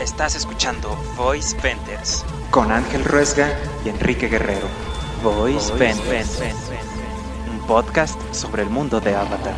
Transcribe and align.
Estás 0.00 0.34
escuchando 0.34 0.96
Voice 1.14 1.54
Vendors 1.62 2.24
con 2.50 2.72
Ángel 2.72 3.04
Ruesga 3.04 3.50
y 3.84 3.90
Enrique 3.90 4.28
Guerrero. 4.28 4.66
Voice 5.22 5.70
Vendors, 5.74 6.40
un 7.50 7.66
podcast 7.66 8.18
sobre 8.32 8.62
el 8.62 8.70
mundo 8.70 8.98
de 8.98 9.14
Avatar. 9.14 9.52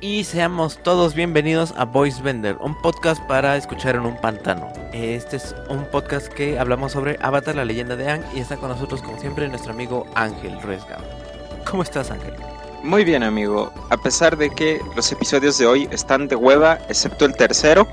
Y 0.00 0.24
seamos 0.24 0.82
todos 0.82 1.14
bienvenidos 1.14 1.74
a 1.76 1.84
Voice 1.84 2.22
Vender, 2.22 2.56
un 2.62 2.80
podcast 2.80 3.22
para 3.24 3.58
escuchar 3.58 3.96
en 3.96 4.06
un 4.06 4.18
pantano. 4.22 4.72
Este 4.94 5.36
es 5.36 5.54
un 5.68 5.84
podcast 5.90 6.28
que 6.28 6.58
hablamos 6.58 6.92
sobre 6.92 7.18
Avatar, 7.20 7.56
la 7.56 7.66
leyenda 7.66 7.94
de 7.94 8.10
Ang, 8.10 8.22
y 8.34 8.40
está 8.40 8.56
con 8.56 8.70
nosotros 8.70 9.02
como 9.02 9.20
siempre 9.20 9.46
nuestro 9.48 9.74
amigo 9.74 10.06
Ángel 10.14 10.58
Ruesga. 10.62 10.96
¿Cómo 11.66 11.82
estás 11.82 12.10
Ángel? 12.10 12.34
Muy 12.84 13.02
bien 13.02 13.22
amigo, 13.22 13.72
a 13.88 13.96
pesar 13.96 14.36
de 14.36 14.50
que 14.50 14.78
los 14.94 15.10
episodios 15.10 15.56
de 15.56 15.66
hoy 15.66 15.88
están 15.90 16.28
de 16.28 16.36
hueva, 16.36 16.78
excepto 16.90 17.24
el 17.24 17.34
tercero, 17.34 17.88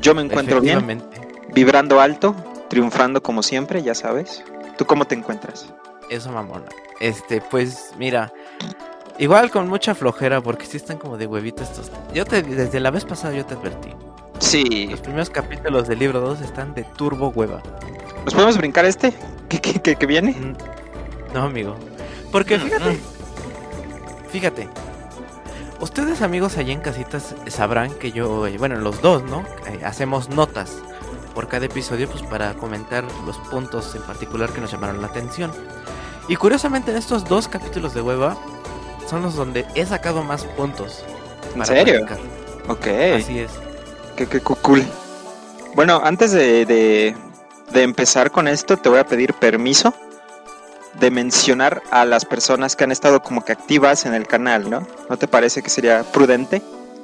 yo 0.00 0.14
me 0.14 0.22
encuentro 0.22 0.62
bien, 0.62 1.02
vibrando 1.52 2.00
alto, 2.00 2.34
triunfando 2.70 3.22
como 3.22 3.42
siempre, 3.42 3.82
ya 3.82 3.94
sabes. 3.94 4.42
¿Tú 4.78 4.86
cómo 4.86 5.04
te 5.04 5.14
encuentras? 5.14 5.66
Eso 6.08 6.32
mamona. 6.32 6.64
Este, 6.98 7.42
pues 7.42 7.90
mira, 7.98 8.32
Igual 9.18 9.50
con 9.50 9.68
mucha 9.68 9.94
flojera, 9.94 10.40
porque 10.40 10.64
sí 10.64 10.78
están 10.78 10.96
como 10.96 11.18
de 11.18 11.26
huevitos 11.26 11.68
estos. 11.68 11.92
Yo 12.14 12.24
te, 12.24 12.42
desde 12.42 12.80
la 12.80 12.90
vez 12.90 13.04
pasada 13.04 13.34
yo 13.34 13.44
te 13.44 13.52
advertí. 13.52 13.90
Sí. 14.38 14.86
Los 14.86 15.00
primeros 15.00 15.28
capítulos 15.28 15.88
del 15.88 15.98
libro 15.98 16.20
2 16.20 16.40
están 16.40 16.72
de 16.72 16.84
turbo 16.84 17.28
hueva. 17.28 17.62
¿Nos 18.24 18.32
podemos 18.32 18.56
brincar 18.56 18.86
este? 18.86 19.12
¿Qué, 19.50 20.06
viene? 20.06 20.32
Mm, 20.32 21.34
no, 21.34 21.42
amigo. 21.42 21.76
Porque 22.32 22.56
mm, 22.56 22.60
fíjate. 22.62 23.19
Fíjate. 24.30 24.68
Ustedes, 25.80 26.20
amigos, 26.20 26.58
allá 26.58 26.72
en 26.72 26.80
casitas 26.80 27.34
sabrán 27.48 27.92
que 27.94 28.12
yo, 28.12 28.46
eh, 28.46 28.58
bueno, 28.58 28.76
los 28.76 29.00
dos, 29.00 29.22
¿no? 29.22 29.44
Eh, 29.66 29.80
hacemos 29.84 30.28
notas 30.28 30.76
por 31.34 31.48
cada 31.48 31.66
episodio, 31.66 32.08
pues 32.08 32.22
para 32.22 32.52
comentar 32.54 33.04
los 33.24 33.38
puntos 33.38 33.94
en 33.94 34.02
particular 34.02 34.50
que 34.50 34.60
nos 34.60 34.70
llamaron 34.70 35.00
la 35.00 35.06
atención. 35.06 35.50
Y 36.28 36.36
curiosamente 36.36 36.90
en 36.90 36.98
estos 36.98 37.24
dos 37.24 37.48
capítulos 37.48 37.94
de 37.94 38.02
hueva 38.02 38.36
son 39.08 39.22
los 39.22 39.34
donde 39.34 39.66
he 39.74 39.86
sacado 39.86 40.22
más 40.22 40.44
puntos. 40.44 41.02
¿En 41.56 41.64
serio? 41.64 42.06
Ok. 42.68 42.86
Así 43.16 43.38
es. 43.40 43.50
Qué, 44.16 44.26
qué 44.26 44.40
cool. 44.40 44.84
Bueno, 45.74 46.00
antes 46.04 46.32
de, 46.32 46.66
de, 46.66 47.82
empezar 47.82 48.30
con 48.30 48.48
esto, 48.48 48.76
te 48.76 48.88
voy 48.88 48.98
a 48.98 49.06
pedir 49.06 49.34
permiso 49.34 49.94
de 50.98 51.10
mencionar 51.10 51.82
a 51.90 52.04
las 52.04 52.24
personas 52.24 52.76
que 52.76 52.84
han 52.84 52.92
estado 52.92 53.22
como 53.22 53.44
que 53.44 53.52
activas 53.52 54.06
en 54.06 54.14
el 54.14 54.26
canal, 54.26 54.68
¿no? 54.68 54.86
¿No 55.08 55.16
te 55.16 55.28
parece 55.28 55.62
que 55.62 55.70
sería 55.70 56.02
prudente 56.02 56.62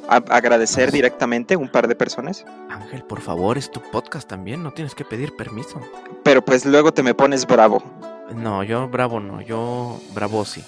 agradecer 0.09 0.93
directamente 0.93 1.57
un 1.57 1.69
par 1.69 1.89
de 1.89 1.95
personas? 1.95 2.45
Ángel, 2.71 3.03
por 3.05 3.21
favor, 3.21 3.59
es 3.59 3.71
tu 3.71 3.81
podcast 3.81 4.29
también, 4.29 4.63
no 4.63 4.73
tienes 4.73 4.95
que 4.95 5.05
pedir 5.05 5.35
permiso. 5.37 5.81
Pero 6.23 6.45
pues 6.45 6.65
luego 6.65 6.93
te 6.93 7.03
me 7.03 7.15
pones 7.15 7.47
bravo. 7.47 7.83
No, 8.35 8.63
yo 8.65 8.89
bravo 8.89 9.21
no, 9.21 9.41
yo 9.41 10.01
bravo 10.15 10.45
sí. 10.45 10.65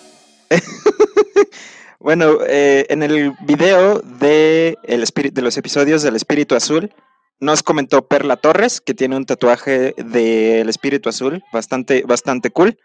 bueno, 1.98 2.38
eh, 2.46 2.86
en 2.88 3.02
el 3.02 3.32
video 3.40 4.00
de, 4.00 4.78
el 4.84 5.04
de 5.32 5.42
los 5.42 5.56
episodios 5.56 6.02
del 6.02 6.16
Espíritu 6.16 6.54
Azul, 6.54 6.92
nos 7.40 7.62
comentó 7.62 8.06
Perla 8.06 8.36
Torres, 8.36 8.80
que 8.80 8.94
tiene 8.94 9.16
un 9.16 9.24
tatuaje 9.24 9.94
del 9.96 10.68
Espíritu 10.68 11.08
Azul, 11.08 11.42
bastante, 11.52 12.02
bastante 12.06 12.50
cool. 12.50 12.78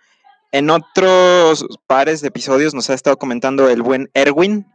En 0.54 0.70
otros 0.70 1.66
pares 1.88 2.22
de 2.22 2.28
episodios 2.28 2.76
nos 2.76 2.88
ha 2.92 2.94
estado 2.94 3.18
comentando 3.18 3.70
el 3.70 3.82
buen 3.82 4.12
Erwin. 4.14 4.68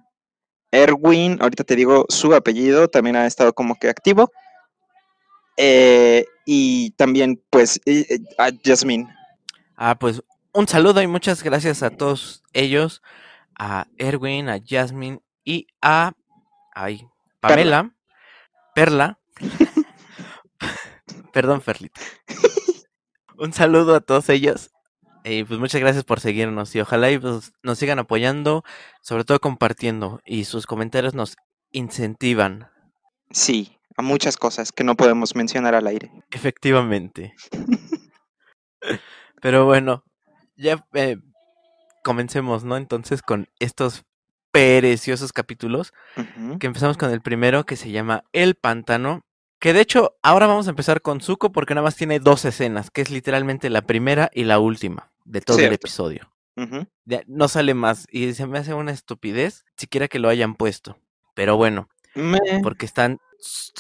Erwin, 0.73 1.39
ahorita 1.41 1.63
te 1.63 1.77
digo 1.77 2.05
su 2.09 2.35
apellido, 2.35 2.89
también 2.89 3.15
ha 3.15 3.27
estado 3.27 3.53
como 3.53 3.77
que 3.77 3.89
activo. 3.89 4.33
Eh, 5.57 6.27
y 6.45 6.91
también, 6.97 7.41
pues, 7.49 7.81
a 8.39 8.49
Jasmine. 8.65 9.09
Ah, 9.77 9.97
pues 9.97 10.21
un 10.53 10.67
saludo 10.67 11.01
y 11.01 11.07
muchas 11.07 11.45
gracias 11.45 11.85
a 11.85 11.91
todos 11.91 12.43
ellos 12.53 13.01
a 13.57 13.87
Erwin, 13.99 14.49
a 14.49 14.59
Jasmine 14.61 15.21
y 15.45 15.69
a 15.81 16.13
ay, 16.75 17.07
Pamela, 17.39 17.95
Perla. 18.75 19.21
Perdón, 21.33 21.63
Ferlita. 21.63 22.01
Un 23.37 23.53
saludo 23.53 23.95
a 23.95 24.01
todos 24.01 24.29
ellos. 24.29 24.73
Y 25.29 25.45
pues 25.45 25.61
muchas 25.61 25.81
gracias 25.81 26.05
por 26.05 26.21
seguirnos 26.21 26.75
y 26.75 26.81
ojalá 26.81 27.09
pues, 27.21 27.53
nos 27.63 27.79
sigan 27.79 27.99
apoyando, 27.99 28.65
sobre 29.03 29.25
todo 29.25 29.41
compartiendo 29.41 30.21
y 30.25 30.45
sus 30.45 30.67
comentarios 30.67 31.15
nos 31.15 31.37
incentivan. 31.71 32.69
Sí, 33.31 33.79
a 33.97 34.03
muchas 34.03 34.37
cosas 34.37 34.73
que 34.73 34.85
no 34.85 34.97
podemos 34.97 35.37
mencionar 35.37 35.75
al 35.75 35.87
aire. 35.87 36.11
Efectivamente. 36.31 37.35
Pero 39.43 39.67
bueno, 39.67 40.05
ya 40.57 40.87
eh, 40.95 41.19
comencemos, 42.03 42.65
¿no? 42.65 42.77
Entonces 42.77 43.21
con 43.21 43.49
estos 43.59 44.05
preciosos 44.51 45.33
capítulos, 45.35 45.93
que 46.59 46.67
empezamos 46.67 46.97
con 46.97 47.11
el 47.11 47.21
primero 47.21 47.65
que 47.65 47.77
se 47.77 47.91
llama 47.91 48.25
El 48.33 48.55
Pantano, 48.55 49.27
que 49.61 49.75
de 49.75 49.83
hecho 49.83 50.17
ahora 50.23 50.47
vamos 50.47 50.67
a 50.67 50.71
empezar 50.71 51.03
con 51.03 51.21
Zuko 51.21 51.53
porque 51.53 51.75
nada 51.75 51.85
más 51.85 51.97
tiene 51.97 52.19
dos 52.19 52.47
escenas, 52.47 52.91
que 52.91 53.03
es 53.03 53.11
literalmente 53.11 53.69
la 53.69 53.83
primera 53.83 54.31
y 54.33 54.45
la 54.45 54.59
última 54.59 55.11
de 55.29 55.41
todo 55.41 55.59
el 55.59 55.73
episodio. 55.73 56.33
no 57.27 57.49
sale 57.49 57.75
más 57.75 58.07
y 58.11 58.33
se 58.35 58.47
me 58.47 58.59
hace 58.59 58.75
una 58.75 58.93
estupidez 58.93 59.65
siquiera 59.77 60.09
que 60.09 60.19
lo 60.19 60.29
hayan 60.29 60.55
puesto. 60.55 60.99
Pero 61.35 61.57
bueno, 61.57 61.89
porque 62.63 62.87
están, 62.87 63.21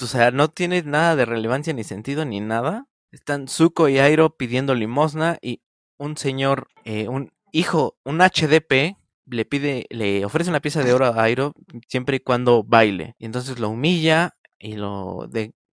o 0.00 0.06
sea, 0.06 0.30
no 0.30 0.48
tiene 0.48 0.82
nada 0.82 1.16
de 1.16 1.24
relevancia 1.24 1.72
ni 1.72 1.84
sentido 1.84 2.24
ni 2.24 2.40
nada. 2.40 2.86
Están 3.10 3.48
Zuko 3.48 3.88
y 3.88 3.98
Airo 3.98 4.36
pidiendo 4.36 4.74
limosna 4.74 5.38
y 5.40 5.62
un 5.96 6.16
señor, 6.16 6.68
eh, 6.84 7.08
un 7.08 7.32
hijo, 7.52 7.96
un 8.04 8.18
HDP, 8.20 8.96
le 9.26 9.44
pide, 9.44 9.86
le 9.90 10.24
ofrece 10.24 10.50
una 10.50 10.60
pieza 10.60 10.82
de 10.82 10.92
oro 10.92 11.06
a 11.06 11.22
Airo 11.22 11.52
siempre 11.88 12.18
y 12.18 12.20
cuando 12.20 12.62
baile. 12.62 13.14
Y 13.18 13.26
entonces 13.26 13.58
lo 13.58 13.70
humilla 13.70 14.36
y 14.58 14.76
lo 14.76 15.28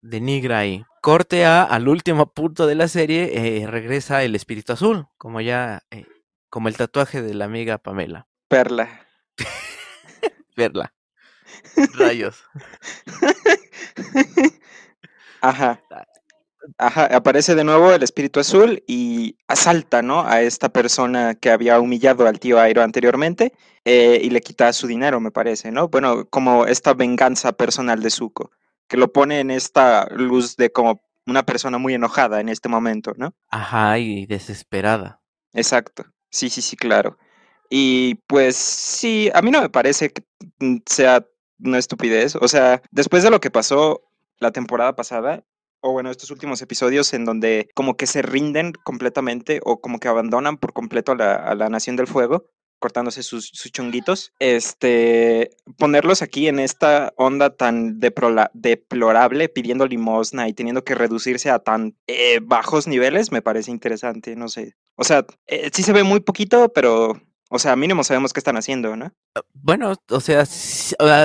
denigra 0.04 0.58
ahí. 0.58 0.84
Corte 1.00 1.44
A, 1.44 1.62
al 1.62 1.88
último 1.88 2.32
punto 2.32 2.66
de 2.66 2.74
la 2.74 2.88
serie, 2.88 3.62
eh, 3.62 3.66
regresa 3.66 4.22
el 4.22 4.34
espíritu 4.34 4.72
azul, 4.72 5.06
como 5.18 5.40
ya, 5.40 5.82
eh, 5.90 6.06
como 6.50 6.68
el 6.68 6.76
tatuaje 6.76 7.22
de 7.22 7.34
la 7.34 7.46
amiga 7.46 7.78
Pamela. 7.78 8.26
Perla. 8.48 9.06
Perla. 10.54 10.94
Rayos. 11.94 12.44
Ajá. 15.40 15.82
Ah, 15.90 16.04
Ajá, 16.78 17.04
aparece 17.14 17.54
de 17.54 17.62
nuevo 17.62 17.92
el 17.92 18.02
espíritu 18.02 18.40
azul 18.40 18.82
y 18.86 19.36
asalta, 19.48 20.00
¿no? 20.00 20.26
A 20.26 20.40
esta 20.40 20.70
persona 20.70 21.34
que 21.34 21.50
había 21.50 21.78
humillado 21.78 22.26
al 22.26 22.40
tío 22.40 22.58
Airo 22.58 22.82
anteriormente 22.82 23.52
eh, 23.84 24.18
y 24.22 24.30
le 24.30 24.40
quita 24.40 24.72
su 24.72 24.86
dinero, 24.86 25.20
me 25.20 25.30
parece, 25.30 25.70
¿no? 25.70 25.88
Bueno, 25.88 26.24
como 26.30 26.64
esta 26.64 26.94
venganza 26.94 27.52
personal 27.52 28.02
de 28.02 28.10
Zuko, 28.10 28.50
que 28.88 28.96
lo 28.96 29.12
pone 29.12 29.40
en 29.40 29.50
esta 29.50 30.06
luz 30.10 30.56
de 30.56 30.70
como 30.70 31.02
una 31.26 31.44
persona 31.44 31.78
muy 31.78 31.94
enojada 31.94 32.40
en 32.40 32.48
este 32.48 32.68
momento, 32.68 33.12
¿no? 33.16 33.34
Ajá, 33.48 33.98
y 33.98 34.26
desesperada. 34.26 35.20
Exacto, 35.52 36.04
sí, 36.30 36.50
sí, 36.50 36.60
sí, 36.62 36.76
claro. 36.76 37.18
Y 37.70 38.16
pues 38.26 38.56
sí, 38.56 39.30
a 39.34 39.42
mí 39.42 39.50
no 39.50 39.62
me 39.62 39.70
parece 39.70 40.10
que 40.10 40.22
sea 40.86 41.26
una 41.58 41.78
estupidez. 41.78 42.36
O 42.36 42.48
sea, 42.48 42.82
después 42.90 43.22
de 43.22 43.30
lo 43.30 43.40
que 43.40 43.50
pasó 43.50 44.02
la 44.38 44.52
temporada 44.52 44.94
pasada, 44.94 45.44
o 45.80 45.92
bueno, 45.92 46.10
estos 46.10 46.30
últimos 46.30 46.62
episodios 46.62 47.12
en 47.12 47.24
donde 47.24 47.68
como 47.74 47.96
que 47.96 48.06
se 48.06 48.22
rinden 48.22 48.72
completamente 48.84 49.60
o 49.64 49.80
como 49.80 49.98
que 49.98 50.08
abandonan 50.08 50.56
por 50.56 50.72
completo 50.72 51.12
a 51.12 51.54
la, 51.54 51.68
Nación 51.68 51.96
del 51.96 52.06
Fuego, 52.06 52.46
cortándose 52.84 53.22
sus, 53.22 53.50
chonguitos, 53.72 54.34
este, 54.38 55.56
ponerlos 55.78 56.20
aquí 56.20 56.48
en 56.48 56.58
esta 56.58 57.14
onda 57.16 57.56
tan 57.56 57.98
deplorable, 57.98 59.48
pidiendo 59.48 59.86
limosna 59.86 60.50
y 60.50 60.52
teniendo 60.52 60.84
que 60.84 60.94
reducirse 60.94 61.48
a 61.48 61.60
tan 61.60 61.96
eh, 62.06 62.40
bajos 62.42 62.86
niveles, 62.86 63.32
me 63.32 63.40
parece 63.40 63.70
interesante, 63.70 64.36
no 64.36 64.48
sé. 64.48 64.74
O 64.96 65.04
sea, 65.04 65.24
eh, 65.46 65.70
sí 65.72 65.82
se 65.82 65.94
ve 65.94 66.02
muy 66.02 66.20
poquito, 66.20 66.68
pero 66.74 67.18
o 67.50 67.58
sea, 67.60 67.76
mínimo 67.76 68.02
sabemos 68.02 68.32
qué 68.32 68.40
están 68.40 68.56
haciendo, 68.56 68.96
¿no? 68.96 69.12
Ah, 69.36 69.42
bueno, 69.52 69.92
o 70.10 70.20
sea, 70.20 70.44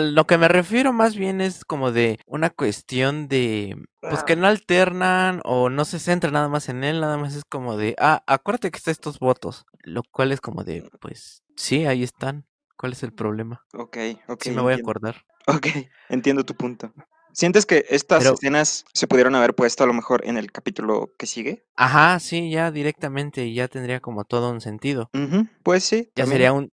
lo 0.01 0.27
que 0.27 0.37
me 0.37 0.47
refiero 0.47 0.93
más 0.93 1.15
bien 1.15 1.41
es 1.41 1.65
como 1.65 1.91
de 1.91 2.19
una 2.27 2.49
cuestión 2.51 3.27
de, 3.27 3.75
pues 4.01 4.23
que 4.23 4.35
no 4.35 4.45
alternan 4.45 5.41
o 5.43 5.69
no 5.69 5.85
se 5.85 5.97
centra 5.97 6.29
nada 6.29 6.47
más 6.47 6.69
en 6.69 6.83
él, 6.83 6.99
nada 6.99 7.17
más 7.17 7.35
es 7.35 7.45
como 7.45 7.77
de, 7.77 7.95
ah, 7.97 8.21
acuérdate 8.27 8.69
que 8.69 8.77
está 8.77 8.91
estos 8.91 9.17
votos, 9.17 9.65
lo 9.81 10.03
cual 10.03 10.31
es 10.31 10.39
como 10.39 10.63
de, 10.63 10.87
pues 10.99 11.41
sí, 11.59 11.85
ahí 11.85 12.03
están. 12.03 12.45
¿Cuál 12.77 12.93
es 12.93 13.03
el 13.03 13.13
problema? 13.13 13.65
Ok, 13.73 13.97
ok. 14.27 14.43
Sí 14.43 14.51
me 14.51 14.61
voy 14.61 14.73
a 14.73 14.77
acordar. 14.77 15.25
Ok, 15.47 15.67
entiendo 16.07 16.45
tu 16.45 16.55
punto. 16.55 16.93
¿Sientes 17.31 17.65
que 17.65 17.85
estas 17.89 18.25
escenas 18.25 18.85
se 18.93 19.07
pudieron 19.07 19.35
haber 19.35 19.53
puesto 19.53 19.83
a 19.83 19.87
lo 19.87 19.93
mejor 19.93 20.25
en 20.25 20.37
el 20.37 20.51
capítulo 20.51 21.13
que 21.17 21.27
sigue? 21.27 21.65
Ajá, 21.75 22.19
sí, 22.19 22.49
ya 22.49 22.71
directamente 22.71 23.45
y 23.45 23.53
ya 23.53 23.67
tendría 23.67 23.99
como 23.99 24.25
todo 24.25 24.49
un 24.51 24.61
sentido. 24.61 25.09
Pues 25.63 25.83
sí. 25.83 26.11
Ya 26.15 26.25
sería 26.25 26.53
un... 26.53 26.71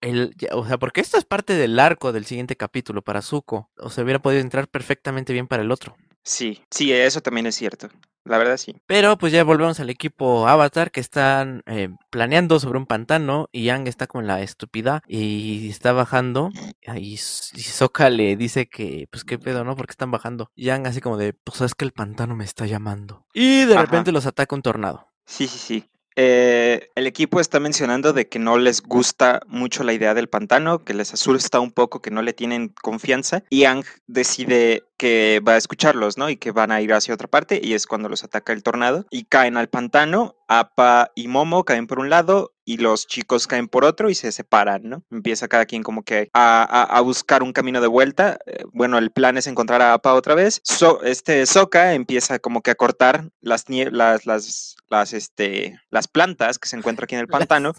El, 0.00 0.34
o 0.52 0.66
sea, 0.66 0.78
porque 0.78 1.00
esto 1.00 1.16
es 1.16 1.24
parte 1.24 1.54
del 1.54 1.78
arco 1.78 2.12
del 2.12 2.26
siguiente 2.26 2.56
capítulo 2.56 3.02
para 3.02 3.22
Zuko. 3.22 3.70
O 3.78 3.90
sea, 3.90 4.04
hubiera 4.04 4.20
podido 4.20 4.42
entrar 4.42 4.68
perfectamente 4.68 5.32
bien 5.32 5.46
para 5.46 5.62
el 5.62 5.70
otro. 5.70 5.96
Sí, 6.22 6.62
sí, 6.70 6.92
eso 6.92 7.20
también 7.20 7.46
es 7.46 7.54
cierto. 7.54 7.88
La 8.24 8.38
verdad 8.38 8.56
sí. 8.56 8.74
Pero 8.86 9.18
pues 9.18 9.32
ya 9.32 9.44
volvemos 9.44 9.80
al 9.80 9.90
equipo 9.90 10.48
Avatar 10.48 10.90
que 10.90 11.00
están 11.00 11.62
eh, 11.66 11.90
planeando 12.10 12.58
sobre 12.58 12.78
un 12.78 12.86
pantano 12.86 13.48
y 13.52 13.64
Yang 13.64 13.88
está 13.88 14.06
con 14.06 14.26
la 14.26 14.40
estúpida 14.40 15.02
y 15.06 15.68
está 15.68 15.92
bajando 15.92 16.50
y, 16.96 17.12
y 17.12 17.16
Sokka 17.18 18.08
le 18.08 18.36
dice 18.36 18.66
que 18.66 19.08
pues 19.10 19.24
qué 19.24 19.38
pedo, 19.38 19.64
¿no? 19.64 19.76
Porque 19.76 19.92
están 19.92 20.10
bajando. 20.10 20.50
Yang 20.56 20.86
así 20.86 21.00
como 21.00 21.18
de, 21.18 21.34
pues 21.34 21.60
es 21.60 21.74
que 21.74 21.84
el 21.84 21.92
pantano 21.92 22.34
me 22.34 22.44
está 22.44 22.66
llamando. 22.66 23.26
Y 23.34 23.64
de 23.64 23.76
repente 23.76 24.12
los 24.12 24.26
ataca 24.26 24.56
un 24.56 24.62
tornado. 24.62 25.08
Sí, 25.26 25.46
sí, 25.46 25.58
sí. 25.58 25.90
Eh, 26.16 26.90
el 26.94 27.06
equipo 27.06 27.40
está 27.40 27.58
mencionando 27.60 28.12
de 28.12 28.28
que 28.28 28.38
no 28.38 28.58
les 28.58 28.82
gusta 28.82 29.40
mucho 29.46 29.82
la 29.82 29.92
idea 29.92 30.14
del 30.14 30.28
pantano, 30.28 30.84
que 30.84 30.94
les 30.94 31.12
asusta 31.12 31.60
un 31.60 31.72
poco, 31.72 32.00
que 32.00 32.10
no 32.10 32.22
le 32.22 32.32
tienen 32.32 32.68
confianza. 32.68 33.42
Y 33.50 33.64
Ang 33.64 33.84
decide 34.06 34.84
que 34.96 35.42
va 35.46 35.54
a 35.54 35.56
escucharlos, 35.56 36.16
¿no? 36.16 36.30
Y 36.30 36.36
que 36.36 36.52
van 36.52 36.70
a 36.70 36.80
ir 36.80 36.92
hacia 36.92 37.14
otra 37.14 37.28
parte 37.28 37.60
y 37.62 37.74
es 37.74 37.86
cuando 37.86 38.08
los 38.08 38.22
ataca 38.24 38.52
el 38.52 38.62
tornado 38.62 39.06
y 39.10 39.24
caen 39.24 39.56
al 39.56 39.68
pantano. 39.68 40.36
Apa 40.48 41.10
y 41.14 41.28
Momo 41.28 41.64
caen 41.64 41.86
por 41.86 41.98
un 41.98 42.10
lado 42.10 42.52
y 42.64 42.78
los 42.78 43.06
chicos 43.06 43.46
caen 43.46 43.68
por 43.68 43.84
otro 43.84 44.10
y 44.10 44.14
se 44.14 44.32
separan, 44.32 44.82
¿no? 44.84 45.04
Empieza 45.10 45.48
cada 45.48 45.66
quien 45.66 45.82
como 45.82 46.02
que 46.02 46.28
a, 46.32 47.00
buscar 47.04 47.42
un 47.42 47.52
camino 47.52 47.80
de 47.80 47.86
vuelta. 47.86 48.38
Eh, 48.46 48.64
bueno, 48.72 48.98
el 48.98 49.10
plan 49.10 49.36
es 49.36 49.46
encontrar 49.46 49.82
a 49.82 49.92
Apa 49.92 50.14
otra 50.14 50.34
vez. 50.34 50.62
este 51.04 51.46
Soka 51.46 51.94
empieza 51.94 52.38
como 52.38 52.62
que 52.62 52.70
a 52.70 52.74
cortar 52.74 53.30
las, 53.40 53.64
las, 53.68 54.26
las, 54.26 54.76
las, 54.88 55.12
este, 55.12 55.78
las 55.90 56.08
plantas 56.08 56.58
que 56.58 56.68
se 56.68 56.76
encuentran 56.76 57.04
aquí 57.04 57.14
en 57.14 57.20
el 57.22 57.28
pantano 57.28 57.72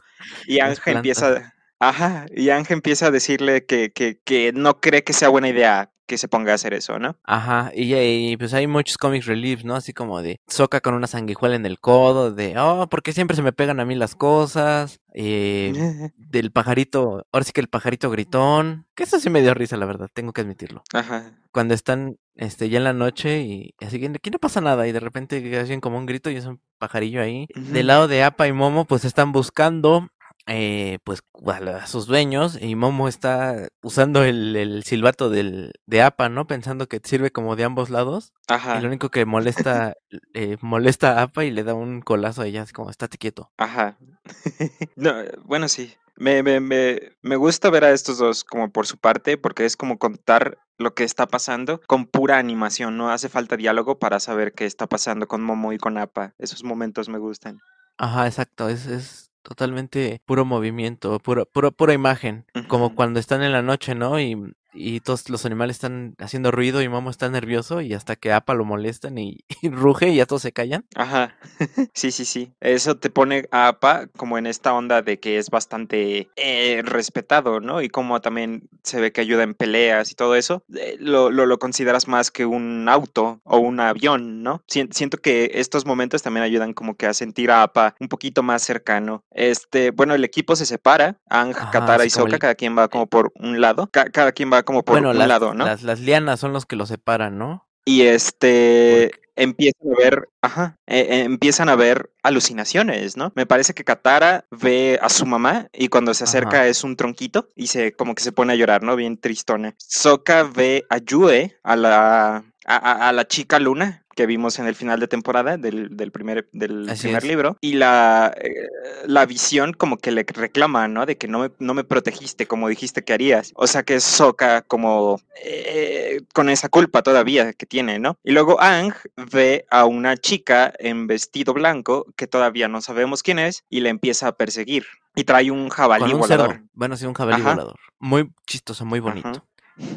y 0.46 0.60
Ángel 0.60 0.98
empieza... 0.98 1.52
Ajá, 1.78 2.26
y 2.34 2.52
Ángel 2.52 2.76
empieza 2.76 3.08
a 3.08 3.12
decirle 3.12 3.66
que, 3.66 3.92
que, 3.92 4.22
que 4.24 4.54
no 4.54 4.80
cree 4.80 5.04
que 5.04 5.12
sea 5.12 5.28
buena 5.28 5.50
idea 5.50 5.92
que 6.06 6.18
se 6.18 6.28
ponga 6.28 6.52
a 6.52 6.56
hacer 6.56 6.74
eso, 6.74 7.00
¿no? 7.00 7.18
Ajá, 7.24 7.72
y, 7.75 8.38
pues 8.38 8.54
hay 8.54 8.68
muchos 8.68 8.98
comic 8.98 9.25
reliefs, 9.25 9.66
¿no? 9.66 9.75
Así 9.75 9.94
como 9.94 10.22
de 10.22 10.40
Soca 10.48 10.81
con 10.81 10.94
una 10.94 11.07
sanguijuela 11.07 11.56
en 11.56 11.66
el 11.66 11.80
codo, 11.80 12.31
de, 12.31 12.57
oh, 12.57 12.88
porque 12.90 13.13
siempre 13.13 13.36
se 13.36 13.42
me 13.44 13.54
pegan 13.54 13.80
a 13.80 13.86
mí 13.86 13.96
las 13.96 14.16
cosas, 14.16 15.00
eh, 15.13 15.74
del 16.18 16.52
pajarito, 16.52 17.25
ahora 17.31 17.44
sí 17.44 17.52
que 17.52 17.62
el 17.62 17.69
pajarito 17.69 18.10
gritón, 18.10 18.86
que 18.96 19.04
eso 19.04 19.19
sí 19.19 19.30
me 19.30 19.42
dio 19.42 19.54
risa, 19.54 19.78
la 19.78 19.86
verdad, 19.86 20.10
tengo 20.13 20.34
que 20.34 20.42
admitirlo. 20.42 20.84
Ajá. 20.94 21.31
Cuando 21.52 21.74
están 21.74 22.18
este, 22.36 22.69
ya 22.69 22.78
en 22.78 22.84
la 22.84 22.94
noche 22.94 23.42
y 23.42 23.74
así 23.80 24.00
que 24.00 24.08
aquí 24.08 24.30
no 24.30 24.40
pasa 24.40 24.60
nada 24.60 24.88
y 24.88 24.92
de 24.92 25.00
repente 25.00 25.58
hacen 25.58 25.80
como 25.80 25.98
un 25.98 26.06
grito 26.06 26.30
y 26.30 26.36
es 26.36 26.46
un 26.46 26.60
pajarillo 26.78 27.22
ahí. 27.22 27.48
Del 27.56 27.88
lado 27.88 28.08
de 28.08 28.24
Apa 28.24 28.48
y 28.48 28.51
Momo 28.51 28.86
pues 28.86 29.06
están 29.06 29.31
buscando 29.31 30.10
eh, 30.48 31.00
pues 31.04 31.24
a, 31.48 31.88
sus 31.88 32.06
dueños 32.06 32.58
y 32.62 32.76
Momo 32.76 33.08
está 33.08 33.68
usando 33.82 34.24
el, 34.24 34.84
silbato 34.86 35.30
del, 35.30 35.74
de 35.86 36.02
APA, 36.02 36.30
¿no? 36.30 36.46
Pensando 36.48 36.88
que 36.88 37.02
sirve 37.04 37.32
como 37.32 37.56
de 37.56 37.64
ambos 37.64 37.90
lados. 37.90 38.34
Ajá. 38.48 38.78
Y 38.78 38.82
lo 38.82 38.88
único 38.88 39.10
que 39.10 39.26
molesta, 39.26 39.96
eh, 40.34 40.58
molesta 40.62 41.20
a 41.20 41.24
APA 41.24 41.46
y 41.46 41.52
le 41.52 41.64
da 41.64 41.74
un 41.74 42.02
colazo 42.02 42.44
a 42.44 42.48
ella, 42.48 42.62
así 42.62 42.74
como, 42.74 42.90
estate 42.90 43.18
quieto. 43.18 43.52
Ajá. 43.58 43.98
no, 44.96 45.14
bueno, 45.44 45.68
sí. 45.68 45.94
Me, 46.18 46.44
me, 46.44 46.62
me, 46.62 47.14
me 47.22 47.36
gusta 47.36 47.70
ver 47.70 47.84
a 47.84 47.92
estos 47.92 48.20
dos 48.20 48.44
como 48.44 48.72
por 48.72 48.88
su 48.88 48.98
parte, 48.98 49.38
porque 49.38 49.66
es 49.66 49.76
como 49.76 49.98
contar 49.98 50.60
lo 50.78 50.94
que 50.94 51.04
está 51.04 51.28
pasando 51.28 51.82
con 51.88 52.06
pura 52.06 52.38
animación, 52.38 52.98
no 52.98 53.10
hace 53.10 53.30
falta 53.30 53.58
diálogo 53.58 53.98
para 54.00 54.20
saber 54.20 54.54
qué 54.54 54.66
está 54.66 54.88
pasando 54.88 55.28
con 55.28 55.42
Momo 55.42 55.74
y 55.74 55.78
con 55.78 55.98
APA. 55.98 56.34
Esos 56.38 56.64
momentos 56.64 57.10
me 57.10 57.18
gustan. 57.18 57.60
Ajá, 57.98 58.28
exacto, 58.28 58.70
es, 58.70 58.86
es 58.88 59.32
totalmente 59.46 60.22
puro 60.26 60.44
movimiento, 60.44 61.20
puro, 61.20 61.46
puro, 61.46 61.72
pura 61.72 61.94
imagen, 61.94 62.46
como 62.68 62.96
cuando 62.96 63.20
están 63.20 63.44
en 63.44 63.52
la 63.52 63.62
noche, 63.62 63.94
¿no? 63.94 64.20
Y 64.20 64.36
y 64.75 65.00
todos 65.00 65.30
los 65.30 65.45
animales 65.45 65.77
están 65.77 66.16
haciendo 66.19 66.51
ruido 66.51 66.81
y 66.81 66.89
Momo 66.89 67.10
está 67.10 67.30
nervioso 67.30 67.81
y 67.81 67.94
hasta 67.94 68.16
que 68.16 68.31
Apa 68.31 68.54
lo 68.54 68.66
molestan 68.66 69.18
y, 69.18 69.44
ruge 69.63 70.10
y 70.10 70.18
ya 70.18 70.25
todos 70.25 70.42
se 70.42 70.51
callan. 70.51 70.86
Ajá, 70.95 71.36
sí, 71.94 72.12
sí, 72.12 72.25
sí. 72.25 72.54
Eso 72.60 72.98
te 72.98 73.10
pone 73.10 73.48
a 73.51 73.68
Apa 73.68 74.07
como 74.18 74.38
en 74.38 74.45
esta 74.45 74.74
onda 74.74 75.01
de 75.01 75.19
que 75.19 75.38
es 75.38 75.50
bastante 75.50 76.30
eh, 76.36 76.81
respetado, 76.83 77.60
¿no? 77.60 77.81
Y 77.81 77.89
como 77.89 78.22
también 78.22 78.69
se 78.83 79.00
ve 79.00 79.12
que 79.12 79.22
ayuda 79.22 79.44
en 79.44 79.54
peleas 79.54 80.12
y 80.12 80.16
todo 80.16 80.36
eso, 80.36 80.63
eh, 80.75 80.98
lo, 81.00 81.30
lo, 81.30 81.57
consideras 81.57 82.07
más 82.07 82.31
que 82.31 82.45
un 82.45 82.88
auto 82.89 83.39
o 83.44 83.57
un 83.57 83.80
avión, 83.80 84.44
¿no? 84.44 84.62
Siento 84.68 85.18
que 85.18 85.51
estos 85.54 85.86
momentos 85.86 86.22
también 86.22 86.44
ayudan 86.44 86.74
como 86.74 86.95
que 86.95 87.07
a 87.07 87.13
sentir 87.13 87.50
a 87.50 87.63
Apa 87.63 87.95
un 88.00 88.10
poquito 88.10 88.44
más 88.44 88.62
cercano. 88.62 89.24
Este, 89.31 89.92
bueno, 89.92 90.13
el 90.13 90.24
equipo 90.24 90.56
se 90.56 90.66
separa, 90.66 91.18
Ang, 91.30 91.54
Katara 91.54 92.06
y 92.06 92.10
Soka, 92.10 92.38
cada 92.38 92.56
quien 92.56 92.77
va 92.77 92.89
como 92.89 93.07
por 93.07 93.31
un 93.36 93.62
lado, 93.62 93.89
cada 93.92 94.31
quien 94.33 94.51
va 94.51 94.65
como 94.66 94.84
por 94.84 94.98
un 95.04 95.18
lado, 95.18 95.54
¿no? 95.54 95.66
Las, 95.66 95.84
las 95.84 96.00
lianas 96.00 96.40
son 96.40 96.54
los 96.54 96.66
que 96.66 96.76
los 96.76 96.90
separan, 96.90 97.38
¿no? 97.38 97.68
Y 97.86 98.02
este 98.02 99.12
empiezan 99.36 99.92
a 99.92 99.98
ver, 99.98 100.30
ajá, 100.42 100.78
e, 100.88 101.00
e, 101.00 101.24
empiezan 101.24 101.70
a 101.70 101.76
ver 101.76 102.12
alucinaciones, 102.24 103.18
¿no? 103.18 103.32
Me 103.36 103.46
parece 103.46 103.74
que 103.74 103.84
Katara 103.84 104.46
ve 104.50 104.98
a 105.02 105.10
su 105.10 105.26
mamá 105.26 105.68
y 105.74 105.90
cuando 105.90 106.14
se 106.14 106.24
acerca 106.24 106.68
es 106.68 106.84
un 106.84 106.96
tronquito 106.96 107.50
y 107.56 107.68
se 107.68 107.94
como 107.94 108.16
que 108.16 108.24
se 108.24 108.32
pone 108.32 108.54
a 108.54 108.56
llorar, 108.56 108.84
¿no? 108.84 108.96
Bien 108.96 109.18
tristona. 109.18 109.76
Soka 109.78 110.44
ve 110.44 110.86
a 110.90 110.98
Yue, 110.98 111.58
a 111.64 111.76
la 111.76 112.44
a, 112.66 113.08
a, 113.10 113.12
la 113.12 113.28
chica 113.28 113.60
Luna, 113.60 114.05
que 114.16 114.26
vimos 114.26 114.58
en 114.60 114.66
el 114.66 114.76
final 114.76 115.00
de 115.00 115.08
temporada 115.08 115.58
del, 115.58 115.90
primer, 116.12 116.48
del 116.54 116.92
primer 117.00 117.24
libro. 117.24 117.58
Y 117.62 117.74
la, 117.74 118.34
eh, 118.42 118.68
la 119.06 119.26
visión 119.26 119.74
como 119.74 119.98
que 119.98 120.12
le 120.12 120.24
reclama, 120.24 120.88
¿no? 120.88 121.06
De 121.06 121.18
que 121.18 121.28
no 121.28 121.40
me, 121.40 121.52
no 121.60 121.74
me 121.74 121.84
protegiste 121.84 122.48
como 122.48 122.70
dijiste 122.70 123.04
que 123.04 123.14
harías. 123.14 123.52
O 123.56 123.68
sea 123.68 123.84
que 123.84 124.00
Soka 124.00 124.62
como 124.62 125.20
eh, 125.44 126.22
con 126.34 126.50
esa 126.50 126.70
culpa 126.70 127.04
todavía 127.04 127.54
que 127.54 127.66
tiene, 127.66 128.00
¿no? 128.00 128.18
Y 128.24 128.32
luego 128.32 128.62
Ang 128.62 128.94
ve 129.32 129.66
a 129.70 129.86
una 129.86 130.18
chica 130.18 130.74
en 130.80 131.08
vestido 131.08 131.54
blanco 131.54 132.08
que 132.16 132.28
todavía 132.28 132.68
no 132.68 132.82
sabemos 132.82 133.22
quién 133.22 133.40
es 133.40 133.66
y 133.70 133.82
le 133.82 133.90
empieza 133.90 134.30
a 134.30 134.32
perseguir. 134.32 134.86
Y 135.16 135.24
trae 135.24 135.52
un 135.52 135.70
jabalí 135.70 136.14
volador. 136.14 136.62
Bueno, 136.74 136.98
sí, 136.98 137.06
un 137.06 137.14
jabalí 137.14 137.42
volador. 137.42 137.76
Muy 138.00 138.32
chistoso, 138.46 138.86
muy 138.86 139.00
bonito. 139.00 139.46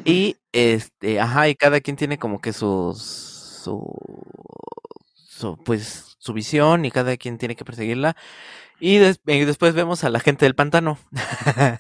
Y 0.05 0.37
este, 0.53 1.21
ajá, 1.21 1.49
y 1.49 1.55
cada 1.55 1.81
quien 1.81 1.97
tiene 1.97 2.19
como 2.19 2.41
que 2.41 2.53
sus 2.53 3.38
su, 5.15 5.59
pues 5.65 6.17
su 6.19 6.33
visión 6.33 6.85
y 6.85 6.91
cada 6.91 7.17
quien 7.17 7.39
tiene 7.39 7.57
que 7.57 7.65
perseguirla. 7.65 8.17
Y, 8.81 8.99
después 8.99 9.75
vemos 9.75 10.05
a 10.05 10.11
la 10.11 10.21
gente 10.21 10.45
del 10.45 10.55
pantano. 10.55 10.99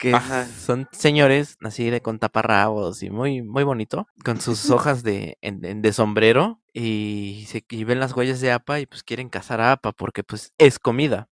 que 0.00 0.16
son 0.58 0.88
señores 0.92 1.58
así 1.62 1.90
de 1.90 2.00
con 2.00 2.18
taparrabos 2.18 3.02
y 3.02 3.10
muy, 3.10 3.42
muy 3.42 3.64
bonito, 3.64 4.08
con 4.24 4.40
sus 4.40 4.70
hojas 4.70 5.02
de, 5.02 5.36
de 5.42 5.92
sombrero 5.92 6.60
y, 6.72 7.44
se, 7.48 7.64
ven 7.84 8.00
las 8.00 8.16
huellas 8.16 8.40
de 8.40 8.52
APA 8.52 8.80
y 8.80 8.86
pues 8.86 9.02
quieren 9.02 9.28
cazar 9.28 9.60
a 9.60 9.72
APA 9.72 9.92
porque 9.92 10.22
pues 10.24 10.54
es 10.56 10.78
comida. 10.78 11.28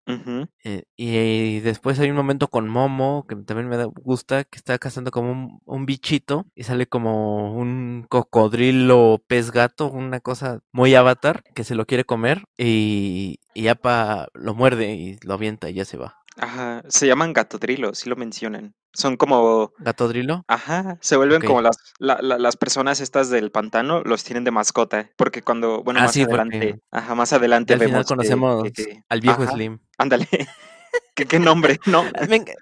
Eh, 0.64 0.84
y, 0.98 1.60
después 1.62 2.00
hay 2.00 2.10
un 2.10 2.18
momento 2.18 2.50
con 2.50 2.68
Momo 2.68 3.26
que 3.28 3.36
también 3.38 3.70
me 3.70 3.84
gusta, 3.86 4.44
que 4.44 4.58
está 4.58 4.78
cazando 4.80 5.12
como 5.12 5.62
un, 5.64 5.86
bichito 5.86 6.46
y 6.54 6.64
sale 6.64 6.88
como 6.88 7.54
un 7.54 8.06
cocodrilo 8.10 9.24
pez 9.28 9.52
gato, 9.52 9.90
una 9.90 10.20
cosa 10.20 10.60
muy 10.74 10.94
avatar 10.96 11.44
que 11.56 11.64
se 11.64 11.76
lo 11.76 11.86
quiere 11.86 12.04
comer 12.04 12.44
y, 12.58 13.40
y 13.54 13.68
APA 13.70 14.28
lo 14.34 14.54
muerde 14.56 14.94
y 14.94 15.18
lo 15.24 15.36
avienta 15.36 15.70
y 15.70 15.76
ya 15.76 15.86
se 15.86 15.98
va. 15.98 16.18
Ajá, 16.40 16.84
se 16.88 17.08
llaman 17.08 17.34
gatodrilo, 17.34 17.94
sí 17.96 18.10
lo 18.10 18.16
mencionan. 18.16 18.76
Son 18.94 19.18
como... 19.18 19.74
¿Gatodrilo? 19.80 20.44
Ajá, 20.48 20.98
se 21.02 21.18
vuelven 21.18 21.42
como 21.42 21.62
las, 21.62 21.78
las 22.00 22.58
personas 22.58 23.00
estas 23.00 23.30
del 23.30 23.52
pantano, 23.52 24.02
los 24.02 24.24
tienen 24.24 24.44
de 24.44 24.52
mascota, 24.52 25.10
porque 25.18 25.42
cuando, 25.42 25.84
bueno, 25.84 26.00
ah, 26.00 26.04
más 26.04 26.18
adelante, 26.18 26.80
ajá, 26.92 27.16
más 27.16 27.34
adelante 27.34 27.74
al 27.74 27.80
final 27.82 28.06
conocemos 28.06 28.64
al 29.10 29.22
viejo 29.22 29.46
Slim. 29.48 29.80
Ándale, 29.98 30.28
¿Qué, 31.16 31.40
nombre, 31.40 31.80
¿no? 31.86 32.04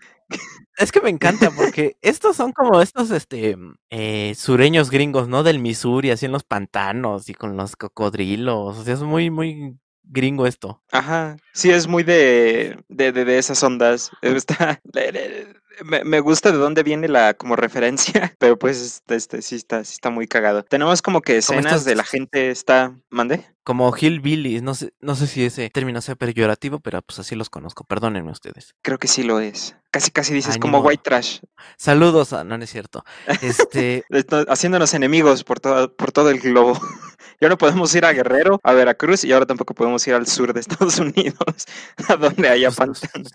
Es 0.78 0.92
que 0.92 1.00
me 1.00 1.10
encanta 1.10 1.52
porque 1.52 1.96
estos 2.02 2.36
son 2.36 2.52
como 2.52 2.82
estos 2.82 3.10
este 3.12 3.56
eh, 3.92 4.34
sureños 4.36 4.90
gringos, 4.90 5.30
¿no? 5.30 5.44
Del 5.44 5.60
Missouri, 5.60 6.12
así 6.12 6.26
en 6.26 6.34
los 6.34 6.44
pantanos 6.44 7.30
y 7.30 7.34
con 7.34 7.56
los 7.56 7.78
cocodrilos. 7.78 8.78
O 8.80 8.84
sea, 8.84 8.96
es 8.96 9.02
muy, 9.02 9.30
muy 9.30 9.78
gringo 10.08 10.48
esto. 10.48 10.82
Ajá, 10.92 11.38
sí, 11.54 11.72
es 11.72 11.88
muy 11.88 12.04
de, 12.04 12.84
de, 12.90 13.12
de, 13.12 13.38
esas 13.38 13.62
ondas. 13.64 14.12
Está, 14.22 14.82
me, 15.84 16.20
gusta 16.20 16.52
de 16.52 16.58
dónde 16.58 16.84
viene 16.84 17.08
la 17.08 17.34
como 17.34 17.56
referencia, 17.56 18.34
pero 18.40 18.58
pues 18.58 18.82
este, 18.82 19.16
este 19.16 19.42
sí 19.42 19.56
está, 19.56 19.84
sí 19.84 19.94
está 19.94 20.10
muy 20.10 20.28
cagado. 20.28 20.64
Tenemos 20.64 21.02
como 21.02 21.22
que 21.22 21.38
escenas 21.38 21.86
de 21.86 21.96
la 21.96 22.04
gente 22.04 22.50
está, 22.50 22.96
mande. 23.10 23.46
Como 23.64 23.92
Hillbilly, 23.96 24.62
no 24.62 24.76
sé, 24.76 24.94
no 25.00 25.16
sé 25.16 25.26
si 25.26 25.44
ese 25.44 25.70
término 25.72 26.00
sea 26.02 26.16
peyorativo, 26.16 26.80
pero 26.80 27.02
pues 27.02 27.18
así 27.18 27.36
los 27.36 27.50
conozco. 27.50 27.84
Perdónenme 27.84 28.32
ustedes. 28.32 28.76
Creo 28.84 29.00
que 29.00 29.08
sí 29.08 29.24
lo 29.24 29.40
es. 29.40 29.76
Casi 29.90 30.12
casi 30.12 30.34
dices 30.34 30.58
como 30.60 30.80
white 30.82 31.02
trash. 31.04 31.40
Saludos, 31.78 32.32
a... 32.34 32.44
no, 32.44 32.58
no 32.58 32.64
es 32.64 32.70
cierto. 32.70 33.04
Este 33.42 34.04
haciéndonos 34.50 34.94
enemigos 34.94 35.44
por 35.44 35.60
todo 35.60 35.96
por 35.96 36.12
todo 36.12 36.30
el 36.30 36.40
globo. 36.40 36.80
Ya 37.42 37.50
no 37.50 37.58
podemos 37.58 37.94
ir 37.96 38.06
a 38.06 38.14
Guerrero, 38.14 38.60
a 38.64 38.74
Veracruz 38.74 39.26
y 39.26 39.34
ahora 39.34 39.46
tampoco 39.46 39.74
podemos 39.74 40.08
ir 40.08 40.14
al 40.14 40.26
sur 40.26 40.54
de 40.54 40.62
Estados 40.62 41.00
Unidos, 41.00 41.66
a 42.08 42.16
donde 42.16 42.48
haya 42.48 42.72
pantanos. 42.72 43.32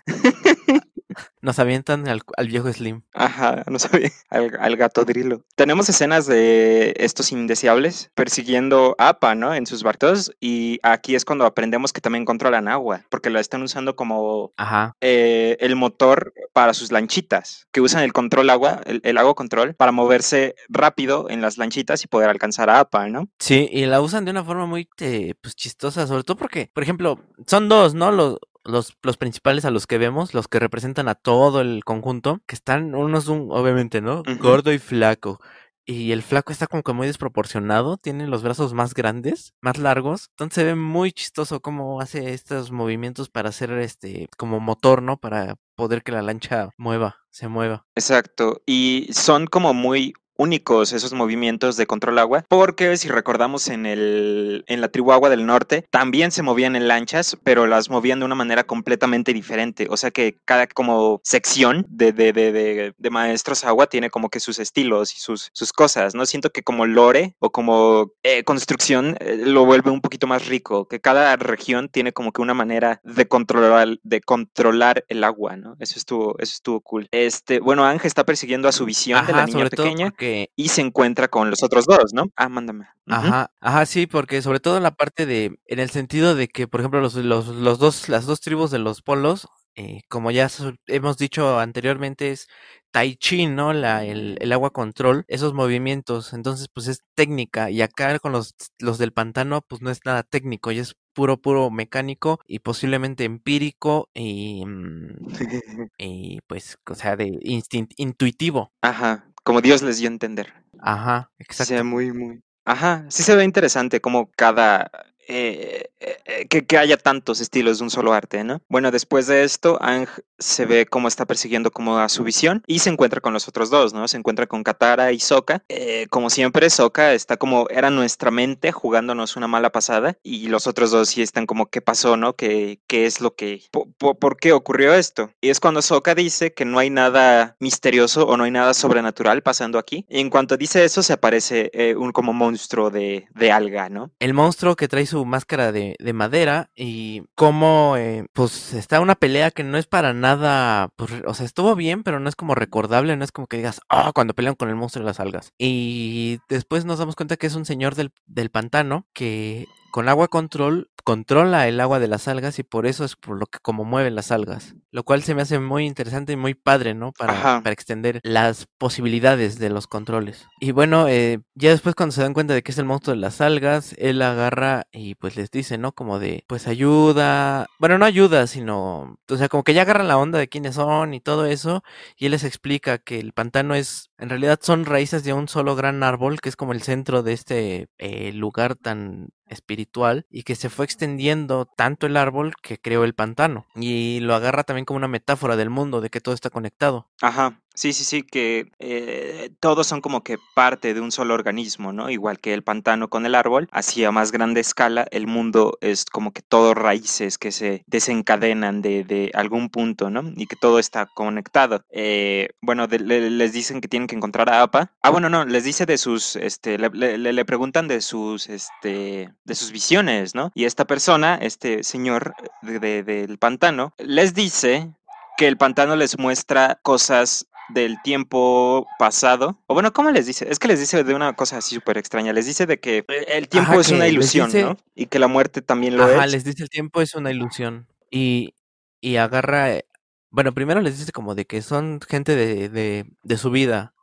Nos 1.41 1.57
avientan 1.57 2.07
al, 2.07 2.21
viejo 2.47 2.71
Slim. 2.71 3.01
Ajá, 3.13 3.63
nos 3.67 3.85
avientan 3.93 4.55
al, 4.59 4.77
gato 4.77 5.05
Drilo. 5.05 5.41
Tenemos 5.55 5.89
escenas 5.89 6.27
de 6.27 6.93
estos 6.97 7.31
indeseables 7.31 8.11
persiguiendo 8.13 8.95
a 8.97 9.09
Apa, 9.09 9.35
¿no? 9.35 9.53
En 9.53 9.65
sus 9.65 9.83
barcos. 9.83 10.31
Y 10.39 10.79
aquí 10.83 11.15
es 11.15 11.25
cuando 11.25 11.45
aprendemos 11.45 11.93
que 11.93 12.01
también 12.01 12.25
controlan 12.25 12.67
agua, 12.67 13.01
porque 13.09 13.29
la 13.29 13.39
están 13.39 13.61
usando 13.63 13.95
como 13.95 14.53
eh, 15.01 15.57
el 15.59 15.75
motor 15.75 16.33
para 16.53 16.73
sus 16.73 16.91
lanchitas, 16.91 17.67
que 17.71 17.81
usan 17.81 18.03
el 18.03 18.13
control 18.13 18.49
agua, 18.49 18.81
el, 18.85 19.17
agua 19.17 19.33
control, 19.35 19.73
para 19.75 19.91
moverse 19.91 20.55
rápido 20.69 21.29
en 21.29 21.41
las 21.41 21.57
lanchitas 21.57 22.03
y 22.03 22.07
poder 22.07 22.29
alcanzar 22.29 22.69
a 22.69 22.79
Apa, 22.79 23.07
¿no? 23.09 23.27
Sí, 23.39 23.67
y 23.71 23.85
la 23.85 24.01
usan 24.01 24.25
de 24.25 24.31
una 24.31 24.43
forma 24.43 24.65
muy 24.65 24.87
eh, 24.99 25.33
pues, 25.41 25.55
chistosa, 25.55 26.07
sobre 26.07 26.23
todo 26.23 26.37
porque, 26.37 26.69
por 26.73 26.83
ejemplo, 26.83 27.19
son 27.47 27.67
dos, 27.67 27.93
¿no? 27.93 28.11
Los, 28.11 28.37
los, 28.63 28.97
los 29.01 29.17
principales 29.17 29.65
a 29.65 29.71
los 29.71 29.87
que 29.87 29.97
vemos, 29.97 30.33
los 30.33 30.47
que 30.47 30.59
representan 30.59 31.07
a 31.07 31.15
todo 31.15 31.61
el 31.61 31.83
conjunto, 31.83 32.41
que 32.47 32.55
están 32.55 32.95
unos, 32.95 33.27
obviamente, 33.29 34.01
¿no? 34.01 34.23
Gordo 34.39 34.73
y 34.73 34.79
flaco. 34.79 35.39
Y 35.83 36.11
el 36.11 36.21
flaco 36.21 36.51
está 36.51 36.67
como 36.67 36.83
que 36.83 36.93
muy 36.93 37.07
desproporcionado, 37.07 37.97
tiene 37.97 38.27
los 38.27 38.43
brazos 38.43 38.73
más 38.73 38.93
grandes, 38.93 39.55
más 39.61 39.77
largos, 39.77 40.29
entonces 40.29 40.55
se 40.55 40.63
ve 40.63 40.75
muy 40.75 41.11
chistoso 41.11 41.59
cómo 41.59 41.99
hace 42.01 42.33
estos 42.33 42.71
movimientos 42.71 43.29
para 43.29 43.49
hacer 43.49 43.71
este 43.73 44.29
como 44.37 44.59
motor, 44.59 45.01
¿no? 45.01 45.17
Para 45.17 45.55
poder 45.75 46.03
que 46.03 46.11
la 46.11 46.21
lancha 46.21 46.69
mueva, 46.77 47.17
se 47.31 47.47
mueva. 47.47 47.85
Exacto, 47.95 48.61
y 48.67 49.09
son 49.11 49.47
como 49.47 49.73
muy 49.73 50.13
únicos 50.41 50.91
esos 50.91 51.13
movimientos 51.13 51.77
de 51.77 51.85
control 51.85 52.17
agua, 52.17 52.43
porque 52.47 52.97
si 52.97 53.07
recordamos 53.09 53.67
en, 53.67 53.85
el, 53.85 54.63
en 54.67 54.81
la 54.81 54.89
tribu 54.89 55.11
agua 55.11 55.29
del 55.29 55.45
norte, 55.45 55.85
también 55.91 56.31
se 56.31 56.41
movían 56.41 56.75
en 56.75 56.87
lanchas, 56.87 57.37
pero 57.43 57.67
las 57.67 57.89
movían 57.89 58.19
de 58.19 58.25
una 58.25 58.35
manera 58.35 58.63
completamente 58.63 59.33
diferente. 59.33 59.87
O 59.89 59.97
sea 59.97 60.09
que 60.09 60.39
cada 60.45 60.65
como 60.67 61.21
sección 61.23 61.85
de, 61.89 62.11
de, 62.11 62.33
de, 62.33 62.93
de 62.97 63.09
maestros 63.09 63.63
agua 63.65 63.87
tiene 63.87 64.09
como 64.09 64.29
que 64.29 64.39
sus 64.39 64.57
estilos 64.57 65.15
y 65.15 65.19
sus, 65.19 65.49
sus 65.53 65.71
cosas, 65.71 66.15
¿no? 66.15 66.25
Siento 66.25 66.49
que 66.49 66.63
como 66.63 66.85
lore 66.85 67.35
o 67.39 67.51
como 67.51 68.11
eh, 68.23 68.43
construcción 68.43 69.17
eh, 69.19 69.43
lo 69.45 69.65
vuelve 69.65 69.91
un 69.91 70.01
poquito 70.01 70.27
más 70.27 70.47
rico, 70.47 70.87
que 70.87 70.99
cada 70.99 71.35
región 71.35 71.89
tiene 71.89 72.13
como 72.13 72.31
que 72.31 72.41
una 72.41 72.53
manera 72.53 72.99
de 73.03 73.27
controlar, 73.27 73.99
de 74.03 74.21
controlar 74.21 75.05
el 75.07 75.23
agua, 75.23 75.55
¿no? 75.57 75.75
Eso 75.79 75.97
estuvo, 75.97 76.35
eso 76.39 76.53
estuvo 76.53 76.81
cool. 76.81 77.07
Este, 77.11 77.59
bueno, 77.59 77.85
Ángel 77.85 78.07
está 78.07 78.25
persiguiendo 78.25 78.67
a 78.67 78.71
su 78.71 78.85
visión 78.85 79.25
de 79.25 79.33
la 79.33 79.45
niña 79.45 79.69
pequeña 79.69 80.11
y 80.55 80.69
se 80.69 80.81
encuentra 80.81 81.27
con 81.27 81.49
los 81.49 81.63
otros 81.63 81.85
dos, 81.85 82.13
¿no? 82.13 82.25
Ah, 82.35 82.49
mándame. 82.49 82.87
Ajá, 83.07 83.51
ajá, 83.59 83.85
sí, 83.85 84.07
porque 84.07 84.41
sobre 84.41 84.59
todo 84.59 84.77
en 84.77 84.83
la 84.83 84.91
parte 84.91 85.25
de, 85.25 85.57
en 85.65 85.79
el 85.79 85.89
sentido 85.89 86.35
de 86.35 86.47
que, 86.47 86.67
por 86.67 86.81
ejemplo, 86.81 87.01
los, 87.01 87.15
los, 87.15 87.47
los 87.47 87.79
dos, 87.79 88.09
las 88.09 88.25
dos 88.25 88.41
tribus 88.41 88.71
de 88.71 88.79
los 88.79 89.01
polos, 89.01 89.47
eh, 89.75 90.01
como 90.09 90.31
ya 90.31 90.49
hemos 90.87 91.17
dicho 91.17 91.59
anteriormente, 91.59 92.31
es 92.31 92.47
Tai 92.91 93.15
Chi, 93.15 93.47
¿no? 93.47 93.73
La, 93.73 94.03
el, 94.05 94.37
el, 94.41 94.51
agua 94.51 94.71
control, 94.71 95.23
esos 95.27 95.53
movimientos, 95.53 96.33
entonces 96.33 96.67
pues 96.73 96.87
es 96.87 97.03
técnica 97.15 97.71
y 97.71 97.81
acá 97.81 98.19
con 98.19 98.33
los, 98.33 98.53
los 98.79 98.97
del 98.97 99.13
pantano 99.13 99.61
pues 99.61 99.81
no 99.81 99.89
es 99.89 100.01
nada 100.05 100.23
técnico, 100.23 100.71
y 100.71 100.79
es 100.79 100.95
puro, 101.13 101.37
puro 101.37 101.69
mecánico 101.69 102.39
y 102.47 102.59
posiblemente 102.59 103.23
empírico 103.23 104.09
y, 104.13 104.65
mm, 104.65 105.17
y 105.97 106.39
pues, 106.47 106.77
o 106.89 106.95
sea, 106.95 107.15
de 107.15 107.37
instinto, 107.41 107.93
intuitivo. 107.97 108.71
Ajá, 108.81 109.30
como 109.43 109.61
Dios 109.61 109.81
les 109.81 109.97
dio 109.99 110.09
a 110.09 110.11
entender. 110.13 110.53
Ajá, 110.79 111.31
exacto. 111.39 111.75
Sí, 111.75 111.83
muy, 111.83 112.11
muy. 112.11 112.43
Ajá, 112.65 113.05
sí 113.09 113.23
se 113.23 113.35
ve 113.35 113.43
interesante 113.43 114.01
como 114.01 114.29
cada 114.31 114.91
eh, 115.27 115.91
eh, 115.99 116.47
que, 116.47 116.77
haya 116.77 116.97
tantos 116.97 117.41
estilos 117.41 117.77
de 117.77 117.83
un 117.83 117.89
solo 117.89 118.13
arte, 118.13 118.43
¿no? 118.43 118.61
Bueno, 118.69 118.91
después 118.91 119.27
de 119.27 119.43
esto, 119.43 119.77
Ang 119.81 120.07
se 120.39 120.65
ve 120.65 120.87
cómo 120.87 121.07
está 121.07 121.25
persiguiendo 121.25 121.69
como 121.69 121.99
a 121.99 122.09
su 122.09 122.23
visión 122.23 122.63
y 122.65 122.79
se 122.79 122.89
encuentra 122.89 123.21
con 123.21 123.33
los 123.33 123.47
otros 123.47 123.69
dos, 123.69 123.93
¿no? 123.93 124.07
Se 124.07 124.17
encuentra 124.17 124.47
con 124.47 124.63
Katara 124.63 125.11
y 125.11 125.19
Sokka. 125.19 125.63
Eh, 125.69 126.07
como 126.09 126.31
siempre, 126.31 126.69
Sokka 126.69 127.13
está 127.13 127.37
como, 127.37 127.67
era 127.69 127.91
nuestra 127.91 128.31
mente 128.31 128.71
jugándonos 128.71 129.35
una 129.35 129.47
mala 129.47 129.71
pasada 129.71 130.17
y 130.23 130.47
los 130.47 130.65
otros 130.65 130.89
dos 130.89 131.09
sí 131.09 131.21
están 131.21 131.45
como, 131.45 131.67
¿qué 131.67 131.81
pasó, 131.81 132.17
no? 132.17 132.33
¿Qué, 132.33 132.79
qué 132.87 133.05
es 133.05 133.21
lo 133.21 133.35
que, 133.35 133.61
por, 133.71 134.37
qué 134.37 134.53
ocurrió 134.53 134.95
esto? 134.95 135.29
Y 135.41 135.49
es 135.49 135.59
cuando 135.59 135.83
Sokka 135.83 136.15
dice 136.15 136.53
que 136.53 136.65
no 136.65 136.79
hay 136.79 136.89
nada 136.89 137.55
misterioso 137.59 138.25
o 138.25 138.37
no 138.37 138.45
hay 138.45 138.51
nada 138.51 138.73
sobrenatural 138.73 139.43
pasando 139.43 139.77
aquí. 139.77 140.05
Y 140.09 140.19
en 140.19 140.31
cuanto 140.31 140.57
dice 140.57 140.83
eso, 140.83 141.03
se 141.03 141.13
aparece 141.13 141.71
un 141.95 142.11
como 142.11 142.33
monstruo 142.33 142.89
de, 142.89 143.27
de 143.35 143.51
alga, 143.51 143.89
¿no? 143.89 144.11
El 144.19 144.33
monstruo 144.33 144.75
que 144.75 144.87
trae 144.87 145.05
su 145.11 145.25
máscara 145.25 145.71
de, 145.71 145.95
madera 146.13 146.69
y 146.75 147.23
como 147.35 147.95
eh, 147.97 148.25
pues 148.33 148.73
está 148.73 148.99
una 148.99 149.15
pelea 149.15 149.51
que 149.51 149.63
no 149.63 149.77
es 149.77 149.87
para 149.87 150.13
nada, 150.13 150.89
pues, 150.95 151.11
o 151.25 151.33
sea, 151.33 151.45
estuvo 151.45 151.75
bien, 151.75 152.03
pero 152.03 152.19
no 152.19 152.27
es 152.27 152.35
como 152.35 152.55
recordable, 152.55 153.15
no 153.15 153.23
es 153.23 153.31
como 153.31 153.47
que 153.47 153.57
digas, 153.57 153.81
ah, 153.89 154.11
cuando 154.13 154.33
pelean 154.33 154.55
con 154.55 154.69
el 154.69 154.75
monstruo 154.75 155.03
de 155.03 155.09
las 155.09 155.19
algas. 155.19 155.53
Y 155.57 156.39
después 156.49 156.85
nos 156.85 156.99
damos 156.99 157.15
cuenta 157.15 157.37
que 157.37 157.47
es 157.47 157.55
un 157.55 157.65
señor 157.65 157.95
del, 157.95 158.11
del 158.25 158.49
pantano 158.49 159.05
que 159.13 159.67
con 159.91 160.09
agua 160.09 160.27
control 160.27 160.89
controla 161.01 161.67
el 161.67 161.79
agua 161.79 161.99
de 161.99 162.07
las 162.07 162.27
algas 162.27 162.59
y 162.59 162.63
por 162.63 162.85
eso 162.85 163.03
es 163.03 163.15
por 163.15 163.37
lo 163.37 163.45
que 163.45 163.59
como 163.59 163.83
mueven 163.83 164.15
las 164.15 164.31
algas. 164.31 164.75
Lo 164.91 165.03
cual 165.03 165.23
se 165.23 165.35
me 165.35 165.41
hace 165.41 165.59
muy 165.59 165.85
interesante 165.85 166.33
y 166.33 166.37
muy 166.37 166.53
padre, 166.53 166.93
¿no? 166.93 167.11
Para, 167.11 167.33
para 167.61 167.71
extender 167.71 168.19
las 168.23 168.67
posibilidades 168.77 169.57
de 169.57 169.69
los 169.69 169.87
controles. 169.87 170.47
Y 170.59 170.71
bueno, 170.71 171.07
eh, 171.07 171.39
ya 171.55 171.69
después 171.69 171.95
cuando 171.95 172.13
se 172.13 172.21
dan 172.21 172.33
cuenta 172.33 172.53
de 172.53 172.61
que 172.61 172.71
es 172.71 172.77
el 172.77 172.85
monstruo 172.85 173.15
de 173.15 173.21
las 173.21 173.41
algas, 173.41 173.95
él 173.97 174.21
agarra 174.21 174.87
y 174.91 175.15
pues 175.15 175.35
les 175.35 175.49
dice, 175.49 175.77
¿no? 175.77 175.93
Como 175.93 176.19
de, 176.19 176.43
pues 176.47 176.67
ayuda. 176.67 177.67
Bueno, 177.79 177.97
no 177.97 178.05
ayuda, 178.05 178.47
sino, 178.47 179.17
o 179.27 179.37
sea, 179.37 179.49
como 179.49 179.63
que 179.63 179.73
ya 179.73 179.83
agarran 179.83 180.07
la 180.07 180.17
onda 180.17 180.39
de 180.39 180.49
quiénes 180.49 180.75
son 180.75 181.13
y 181.13 181.21
todo 181.21 181.45
eso. 181.45 181.83
Y 182.17 182.25
él 182.25 182.31
les 182.31 182.43
explica 182.43 182.97
que 182.97 183.19
el 183.19 183.33
pantano 183.33 183.75
es, 183.75 184.11
en 184.17 184.29
realidad 184.29 184.59
son 184.61 184.85
raíces 184.85 185.23
de 185.23 185.33
un 185.33 185.47
solo 185.47 185.75
gran 185.75 186.03
árbol, 186.03 186.41
que 186.41 186.49
es 186.49 186.55
como 186.55 186.73
el 186.73 186.81
centro 186.81 187.23
de 187.23 187.33
este 187.33 187.87
eh, 187.97 188.31
lugar 188.33 188.75
tan 188.75 189.29
espiritual 189.51 190.25
y 190.29 190.43
que 190.43 190.55
se 190.55 190.69
fue 190.69 190.85
extendiendo 190.85 191.65
tanto 191.65 192.07
el 192.07 192.17
árbol 192.17 192.53
que 192.61 192.79
creó 192.79 193.03
el 193.03 193.13
pantano. 193.13 193.65
Y 193.75 194.19
lo 194.21 194.33
agarra 194.33 194.63
también 194.63 194.85
como 194.85 194.97
una 194.97 195.07
metáfora 195.07 195.55
del 195.55 195.69
mundo, 195.69 196.01
de 196.01 196.09
que 196.09 196.21
todo 196.21 196.33
está 196.33 196.49
conectado. 196.49 197.07
Ajá. 197.21 197.61
Sí, 197.73 197.93
sí, 197.93 198.03
sí, 198.03 198.23
que 198.23 198.69
eh, 198.79 199.49
todos 199.59 199.87
son 199.87 200.01
como 200.01 200.23
que 200.23 200.37
parte 200.55 200.93
de 200.93 200.99
un 200.99 201.11
solo 201.11 201.33
organismo, 201.33 201.93
¿no? 201.93 202.09
Igual 202.09 202.39
que 202.39 202.53
el 202.53 202.63
pantano 202.63 203.09
con 203.09 203.25
el 203.25 203.33
árbol, 203.33 203.69
así 203.71 204.03
a 204.03 204.11
más 204.11 204.31
grande 204.31 204.59
escala, 204.59 205.07
el 205.11 205.25
mundo 205.25 205.77
es 205.79 206.05
como 206.05 206.31
que 206.31 206.41
todo 206.41 206.73
raíces 206.73 207.37
que 207.37 207.51
se 207.51 207.83
desencadenan 207.87 208.81
de, 208.81 209.05
de 209.05 209.31
algún 209.33 209.69
punto, 209.69 210.09
¿no? 210.09 210.21
Y 210.35 210.47
que 210.47 210.57
todo 210.57 210.79
está 210.79 211.05
conectado. 211.05 211.85
Eh, 211.91 212.49
bueno, 212.61 212.87
les 212.87 213.53
dicen 213.53 213.79
que 213.79 213.87
tienen 213.87 214.07
que 214.07 214.15
encontrar 214.15 214.49
a 214.49 214.63
APA. 214.63 214.91
Ah, 215.01 215.09
bueno, 215.09 215.29
no, 215.29 215.45
les 215.45 215.63
dice 215.63 215.85
de 215.85 215.97
sus, 215.97 216.35
este, 216.35 216.77
le, 216.77 217.17
le, 217.17 217.45
preguntan 217.45 217.87
de 217.87 218.01
sus, 218.01 218.49
este, 218.49 219.33
de 219.45 219.55
sus 219.55 219.71
visiones, 219.71 220.35
¿no? 220.35 220.51
Y 220.53 220.65
esta 220.65 220.85
persona, 220.85 221.35
este 221.41 221.83
señor 221.83 222.35
del 222.61 223.37
pantano, 223.37 223.93
les 223.97 224.33
dice 224.33 224.91
que 225.37 225.47
el 225.47 225.57
pantano 225.57 225.95
les 225.95 226.19
muestra 226.19 226.79
cosas 226.83 227.47
del 227.73 228.01
tiempo 228.03 228.87
pasado. 228.99 229.59
O 229.67 229.73
bueno, 229.73 229.93
¿cómo 229.93 230.11
les 230.11 230.25
dice? 230.25 230.47
Es 230.49 230.59
que 230.59 230.67
les 230.67 230.79
dice 230.79 231.03
de 231.03 231.13
una 231.13 231.33
cosa 231.33 231.57
así 231.57 231.75
súper 231.75 231.97
extraña. 231.97 232.33
Les 232.33 232.45
dice 232.45 232.65
de 232.65 232.79
que 232.79 233.05
el 233.27 233.47
tiempo 233.47 233.79
es 233.79 233.89
una 233.89 234.07
ilusión, 234.07 234.51
¿no? 234.53 234.77
Y 234.95 235.07
que 235.07 235.19
la 235.19 235.27
muerte 235.27 235.61
también 235.61 235.97
lo 235.97 236.03
Ajá, 236.03 236.27
les 236.27 236.43
dice 236.43 236.63
el 236.63 236.69
tiempo 236.69 237.01
es 237.01 237.15
una 237.15 237.31
ilusión. 237.31 237.87
Y, 238.09 238.53
y 238.99 239.17
agarra... 239.17 239.73
Eh, 239.73 239.85
bueno, 240.29 240.53
primero 240.53 240.79
les 240.81 240.97
dice 240.97 241.11
como 241.11 241.35
de 241.35 241.45
que 241.45 241.61
son 241.61 241.99
gente 242.07 242.35
de, 242.35 242.69
de, 242.69 243.05
de 243.23 243.37
su 243.37 243.51
vida. 243.51 243.93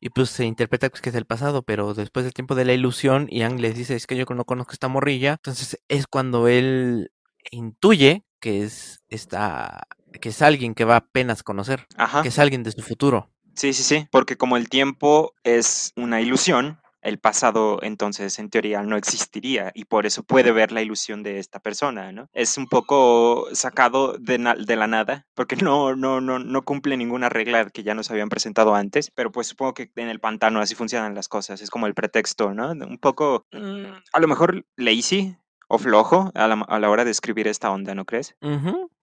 Y 0.00 0.10
pues 0.10 0.30
se 0.30 0.44
interpreta 0.44 0.90
pues, 0.90 1.00
que 1.00 1.10
es 1.10 1.14
el 1.14 1.24
pasado, 1.24 1.62
pero 1.62 1.94
después 1.94 2.24
del 2.24 2.34
tiempo 2.34 2.54
de 2.54 2.64
la 2.64 2.74
ilusión, 2.74 3.26
Yang 3.28 3.60
les 3.60 3.74
dice, 3.74 3.94
es 3.94 4.06
que 4.06 4.16
yo 4.16 4.24
no 4.28 4.44
conozco 4.44 4.72
esta 4.72 4.88
morrilla. 4.88 5.32
Entonces 5.32 5.80
es 5.88 6.06
cuando 6.06 6.48
él 6.48 7.10
intuye 7.50 8.24
que 8.40 8.62
es 8.62 9.02
esta 9.08 9.86
que 10.20 10.30
es 10.30 10.42
alguien 10.42 10.74
que 10.74 10.84
va 10.84 10.96
apenas 10.96 11.40
a 11.40 11.44
conocer, 11.44 11.86
que 12.22 12.28
es 12.28 12.38
alguien 12.38 12.62
de 12.62 12.72
su 12.72 12.82
futuro. 12.82 13.30
Sí, 13.54 13.72
sí, 13.72 13.82
sí, 13.82 14.08
porque 14.10 14.36
como 14.36 14.56
el 14.56 14.68
tiempo 14.68 15.32
es 15.44 15.92
una 15.96 16.20
ilusión, 16.20 16.80
el 17.04 17.18
pasado 17.18 17.78
entonces 17.82 18.38
en 18.38 18.48
teoría 18.48 18.82
no 18.82 18.96
existiría 18.96 19.70
y 19.74 19.84
por 19.84 20.06
eso 20.06 20.22
puede 20.22 20.50
ver 20.52 20.72
la 20.72 20.82
ilusión 20.82 21.22
de 21.22 21.38
esta 21.38 21.60
persona, 21.60 22.10
¿no? 22.12 22.28
Es 22.32 22.56
un 22.56 22.66
poco 22.66 23.46
sacado 23.52 24.16
de, 24.18 24.38
de, 24.66 24.76
la 24.76 24.86
nada 24.86 25.26
porque 25.34 25.54
no, 25.56 25.94
no, 25.94 26.20
no, 26.20 26.38
no 26.38 26.62
cumple 26.62 26.96
ninguna 26.96 27.28
regla 27.28 27.68
que 27.68 27.82
ya 27.82 27.94
nos 27.94 28.10
habían 28.10 28.30
presentado 28.30 28.74
antes, 28.74 29.10
pero 29.10 29.30
pues 29.30 29.48
supongo 29.48 29.74
que 29.74 29.90
en 29.96 30.08
el 30.08 30.18
pantano 30.18 30.60
así 30.60 30.74
funcionan 30.74 31.14
las 31.14 31.28
cosas, 31.28 31.60
es 31.60 31.70
como 31.70 31.86
el 31.86 31.94
pretexto, 31.94 32.54
¿no? 32.54 32.70
Un 32.70 32.98
poco, 32.98 33.46
mm, 33.52 33.84
a 34.12 34.20
lo 34.20 34.26
mejor 34.26 34.64
lazy 34.76 35.36
o 35.68 35.78
flojo 35.78 36.32
a 36.34 36.48
la, 36.48 36.54
a 36.54 36.78
la 36.78 36.90
hora 36.90 37.04
de 37.04 37.10
escribir 37.10 37.46
esta 37.46 37.70
onda, 37.70 37.94
¿no 37.94 38.04
crees? 38.04 38.34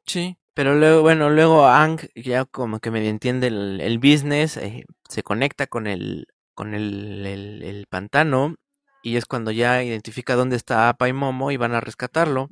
sí. 0.05 0.37
Pero 0.53 0.75
luego, 0.75 1.01
bueno, 1.01 1.29
luego 1.29 1.65
Ang 1.67 1.99
ya 2.15 2.45
como 2.45 2.79
que 2.79 2.91
medio 2.91 3.09
entiende 3.09 3.47
el, 3.47 3.99
business, 3.99 4.57
eh, 4.57 4.85
se 5.09 5.23
conecta 5.23 5.67
con 5.67 5.87
el, 5.87 6.27
con 6.53 6.73
el, 6.73 7.25
el, 7.25 7.85
pantano 7.89 8.55
y 9.03 9.17
es 9.17 9.25
cuando 9.25 9.51
ya 9.51 9.83
identifica 9.83 10.35
dónde 10.35 10.57
está 10.57 10.89
Apa 10.89 11.07
y 11.09 11.13
Momo 11.13 11.51
y 11.51 11.57
van 11.57 11.73
a 11.73 11.81
rescatarlo. 11.81 12.49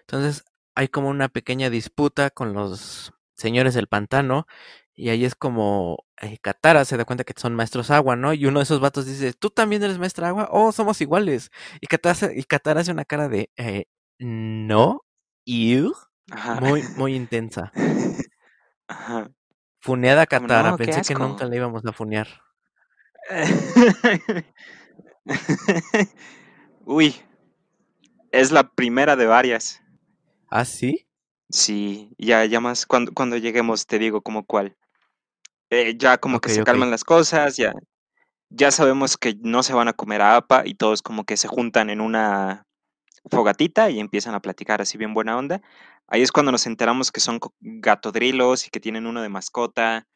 Entonces 0.00 0.44
hay 0.74 0.88
como 0.88 1.08
una 1.08 1.28
pequeña 1.28 1.70
disputa 1.70 2.30
con 2.30 2.52
los 2.54 3.12
señores 3.34 3.74
del 3.74 3.88
pantano 3.88 4.46
y 4.94 5.10
ahí 5.10 5.24
es 5.24 5.34
como 5.36 6.04
eh, 6.20 6.38
Katara 6.38 6.84
se 6.84 6.96
da 6.96 7.04
cuenta 7.04 7.24
que 7.24 7.34
son 7.36 7.54
maestros 7.54 7.90
agua, 7.90 8.16
¿no? 8.16 8.34
Y 8.34 8.46
uno 8.46 8.60
de 8.60 8.64
esos 8.64 8.80
vatos 8.80 9.06
dice, 9.06 9.32
¿tú 9.32 9.50
también 9.50 9.82
eres 9.82 9.98
maestra 9.98 10.28
agua? 10.28 10.48
Oh, 10.50 10.72
somos 10.72 11.00
iguales. 11.00 11.50
Y 11.80 11.86
Katara, 11.86 12.32
y 12.34 12.42
Katara 12.44 12.80
hace 12.80 12.92
una 12.92 13.04
cara 13.04 13.28
de, 13.28 13.50
eh, 13.56 13.86
no, 14.18 15.04
you, 15.46 15.94
muy, 16.60 16.82
muy 16.96 17.14
intensa. 17.14 17.72
Ajá. 18.86 19.30
Funeada 19.80 20.26
Katara, 20.26 20.76
pensé 20.76 21.02
que 21.02 21.14
nunca 21.14 21.44
le 21.44 21.56
íbamos 21.56 21.84
a 21.86 21.92
funear. 21.92 22.28
Uy, 26.84 27.14
es 28.32 28.50
la 28.50 28.68
primera 28.68 29.16
de 29.16 29.26
varias. 29.26 29.82
¿Ah, 30.50 30.64
sí? 30.64 31.06
Sí, 31.50 32.14
ya, 32.18 32.44
ya 32.44 32.60
más 32.60 32.86
cuando, 32.86 33.12
cuando 33.12 33.36
lleguemos 33.36 33.86
te 33.86 33.98
digo 33.98 34.22
como 34.22 34.44
cuál. 34.44 34.76
Eh, 35.70 35.96
ya 35.98 36.18
como 36.18 36.40
que 36.40 36.50
se 36.50 36.64
calman 36.64 36.90
las 36.90 37.04
cosas, 37.04 37.56
ya, 37.56 37.72
ya 38.48 38.70
sabemos 38.70 39.16
que 39.18 39.36
no 39.40 39.62
se 39.62 39.74
van 39.74 39.88
a 39.88 39.92
comer 39.92 40.22
a 40.22 40.36
APA 40.36 40.62
y 40.66 40.74
todos 40.74 41.02
como 41.02 41.24
que 41.24 41.36
se 41.36 41.48
juntan 41.48 41.90
en 41.90 42.00
una 42.00 42.66
fogatita 43.30 43.90
y 43.90 44.00
empiezan 44.00 44.34
a 44.34 44.40
platicar 44.40 44.80
así 44.80 44.96
bien 44.96 45.12
buena 45.12 45.36
onda. 45.36 45.60
Ahí 46.08 46.22
es 46.22 46.32
cuando 46.32 46.52
nos 46.52 46.66
enteramos 46.66 47.12
que 47.12 47.20
son 47.20 47.38
gatodrilos 47.60 48.66
y 48.66 48.70
que 48.70 48.80
tienen 48.80 49.06
uno 49.06 49.22
de 49.22 49.28
mascota 49.28 50.06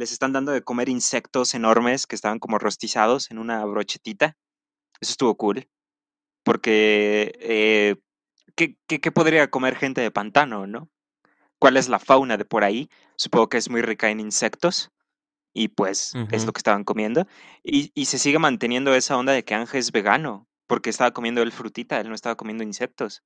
les 0.00 0.12
están 0.12 0.32
dando 0.32 0.52
de 0.52 0.62
comer 0.62 0.88
insectos 0.88 1.54
enormes 1.54 2.06
que 2.06 2.14
estaban 2.14 2.38
como 2.38 2.58
rostizados 2.58 3.30
en 3.30 3.38
una 3.38 3.64
brochetita. 3.66 4.36
Eso 5.00 5.12
estuvo 5.12 5.36
cool. 5.36 5.68
Porque, 6.42 7.32
eh, 7.40 7.96
¿qué, 8.56 8.78
qué, 8.86 9.12
podría 9.12 9.50
comer 9.50 9.76
gente 9.76 10.00
de 10.00 10.10
pantano, 10.10 10.66
no? 10.66 10.88
¿Cuál 11.58 11.76
es 11.76 11.90
la 11.90 11.98
fauna 11.98 12.38
de 12.38 12.46
por 12.46 12.64
ahí? 12.64 12.88
Supongo 13.16 13.50
que 13.50 13.58
es 13.58 13.68
muy 13.68 13.82
rica 13.82 14.10
en 14.10 14.20
insectos. 14.20 14.90
Y 15.52 15.68
pues 15.68 16.14
es 16.30 16.46
lo 16.46 16.52
que 16.52 16.60
estaban 16.60 16.84
comiendo. 16.84 17.26
Y, 17.62 17.90
y, 17.94 18.06
se 18.06 18.18
sigue 18.18 18.38
manteniendo 18.38 18.94
esa 18.94 19.16
onda 19.16 19.32
de 19.32 19.44
que 19.44 19.54
Ángel 19.54 19.80
es 19.80 19.92
vegano. 19.92 20.48
Porque 20.66 20.88
estaba 20.88 21.10
comiendo 21.10 21.42
el 21.42 21.52
frutita, 21.52 22.00
él 22.00 22.08
no 22.08 22.14
estaba 22.14 22.36
comiendo 22.36 22.62
insectos. 22.64 23.22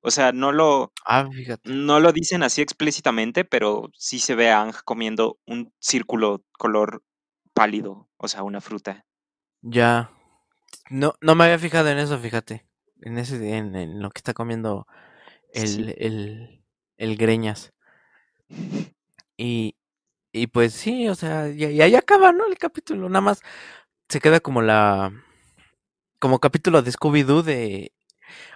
O 0.00 0.10
sea, 0.10 0.32
no 0.32 0.52
lo, 0.52 0.92
ah, 1.04 1.28
no 1.64 2.00
lo 2.00 2.12
dicen 2.12 2.42
así 2.42 2.62
explícitamente, 2.62 3.44
pero 3.44 3.90
sí 3.94 4.18
se 4.20 4.34
ve 4.34 4.50
a 4.50 4.62
Ang 4.62 4.74
comiendo 4.84 5.38
un 5.46 5.72
círculo 5.80 6.44
color 6.52 7.02
pálido, 7.52 8.08
o 8.16 8.28
sea, 8.28 8.44
una 8.44 8.60
fruta. 8.60 9.04
Ya. 9.60 10.12
No, 10.90 11.14
no 11.20 11.34
me 11.34 11.44
había 11.44 11.58
fijado 11.58 11.88
en 11.88 11.98
eso, 11.98 12.18
fíjate. 12.18 12.66
En 13.02 13.18
ese, 13.18 13.56
en, 13.56 13.74
en 13.74 14.00
lo 14.00 14.10
que 14.10 14.18
está 14.18 14.34
comiendo 14.34 14.86
el, 15.52 15.94
el, 15.98 16.64
el 16.96 17.16
greñas. 17.16 17.72
Y, 19.40 19.76
y 20.32 20.48
pues 20.48 20.74
sí, 20.74 21.08
o 21.08 21.14
sea, 21.14 21.48
y, 21.48 21.80
ahí 21.80 21.94
acaba, 21.94 22.32
¿no? 22.32 22.44
El 22.46 22.58
capítulo. 22.58 23.08
Nada 23.08 23.20
más 23.20 23.40
se 24.08 24.20
queda 24.20 24.40
como 24.40 24.62
la. 24.62 25.12
Como 26.18 26.40
capítulo 26.40 26.82
de 26.82 26.90
Scooby-Doo 26.90 27.42
de 27.42 27.92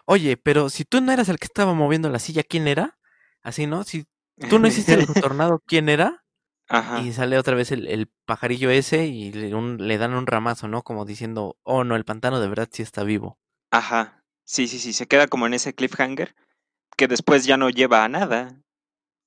Oye, 0.04 0.36
pero 0.36 0.70
si 0.70 0.84
tú 0.84 1.00
no 1.00 1.12
eras 1.12 1.28
el 1.28 1.38
que 1.38 1.46
estaba 1.46 1.74
moviendo 1.74 2.08
la 2.10 2.18
silla, 2.18 2.42
¿quién 2.42 2.68
era? 2.68 2.98
Así, 3.42 3.66
¿no? 3.66 3.84
Si 3.84 4.06
tú 4.48 4.58
no 4.58 4.68
hiciste 4.68 4.94
el 4.94 5.06
tornado, 5.20 5.62
¿quién 5.66 5.88
era? 5.88 6.24
Ajá. 6.68 7.00
Y 7.00 7.12
sale 7.12 7.38
otra 7.38 7.54
vez 7.54 7.70
el, 7.72 8.10
pajarillo 8.24 8.70
ese 8.70 9.06
y 9.06 9.32
le, 9.32 9.50
le, 9.50 9.98
dan 9.98 10.14
un 10.14 10.26
ramazo, 10.26 10.68
¿no? 10.68 10.82
Como 10.82 11.04
diciendo, 11.04 11.58
oh 11.64 11.84
no, 11.84 11.96
el 11.96 12.04
pantano 12.04 12.40
de 12.40 12.48
verdad 12.48 12.68
sí 12.72 12.82
está 12.82 13.02
vivo. 13.02 13.38
Ajá. 13.70 14.24
Sí, 14.44 14.68
sí, 14.68 14.78
sí, 14.78 14.92
se 14.92 15.06
queda 15.06 15.26
como 15.26 15.46
en 15.46 15.54
ese 15.54 15.74
cliffhanger 15.74 16.34
que 16.96 17.08
después 17.08 17.44
ya 17.44 17.56
no 17.56 17.70
lleva 17.70 18.04
a 18.04 18.08
nada. 18.08 18.60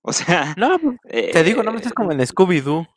O 0.02 0.14
sea. 0.14 0.54
No, 0.58 0.78
pues, 0.80 0.98
te 1.32 1.44
digo, 1.44 1.64
no 1.64 1.72
me 1.72 1.78
estás 1.78 1.94
como 1.94 2.12
en 2.12 2.20
eh, 2.20 2.26
Scooby-Doo. 2.26 2.88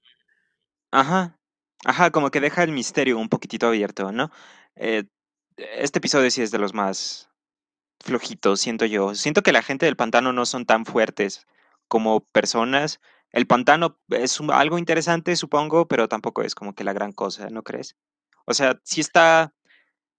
Ajá. 0.90 1.38
Ajá, 1.84 2.10
como 2.10 2.30
que 2.30 2.40
deja 2.40 2.62
el 2.62 2.72
misterio 2.72 3.18
un 3.18 3.28
poquitito 3.28 3.66
abierto, 3.66 4.12
¿no? 4.12 4.30
Eh, 4.76 5.04
este 5.56 5.98
episodio 5.98 6.30
sí 6.30 6.42
es 6.42 6.50
de 6.50 6.58
los 6.58 6.74
más 6.74 7.30
flojitos, 8.00 8.60
siento 8.60 8.84
yo. 8.84 9.14
Siento 9.14 9.42
que 9.42 9.52
la 9.52 9.62
gente 9.62 9.86
del 9.86 9.96
pantano 9.96 10.32
no 10.32 10.46
son 10.46 10.66
tan 10.66 10.84
fuertes 10.84 11.46
como 11.88 12.20
personas. 12.20 13.00
El 13.30 13.46
pantano 13.46 13.98
es 14.08 14.40
algo 14.52 14.78
interesante, 14.78 15.36
supongo, 15.36 15.86
pero 15.86 16.08
tampoco 16.08 16.42
es 16.42 16.54
como 16.54 16.74
que 16.74 16.84
la 16.84 16.92
gran 16.92 17.12
cosa, 17.12 17.48
¿no 17.50 17.62
crees? 17.62 17.96
O 18.46 18.54
sea, 18.54 18.80
sí 18.84 19.00
está, 19.00 19.52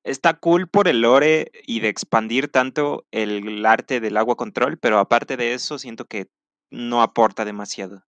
está 0.03 0.35
cool 0.35 0.67
por 0.67 0.87
el 0.87 1.01
lore 1.01 1.51
y 1.65 1.79
de 1.79 1.89
expandir 1.89 2.51
tanto 2.51 3.07
el 3.11 3.65
arte 3.65 3.99
del 3.99 4.17
agua 4.17 4.35
control, 4.35 4.77
pero 4.77 4.99
aparte 4.99 5.37
de 5.37 5.53
eso, 5.53 5.79
siento 5.79 6.05
que 6.05 6.29
no 6.69 7.01
aporta 7.01 7.45
demasiado. 7.45 8.03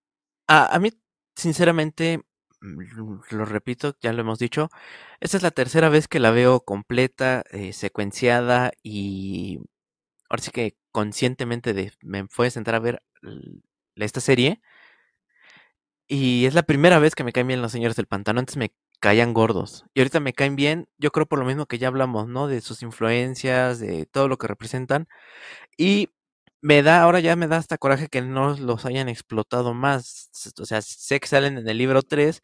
a 0.48 0.78
mí, 0.80 0.92
sinceramente, 1.36 2.22
lo 2.62 3.46
repito, 3.46 3.96
ya 4.02 4.14
lo 4.14 4.22
hemos 4.22 4.40
dicho, 4.40 4.70
esta 5.20 5.38
es 5.38 5.44
la 5.44 5.52
tercera 5.52 5.90
vez 5.90 6.08
que 6.08 6.20
la 6.20 6.32
veo 6.32 6.62
completa, 6.62 7.44
eh, 7.52 7.74
secuenciada 7.74 8.72
y 8.84 9.60
ahora 10.30 10.44
sí 10.44 10.52
que 10.52 10.78
conscientemente 10.92 11.74
de, 11.74 11.94
me 12.02 12.28
fue 12.28 12.48
a 12.48 12.52
sentar 12.52 12.76
a 12.76 12.80
ver 12.80 13.04
esta 13.96 14.22
serie. 14.22 14.62
Y 16.08 16.46
es 16.46 16.54
la 16.54 16.64
primera 16.64 17.00
vez 17.00 17.16
que 17.16 17.24
me 17.24 17.32
caen 17.32 17.48
bien 17.48 17.62
los 17.62 17.72
señores 17.72 17.96
del 17.96 18.06
pantano. 18.08 18.40
Antes 18.40 18.58
me 18.58 18.74
caían 19.00 19.34
gordos. 19.34 19.86
Y 19.94 20.02
ahorita 20.02 20.20
me 20.20 20.34
caen 20.34 20.56
bien, 20.56 20.88
yo 20.98 21.12
creo 21.12 21.26
por 21.26 21.40
lo 21.40 21.46
mismo 21.46 21.66
que 21.68 21.78
ya 21.78 21.88
hablamos, 21.88 22.28
¿no? 22.28 22.48
De 22.48 22.62
sus 22.62 22.82
influencias, 22.84 23.80
de 23.80 24.06
todo 24.06 24.28
lo 24.28 24.38
que 24.38 24.48
representan. 24.48 25.08
Y 25.78 26.10
me 26.62 26.84
da, 26.84 27.02
ahora 27.02 27.20
ya 27.20 27.36
me 27.36 27.48
da 27.48 27.58
hasta 27.58 27.78
coraje 27.78 28.08
que 28.08 28.22
no 28.22 28.56
los 28.58 28.86
hayan 28.86 29.10
explotado 29.10 29.74
más. 29.74 30.30
O 30.60 30.66
sea, 30.66 30.82
sé 30.82 31.20
que 31.20 31.28
salen 31.28 31.58
en 31.58 31.68
el 31.68 31.78
libro 31.78 32.04
3, 32.04 32.42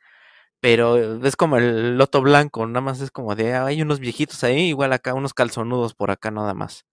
pero 0.60 1.24
es 1.24 1.36
como 1.36 1.58
el 1.58 1.98
loto 1.98 2.22
blanco, 2.22 2.66
nada 2.66 2.82
más 2.82 3.00
es 3.02 3.12
como 3.12 3.36
de, 3.36 3.54
hay 3.56 3.82
unos 3.82 4.00
viejitos 4.00 4.44
ahí, 4.44 4.70
igual 4.70 4.94
acá, 4.94 5.14
unos 5.14 5.34
calzonudos 5.34 5.94
por 5.94 6.12
acá 6.12 6.32
nada 6.32 6.54
más. 6.54 6.86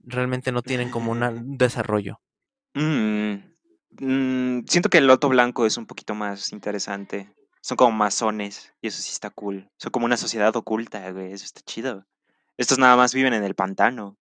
Realmente 0.00 0.50
no 0.52 0.62
tienen 0.62 0.90
como 0.90 1.12
un 1.12 1.58
desarrollo. 1.58 2.20
Mm, 2.74 3.34
mm, 4.00 4.64
siento 4.66 4.88
que 4.88 4.98
el 4.98 5.06
loto 5.06 5.28
blanco 5.28 5.66
es 5.66 5.76
un 5.76 5.86
poquito 5.86 6.14
más 6.14 6.52
interesante. 6.52 7.32
Son 7.62 7.76
como 7.76 7.92
masones 7.92 8.72
y 8.80 8.88
eso 8.88 9.02
sí 9.02 9.10
está 9.12 9.28
cool. 9.28 9.68
Son 9.76 9.90
como 9.90 10.06
una 10.06 10.16
sociedad 10.16 10.54
oculta, 10.56 11.10
güey, 11.12 11.32
eso 11.32 11.44
está 11.44 11.60
chido. 11.60 12.06
Estos 12.56 12.78
nada 12.78 12.96
más 12.96 13.14
viven 13.14 13.34
en 13.34 13.44
el 13.44 13.54
pantano. 13.54 14.16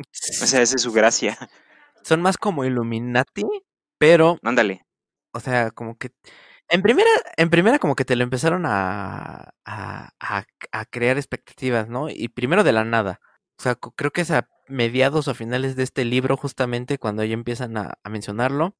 O 0.00 0.46
sea, 0.46 0.62
esa 0.62 0.76
es 0.76 0.82
su 0.82 0.92
gracia. 0.92 1.38
Son 2.02 2.20
más 2.22 2.38
como 2.38 2.64
Illuminati, 2.64 3.44
pero... 3.98 4.38
Ándale. 4.42 4.86
O 5.32 5.40
sea, 5.40 5.70
como 5.70 5.96
que 5.96 6.12
en 6.70 6.82
primera, 6.82 7.10
en 7.36 7.50
primera 7.50 7.78
como 7.80 7.96
que 7.96 8.04
te 8.04 8.14
lo 8.14 8.22
empezaron 8.22 8.64
a, 8.64 9.54
a, 9.64 10.12
a, 10.20 10.84
crear 10.86 11.16
expectativas, 11.16 11.88
¿no? 11.88 12.08
Y 12.08 12.28
primero 12.28 12.62
de 12.62 12.72
la 12.72 12.84
nada. 12.84 13.20
O 13.58 13.62
sea, 13.62 13.74
creo 13.74 14.12
que 14.12 14.20
es 14.20 14.30
a 14.30 14.48
mediados 14.68 15.26
o 15.26 15.34
finales 15.34 15.74
de 15.74 15.82
este 15.82 16.04
libro 16.04 16.36
justamente 16.36 16.98
cuando 16.98 17.24
ya 17.24 17.34
empiezan 17.34 17.76
a, 17.76 17.98
mencionarlo. 18.08 18.76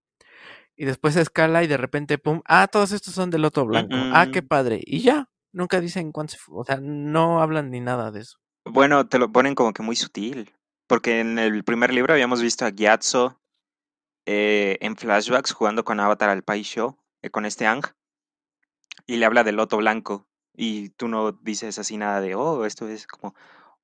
Y 0.76 0.84
después 0.84 1.14
se 1.14 1.20
escala 1.20 1.64
y 1.64 1.66
de 1.66 1.76
repente, 1.76 2.16
pum, 2.16 2.42
ah, 2.46 2.68
todos 2.68 2.92
estos 2.92 3.12
son 3.12 3.30
del 3.30 3.42
Loto 3.42 3.66
Blanco. 3.66 3.94
Ah, 4.14 4.28
qué 4.32 4.42
padre. 4.42 4.80
Y 4.82 5.00
ya, 5.00 5.28
nunca 5.52 5.80
dicen 5.80 6.12
cuánto, 6.12 6.36
o 6.52 6.64
sea, 6.64 6.78
no 6.80 7.42
hablan 7.42 7.70
ni 7.70 7.80
nada 7.80 8.12
de 8.12 8.20
eso. 8.20 8.38
Bueno, 8.64 9.08
te 9.08 9.18
lo 9.18 9.32
ponen 9.32 9.56
como 9.56 9.72
que 9.72 9.82
muy 9.82 9.96
sutil. 9.96 10.54
Porque 10.90 11.20
en 11.20 11.38
el 11.38 11.62
primer 11.62 11.94
libro 11.94 12.14
habíamos 12.14 12.42
visto 12.42 12.64
a 12.64 12.70
Gyatso 12.70 13.40
eh, 14.26 14.76
en 14.80 14.96
flashbacks 14.96 15.52
jugando 15.52 15.84
con 15.84 16.00
Avatar 16.00 16.30
al 16.30 16.42
Pai 16.42 16.62
Show 16.62 16.98
eh, 17.22 17.30
con 17.30 17.46
este 17.46 17.64
Ang, 17.64 17.84
y 19.06 19.18
le 19.18 19.24
habla 19.24 19.44
del 19.44 19.54
loto 19.54 19.76
blanco, 19.76 20.26
y 20.52 20.88
tú 20.88 21.06
no 21.06 21.30
dices 21.30 21.78
así 21.78 21.96
nada 21.96 22.20
de, 22.20 22.34
oh, 22.34 22.64
esto 22.66 22.88
es 22.88 23.06
como 23.06 23.36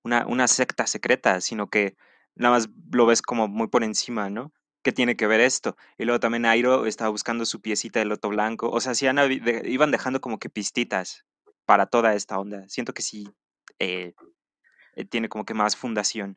una, 0.02 0.26
una 0.26 0.48
secta 0.48 0.88
secreta, 0.88 1.40
sino 1.40 1.70
que 1.70 1.96
nada 2.34 2.56
más 2.56 2.70
lo 2.90 3.06
ves 3.06 3.22
como 3.22 3.46
muy 3.46 3.68
por 3.68 3.84
encima, 3.84 4.28
¿no? 4.28 4.52
¿Qué 4.82 4.90
tiene 4.90 5.14
que 5.14 5.28
ver 5.28 5.38
esto? 5.38 5.76
Y 5.98 6.06
luego 6.06 6.18
también 6.18 6.44
Airo 6.44 6.86
estaba 6.86 7.10
buscando 7.10 7.46
su 7.46 7.60
piecita 7.60 8.00
de 8.00 8.06
loto 8.06 8.30
blanco, 8.30 8.68
o 8.68 8.80
sea, 8.80 8.96
sí 8.96 9.06
iban 9.06 9.92
dejando 9.92 10.20
como 10.20 10.40
que 10.40 10.50
pistitas 10.50 11.24
para 11.66 11.86
toda 11.86 12.14
esta 12.14 12.36
onda. 12.36 12.68
Siento 12.68 12.92
que 12.92 13.02
sí, 13.02 13.28
eh, 13.78 14.12
eh, 14.96 15.04
tiene 15.04 15.28
como 15.28 15.44
que 15.44 15.54
más 15.54 15.76
fundación. 15.76 16.36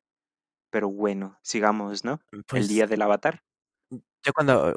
Pero 0.71 0.89
bueno, 0.89 1.37
sigamos, 1.43 2.03
¿no? 2.05 2.21
el 2.53 2.67
Pues 2.67 2.67
día 2.67 2.87
del 2.87 3.01
avatar. 3.01 3.43
yo 4.23 4.33
cuando, 4.33 4.75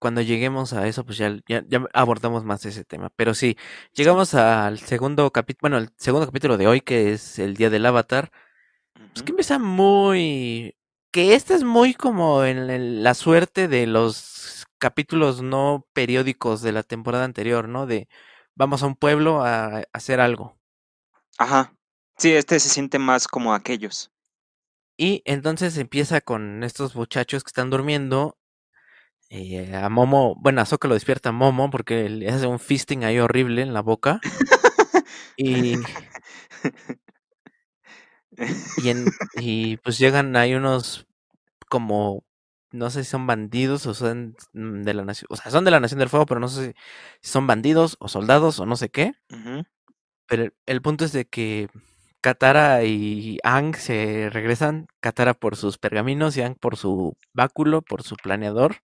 cuando 0.00 0.22
lleguemos 0.22 0.72
a 0.72 0.88
eso, 0.88 1.04
pues 1.06 1.18
ya, 1.18 1.36
ya, 1.48 1.64
ya 1.68 1.86
abordamos 1.94 2.44
más 2.44 2.64
ese 2.66 2.84
tema. 2.84 3.10
Pero 3.16 3.34
sí, 3.34 3.56
llegamos 3.94 4.34
al 4.34 4.78
segundo 4.80 5.30
capítulo, 5.32 5.60
bueno, 5.70 5.78
el 5.78 5.90
segundo 5.98 6.26
capítulo 6.28 6.58
de 6.58 6.68
hoy, 6.68 6.82
que 6.82 7.12
es 7.12 7.38
el 7.38 7.56
día 7.56 7.70
del 7.70 7.86
avatar. 7.86 8.32
Pues 9.14 9.24
que 9.24 9.32
empieza 9.32 9.58
muy... 9.58 10.76
Que 11.12 11.34
este 11.34 11.54
es 11.54 11.64
muy 11.64 11.94
como 11.94 12.44
en 12.44 12.58
el- 12.70 13.02
la 13.04 13.14
suerte 13.14 13.68
de 13.68 13.86
los 13.86 14.66
capítulos 14.78 15.42
no 15.42 15.86
periódicos 15.94 16.62
de 16.62 16.72
la 16.72 16.82
temporada 16.84 17.24
anterior, 17.24 17.68
¿no? 17.68 17.86
De 17.86 18.08
vamos 18.56 18.82
a 18.82 18.86
un 18.88 18.96
pueblo 18.96 19.42
a, 19.44 19.78
a 19.80 19.84
hacer 19.92 20.20
algo. 20.20 20.58
Ajá. 21.36 21.74
Sí, 22.16 22.32
este 22.32 22.60
se 22.60 22.68
siente 22.68 23.00
más 23.00 23.26
como 23.26 23.52
aquellos. 23.52 24.12
Y 24.98 25.22
entonces 25.24 25.78
empieza 25.78 26.20
con 26.20 26.64
estos 26.64 26.96
muchachos 26.96 27.44
que 27.44 27.48
están 27.48 27.70
durmiendo. 27.70 28.36
eh, 29.30 29.74
a 29.76 29.88
Momo, 29.90 30.36
bueno, 30.40 30.60
a 30.62 30.66
Sokka 30.66 30.88
lo 30.88 30.94
despierta 30.94 31.30
a 31.30 31.32
Momo 31.32 31.70
porque 31.70 32.08
le 32.08 32.28
hace 32.30 32.46
un 32.46 32.58
fisting 32.58 33.04
ahí 33.04 33.18
horrible 33.18 33.62
en 33.62 33.74
la 33.74 33.82
boca. 33.82 34.20
Y, 35.36 35.76
y, 38.82 38.88
en, 38.90 39.06
y 39.36 39.76
pues 39.78 39.98
llegan 39.98 40.36
ahí 40.36 40.54
unos 40.54 41.06
como, 41.68 42.24
no 42.72 42.90
sé 42.90 43.04
si 43.04 43.10
son 43.10 43.26
bandidos 43.26 43.86
o 43.86 43.94
son 43.94 44.36
de 44.52 44.94
la 44.94 45.04
nación, 45.04 45.28
o 45.30 45.36
sea, 45.36 45.50
son 45.50 45.64
de 45.64 45.70
la 45.72 45.80
Nación 45.80 46.00
del 46.00 46.08
Fuego, 46.10 46.26
pero 46.26 46.40
no 46.40 46.48
sé 46.48 46.74
si 47.22 47.30
son 47.30 47.46
bandidos 47.46 47.96
o 48.00 48.08
soldados 48.08 48.60
o 48.60 48.66
no 48.66 48.76
sé 48.76 48.90
qué. 48.90 49.14
Pero 50.26 50.44
el, 50.44 50.54
el 50.66 50.82
punto 50.82 51.04
es 51.04 51.12
de 51.12 51.26
que 51.26 51.68
Katara 52.20 52.84
y 52.84 53.38
Ang 53.44 53.74
se 53.76 54.30
regresan, 54.30 54.86
Katara 55.00 55.34
por 55.34 55.56
sus 55.56 55.78
pergaminos 55.78 56.36
y 56.36 56.42
Ang 56.42 56.56
por 56.56 56.76
su 56.76 57.16
báculo, 57.32 57.82
por 57.82 58.02
su 58.02 58.16
planeador, 58.16 58.76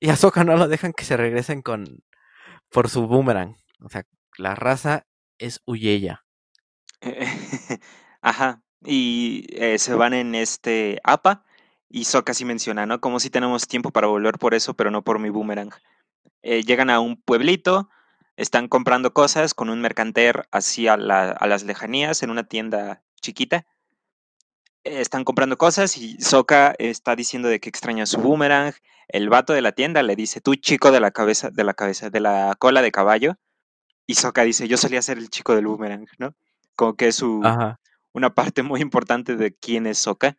y 0.00 0.10
a 0.10 0.16
no 0.44 0.56
lo 0.56 0.68
dejan 0.68 0.92
que 0.92 1.04
se 1.04 1.16
regresen 1.16 1.62
con 1.62 2.02
por 2.70 2.88
su 2.88 3.06
boomerang. 3.06 3.56
O 3.80 3.88
sea, 3.88 4.04
la 4.38 4.54
raza 4.54 5.06
es 5.38 5.60
Uyeya. 5.66 6.24
Ajá. 8.22 8.62
Y 8.84 9.46
eh, 9.50 9.78
se 9.78 9.94
van 9.94 10.14
en 10.14 10.34
este 10.34 11.00
APA. 11.04 11.44
Y 11.88 12.04
Sokka 12.04 12.34
sí 12.34 12.44
menciona, 12.44 12.86
¿no? 12.86 13.00
Como 13.00 13.18
si 13.18 13.30
tenemos 13.30 13.66
tiempo 13.66 13.90
para 13.90 14.06
volver 14.06 14.38
por 14.38 14.54
eso, 14.54 14.74
pero 14.74 14.90
no 14.90 15.02
por 15.02 15.18
mi 15.18 15.28
boomerang. 15.28 15.70
Eh, 16.42 16.62
llegan 16.62 16.88
a 16.88 17.00
un 17.00 17.20
pueblito, 17.20 17.90
están 18.40 18.68
comprando 18.68 19.12
cosas 19.12 19.52
con 19.52 19.68
un 19.68 19.82
mercanter 19.82 20.48
hacia 20.50 20.96
la- 20.96 21.30
a 21.32 21.46
las 21.46 21.62
lejanías 21.64 22.22
en 22.22 22.30
una 22.30 22.44
tienda 22.44 23.02
chiquita. 23.20 23.66
Están 24.82 25.24
comprando 25.24 25.58
cosas 25.58 25.98
y 25.98 26.16
Sokka 26.22 26.74
está 26.78 27.14
diciendo 27.14 27.48
de 27.48 27.60
que 27.60 27.68
extraña 27.68 28.06
su 28.06 28.18
boomerang. 28.18 28.72
El 29.08 29.28
vato 29.28 29.52
de 29.52 29.60
la 29.60 29.72
tienda 29.72 30.02
le 30.02 30.16
dice, 30.16 30.40
tú 30.40 30.54
chico 30.54 30.90
de 30.90 31.00
la 31.00 31.10
cabeza, 31.10 31.50
de 31.50 31.64
la 31.64 31.74
cabeza, 31.74 32.08
de 32.08 32.20
la 32.20 32.54
cola 32.58 32.80
de 32.80 32.90
caballo. 32.90 33.34
Y 34.06 34.14
Sokka 34.14 34.42
dice, 34.42 34.68
yo 34.68 34.78
solía 34.78 35.02
ser 35.02 35.18
el 35.18 35.28
chico 35.28 35.54
del 35.54 35.66
boomerang, 35.66 36.06
¿no? 36.18 36.34
Como 36.76 36.94
que 36.94 37.08
es 37.08 37.16
su, 37.16 37.42
Ajá. 37.44 37.78
una 38.14 38.30
parte 38.34 38.62
muy 38.62 38.80
importante 38.80 39.36
de 39.36 39.54
quién 39.54 39.86
es 39.86 39.98
Sokka. 39.98 40.38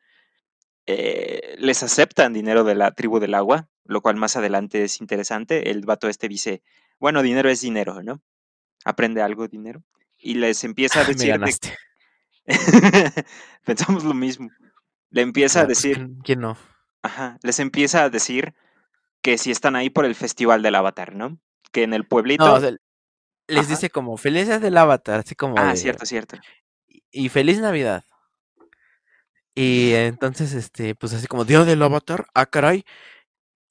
Eh, 0.88 1.56
les 1.60 1.84
aceptan 1.84 2.34
dinero 2.34 2.64
de 2.64 2.74
la 2.74 2.92
tribu 2.92 3.20
del 3.20 3.36
agua, 3.36 3.70
lo 3.86 4.02
cual 4.02 4.16
más 4.16 4.36
adelante 4.38 4.84
es 4.84 5.02
interesante. 5.02 5.70
El 5.70 5.86
vato 5.86 6.10
este 6.10 6.28
dice, 6.28 6.64
bueno, 7.02 7.22
dinero 7.24 7.50
es 7.50 7.62
dinero, 7.62 8.02
¿no? 8.04 8.22
Aprende 8.86 9.22
algo, 9.22 9.48
dinero. 9.48 9.84
Y 10.18 10.36
les 10.36 10.64
empieza 10.64 11.02
a 11.02 11.04
decir 11.06 11.38
de... 11.40 11.56
Pensamos 13.66 14.04
lo 14.04 14.14
mismo. 14.14 14.50
Le 15.10 15.22
empieza 15.24 15.62
a 15.62 15.66
pues, 15.66 15.82
decir, 15.82 15.96
¿quién, 15.98 16.16
quién 16.24 16.40
no? 16.42 16.58
ajá, 17.04 17.38
les 17.44 17.60
empieza 17.60 18.04
a 18.04 18.10
decir 18.10 18.54
que 19.22 19.38
si 19.38 19.52
están 19.52 19.76
ahí 19.76 19.90
por 19.90 20.06
el 20.06 20.16
festival 20.16 20.62
del 20.62 20.76
avatar, 20.76 21.16
¿no? 21.16 21.40
Que 21.72 21.84
en 21.84 21.94
el 21.94 22.04
No, 22.04 22.08
pueblito... 22.08 22.54
o 22.54 22.60
sea, 22.60 22.72
les 23.48 23.66
Ajá. 23.66 23.68
dice 23.68 23.90
como 23.90 24.18
felices 24.18 24.62
del 24.62 24.78
avatar, 24.78 25.22
así 25.22 25.36
como 25.36 25.56
Ah, 25.58 25.74
de 25.74 25.78
cierto, 25.78 26.06
cierto. 26.06 26.38
y 27.12 27.30
feliz 27.30 27.60
Navidad. 27.60 28.06
Y 29.56 29.94
entonces, 29.94 30.54
este, 30.54 30.96
pues 30.96 31.14
así 31.14 31.28
como 31.28 31.46
Día 31.46 31.66
del 31.66 31.82
Avatar, 31.84 32.28
ah, 32.34 32.46
caray. 32.46 32.86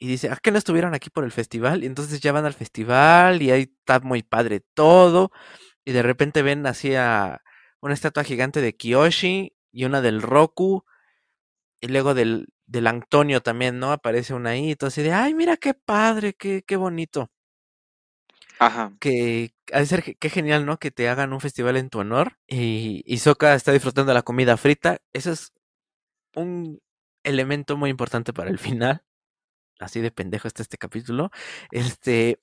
Y 0.03 0.09
dice, 0.09 0.31
¿a 0.31 0.37
qué 0.37 0.51
no 0.51 0.59
estuvieron 0.59 0.95
aquí 0.95 1.11
por 1.11 1.25
el 1.25 1.33
festival? 1.33 1.85
Y 1.85 1.87
entonces 1.87 2.21
ya 2.21 2.33
van 2.33 2.47
al 2.47 2.55
festival 2.55 3.43
y 3.43 3.51
ahí 3.51 3.63
está 3.79 4.01
muy 4.01 4.23
padre 4.23 4.63
todo. 4.75 5.31
Y 5.85 5.93
de 5.93 6.03
repente 6.03 6.43
ven 6.43 6.67
así 6.67 6.95
a 6.95 7.43
una 7.83 7.95
estatua 7.95 8.25
gigante 8.25 8.63
de 8.63 8.75
Kiyoshi 8.77 9.55
y 9.73 9.85
una 9.85 10.01
del 10.01 10.23
Roku. 10.23 10.85
Y 11.83 11.89
luego 11.89 12.15
del, 12.15 12.49
del 12.67 12.87
Antonio 12.87 13.43
también, 13.43 13.79
¿no? 13.79 13.93
Aparece 13.93 14.35
una 14.35 14.51
ahí. 14.51 14.71
Y 14.71 14.77
todo 14.77 14.89
así 14.89 15.03
de, 15.03 15.13
ay, 15.13 15.35
mira 15.35 15.59
qué 15.59 15.75
padre, 15.75 16.33
qué, 16.35 16.63
qué 16.67 16.77
bonito. 16.77 17.31
Ajá. 18.59 18.93
Que 19.01 19.53
ha 19.73 19.81
de 19.81 19.87
ser, 19.87 20.17
qué 20.19 20.31
genial, 20.31 20.67
¿no? 20.67 20.79
Que 20.79 20.91
te 20.91 21.09
hagan 21.09 21.33
un 21.33 21.41
festival 21.41 21.77
en 21.77 21.91
tu 21.91 22.01
honor. 22.01 22.39
Y, 22.47 23.03
y 23.07 23.19
Sokka 23.19 23.55
está 23.55 23.73
disfrutando 23.73 24.15
la 24.15 24.23
comida 24.23 24.57
frita. 24.57 24.99
Eso 25.13 25.33
es 25.33 25.53
un 26.35 26.81
elemento 27.25 27.77
muy 27.77 27.91
importante 27.91 28.33
para 28.33 28.51
el 28.51 28.59
final. 28.59 29.03
Así 29.81 30.01
de 30.01 30.11
pendejo 30.13 30.49
está 30.49 30.63
este 30.63 30.79
capítulo. 30.79 31.31
Este. 31.73 32.41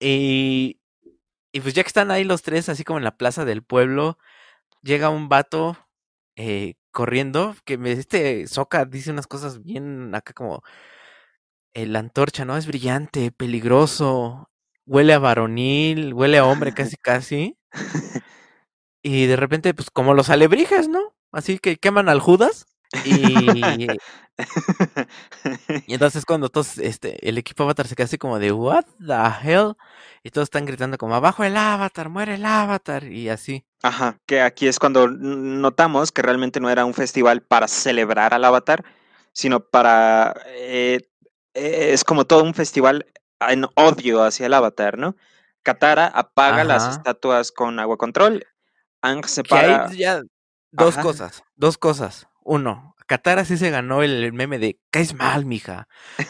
Y. 0.00 0.78
Y 1.52 1.60
pues 1.62 1.74
ya 1.74 1.82
que 1.84 1.88
están 1.88 2.10
ahí 2.10 2.24
los 2.24 2.42
tres, 2.42 2.68
así 2.68 2.84
como 2.84 2.98
en 2.98 3.04
la 3.04 3.16
plaza 3.18 3.44
del 3.44 3.62
pueblo, 3.64 4.18
llega 4.82 5.10
un 5.10 5.28
vato 5.30 5.78
eh, 6.36 6.74
corriendo. 6.92 7.56
Que 7.66 7.78
me, 7.78 7.92
este 7.92 8.46
Sokka 8.48 8.84
dice 8.86 9.10
unas 9.12 9.26
cosas 9.28 9.62
bien 9.64 10.14
acá 10.14 10.32
como. 10.34 10.62
eh, 11.74 11.86
la 11.86 11.98
antorcha, 12.00 12.44
¿no? 12.44 12.56
Es 12.56 12.66
brillante, 12.66 13.30
peligroso. 13.32 14.50
Huele 14.86 15.14
a 15.14 15.18
varonil, 15.18 16.12
huele 16.14 16.38
a 16.38 16.44
hombre 16.46 16.72
casi 16.74 16.96
casi. 16.96 17.56
Y 19.02 19.26
de 19.26 19.36
repente, 19.36 19.74
pues 19.74 19.90
como 19.90 20.14
los 20.14 20.30
alebrijes, 20.30 20.88
¿no? 20.88 21.14
Así 21.32 21.58
que 21.58 21.76
queman 21.76 22.08
al 22.08 22.20
Judas. 22.20 22.66
Y, 23.04 23.86
y 25.86 25.94
entonces 25.94 26.24
cuando 26.24 26.48
todos, 26.48 26.78
este, 26.78 27.28
el 27.28 27.38
equipo 27.38 27.64
Avatar 27.64 27.86
se 27.86 27.94
queda 27.94 28.04
así 28.04 28.18
como 28.18 28.38
de 28.38 28.52
What 28.52 28.84
the 28.98 29.14
hell? 29.48 29.74
Y 30.22 30.30
todos 30.30 30.46
están 30.46 30.66
gritando 30.66 30.98
como 30.98 31.14
abajo 31.14 31.44
el 31.44 31.56
Avatar, 31.56 32.08
muere 32.08 32.34
el 32.34 32.44
Avatar, 32.44 33.04
y 33.04 33.28
así. 33.28 33.64
Ajá, 33.82 34.18
que 34.26 34.40
aquí 34.40 34.68
es 34.68 34.78
cuando 34.78 35.08
notamos 35.08 36.12
que 36.12 36.22
realmente 36.22 36.60
no 36.60 36.70
era 36.70 36.84
un 36.84 36.94
festival 36.94 37.42
para 37.42 37.66
celebrar 37.66 38.32
al 38.34 38.44
avatar, 38.44 38.84
sino 39.32 39.60
para... 39.60 40.34
eh, 40.46 41.00
eh, 41.54 41.90
es 41.92 42.04
como 42.04 42.24
todo 42.24 42.44
un 42.44 42.54
festival 42.54 43.06
en 43.40 43.66
odio 43.74 44.22
hacia 44.22 44.46
el 44.46 44.54
avatar, 44.54 44.98
¿no? 44.98 45.16
Katara 45.62 46.06
apaga 46.06 46.64
las 46.64 46.86
estatuas 46.88 47.52
con 47.52 47.78
agua 47.80 47.96
control, 47.96 48.44
Ang 49.02 49.24
se 49.26 49.42
Que 49.42 49.48
para... 49.50 49.86
hay 49.88 49.98
ya 49.98 50.22
dos 50.70 50.94
Ajá. 50.94 51.02
cosas, 51.02 51.42
dos 51.56 51.76
cosas. 51.76 52.28
Uno, 52.44 52.96
Katara 53.06 53.44
sí 53.44 53.56
se 53.56 53.70
ganó 53.70 54.02
el 54.02 54.32
meme 54.32 54.58
de 54.58 54.78
caes 54.90 55.14
mal, 55.14 55.44
mija. 55.44 55.88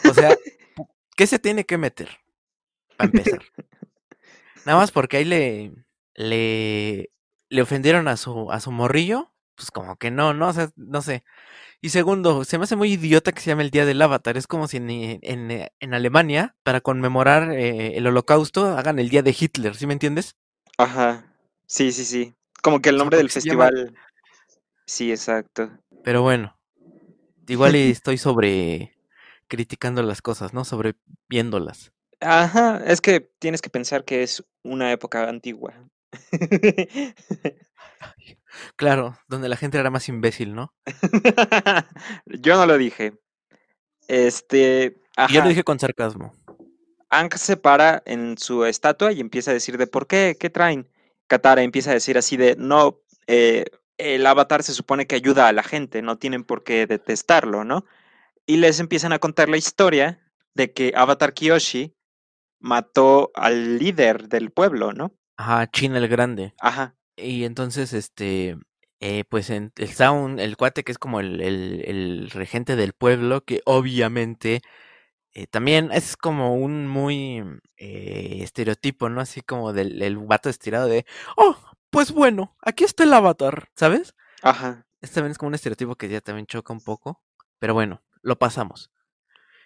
O 0.09 0.13
sea, 0.13 0.35
¿qué 1.15 1.27
se 1.27 1.39
tiene 1.39 1.65
que 1.65 1.77
meter? 1.77 2.09
Para 2.97 3.09
empezar. 3.09 3.41
Nada 4.65 4.79
más 4.79 4.91
porque 4.91 5.17
ahí 5.17 5.25
le, 5.25 5.73
le, 6.15 7.11
le 7.49 7.61
ofendieron 7.61 8.07
a 8.07 8.17
su, 8.17 8.51
a 8.51 8.59
su 8.59 8.71
morrillo. 8.71 9.31
Pues 9.55 9.69
como 9.69 9.97
que 9.97 10.09
no, 10.09 10.33
no, 10.33 10.47
o 10.47 10.53
sea, 10.53 10.71
no 10.75 11.01
sé. 11.01 11.23
Y 11.79 11.89
segundo, 11.89 12.43
se 12.45 12.57
me 12.57 12.63
hace 12.63 12.75
muy 12.75 12.93
idiota 12.93 13.31
que 13.33 13.41
se 13.41 13.51
llame 13.51 13.63
el 13.63 13.69
Día 13.69 13.85
del 13.85 14.01
Avatar. 14.01 14.37
Es 14.37 14.47
como 14.47 14.67
si 14.67 14.77
en, 14.77 14.89
en, 14.89 15.69
en 15.79 15.93
Alemania, 15.93 16.55
para 16.63 16.81
conmemorar 16.81 17.51
eh, 17.51 17.97
el 17.97 18.07
holocausto, 18.07 18.77
hagan 18.77 18.99
el 18.99 19.09
Día 19.09 19.21
de 19.21 19.35
Hitler, 19.37 19.75
¿sí 19.75 19.85
me 19.85 19.93
entiendes? 19.93 20.35
Ajá, 20.77 21.25
sí, 21.67 21.91
sí, 21.91 22.05
sí. 22.05 22.35
Como 22.61 22.81
que 22.81 22.89
el 22.89 22.97
nombre 22.97 23.17
del 23.17 23.27
llama... 23.27 23.33
festival... 23.33 23.95
Sí, 24.85 25.11
exacto. 25.11 25.71
Pero 26.03 26.21
bueno, 26.21 26.57
igual 27.47 27.75
y 27.75 27.91
estoy 27.91 28.17
sobre 28.17 28.97
criticando 29.47 30.03
las 30.03 30.21
cosas, 30.21 30.53
¿no? 30.53 30.65
Sobre 30.65 30.95
viéndolas. 31.29 31.93
Ajá, 32.19 32.81
es 32.85 33.01
que 33.01 33.21
tienes 33.39 33.61
que 33.61 33.69
pensar 33.69 34.05
que 34.05 34.23
es 34.23 34.43
una 34.63 34.91
época 34.91 35.27
antigua. 35.29 35.73
Claro, 38.75 39.17
donde 39.27 39.49
la 39.49 39.57
gente 39.57 39.79
era 39.79 39.89
más 39.89 40.07
imbécil, 40.09 40.53
¿no? 40.53 40.73
Yo 42.25 42.55
no 42.55 42.65
lo 42.65 42.77
dije. 42.77 43.19
Este, 44.07 45.01
yo 45.29 45.41
lo 45.41 45.49
dije 45.49 45.63
con 45.63 45.79
sarcasmo. 45.79 46.35
Aang 47.09 47.35
se 47.35 47.57
para 47.57 48.01
en 48.05 48.37
su 48.37 48.65
estatua 48.65 49.11
y 49.11 49.21
empieza 49.21 49.51
a 49.51 49.53
decir 49.53 49.77
de 49.77 49.87
por 49.87 50.07
qué, 50.07 50.35
qué 50.39 50.49
traen. 50.49 50.89
Katara 51.27 51.63
empieza 51.63 51.91
a 51.91 51.93
decir 51.93 52.17
así 52.17 52.37
de 52.37 52.55
no, 52.57 52.99
eh, 53.27 53.65
el 53.97 54.25
avatar 54.25 54.63
se 54.63 54.73
supone 54.73 55.07
que 55.07 55.15
ayuda 55.15 55.47
a 55.47 55.53
la 55.53 55.63
gente, 55.63 56.01
no 56.01 56.17
tienen 56.17 56.43
por 56.43 56.63
qué 56.63 56.87
detestarlo, 56.87 57.63
¿no? 57.63 57.85
Y 58.45 58.57
les 58.57 58.79
empiezan 58.79 59.13
a 59.13 59.19
contar 59.19 59.49
la 59.49 59.57
historia 59.57 60.19
de 60.53 60.73
que 60.73 60.93
Avatar 60.95 61.33
Kiyoshi 61.33 61.95
mató 62.59 63.31
al 63.35 63.77
líder 63.77 64.29
del 64.29 64.51
pueblo, 64.51 64.93
¿no? 64.93 65.13
Ajá, 65.37 65.69
China 65.69 65.97
el 65.97 66.07
Grande. 66.07 66.53
Ajá. 66.59 66.95
Y 67.15 67.43
entonces, 67.43 67.93
este, 67.93 68.57
eh, 68.99 69.25
pues 69.29 69.49
en, 69.49 69.71
está 69.77 70.11
un, 70.11 70.39
el 70.39 70.57
cuate 70.57 70.83
que 70.83 70.91
es 70.91 70.97
como 70.97 71.19
el, 71.19 71.41
el, 71.41 72.29
regente 72.31 72.75
del 72.75 72.93
pueblo, 72.93 73.43
que 73.43 73.61
obviamente 73.65 74.61
eh, 75.33 75.47
también 75.47 75.91
es 75.91 76.15
como 76.17 76.55
un 76.55 76.87
muy 76.87 77.43
eh, 77.77 78.39
estereotipo, 78.41 79.09
¿no? 79.09 79.21
Así 79.21 79.41
como 79.41 79.73
del 79.73 80.01
el 80.01 80.17
vato 80.17 80.49
estirado 80.49 80.87
de, 80.87 81.05
oh, 81.37 81.55
pues 81.93 82.11
bueno, 82.11 82.55
aquí 82.59 82.83
está 82.83 83.03
el 83.03 83.13
avatar, 83.13 83.69
¿sabes? 83.75 84.15
Ajá. 84.41 84.85
Este 84.99 85.15
también 85.15 85.31
es 85.31 85.37
como 85.37 85.49
un 85.49 85.53
estereotipo 85.53 85.95
que 85.95 86.09
ya 86.09 86.21
también 86.21 86.47
choca 86.47 86.73
un 86.73 86.81
poco, 86.81 87.21
pero 87.59 87.75
bueno, 87.75 88.01
lo 88.23 88.37
pasamos. 88.39 88.91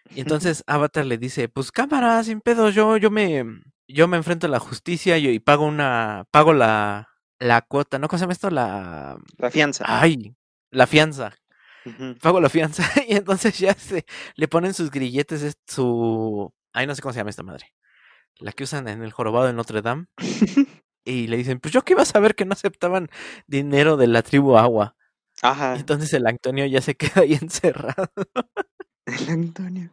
Y 0.09 0.19
entonces 0.21 0.63
Avatar 0.67 1.05
le 1.05 1.17
dice, 1.17 1.47
pues 1.47 1.71
cámara, 1.71 2.21
sin 2.23 2.41
pedo, 2.41 2.69
yo, 2.69 2.97
yo 2.97 3.09
me, 3.09 3.45
yo 3.87 4.09
me 4.09 4.17
enfrento 4.17 4.47
a 4.47 4.49
la 4.49 4.59
justicia 4.59 5.17
y, 5.17 5.29
y 5.29 5.39
pago 5.39 5.65
una, 5.65 6.25
pago 6.31 6.53
la, 6.53 7.07
la 7.39 7.61
cuota, 7.61 7.97
¿no? 7.97 8.09
¿Cómo 8.09 8.17
se 8.17 8.23
llama 8.23 8.33
esto? 8.33 8.49
La... 8.49 9.17
La 9.37 9.49
fianza. 9.49 9.85
Ay, 9.87 10.35
la 10.69 10.85
fianza. 10.85 11.33
Pago 12.21 12.41
la 12.41 12.49
fianza. 12.49 12.83
y 13.07 13.15
entonces 13.15 13.57
ya 13.57 13.73
se 13.73 14.05
le 14.35 14.47
ponen 14.49 14.73
sus 14.73 14.91
grilletes, 14.91 15.41
es 15.43 15.57
su... 15.65 16.53
Ay, 16.73 16.87
no 16.87 16.93
sé 16.93 17.01
cómo 17.01 17.13
se 17.13 17.19
llama 17.19 17.29
esta 17.29 17.43
madre. 17.43 17.73
La 18.39 18.51
que 18.51 18.65
usan 18.65 18.87
en 18.89 19.01
el 19.01 19.13
jorobado 19.13 19.47
de 19.47 19.53
Notre 19.53 19.81
Dame. 19.81 20.07
y 21.07 21.27
le 21.27 21.37
dicen, 21.37 21.59
pues 21.59 21.73
yo 21.73 21.83
que 21.83 21.93
iba 21.93 22.01
a 22.01 22.05
saber 22.05 22.35
que 22.35 22.45
no 22.45 22.53
aceptaban 22.53 23.09
dinero 23.47 23.97
de 23.97 24.07
la 24.07 24.21
tribu 24.21 24.57
Agua. 24.57 24.95
Ajá. 25.43 25.75
entonces 25.75 26.11
el 26.13 26.25
Antonio 26.25 26.65
ya 26.65 26.81
se 26.81 26.95
queda 26.97 27.21
ahí 27.21 27.33
encerrado. 27.33 28.09
el 29.05 29.29
Antonio. 29.29 29.91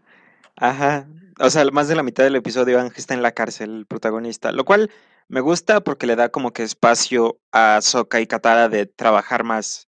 Ajá. 0.57 1.07
O 1.39 1.51
sea, 1.51 1.65
más 1.67 1.89
de 1.89 1.97
la 1.97 2.03
mitad 2.03 2.25
del 2.25 2.37
episodio 2.37 2.81
Ángel 2.81 2.99
está 2.99 3.15
en 3.15 3.23
la 3.23 3.33
cárcel, 3.33 3.79
el 3.79 3.87
protagonista. 3.87 4.53
Lo 4.53 4.65
cual 4.65 4.91
me 5.29 5.41
gusta 5.41 5.83
porque 5.83 6.07
le 6.07 6.17
da 6.17 6.29
como 6.29 6.53
que 6.53 6.63
espacio 6.63 7.41
a 7.53 7.81
Soka 7.81 8.21
y 8.21 8.27
Katara 8.27 8.69
de 8.69 8.87
trabajar 8.87 9.45
más. 9.45 9.89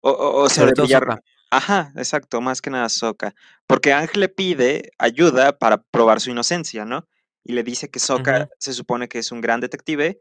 O, 0.00 0.10
o, 0.12 0.48
sea, 0.48 0.66
de 0.66 0.72
pillar. 0.72 1.22
Ajá, 1.50 1.92
exacto, 1.96 2.40
más 2.40 2.60
que 2.60 2.70
nada 2.70 2.88
Soka. 2.88 3.34
Porque 3.66 3.92
Ángel 3.92 4.20
le 4.20 4.28
pide 4.28 4.92
ayuda 4.98 5.58
para 5.58 5.82
probar 5.82 6.20
su 6.20 6.30
inocencia, 6.30 6.84
¿no? 6.84 7.08
Y 7.42 7.54
le 7.54 7.62
dice 7.62 7.90
que 7.90 7.98
Soka 7.98 8.48
se 8.58 8.72
supone 8.72 9.08
que 9.08 9.18
es 9.18 9.32
un 9.32 9.40
gran 9.40 9.60
detective 9.60 10.20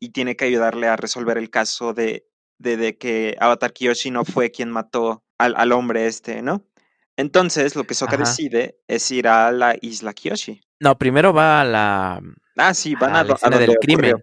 y 0.00 0.10
tiene 0.10 0.34
que 0.34 0.46
ayudarle 0.46 0.88
a 0.88 0.96
resolver 0.96 1.38
el 1.38 1.50
caso 1.50 1.94
de, 1.94 2.26
de, 2.58 2.76
de 2.76 2.98
que 2.98 3.36
Avatar 3.38 3.72
Kiyoshi 3.72 4.10
no 4.10 4.24
fue 4.24 4.50
quien 4.50 4.70
mató 4.70 5.24
al, 5.38 5.54
al 5.56 5.72
hombre 5.72 6.06
este, 6.06 6.42
¿no? 6.42 6.66
Entonces, 7.16 7.76
lo 7.76 7.84
que 7.84 7.94
Soka 7.94 8.16
decide 8.16 8.78
es 8.88 9.10
ir 9.10 9.28
a 9.28 9.52
la 9.52 9.76
isla 9.82 10.14
Kiyoshi. 10.14 10.62
No, 10.80 10.96
primero 10.96 11.34
va 11.34 11.60
a 11.60 11.64
la. 11.64 12.20
Ah, 12.56 12.72
sí, 12.72 12.94
van 12.94 13.14
a, 13.14 13.24
la 13.24 13.58
del 13.58 13.76
crimen. 13.76 14.16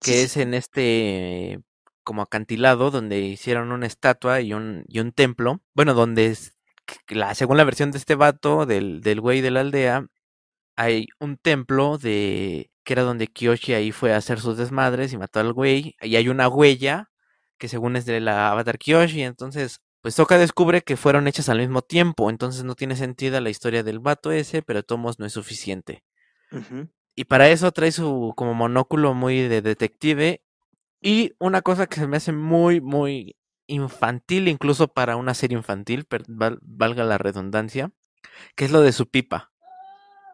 Que 0.00 0.22
es 0.22 0.36
en 0.36 0.54
este 0.54 1.58
como 2.04 2.22
acantilado 2.22 2.90
donde 2.90 3.20
hicieron 3.20 3.70
una 3.72 3.86
estatua 3.86 4.40
y 4.40 4.52
un, 4.54 4.84
y 4.88 5.00
un 5.00 5.12
templo. 5.12 5.62
Bueno, 5.74 5.94
donde 5.94 6.26
es, 6.26 6.56
la, 7.08 7.34
según 7.34 7.56
la 7.56 7.64
versión 7.64 7.90
de 7.90 7.98
este 7.98 8.14
vato, 8.14 8.66
del, 8.66 9.00
del 9.00 9.20
güey 9.20 9.40
de 9.40 9.50
la 9.50 9.60
aldea, 9.60 10.06
hay 10.76 11.06
un 11.20 11.36
templo 11.36 11.98
de 11.98 12.71
que 12.84 12.94
era 12.94 13.02
donde 13.02 13.28
Kiyoshi 13.28 13.74
ahí 13.74 13.92
fue 13.92 14.12
a 14.14 14.16
hacer 14.18 14.40
sus 14.40 14.56
desmadres 14.56 15.12
y 15.12 15.18
mató 15.18 15.40
al 15.40 15.52
güey. 15.52 15.96
Y 16.00 16.16
hay 16.16 16.28
una 16.28 16.48
huella 16.48 17.10
que 17.58 17.68
según 17.68 17.96
es 17.96 18.06
de 18.06 18.20
la 18.20 18.50
Avatar 18.50 18.78
Kiyoshi. 18.78 19.22
Entonces 19.22 19.80
pues 20.02 20.16
Soka 20.16 20.36
descubre 20.36 20.82
que 20.82 20.96
fueron 20.96 21.28
hechas 21.28 21.48
al 21.48 21.58
mismo 21.58 21.80
tiempo, 21.80 22.28
entonces 22.28 22.64
no 22.64 22.74
tiene 22.74 22.96
sentido 22.96 23.40
la 23.40 23.50
historia 23.50 23.84
del 23.84 24.00
vato 24.00 24.32
ese, 24.32 24.60
pero 24.60 24.82
Tomos 24.82 25.20
no 25.20 25.26
es 25.26 25.32
suficiente. 25.32 26.02
Y 27.14 27.24
para 27.24 27.48
eso 27.48 27.70
trae 27.70 27.92
su 27.92 28.34
como 28.36 28.52
monóculo 28.52 29.14
muy 29.14 29.42
de 29.42 29.62
detective 29.62 30.42
y 31.00 31.34
una 31.38 31.62
cosa 31.62 31.86
que 31.86 32.00
se 32.00 32.08
me 32.08 32.16
hace 32.16 32.32
muy, 32.32 32.80
muy 32.80 33.36
infantil, 33.68 34.48
incluso 34.48 34.88
para 34.88 35.14
una 35.16 35.34
serie 35.34 35.56
infantil, 35.56 36.04
valga 36.26 37.04
la 37.04 37.16
redundancia, 37.16 37.92
que 38.56 38.64
es 38.64 38.72
lo 38.72 38.80
de 38.80 38.92
su 38.92 39.08
pipa. 39.08 39.52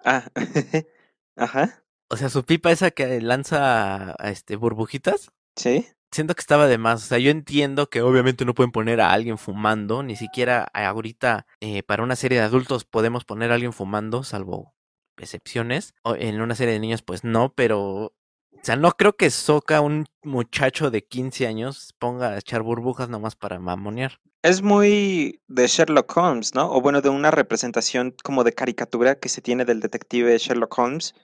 Ah, 0.02 0.24
ajá. 1.36 1.84
O 2.08 2.16
sea, 2.16 2.28
su 2.28 2.44
pipa 2.44 2.70
esa 2.70 2.90
que 2.90 3.20
lanza 3.20 4.14
este 4.22 4.56
burbujitas. 4.56 5.30
Sí 5.56 5.86
siento 6.10 6.34
que 6.34 6.40
estaba 6.40 6.66
de 6.66 6.78
más. 6.78 7.04
O 7.04 7.06
sea, 7.06 7.18
yo 7.18 7.30
entiendo 7.30 7.88
que 7.88 8.02
obviamente 8.02 8.44
no 8.44 8.54
pueden 8.54 8.72
poner 8.72 9.00
a 9.00 9.12
alguien 9.12 9.38
fumando, 9.38 10.02
ni 10.02 10.16
siquiera 10.16 10.68
ahorita 10.72 11.46
eh, 11.60 11.82
para 11.82 12.02
una 12.02 12.16
serie 12.16 12.38
de 12.38 12.44
adultos 12.44 12.84
podemos 12.84 13.24
poner 13.24 13.50
a 13.50 13.54
alguien 13.54 13.72
fumando, 13.72 14.24
salvo 14.24 14.74
excepciones. 15.16 15.94
O 16.02 16.14
en 16.14 16.40
una 16.40 16.54
serie 16.54 16.74
de 16.74 16.80
niños, 16.80 17.02
pues 17.02 17.24
no, 17.24 17.52
pero. 17.54 18.12
O 18.52 18.64
sea, 18.64 18.74
no 18.74 18.90
creo 18.90 19.16
que 19.16 19.30
Soca, 19.30 19.80
un 19.80 20.06
muchacho 20.24 20.90
de 20.90 21.04
15 21.04 21.46
años, 21.46 21.94
ponga 21.98 22.30
a 22.30 22.38
echar 22.38 22.62
burbujas 22.62 23.08
nomás 23.08 23.36
para 23.36 23.60
mamonear. 23.60 24.18
Es 24.42 24.62
muy 24.62 25.40
de 25.46 25.68
Sherlock 25.68 26.16
Holmes, 26.16 26.54
¿no? 26.56 26.72
O 26.72 26.80
bueno, 26.80 27.00
de 27.00 27.08
una 27.08 27.30
representación 27.30 28.16
como 28.24 28.42
de 28.42 28.52
caricatura 28.52 29.16
que 29.16 29.28
se 29.28 29.42
tiene 29.42 29.64
del 29.64 29.78
detective 29.78 30.36
Sherlock 30.38 30.76
Holmes, 30.76 31.14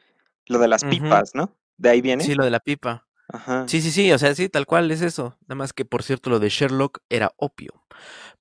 lo 0.47 0.59
de 0.59 0.69
las 0.69 0.85
pipas, 0.85 1.35
¿no? 1.35 1.57
De 1.77 1.91
ahí 1.91 2.01
viene. 2.01 2.25
Sí, 2.25 2.35
lo 2.35 2.45
de 2.45 2.51
la 2.51 2.61
pipa. 2.61 3.07
Sí, 3.67 3.81
sí, 3.81 3.91
sí, 3.91 4.13
o 4.13 4.19
sea, 4.19 4.35
sí, 4.35 4.49
tal 4.49 4.67
cual 4.67 4.91
es 4.91 5.03
eso. 5.03 5.37
Nada 5.43 5.57
más 5.57 5.73
que, 5.73 5.85
por 5.85 6.03
cierto, 6.03 6.31
lo 6.31 6.39
de 6.39 6.49
Sherlock 6.49 6.99
era 7.09 7.33
opio. 7.37 7.85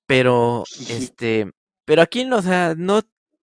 Pero, 0.06 0.64
este, 0.88 1.50
pero 1.84 2.02
aquí, 2.02 2.24
no, 2.24 2.36
o 2.36 2.42
sea, 2.42 2.74
no 2.76 3.00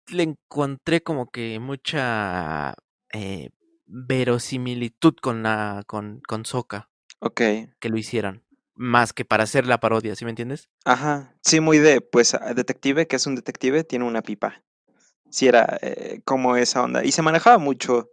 le 0.08 0.22
encontré 0.22 1.02
como 1.02 1.30
que 1.30 1.58
mucha 1.58 2.74
eh, 3.12 3.50
verosimilitud 3.86 5.14
con 5.20 5.42
la, 5.42 5.82
con, 5.86 6.20
con 6.26 6.44
Soka. 6.44 6.90
Ok. 7.20 7.40
Que 7.78 7.88
lo 7.88 7.96
hicieran. 7.96 8.44
Más 8.74 9.12
que 9.12 9.24
para 9.24 9.44
hacer 9.44 9.66
la 9.66 9.78
parodia, 9.80 10.16
¿sí 10.16 10.24
me 10.24 10.30
entiendes? 10.30 10.70
Ajá. 10.84 11.34
Sí, 11.42 11.60
muy 11.60 11.78
de, 11.78 12.00
pues, 12.00 12.36
detective, 12.54 13.06
que 13.06 13.16
es 13.16 13.26
un 13.26 13.34
detective, 13.34 13.84
tiene 13.84 14.06
una 14.06 14.22
pipa. 14.22 14.62
Sí, 15.30 15.46
era 15.46 15.78
eh, 15.82 16.22
como 16.24 16.56
esa 16.56 16.82
onda. 16.82 17.04
Y 17.04 17.12
se 17.12 17.22
manejaba 17.22 17.58
mucho. 17.58 18.10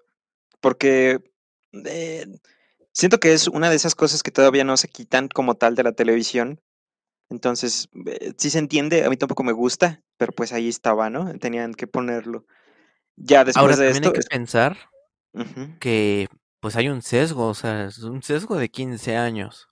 Porque. 0.67 1.19
Eh, 1.85 2.25
Siento 2.97 3.19
que 3.19 3.31
es 3.31 3.47
una 3.47 3.69
de 3.69 3.75
esas 3.75 3.93
cosas 3.93 4.23
que 4.23 4.31
todavía 4.31 4.63
no 4.63 4.75
se 4.75 4.87
quitan 4.87 5.27
como 5.27 5.53
tal 5.53 5.75
de 5.75 5.83
la 5.83 5.91
televisión. 5.91 6.59
Entonces, 7.29 7.89
eh, 8.07 8.33
sí 8.37 8.49
se 8.49 8.57
entiende, 8.57 9.05
a 9.05 9.09
mí 9.11 9.17
tampoco 9.17 9.43
me 9.43 9.51
gusta, 9.51 10.01
pero 10.17 10.31
pues 10.31 10.51
ahí 10.51 10.67
estaba, 10.67 11.11
¿no? 11.11 11.31
Tenían 11.37 11.75
que 11.75 11.85
ponerlo. 11.85 12.47
Ya 13.15 13.45
después 13.45 13.61
Ahora, 13.61 13.75
de 13.75 13.91
también 13.91 14.03
esto. 14.03 14.15
Hay 14.15 14.23
que 14.23 14.27
pensar 14.27 14.77
que 15.79 16.27
pues 16.59 16.75
hay 16.75 16.89
un 16.89 17.03
sesgo, 17.03 17.49
o 17.49 17.53
sea, 17.53 17.85
es 17.85 17.99
un 17.99 18.23
sesgo 18.23 18.55
de 18.55 18.69
15 18.69 19.15
años 19.15 19.69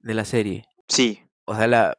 de 0.00 0.12
la 0.12 0.26
serie. 0.26 0.66
Sí. 0.86 1.22
O 1.46 1.56
sea, 1.56 1.66
la. 1.66 1.96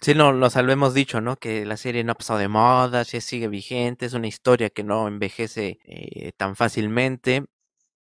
Sí, 0.00 0.14
no, 0.14 0.32
lo 0.32 0.72
hemos 0.72 0.94
dicho, 0.94 1.20
¿no? 1.20 1.36
Que 1.36 1.66
la 1.66 1.76
serie 1.76 2.04
no 2.04 2.12
ha 2.12 2.14
pasado 2.14 2.38
de 2.38 2.48
moda, 2.48 3.04
sí 3.04 3.20
sigue 3.20 3.48
vigente, 3.48 4.06
es 4.06 4.14
una 4.14 4.28
historia 4.28 4.70
que 4.70 4.84
no 4.84 5.08
envejece 5.08 5.78
eh, 5.84 6.32
tan 6.36 6.54
fácilmente 6.56 7.44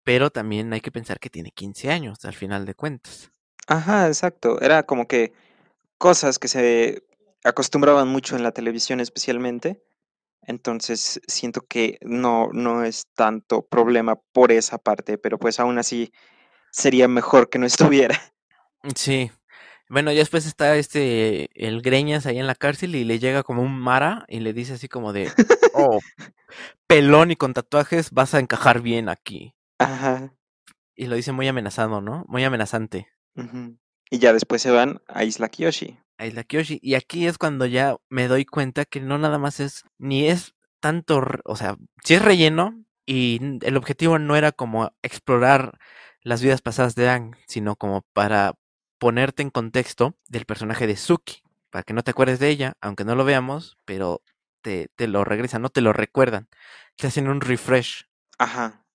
pero 0.06 0.30
también 0.30 0.72
hay 0.72 0.82
que 0.82 0.92
pensar 0.92 1.20
que 1.20 1.32
tiene 1.32 1.52
15 1.52 1.90
años 1.90 2.24
al 2.24 2.36
final 2.36 2.66
de 2.66 2.76
cuentas. 2.76 3.32
Ajá, 3.68 4.08
exacto. 4.08 4.62
Era 4.62 4.84
como 4.84 5.08
que 5.08 5.34
cosas 5.98 6.38
que 6.38 6.48
se 6.48 7.04
acostumbraban 7.44 8.08
mucho 8.08 8.36
en 8.36 8.44
la 8.44 8.52
televisión 8.52 9.00
especialmente. 9.00 9.84
Entonces 10.44 11.20
siento 11.28 11.62
que 11.62 11.98
no, 12.02 12.50
no 12.54 12.84
es 12.84 13.08
tanto 13.16 13.66
problema 13.66 14.16
por 14.32 14.52
esa 14.52 14.78
parte, 14.78 15.18
pero 15.18 15.40
pues 15.40 15.60
aún 15.60 15.80
así 15.80 16.14
sería 16.72 17.08
mejor 17.08 17.50
que 17.50 17.58
no 17.58 17.66
estuviera. 17.66 18.22
Sí. 18.96 19.32
Bueno, 19.88 20.12
ya 20.12 20.20
después 20.20 20.46
está 20.46 20.76
este, 20.78 21.50
el 21.54 21.82
Greñas 21.82 22.26
ahí 22.26 22.40
en 22.40 22.48
la 22.48 22.56
cárcel 22.56 22.96
y 22.96 23.04
le 23.04 23.20
llega 23.20 23.44
como 23.44 23.62
un 23.62 23.78
Mara 23.78 24.26
y 24.28 24.40
le 24.40 24.54
dice 24.54 24.74
así 24.74 24.88
como 24.88 25.14
de, 25.14 25.32
oh, 25.74 26.00
pelón 26.88 27.32
y 27.32 27.36
con 27.36 27.54
tatuajes 27.54 28.12
vas 28.12 28.34
a 28.34 28.40
encajar 28.40 28.82
bien 28.82 29.10
aquí. 29.10 29.54
Ajá. 29.78 30.34
Y 30.96 31.08
lo 31.08 31.16
dice 31.16 31.34
muy 31.34 31.48
amenazado, 31.48 32.02
¿no? 32.02 32.26
Muy 32.28 32.44
amenazante. 32.44 33.10
Y 34.10 34.20
ya 34.20 34.34
después 34.34 34.62
se 34.62 34.72
van 34.72 35.02
a 35.08 35.24
Isla 35.24 35.50
Kyoshi. 35.50 36.00
A 36.18 36.26
Isla 36.26 36.44
Kyoshi. 36.44 36.80
Y 36.82 36.96
aquí 36.96 37.28
es 37.28 37.38
cuando 37.38 37.66
ya 37.66 37.98
me 38.10 38.28
doy 38.28 38.46
cuenta 38.46 38.86
que 38.86 39.02
no 39.02 39.18
nada 39.18 39.38
más 39.38 39.60
es, 39.60 39.84
ni 39.98 40.28
es 40.28 40.56
tanto, 40.80 41.22
o 41.44 41.56
sea, 41.56 41.76
si 42.04 42.14
es 42.14 42.22
relleno 42.22 42.86
y 43.06 43.40
el 43.62 43.78
objetivo 43.78 44.18
no 44.20 44.36
era 44.36 44.52
como 44.52 44.92
explorar 45.04 45.78
las 46.22 46.42
vidas 46.42 46.62
pasadas 46.62 46.96
de 46.96 47.10
Aang, 47.10 47.36
sino 47.48 47.76
como 47.76 48.04
para 48.14 48.54
ponerte 48.98 49.44
en 49.44 49.50
contexto 49.50 50.16
del 50.28 50.46
personaje 50.46 50.88
de 50.88 50.96
Suki, 50.96 51.44
para 51.70 51.84
que 51.84 51.94
no 51.94 52.04
te 52.04 52.12
acuerdes 52.12 52.40
de 52.40 52.50
ella, 52.50 52.78
aunque 52.82 53.06
no 53.06 53.16
lo 53.16 53.26
veamos, 53.26 53.78
pero 53.86 54.22
te, 54.62 54.90
te 54.96 55.08
lo 55.08 55.24
regresan, 55.24 55.62
no 55.62 55.70
te 55.70 55.82
lo 55.82 55.94
recuerdan. 55.94 56.48
Te 56.96 57.08
hacen 57.08 57.28
un 57.28 57.42
refresh. 57.42 58.06
Ajá. 58.38 58.86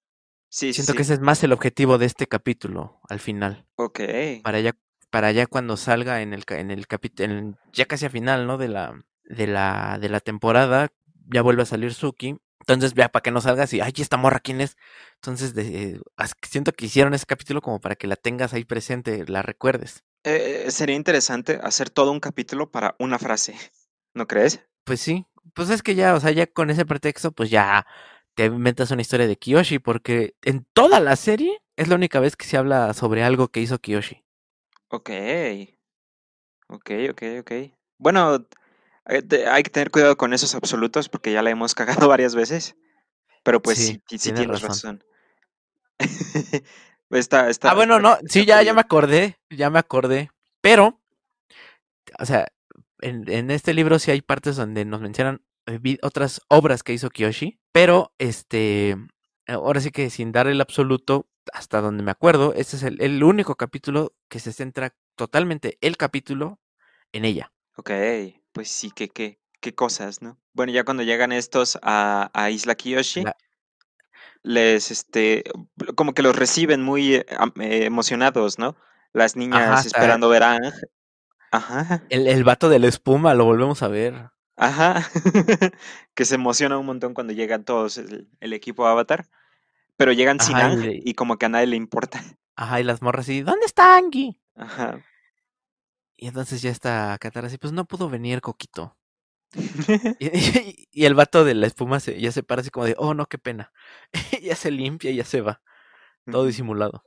Sí, 0.49 0.73
Siento 0.73 0.95
que 0.95 1.03
ese 1.03 1.15
es 1.15 1.21
más 1.21 1.45
el 1.45 1.53
objetivo 1.53 1.97
de 1.97 2.07
este 2.07 2.27
capítulo 2.27 3.01
al 3.09 3.21
final. 3.21 3.67
Ok. 3.77 4.01
Para 4.43 4.59
ya, 4.59 4.75
para 5.11 5.31
ya 5.31 5.47
cuando 5.47 5.77
salga 5.77 6.23
en 6.23 6.35
el, 6.35 6.43
en 6.49 6.73
el 6.73 6.89
capítulo, 6.89 7.57
ya 7.73 7.87
casi 7.87 8.07
a 8.07 8.11
final, 8.11 8.49
¿no? 8.49 8.59
De 8.59 8.67
la, 8.67 9.01
de 9.25 9.47
la, 9.47 9.99
de 10.01 10.09
la 10.09 10.19
temporada, 10.19 10.89
ya 11.29 11.43
vuelve 11.43 11.63
a 11.63 11.67
salir 11.67 11.95
Suki. 11.95 12.37
Entonces, 12.71 12.95
vea, 12.95 13.09
para 13.09 13.23
que 13.23 13.33
no 13.33 13.41
salgas 13.41 13.73
y, 13.73 13.81
ay, 13.81 13.93
esta 13.97 14.17
morra, 14.17 14.39
¿quién 14.39 14.61
es? 14.61 14.77
Entonces, 15.17 15.55
de, 15.55 16.01
siento 16.49 16.73
que 16.73 16.87
hicieron 16.87 17.15
ese 17.15 17.27
capítulo 17.27 17.61
como 17.61 17.81
para 17.81 17.97
que 17.97 18.07
la 18.07 18.15
tengas 18.15 18.55
ahí 18.55 18.65
presente, 18.65 19.25
la 19.27 19.43
recuerdes. 19.43 20.05
Eh, 20.23 20.67
sería 20.71 20.95
interesante 20.95 21.59
hacer 21.63 21.91
todo 21.91 22.13
un 22.13 22.21
capítulo 22.21 22.71
para 22.71 22.95
una 23.01 23.19
frase, 23.19 23.57
¿no 24.15 24.29
crees? 24.29 24.61
Pues 24.85 25.01
sí, 25.01 25.27
pues 25.53 25.69
es 25.71 25.83
que 25.83 25.97
ya, 25.97 26.15
o 26.15 26.21
sea, 26.21 26.31
ya 26.31 26.47
con 26.47 26.71
ese 26.71 26.87
pretexto, 26.87 27.33
pues 27.33 27.51
ya 27.51 27.87
te 28.35 28.45
inventas 28.45 28.93
una 28.93 29.03
historia 29.03 29.27
de 29.27 29.37
Kiyoshi, 29.37 29.81
porque 29.81 30.37
en 30.43 30.65
toda 30.73 31.01
la 31.01 31.17
serie 31.17 31.61
es 31.77 31.89
la 31.89 31.97
única 31.97 32.21
vez 32.21 32.37
que 32.37 32.47
se 32.47 32.57
habla 32.57 32.95
sobre 32.95 33.25
algo 33.25 33.49
que 33.49 33.61
hizo 33.61 33.79
Kiyoshi. 33.81 34.23
Ok. 34.91 35.11
Ok, 36.69 36.91
ok, 37.11 37.23
ok. 37.41 37.53
Bueno, 37.99 38.37
eh, 38.37 38.41
hay 39.11 39.63
que 39.63 39.71
tener 39.71 39.91
cuidado 39.91 40.17
con 40.17 40.33
esos 40.33 40.55
absolutos 40.55 41.09
porque 41.09 41.33
ya 41.33 41.43
la 41.43 41.51
hemos 41.51 41.75
cagado 41.75 42.09
varias 42.09 42.35
veces. 42.35 42.77
Pero 43.43 43.61
pues 43.61 43.79
sí, 43.79 44.03
sí, 44.07 44.33
tienes 44.33 44.61
razón. 44.61 45.03
está, 47.11 47.49
está, 47.49 47.71
ah, 47.71 47.75
bueno, 47.75 47.99
no, 47.99 48.19
sí, 48.29 48.45
ya, 48.45 48.63
ya 48.63 48.75
me 48.75 48.81
acordé, 48.81 49.39
ya 49.51 49.71
me 49.71 49.79
acordé. 49.79 50.31
Pero, 50.61 51.01
o 52.19 52.27
sea, 52.27 52.47
en, 53.01 53.31
en 53.31 53.51
este 53.51 53.75
libro 53.75 53.99
sí 53.99 54.11
hay 54.11 54.21
partes 54.21 54.57
donde 54.57 54.85
nos 54.85 55.01
mencionan 55.01 55.43
eh, 55.67 55.99
otras 56.03 56.43
obras 56.49 56.83
que 56.83 56.93
hizo 56.93 57.11
Kiyoshi, 57.11 57.61
pero 57.73 58.13
este, 58.19 58.97
ahora 59.47 59.81
sí 59.81 59.91
que 59.91 60.11
sin 60.11 60.33
dar 60.33 60.47
el 60.47 60.61
absoluto, 60.61 61.29
hasta 61.53 61.81
donde 61.81 62.03
me 62.03 62.11
acuerdo, 62.11 62.53
este 62.55 62.77
es 62.77 62.83
el, 62.83 63.01
el 63.01 63.23
único 63.23 63.57
capítulo 63.57 64.15
que 64.29 64.39
se 64.39 64.53
centra 64.53 64.95
totalmente 65.17 65.79
el 65.81 65.97
capítulo 65.97 66.61
en 67.13 67.25
ella. 67.25 67.53
Ok, 67.77 67.91
pues 68.53 68.71
sí, 68.71 68.91
qué, 68.95 69.09
qué, 69.09 69.39
qué 69.61 69.75
cosas, 69.75 70.23
¿no? 70.23 70.39
Bueno, 70.53 70.73
ya 70.73 70.85
cuando 70.85 71.03
llegan 71.03 71.33
estos 71.33 71.79
a, 71.83 72.31
a 72.35 72.51
Isla 72.51 72.75
Kiyoshi, 72.75 73.25
les, 74.43 74.91
este, 74.91 75.45
como 75.95 76.15
que 76.15 76.23
los 76.23 76.35
reciben 76.35 76.83
muy 76.83 77.17
eh, 77.17 77.27
eh, 77.61 77.85
emocionados, 77.85 78.59
¿no? 78.59 78.77
Las 79.13 79.37
niñas 79.37 79.87
esperando 79.87 80.29
ver 80.29 80.43
a 80.45 80.59
Ajá. 81.53 82.05
El, 82.11 82.29
el 82.29 82.45
vato 82.45 82.69
de 82.69 82.79
la 82.79 82.87
espuma 82.87 83.35
lo 83.35 83.45
volvemos 83.45 83.83
a 83.83 83.89
ver. 83.89 84.31
Ajá. 84.57 85.03
que 86.15 86.25
se 86.25 86.37
emociona 86.37 86.79
un 86.79 86.87
montón 86.87 87.15
cuando 87.15 87.33
llegan 87.33 87.65
todos 87.65 87.99
el, 87.99 88.53
equipo 88.53 88.87
Avatar. 88.87 89.27
Pero 89.97 90.13
llegan 90.13 90.41
sin 90.41 90.57
Ang 90.57 90.83
y 90.85 91.15
como 91.15 91.37
que 91.37 91.47
a 91.47 91.49
nadie 91.49 91.67
le 91.67 91.77
importa. 91.77 92.23
Ajá, 92.57 92.81
y 92.81 92.85
las 92.85 93.03
morras 93.03 93.29
y 93.29 93.43
¿dónde 93.43 93.67
está 93.67 93.97
Angie? 93.97 94.39
Ajá. 94.55 95.03
Y 96.23 96.27
entonces 96.27 96.61
ya 96.61 96.71
está 96.71 97.17
Katara 97.19 97.47
así, 97.47 97.57
pues 97.57 97.73
no 97.73 97.87
pudo 97.87 98.11
venir, 98.11 98.43
Coquito. 98.43 98.95
y, 100.21 101.07
el 101.07 101.15
vato 101.15 101.47
de 101.47 101.55
la 101.55 101.67
espuma 101.67 101.99
se, 101.99 102.21
ya 102.21 102.31
se 102.31 102.43
para 102.43 102.61
así 102.61 102.69
como 102.69 102.85
de, 102.85 102.95
oh 102.99 103.15
no, 103.15 103.25
qué 103.25 103.39
pena. 103.39 103.73
ya 104.43 104.55
se 104.55 104.71
limpia 104.71 105.11
y 105.13 105.17
ya 105.17 105.25
se 105.25 105.41
va. 105.41 105.63
Todo 106.31 106.45
disimulado. 106.45 107.03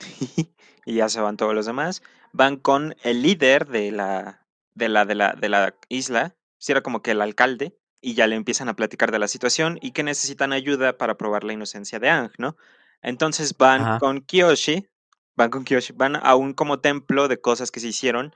y 0.84 0.94
ya 0.94 1.08
se 1.08 1.20
van 1.20 1.36
todos 1.36 1.54
los 1.54 1.66
demás. 1.66 2.02
Van 2.32 2.56
con 2.56 2.96
el 3.04 3.22
líder 3.22 3.68
de 3.68 3.92
la, 3.92 4.44
de 4.74 4.88
la, 4.88 5.04
de 5.04 5.14
la, 5.14 5.34
de 5.34 5.48
la 5.48 5.76
isla. 5.88 6.34
Si 6.58 6.72
era 6.72 6.82
como 6.82 7.02
que 7.02 7.12
el 7.12 7.22
alcalde. 7.22 7.78
Y 8.00 8.14
ya 8.14 8.26
le 8.26 8.34
empiezan 8.34 8.68
a 8.68 8.74
platicar 8.74 9.12
de 9.12 9.20
la 9.20 9.28
situación 9.28 9.78
y 9.80 9.92
que 9.92 10.02
necesitan 10.02 10.52
ayuda 10.52 10.98
para 10.98 11.16
probar 11.16 11.44
la 11.44 11.52
inocencia 11.52 12.00
de 12.00 12.10
Ang, 12.10 12.32
¿no? 12.36 12.56
Entonces 13.00 13.56
van 13.56 14.00
con 14.00 14.22
Kiyoshi. 14.22 14.88
Van 15.36 15.50
con 15.50 15.62
Kiyoshi. 15.64 15.92
Van 15.92 16.16
a 16.16 16.34
un 16.34 16.52
como 16.52 16.80
templo 16.80 17.28
de 17.28 17.40
cosas 17.40 17.70
que 17.70 17.78
se 17.78 17.88
hicieron 17.88 18.34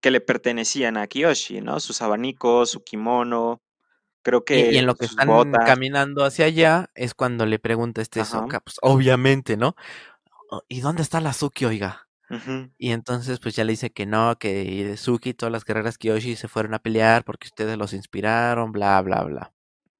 que 0.00 0.10
le 0.10 0.20
pertenecían 0.20 0.96
a 0.96 1.06
Kiyoshi, 1.06 1.60
¿no? 1.60 1.80
Sus 1.80 2.02
abanicos, 2.02 2.70
su 2.70 2.84
kimono, 2.84 3.62
creo 4.22 4.44
que. 4.44 4.72
Y, 4.72 4.78
en 4.78 4.86
lo 4.86 4.94
que 4.94 5.06
están 5.06 5.28
caminando 5.64 6.24
hacia 6.24 6.46
allá 6.46 6.90
es 6.94 7.14
cuando 7.14 7.46
le 7.46 7.58
pregunta 7.58 8.02
este 8.02 8.24
Soka, 8.24 8.60
pues 8.60 8.76
obviamente, 8.82 9.56
¿no? 9.56 9.76
Oh, 10.50 10.62
¿Y 10.68 10.80
dónde 10.80 11.02
está 11.02 11.20
la 11.20 11.32
Suki, 11.32 11.64
oiga? 11.64 12.02
Y 12.76 12.90
entonces, 12.90 13.38
pues 13.38 13.54
ya 13.54 13.62
le 13.62 13.72
dice 13.72 13.90
que 13.90 14.04
no, 14.04 14.36
que 14.36 14.96
Suki 14.96 15.30
y 15.30 15.34
todas 15.34 15.52
las 15.52 15.64
guerreras 15.64 15.96
Kiyoshi 15.96 16.34
se 16.34 16.48
fueron 16.48 16.74
a 16.74 16.80
pelear 16.80 17.24
porque 17.24 17.46
ustedes 17.46 17.78
los 17.78 17.92
inspiraron, 17.92 18.72
bla, 18.72 19.00
bla, 19.00 19.22
bla. 19.22 19.52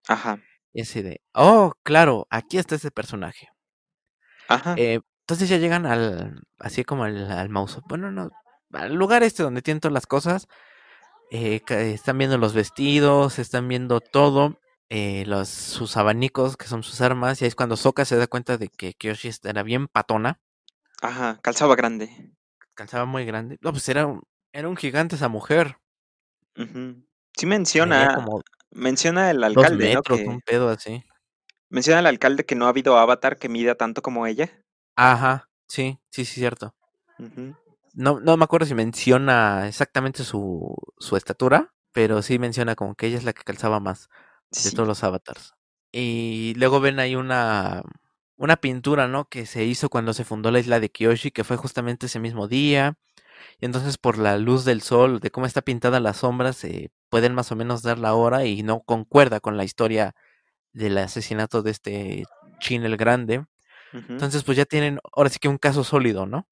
Ajá. 0.09 0.41
Y 0.73 0.83
así 0.83 1.03
de, 1.03 1.23
oh, 1.35 1.73
claro, 1.85 2.27
aquí 2.31 2.59
está 2.59 2.75
ese 2.75 2.91
personaje. 2.91 3.49
Ajá. 4.49 4.75
Eh, 4.77 5.01
entonces 5.21 5.49
ya 5.49 5.59
llegan 5.59 5.87
al, 5.87 6.43
así 6.59 6.83
como 6.83 7.05
al, 7.05 7.31
al 7.31 7.49
mouse. 7.49 7.81
Bueno, 7.89 8.11
no, 8.11 8.31
al 8.77 8.95
lugar 8.95 9.23
este 9.23 9.43
donde 9.43 9.63
tienen 9.63 9.81
todas 9.81 9.93
las 9.93 10.07
cosas. 10.07 10.49
Eh, 11.31 11.61
están 11.69 12.19
viendo 12.19 12.39
los 12.39 12.55
vestidos, 12.55 13.39
están 13.39 13.67
viendo 13.67 14.01
todo, 14.01 14.61
eh, 14.89 15.25
los, 15.27 15.49
sus 15.49 15.97
abanicos, 15.97 16.57
que 16.57 16.67
son 16.67 16.83
sus 16.83 17.01
armas, 17.01 17.41
y 17.41 17.45
ahí 17.45 17.49
es 17.49 17.57
cuando 17.57 17.77
Soka 17.77 18.05
se 18.05 18.17
da 18.17 18.29
cuenta 18.29 18.59
de 18.59 18.69
que 18.69 18.95
Kyoshi 18.95 19.31
era 19.43 19.63
bien 19.63 19.89
patona. 19.89 20.39
Ajá, 21.03 21.39
calzaba 21.43 21.75
grande. 21.75 22.33
Calzaba 22.75 23.07
muy 23.07 23.25
grande. 23.25 23.59
No, 23.61 23.73
pues 23.73 23.89
era 23.89 24.07
un, 24.07 24.23
era 24.53 24.69
un 24.69 24.77
gigante 24.77 25.17
esa 25.17 25.29
mujer. 25.29 25.79
Sí 27.37 27.45
menciona, 27.45 28.25
menciona 28.71 29.31
el 29.31 29.43
alcalde, 29.43 29.95
¿no? 29.95 30.03
un 30.31 30.41
pedo 30.41 30.71
así. 30.71 31.05
Menciona 31.69 32.01
el 32.01 32.07
alcalde 32.07 32.47
que 32.47 32.55
no 32.55 32.67
ha 32.67 32.71
habido 32.71 32.97
avatar 32.97 33.37
que 33.37 33.49
mida 33.49 33.75
tanto 33.75 34.01
como 34.01 34.27
ella. 34.27 34.51
Ajá, 34.95 35.51
sí, 35.67 35.99
sí, 36.11 36.25
sí, 36.25 36.41
cierto 36.41 36.75
no, 37.97 38.21
no 38.21 38.37
me 38.37 38.45
acuerdo 38.45 38.67
si 38.67 38.75
menciona 38.75 39.67
exactamente 39.67 40.23
su, 40.23 40.77
su 40.99 41.17
estatura, 41.17 41.73
pero 41.93 42.21
sí 42.21 42.39
menciona 42.39 42.75
como 42.77 42.95
que 42.95 43.07
ella 43.07 43.17
es 43.17 43.25
la 43.25 43.33
que 43.33 43.43
calzaba 43.43 43.81
más 43.81 44.11
de 44.63 44.71
todos 44.71 44.87
los 44.87 45.03
avatars. 45.03 45.55
Y 45.93 46.53
luego 46.57 46.81
ven 46.81 46.99
ahí 46.99 47.17
una, 47.17 47.83
una 48.37 48.57
pintura, 48.57 49.09
¿no? 49.09 49.31
Que 49.31 49.47
se 49.47 49.65
hizo 49.65 49.89
cuando 49.89 50.13
se 50.13 50.25
fundó 50.25 50.51
la 50.51 50.59
isla 50.59 50.79
de 50.79 50.91
Kyoshi, 50.91 51.31
que 51.31 51.43
fue 51.43 51.57
justamente 51.57 52.05
ese 52.05 52.21
mismo 52.21 52.49
día. 52.49 52.99
Y 53.61 53.65
entonces 53.65 53.97
por 53.97 54.19
la 54.19 54.37
luz 54.37 54.67
del 54.67 54.83
sol, 54.83 55.19
de 55.21 55.31
cómo 55.31 55.47
está 55.47 55.63
pintada 55.63 55.99
las 55.99 56.19
sombras, 56.19 56.57
se 56.57 56.91
pueden 57.09 57.35
más 57.35 57.51
o 57.51 57.57
menos 57.57 57.83
dar 57.83 57.99
la 57.99 58.13
hora 58.13 58.45
y 58.45 58.63
no 58.63 58.81
concuerda 58.81 59.41
con 59.41 59.57
la 59.57 59.65
historia 59.65 60.15
del 60.75 60.99
asesinato 60.99 61.63
de 61.63 61.71
este 61.71 62.25
Chin 62.61 62.85
el 62.85 62.99
Grande. 62.99 63.47
Entonces 63.93 64.45
pues 64.45 64.59
ya 64.59 64.67
tienen 64.67 64.99
ahora 65.15 65.31
sí 65.31 65.39
que 65.39 65.49
un 65.49 65.57
caso 65.57 65.83
sólido, 65.83 66.27
¿no? 66.27 66.47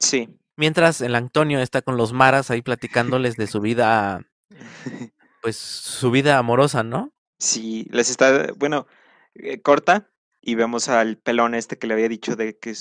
Sí. 0.00 0.39
Mientras 0.60 1.00
el 1.00 1.14
Antonio 1.14 1.58
está 1.58 1.80
con 1.80 1.96
los 1.96 2.12
maras 2.12 2.50
ahí 2.50 2.60
platicándoles 3.16 3.36
de 3.36 3.46
su 3.46 3.62
vida, 3.62 4.20
pues 5.40 5.56
su 5.56 6.10
vida 6.10 6.36
amorosa, 6.36 6.82
¿no? 6.82 7.14
Sí, 7.38 7.86
les 7.90 8.10
está, 8.10 8.52
bueno, 8.58 8.86
eh, 9.32 9.62
corta 9.62 10.10
y 10.42 10.56
vemos 10.56 10.90
al 10.90 11.16
pelón 11.16 11.54
este 11.54 11.78
que 11.78 11.86
le 11.86 11.94
había 11.94 12.10
dicho 12.10 12.36
de 12.36 12.58
que, 12.58 12.74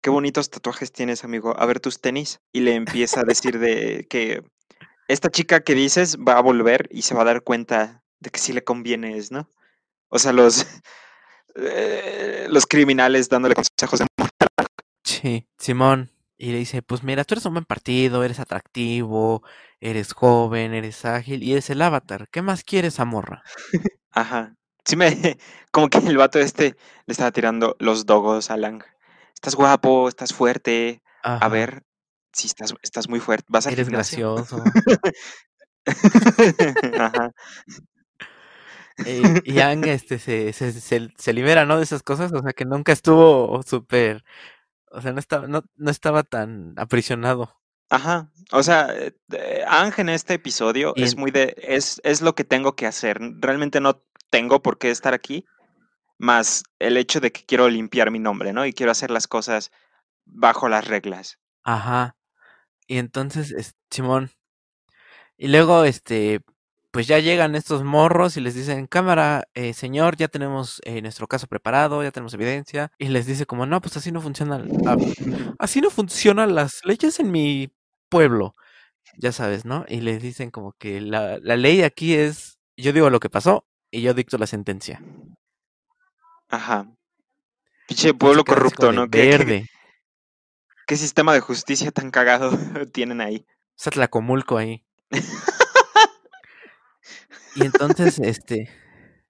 qué 0.00 0.08
bonitos 0.08 0.48
tatuajes 0.48 0.92
tienes, 0.92 1.22
amigo, 1.22 1.54
a 1.60 1.66
ver 1.66 1.78
tus 1.78 2.00
tenis. 2.00 2.40
Y 2.54 2.60
le 2.60 2.74
empieza 2.74 3.20
a 3.20 3.24
decir 3.24 3.58
de 3.58 4.06
que 4.08 4.42
esta 5.06 5.28
chica 5.28 5.60
que 5.60 5.74
dices 5.74 6.16
va 6.16 6.38
a 6.38 6.42
volver 6.42 6.88
y 6.90 7.02
se 7.02 7.14
va 7.14 7.20
a 7.20 7.26
dar 7.26 7.42
cuenta 7.42 8.02
de 8.20 8.30
que 8.30 8.40
sí 8.40 8.54
le 8.54 8.64
conviene, 8.64 9.20
¿no? 9.30 9.46
O 10.08 10.18
sea, 10.18 10.32
los, 10.32 10.66
eh, 11.54 12.46
los 12.48 12.64
criminales 12.64 13.28
dándole 13.28 13.54
consejos 13.54 13.98
de 13.98 14.06
Sí, 15.04 15.46
Simón. 15.58 16.10
Y 16.42 16.52
le 16.52 16.58
dice, 16.58 16.80
pues 16.80 17.02
mira, 17.02 17.24
tú 17.24 17.34
eres 17.34 17.44
un 17.44 17.52
buen 17.52 17.66
partido, 17.66 18.24
eres 18.24 18.40
atractivo, 18.40 19.42
eres 19.78 20.14
joven, 20.14 20.72
eres 20.72 21.04
ágil 21.04 21.42
y 21.42 21.52
eres 21.52 21.68
el 21.68 21.82
avatar. 21.82 22.30
¿Qué 22.30 22.40
más 22.40 22.64
quieres, 22.64 22.98
amorra? 22.98 23.42
Ajá. 24.10 24.56
Sí 24.86 24.96
me, 24.96 25.36
como 25.70 25.90
que 25.90 25.98
el 25.98 26.16
vato 26.16 26.38
este 26.38 26.76
le 27.04 27.12
estaba 27.12 27.30
tirando 27.30 27.76
los 27.78 28.06
dogos 28.06 28.50
a 28.50 28.56
Lang. 28.56 28.82
Estás 29.34 29.54
guapo, 29.54 30.08
estás 30.08 30.32
fuerte. 30.32 31.02
A 31.22 31.46
ver, 31.50 31.82
si 32.32 32.46
estás, 32.46 32.72
estás 32.80 33.10
muy 33.10 33.20
fuerte. 33.20 33.44
Vas 33.50 33.66
a 33.66 33.72
Eres 33.72 33.90
gracioso. 33.90 34.64
Ajá. 36.98 37.32
Y, 39.04 39.52
Yang 39.52 39.88
este, 39.88 40.18
se, 40.18 40.54
se, 40.54 40.72
se, 40.72 41.10
se, 41.14 41.32
libera, 41.34 41.66
¿no? 41.66 41.76
De 41.76 41.84
esas 41.84 42.02
cosas, 42.02 42.32
o 42.32 42.40
sea, 42.40 42.54
que 42.54 42.64
nunca 42.64 42.92
estuvo 42.92 43.62
súper 43.62 44.24
o 44.90 45.00
sea, 45.00 45.12
no 45.12 45.20
estaba, 45.20 45.46
no, 45.46 45.64
no 45.76 45.90
estaba 45.90 46.22
tan 46.22 46.74
aprisionado. 46.76 47.56
Ajá. 47.88 48.30
O 48.52 48.62
sea, 48.62 48.88
eh, 48.94 49.64
Ángel 49.66 50.08
en 50.08 50.14
este 50.14 50.34
episodio 50.34 50.94
es 50.96 51.16
muy 51.16 51.30
de. 51.30 51.56
Es, 51.58 52.00
es 52.04 52.20
lo 52.20 52.34
que 52.34 52.44
tengo 52.44 52.76
que 52.76 52.86
hacer. 52.86 53.18
Realmente 53.38 53.80
no 53.80 54.02
tengo 54.30 54.62
por 54.62 54.78
qué 54.78 54.90
estar 54.90 55.12
aquí. 55.12 55.44
Más 56.18 56.62
el 56.78 56.96
hecho 56.96 57.20
de 57.20 57.32
que 57.32 57.44
quiero 57.44 57.68
limpiar 57.68 58.10
mi 58.10 58.18
nombre, 58.18 58.52
¿no? 58.52 58.66
Y 58.66 58.72
quiero 58.72 58.92
hacer 58.92 59.10
las 59.10 59.26
cosas 59.26 59.72
bajo 60.24 60.68
las 60.68 60.86
reglas. 60.86 61.38
Ajá. 61.64 62.16
Y 62.86 62.98
entonces, 62.98 63.74
Simón. 63.90 64.30
Y 65.36 65.48
luego, 65.48 65.84
este, 65.84 66.42
pues 66.90 67.06
ya 67.06 67.18
llegan 67.18 67.54
estos 67.54 67.84
morros 67.84 68.36
y 68.36 68.40
les 68.40 68.54
dicen, 68.54 68.86
cámara, 68.86 69.44
eh, 69.54 69.74
señor, 69.74 70.16
ya 70.16 70.28
tenemos 70.28 70.80
eh, 70.84 71.00
nuestro 71.02 71.28
caso 71.28 71.46
preparado, 71.46 72.02
ya 72.02 72.10
tenemos 72.10 72.34
evidencia. 72.34 72.90
Y 72.98 73.08
les 73.08 73.26
dice 73.26 73.46
como, 73.46 73.66
no, 73.66 73.80
pues 73.80 73.96
así 73.96 74.10
no 74.10 74.20
funciona, 74.20 74.62
así 75.58 75.80
no 75.80 75.90
funcionan 75.90 76.54
las 76.54 76.80
leyes 76.84 77.20
en 77.20 77.30
mi 77.30 77.72
pueblo. 78.08 78.54
Ya 79.18 79.32
sabes, 79.32 79.64
¿no? 79.64 79.84
Y 79.88 80.00
les 80.00 80.22
dicen 80.22 80.50
como 80.50 80.72
que 80.72 81.00
la, 81.00 81.38
la 81.40 81.56
ley 81.56 81.82
aquí 81.82 82.14
es, 82.14 82.58
yo 82.76 82.92
digo 82.92 83.10
lo 83.10 83.20
que 83.20 83.30
pasó 83.30 83.64
y 83.90 84.02
yo 84.02 84.14
dicto 84.14 84.38
la 84.38 84.46
sentencia. 84.46 85.02
Ajá. 86.48 86.86
Pinche 87.86 88.14
pueblo 88.14 88.44
corrupto, 88.44 88.92
¿no? 88.92 89.08
Verde. 89.08 89.66
¿Qué, 90.86 90.96
sistema 90.96 91.32
de 91.32 91.40
justicia 91.40 91.90
tan 91.92 92.10
cagado 92.10 92.50
tienen 92.92 93.20
ahí? 93.20 93.46
Satlacomulco 93.76 94.56
ahí. 94.58 94.84
y 97.56 97.64
entonces, 97.64 98.18
este. 98.18 98.70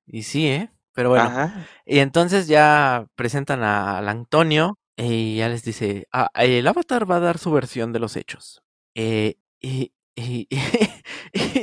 Y 0.06 0.22
sí, 0.24 0.48
¿eh? 0.48 0.70
Pero 0.92 1.10
bueno. 1.10 1.52
Y 1.86 1.98
entonces 2.00 2.46
ya 2.46 3.06
presentan 3.14 3.62
al 3.62 4.08
Antonio 4.08 4.78
y 4.96 5.36
ya 5.36 5.48
les 5.48 5.62
dice: 5.64 6.06
ah, 6.12 6.30
el 6.34 6.66
avatar 6.66 7.10
va 7.10 7.16
a 7.16 7.20
dar 7.20 7.38
su 7.38 7.50
versión 7.52 7.92
de 7.92 8.00
los 8.00 8.16
hechos. 8.16 8.62
Eh, 8.94 9.36
y, 9.60 9.92
y, 10.16 10.48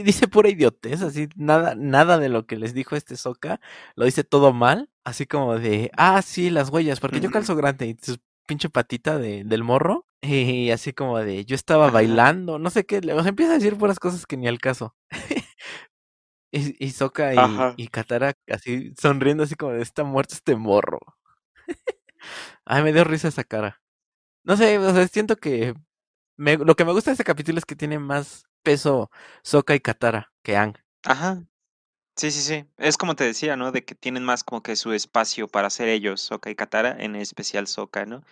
dice 0.03 0.27
pura 0.27 0.49
idiotez, 0.49 1.01
así, 1.01 1.27
nada, 1.35 1.75
nada 1.75 2.17
de 2.17 2.29
lo 2.29 2.45
que 2.45 2.55
les 2.57 2.73
dijo 2.73 2.95
este 2.95 3.15
Soca, 3.15 3.59
lo 3.95 4.05
dice 4.05 4.23
todo 4.23 4.53
mal, 4.53 4.89
así 5.03 5.25
como 5.25 5.59
de, 5.59 5.91
ah, 5.97 6.21
sí, 6.21 6.49
las 6.49 6.69
huellas, 6.69 6.99
porque 6.99 7.19
yo 7.19 7.29
calzo 7.29 7.55
grande 7.55 7.87
y 7.87 7.97
su 8.01 8.17
pinche 8.47 8.69
patita 8.69 9.17
de, 9.19 9.43
del 9.43 9.63
morro, 9.63 10.05
y 10.21 10.71
así 10.71 10.93
como 10.93 11.19
de, 11.19 11.45
yo 11.45 11.55
estaba 11.55 11.91
bailando, 11.91 12.57
no 12.57 12.69
sé 12.69 12.85
qué, 12.85 13.01
sea, 13.01 13.27
empieza 13.27 13.51
a 13.51 13.55
decir 13.55 13.77
puras 13.77 13.99
cosas 13.99 14.25
que 14.25 14.37
ni 14.37 14.47
al 14.47 14.59
caso. 14.59 14.95
Y, 16.57 16.75
y 16.79 16.91
Soca 16.91 17.33
y, 17.33 17.83
y, 17.83 17.87
Katara 17.87 18.33
así 18.51 18.93
sonriendo, 18.99 19.43
así 19.43 19.55
como 19.55 19.73
de, 19.73 19.81
está 19.81 20.03
muerto 20.03 20.35
este 20.35 20.55
morro. 20.55 20.99
Ay, 22.65 22.83
me 22.83 22.93
dio 22.93 23.03
risa 23.03 23.27
esa 23.27 23.43
cara. 23.43 23.81
No 24.43 24.57
sé, 24.57 24.77
o 24.77 24.93
sea, 24.93 25.07
siento 25.07 25.35
que 25.37 25.73
lo 26.37 26.75
que 26.75 26.85
me 26.85 26.91
gusta 26.91 27.11
de 27.11 27.13
este 27.13 27.23
capítulo 27.23 27.57
es 27.57 27.65
que 27.65 27.75
tiene 27.75 27.99
más 27.99 28.45
peso 28.63 29.09
Soka 29.43 29.75
y 29.75 29.79
Katara 29.79 30.31
que 30.43 30.55
Ang. 30.55 30.75
Ajá. 31.03 31.43
Sí, 32.15 32.31
sí, 32.31 32.41
sí. 32.41 32.65
Es 32.77 32.97
como 32.97 33.15
te 33.15 33.23
decía, 33.23 33.55
¿no? 33.55 33.71
De 33.71 33.85
que 33.85 33.93
tienen 33.93 34.23
más 34.23 34.43
como 34.43 34.63
que 34.63 34.75
su 34.75 34.91
espacio 34.93 35.47
para 35.47 35.69
ser 35.69 35.87
ellos, 35.87 36.21
Soka 36.21 36.49
y 36.49 36.55
Katara, 36.55 36.95
en 36.99 37.15
especial 37.15 37.67
Soka, 37.67 38.05
¿no? 38.05 38.23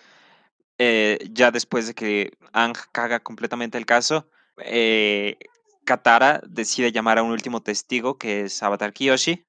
Eh, 0.78 1.20
ya 1.32 1.52
después 1.52 1.88
de 1.88 1.94
que 1.94 2.38
Ang 2.52 2.76
caga 2.92 3.20
completamente 3.22 3.78
el 3.78 3.86
caso, 3.86 4.28
eh, 4.58 5.38
Katara 5.86 6.42
decide 6.46 6.92
llamar 6.92 7.18
a 7.18 7.24
un 7.24 7.32
último 7.32 7.62
testigo 7.62 8.18
que 8.18 8.42
es 8.42 8.62
Avatar 8.62 8.92
Kiyoshi 8.92 9.46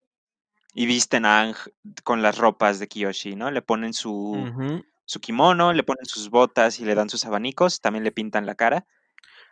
y 0.74 0.86
visten 0.86 1.24
a 1.24 1.40
Ang 1.40 1.56
con 2.04 2.22
las 2.22 2.38
ropas 2.38 2.78
de 2.78 2.86
Kiyoshi, 2.86 3.34
¿no? 3.34 3.50
Le 3.50 3.62
ponen 3.62 3.94
su, 3.94 4.82
su 5.06 5.20
kimono, 5.20 5.72
le 5.72 5.82
ponen 5.82 6.04
sus 6.04 6.30
botas 6.30 6.78
y 6.78 6.84
le 6.84 6.94
dan 6.94 7.08
sus 7.08 7.24
abanicos, 7.24 7.80
también 7.80 8.04
le 8.04 8.12
pintan 8.12 8.46
la 8.46 8.54
cara, 8.54 8.86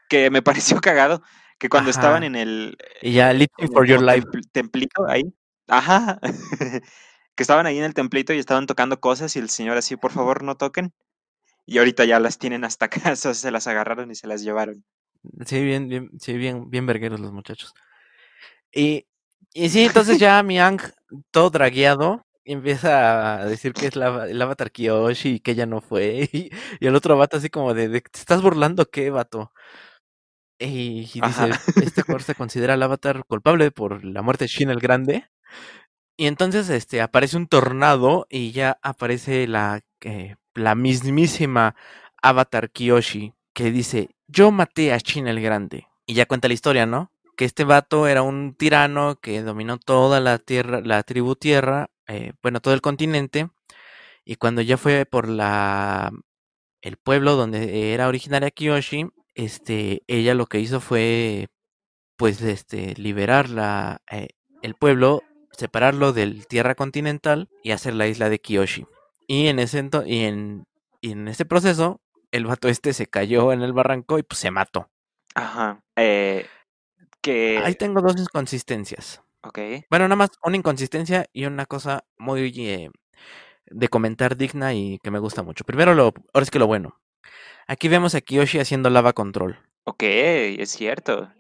que 0.09 0.31
me 0.31 0.43
pareció 0.77 0.81
cagado, 0.81 1.23
que 1.59 1.69
cuando 1.69 1.91
estaban 1.91 2.25
en 2.25 2.37
el... 2.37 2.77
Y 3.01 3.13
ya, 3.13 3.33
for 3.73 3.87
Your 3.87 4.03
Life. 4.03 4.27
Templito 4.53 5.07
ahí, 5.09 5.35
ajá, 5.67 6.21
que 7.35 7.43
estaban 7.43 7.67
ahí 7.67 7.79
en 7.79 7.85
el 7.85 7.95
templito 7.95 8.33
y 8.33 8.39
estaban 8.39 8.67
tocando 8.67 9.01
cosas 9.01 9.35
y 9.37 9.39
el 9.39 9.49
señor 9.49 9.77
así, 9.77 9.97
por 9.97 10.13
favor, 10.13 10.43
no 10.43 10.57
toquen. 10.57 10.93
Y 11.67 11.79
ahorita 11.79 12.05
ya 12.05 12.21
las 12.21 12.39
tienen 12.39 12.65
hasta 12.65 12.89
casa, 13.17 13.35
se 13.35 13.51
las 13.51 13.67
agarraron 13.67 14.11
y 14.11 14.15
se 14.15 14.27
las 14.27 14.43
llevaron. 14.43 14.85
Sí, 15.47 15.63
bien, 15.63 15.89
bien, 15.89 16.11
sí, 16.21 16.35
bien, 16.35 16.71
bien 16.71 16.87
vergueros 16.87 17.21
los 17.21 17.33
muchachos. 17.33 17.73
Y, 18.73 19.07
y 19.53 19.69
sí, 19.69 19.85
entonces 19.85 20.19
ya 20.19 20.43
Miang, 20.43 20.81
todo 21.31 21.51
dragueado, 21.51 22.25
y 22.45 22.53
empieza 22.53 23.41
a 23.41 23.47
decir 23.47 23.73
que 23.73 23.87
es 23.87 23.97
la, 23.97 24.29
el 24.29 24.41
avatar 24.41 24.71
Kiyoshi 24.71 25.37
y 25.37 25.41
que 25.41 25.53
ella 25.53 25.67
no 25.67 25.81
fue. 25.81 26.29
Y, 26.81 26.87
el 26.87 26.95
otro 26.95 27.17
vato 27.17 27.37
así 27.39 27.49
como 27.51 27.75
de, 27.75 27.89
¿te 27.89 28.19
estás 28.19 28.43
burlando 28.43 28.87
qué, 28.91 29.11
vato? 29.11 29.53
Y, 30.59 31.01
dice, 31.21 31.51
este 31.83 32.03
actor 32.03 32.23
se 32.23 32.35
considera 32.35 32.75
el 32.75 32.83
avatar 32.83 33.25
culpable 33.27 33.71
por 33.71 34.05
la 34.05 34.23
muerte 34.23 34.45
de 34.45 34.49
Shin 34.49 34.71
el 34.71 34.81
Grande. 34.81 35.29
Y 36.17 36.27
entonces 36.27 36.71
este 36.71 37.01
aparece 37.03 37.37
un 37.37 37.49
tornado 37.49 38.27
y 38.31 38.53
ya 38.53 38.79
aparece 38.83 39.49
la, 39.49 39.81
eh, 40.03 40.37
la 40.55 40.75
mismísima 40.77 41.75
avatar 42.23 42.71
Kiyoshi 42.71 43.35
que 43.53 43.71
dice, 43.73 44.14
yo 44.27 44.51
maté 44.51 44.93
a 44.93 44.99
Shin 44.99 45.29
el 45.29 45.41
Grande. 45.41 45.87
Y 46.07 46.15
ya 46.15 46.27
cuenta 46.27 46.49
la 46.49 46.55
historia, 46.55 46.87
¿no? 46.87 47.11
Que 47.37 47.45
este 47.45 47.65
vato 47.65 48.07
era 48.07 48.23
un 48.23 48.55
tirano 48.55 49.17
que 49.21 49.43
dominó 49.43 49.79
toda 49.79 50.21
la 50.21 50.39
tierra, 50.39 50.81
la 50.83 51.03
tribu 51.03 51.35
tierra 51.35 51.91
eh, 52.09 52.33
bueno, 52.43 52.61
todo 52.61 52.75
el 52.75 52.81
continente. 52.81 53.51
Y 54.25 54.37
cuando 54.37 54.63
ya 54.63 54.77
fue 54.79 55.07
por 55.07 55.29
la 55.29 56.13
el 56.83 56.97
pueblo 56.99 57.37
donde 57.37 57.95
era 57.95 58.09
originaria 58.09 58.51
Kiyoshi, 58.51 59.09
este, 59.35 60.03
ella 60.07 60.35
lo 60.35 60.47
que 60.47 60.61
hizo 60.61 60.81
fue, 60.81 61.49
pues, 62.17 62.43
este, 62.43 62.95
liberar 62.97 63.51
la, 63.51 64.03
eh, 64.11 64.29
el 64.63 64.75
pueblo, 64.75 65.23
separarlo 65.53 66.13
del 66.13 66.47
tierra 66.47 66.75
continental 66.75 67.49
y 67.63 67.73
hacer 67.73 67.95
la 67.95 68.07
isla 68.09 68.29
de 68.29 68.41
Kiyoshi. 68.41 68.87
Y 69.27 69.49
en 69.49 69.59
ese 69.61 69.89
y 70.07 70.25
en, 70.25 70.67
y 71.01 71.13
en 71.13 71.29
ese 71.29 71.47
proceso, 71.47 72.03
el 72.35 72.47
vato 72.47 72.69
este 72.69 72.93
se 72.93 73.07
cayó 73.07 73.53
en 73.53 73.63
el 73.63 73.73
barranco 73.73 74.19
y 74.19 74.25
pues 74.25 74.41
se 74.41 74.51
mató. 74.51 74.91
Ajá. 75.37 75.81
Eh, 75.95 76.45
que... 77.21 77.63
Ahí 77.65 77.77
tengo 77.77 78.01
dos 78.01 78.21
inconsistencias. 78.21 79.23
Bueno, 79.89 80.09
nada 80.09 80.17
más 80.17 80.31
una 80.43 80.57
inconsistencia 80.57 81.27
y 81.33 81.45
una 81.45 81.67
cosa 81.67 82.05
muy 82.17 82.53
eh, 82.57 82.91
de 83.67 83.89
comentar 83.89 84.37
digna 84.37 84.75
y 84.75 84.99
que 84.99 85.13
me 85.13 85.21
gusta 85.21 85.45
mucho. 85.45 85.65
Primero, 85.65 85.95
lo, 85.95 86.13
ahora 86.33 86.43
es 86.43 86.51
que 86.51 86.59
lo 86.59 86.67
bueno. 86.67 87.01
Aquí 87.69 87.89
vemos 87.89 88.17
a 88.17 88.21
Kiyoshi 88.21 88.59
haciendo 88.59 88.91
lava 88.91 89.13
control. 89.13 89.59
Ok, 89.85 90.03
es 90.03 90.71
cierto. 90.71 91.31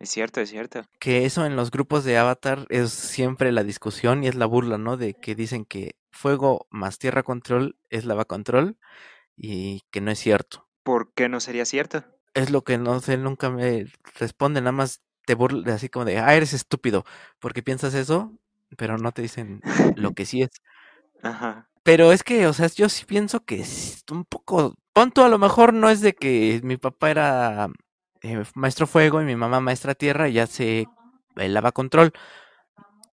Es 0.00 0.10
cierto, 0.10 0.40
es 0.40 0.50
cierto. 0.50 0.82
Que 0.98 1.26
eso 1.26 1.46
en 1.46 1.54
los 1.54 1.70
grupos 1.70 2.02
de 2.04 2.18
Avatar 2.18 2.66
es 2.70 2.90
siempre 2.90 3.52
la 3.52 3.62
discusión 3.62 4.24
y 4.24 4.28
es 4.28 4.34
la 4.34 4.46
burla, 4.46 4.78
¿no? 4.78 4.96
De 4.96 5.14
que 5.14 5.36
dicen 5.36 5.64
que 5.64 5.94
fuego 6.10 6.66
más 6.70 6.98
tierra 6.98 7.22
control 7.22 7.76
es 7.88 8.04
lava 8.04 8.24
control 8.24 8.78
y 9.36 9.82
que 9.90 10.00
no 10.00 10.10
es 10.10 10.18
cierto. 10.18 10.66
¿Por 10.82 11.12
qué 11.14 11.28
no 11.28 11.40
sería 11.40 11.64
cierto? 11.64 12.04
Es 12.34 12.50
lo 12.50 12.62
que 12.62 12.78
no 12.78 13.00
sé, 13.00 13.16
nunca 13.16 13.50
me 13.50 13.86
responde, 14.18 14.60
nada 14.60 14.72
más 14.72 15.02
te 15.26 15.34
burlas 15.34 15.74
así 15.74 15.88
como 15.88 16.04
de, 16.04 16.18
ah, 16.18 16.34
eres 16.34 16.52
estúpido, 16.52 17.04
porque 17.38 17.62
piensas 17.62 17.94
eso, 17.94 18.32
pero 18.76 18.98
no 18.98 19.12
te 19.12 19.22
dicen 19.22 19.60
lo 19.96 20.12
que 20.12 20.24
sí 20.26 20.42
es. 20.42 20.50
Ajá. 21.22 21.68
Pero 21.82 22.12
es 22.12 22.22
que, 22.22 22.46
o 22.46 22.52
sea, 22.52 22.66
yo 22.68 22.88
sí 22.88 23.04
pienso 23.04 23.44
que 23.44 23.60
es 23.60 24.04
un 24.10 24.24
poco, 24.24 24.74
punto 24.92 25.24
a 25.24 25.28
lo 25.28 25.38
mejor 25.38 25.72
no 25.72 25.88
es 25.88 26.00
de 26.00 26.14
que 26.14 26.60
mi 26.64 26.76
papá 26.76 27.10
era 27.10 27.68
eh, 28.22 28.42
maestro 28.54 28.86
fuego 28.86 29.22
y 29.22 29.24
mi 29.24 29.36
mamá 29.36 29.60
maestra 29.60 29.94
tierra 29.94 30.28
y 30.28 30.34
ya 30.34 30.46
se 30.46 30.86
lava 31.36 31.72
control. 31.72 32.12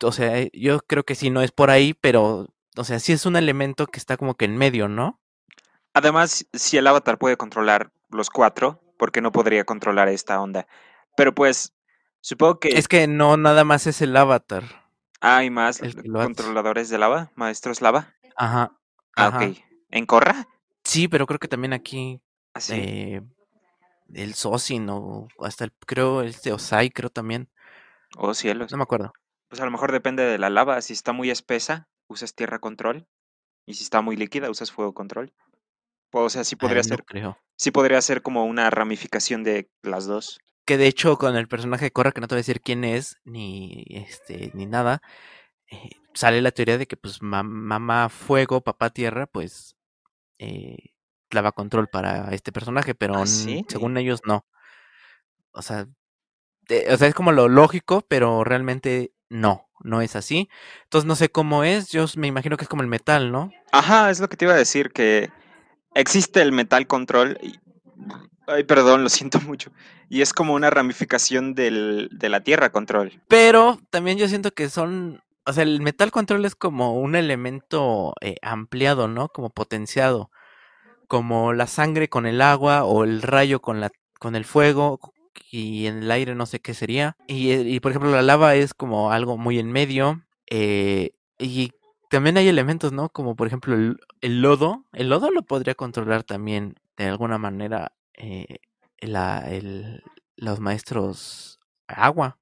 O 0.01 0.11
sea, 0.11 0.47
yo 0.53 0.79
creo 0.79 1.03
que 1.03 1.15
sí, 1.15 1.29
no 1.29 1.41
es 1.41 1.51
por 1.51 1.69
ahí, 1.69 1.93
pero, 1.93 2.47
o 2.75 2.83
sea, 2.83 2.99
sí 2.99 3.13
es 3.13 3.25
un 3.25 3.35
elemento 3.35 3.85
que 3.87 3.99
está 3.99 4.17
como 4.17 4.35
que 4.35 4.45
en 4.45 4.57
medio, 4.57 4.87
¿no? 4.87 5.21
Además, 5.93 6.45
si 6.53 6.77
el 6.77 6.87
avatar 6.87 7.17
puede 7.17 7.37
controlar 7.37 7.91
los 8.09 8.29
cuatro, 8.29 8.81
¿por 8.97 9.11
qué 9.11 9.21
no 9.21 9.31
podría 9.31 9.63
controlar 9.63 10.07
esta 10.07 10.41
onda? 10.41 10.67
Pero 11.15 11.33
pues, 11.33 11.73
Supongo 12.23 12.57
que. 12.57 12.69
Es 12.69 12.87
que 12.87 13.05
no 13.05 13.35
nada 13.35 13.65
más 13.65 13.85
es 13.85 14.01
el 14.01 14.15
avatar. 14.15 14.63
Ah, 15.19 15.37
hay 15.37 15.49
más 15.49 15.81
controladores 16.05 16.87
de 16.89 16.97
lava, 16.97 17.31
maestros 17.35 17.81
lava. 17.81 18.13
Ajá. 18.37 18.71
Ah, 19.17 19.27
ok. 19.27 19.57
¿En 19.91 20.05
Corra? 20.05 20.47
Sí, 20.85 21.09
pero 21.09 21.27
creo 21.27 21.39
que 21.39 21.49
también 21.49 21.73
aquí. 21.73 22.21
¿Ah, 22.53 22.61
eh, 22.69 23.21
el 24.13 24.33
Sosin 24.35 24.87
o 24.89 25.27
hasta 25.39 25.65
el, 25.65 25.73
creo, 25.85 26.21
el 26.21 26.33
Osai, 26.49 26.91
creo 26.91 27.09
también. 27.09 27.49
Oh, 28.15 28.33
cielos. 28.33 28.71
No 28.71 28.77
me 28.77 28.83
acuerdo. 28.83 29.11
Pues 29.49 29.59
a 29.59 29.65
lo 29.65 29.71
mejor 29.71 29.91
depende 29.91 30.23
de 30.23 30.37
la 30.37 30.49
lava. 30.49 30.81
Si 30.81 30.93
está 30.93 31.11
muy 31.11 31.29
espesa, 31.29 31.89
usas 32.07 32.35
tierra 32.35 32.59
control. 32.59 33.05
Y 33.65 33.73
si 33.73 33.83
está 33.83 33.99
muy 33.99 34.15
líquida, 34.15 34.49
usas 34.49 34.71
fuego 34.71 34.93
control. 34.93 35.33
O 36.13 36.29
sea, 36.29 36.43
sí 36.43 36.55
podría 36.55 36.83
ser. 36.83 37.03
Creo. 37.03 37.37
Sí 37.57 37.71
podría 37.71 38.01
ser 38.01 38.21
como 38.21 38.45
una 38.45 38.69
ramificación 38.69 39.43
de 39.43 39.69
las 39.81 40.05
dos 40.05 40.39
que 40.65 40.77
de 40.77 40.87
hecho 40.87 41.17
con 41.17 41.35
el 41.35 41.47
personaje 41.47 41.85
de 41.85 41.91
Korra, 41.91 42.11
que 42.11 42.21
no 42.21 42.27
te 42.27 42.35
voy 42.35 42.39
a 42.39 42.45
decir 42.45 42.61
quién 42.61 42.83
es, 42.83 43.17
ni 43.23 43.85
este, 43.89 44.51
ni 44.53 44.65
nada, 44.65 45.01
eh, 45.69 45.89
sale 46.13 46.41
la 46.41 46.51
teoría 46.51 46.77
de 46.77 46.87
que 46.87 46.97
pues 46.97 47.21
mamá 47.21 48.09
fuego, 48.09 48.61
papá 48.61 48.89
tierra, 48.89 49.27
pues 49.27 49.75
eh, 50.39 50.93
clava 51.29 51.51
control 51.51 51.87
para 51.87 52.33
este 52.33 52.51
personaje, 52.51 52.95
pero 52.95 53.15
¿Ah, 53.15 53.25
según 53.25 53.97
ellos 53.97 54.21
no. 54.25 54.45
O 55.51 55.61
sea, 55.61 55.87
o 56.89 56.97
sea, 56.97 57.07
es 57.07 57.13
como 57.15 57.31
lo 57.31 57.49
lógico, 57.49 58.05
pero 58.07 58.43
realmente 58.43 59.13
no, 59.29 59.69
no 59.81 60.01
es 60.01 60.15
así. 60.15 60.49
Entonces 60.83 61.07
no 61.07 61.15
sé 61.15 61.29
cómo 61.29 61.63
es, 61.63 61.89
yo 61.89 62.05
me 62.15 62.27
imagino 62.27 62.55
que 62.57 62.63
es 62.63 62.69
como 62.69 62.83
el 62.83 62.87
metal, 62.87 63.31
¿no? 63.31 63.51
Ajá, 63.71 64.09
es 64.09 64.19
lo 64.19 64.29
que 64.29 64.37
te 64.37 64.45
iba 64.45 64.53
a 64.53 64.57
decir, 64.57 64.91
que 64.91 65.29
existe 65.95 66.41
el 66.41 66.51
metal 66.51 66.87
control 66.87 67.37
Ay, 68.47 68.63
perdón, 68.63 69.03
lo 69.03 69.09
siento 69.09 69.39
mucho. 69.41 69.71
Y 70.09 70.21
es 70.21 70.33
como 70.33 70.53
una 70.53 70.69
ramificación 70.69 71.55
del, 71.55 72.09
de 72.11 72.29
la 72.29 72.41
Tierra 72.41 72.71
Control. 72.71 73.21
Pero 73.27 73.79
también 73.89 74.17
yo 74.17 74.27
siento 74.27 74.51
que 74.51 74.69
son, 74.69 75.23
o 75.45 75.53
sea, 75.53 75.63
el 75.63 75.81
Metal 75.81 76.11
Control 76.11 76.43
es 76.45 76.55
como 76.55 76.99
un 76.99 77.15
elemento 77.15 78.13
eh, 78.21 78.35
ampliado, 78.41 79.07
¿no? 79.07 79.29
Como 79.29 79.49
potenciado. 79.49 80.29
Como 81.07 81.53
la 81.53 81.67
sangre 81.67 82.09
con 82.09 82.25
el 82.25 82.41
agua 82.41 82.83
o 82.83 83.03
el 83.03 83.21
rayo 83.21 83.61
con, 83.61 83.79
la, 83.79 83.91
con 84.19 84.35
el 84.35 84.45
fuego 84.45 84.99
y 85.51 85.87
en 85.87 86.03
el 86.03 86.11
aire 86.11 86.35
no 86.35 86.45
sé 86.45 86.59
qué 86.59 86.73
sería. 86.73 87.15
Y, 87.27 87.51
y 87.53 87.79
por 87.79 87.91
ejemplo 87.91 88.11
la 88.11 88.21
lava 88.21 88.55
es 88.55 88.73
como 88.73 89.11
algo 89.11 89.37
muy 89.37 89.59
en 89.59 89.71
medio. 89.71 90.23
Eh, 90.49 91.11
y 91.39 91.71
también 92.13 92.37
hay 92.37 92.47
elementos, 92.47 92.91
¿no? 92.91 93.09
Como 93.09 93.35
por 93.35 93.47
ejemplo 93.47 93.73
el, 93.73 93.99
el 94.21 94.43
lodo. 94.43 94.85
El 94.93 95.09
lodo 95.09 95.31
lo 95.31 95.41
podría 95.41 95.73
controlar 95.73 96.21
también 96.21 96.75
de 96.95 97.07
alguna 97.07 97.39
manera 97.39 97.91
eh, 98.13 98.59
la, 98.99 99.39
el, 99.49 100.03
los 100.35 100.59
maestros 100.59 101.59
agua. 101.87 102.37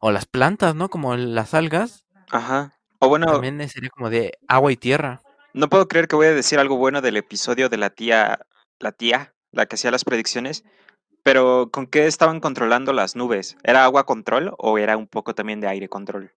O 0.00 0.12
las 0.12 0.24
plantas, 0.24 0.74
¿no? 0.74 0.88
Como 0.88 1.14
las 1.14 1.52
algas. 1.52 2.06
Ajá. 2.30 2.72
O 3.00 3.10
bueno. 3.10 3.26
También 3.26 3.68
sería 3.68 3.90
como 3.90 4.08
de 4.08 4.32
agua 4.48 4.72
y 4.72 4.76
tierra. 4.76 5.20
No 5.52 5.68
puedo 5.68 5.88
creer 5.88 6.08
que 6.08 6.16
voy 6.16 6.28
a 6.28 6.32
decir 6.32 6.58
algo 6.58 6.78
bueno 6.78 7.02
del 7.02 7.18
episodio 7.18 7.68
de 7.68 7.76
la 7.76 7.90
tía. 7.90 8.40
La 8.78 8.92
tía, 8.92 9.34
la 9.50 9.66
que 9.66 9.74
hacía 9.74 9.90
las 9.90 10.04
predicciones. 10.04 10.64
Pero 11.22 11.68
¿con 11.70 11.86
qué 11.86 12.06
estaban 12.06 12.40
controlando 12.40 12.94
las 12.94 13.14
nubes? 13.14 13.58
¿Era 13.62 13.84
agua 13.84 14.06
control 14.06 14.54
o 14.56 14.78
era 14.78 14.96
un 14.96 15.06
poco 15.06 15.34
también 15.34 15.60
de 15.60 15.68
aire 15.68 15.90
control? 15.90 16.32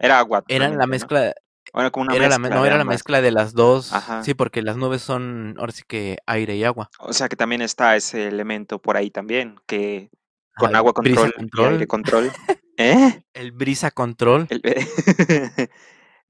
Era 0.00 0.18
agua. 0.18 0.42
Era 0.48 0.68
la 0.68 0.88
mezcla. 0.88 1.32
Bueno, 1.72 1.92
como 1.92 2.04
una 2.04 2.14
era 2.14 2.28
mezcla 2.28 2.48
la, 2.48 2.56
no, 2.56 2.66
era 2.66 2.78
la 2.78 2.84
mezcla 2.84 3.20
de 3.20 3.30
las 3.30 3.52
dos. 3.52 3.92
Sí, 4.22 4.34
porque 4.34 4.62
las 4.62 4.76
nubes 4.76 5.02
son 5.02 5.54
ahora 5.58 5.72
sí 5.72 5.82
que 5.86 6.18
aire 6.26 6.56
y 6.56 6.64
agua. 6.64 6.90
O 6.98 7.12
sea 7.12 7.28
que 7.28 7.36
también 7.36 7.62
está 7.62 7.96
ese 7.96 8.28
elemento 8.28 8.80
por 8.80 8.96
ahí 8.96 9.10
también, 9.10 9.56
que 9.66 10.10
con 10.56 10.74
agua 10.74 10.92
control, 10.92 11.34
y 11.38 11.62
aire 11.62 11.86
control. 11.86 12.32
¿Eh? 12.78 13.22
El 13.34 13.52
brisa 13.52 13.90
control. 13.90 14.46
El, 14.50 14.62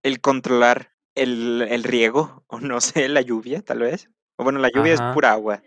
el 0.02 0.20
controlar 0.20 0.92
el, 1.14 1.66
el, 1.68 1.82
riego, 1.82 2.44
o 2.46 2.60
no 2.60 2.80
sé, 2.80 3.08
la 3.08 3.20
lluvia, 3.20 3.62
tal 3.62 3.80
vez. 3.80 4.10
O 4.36 4.44
bueno, 4.44 4.58
la 4.58 4.70
lluvia 4.70 4.94
es 4.94 5.02
pura 5.14 5.32
agua. 5.32 5.62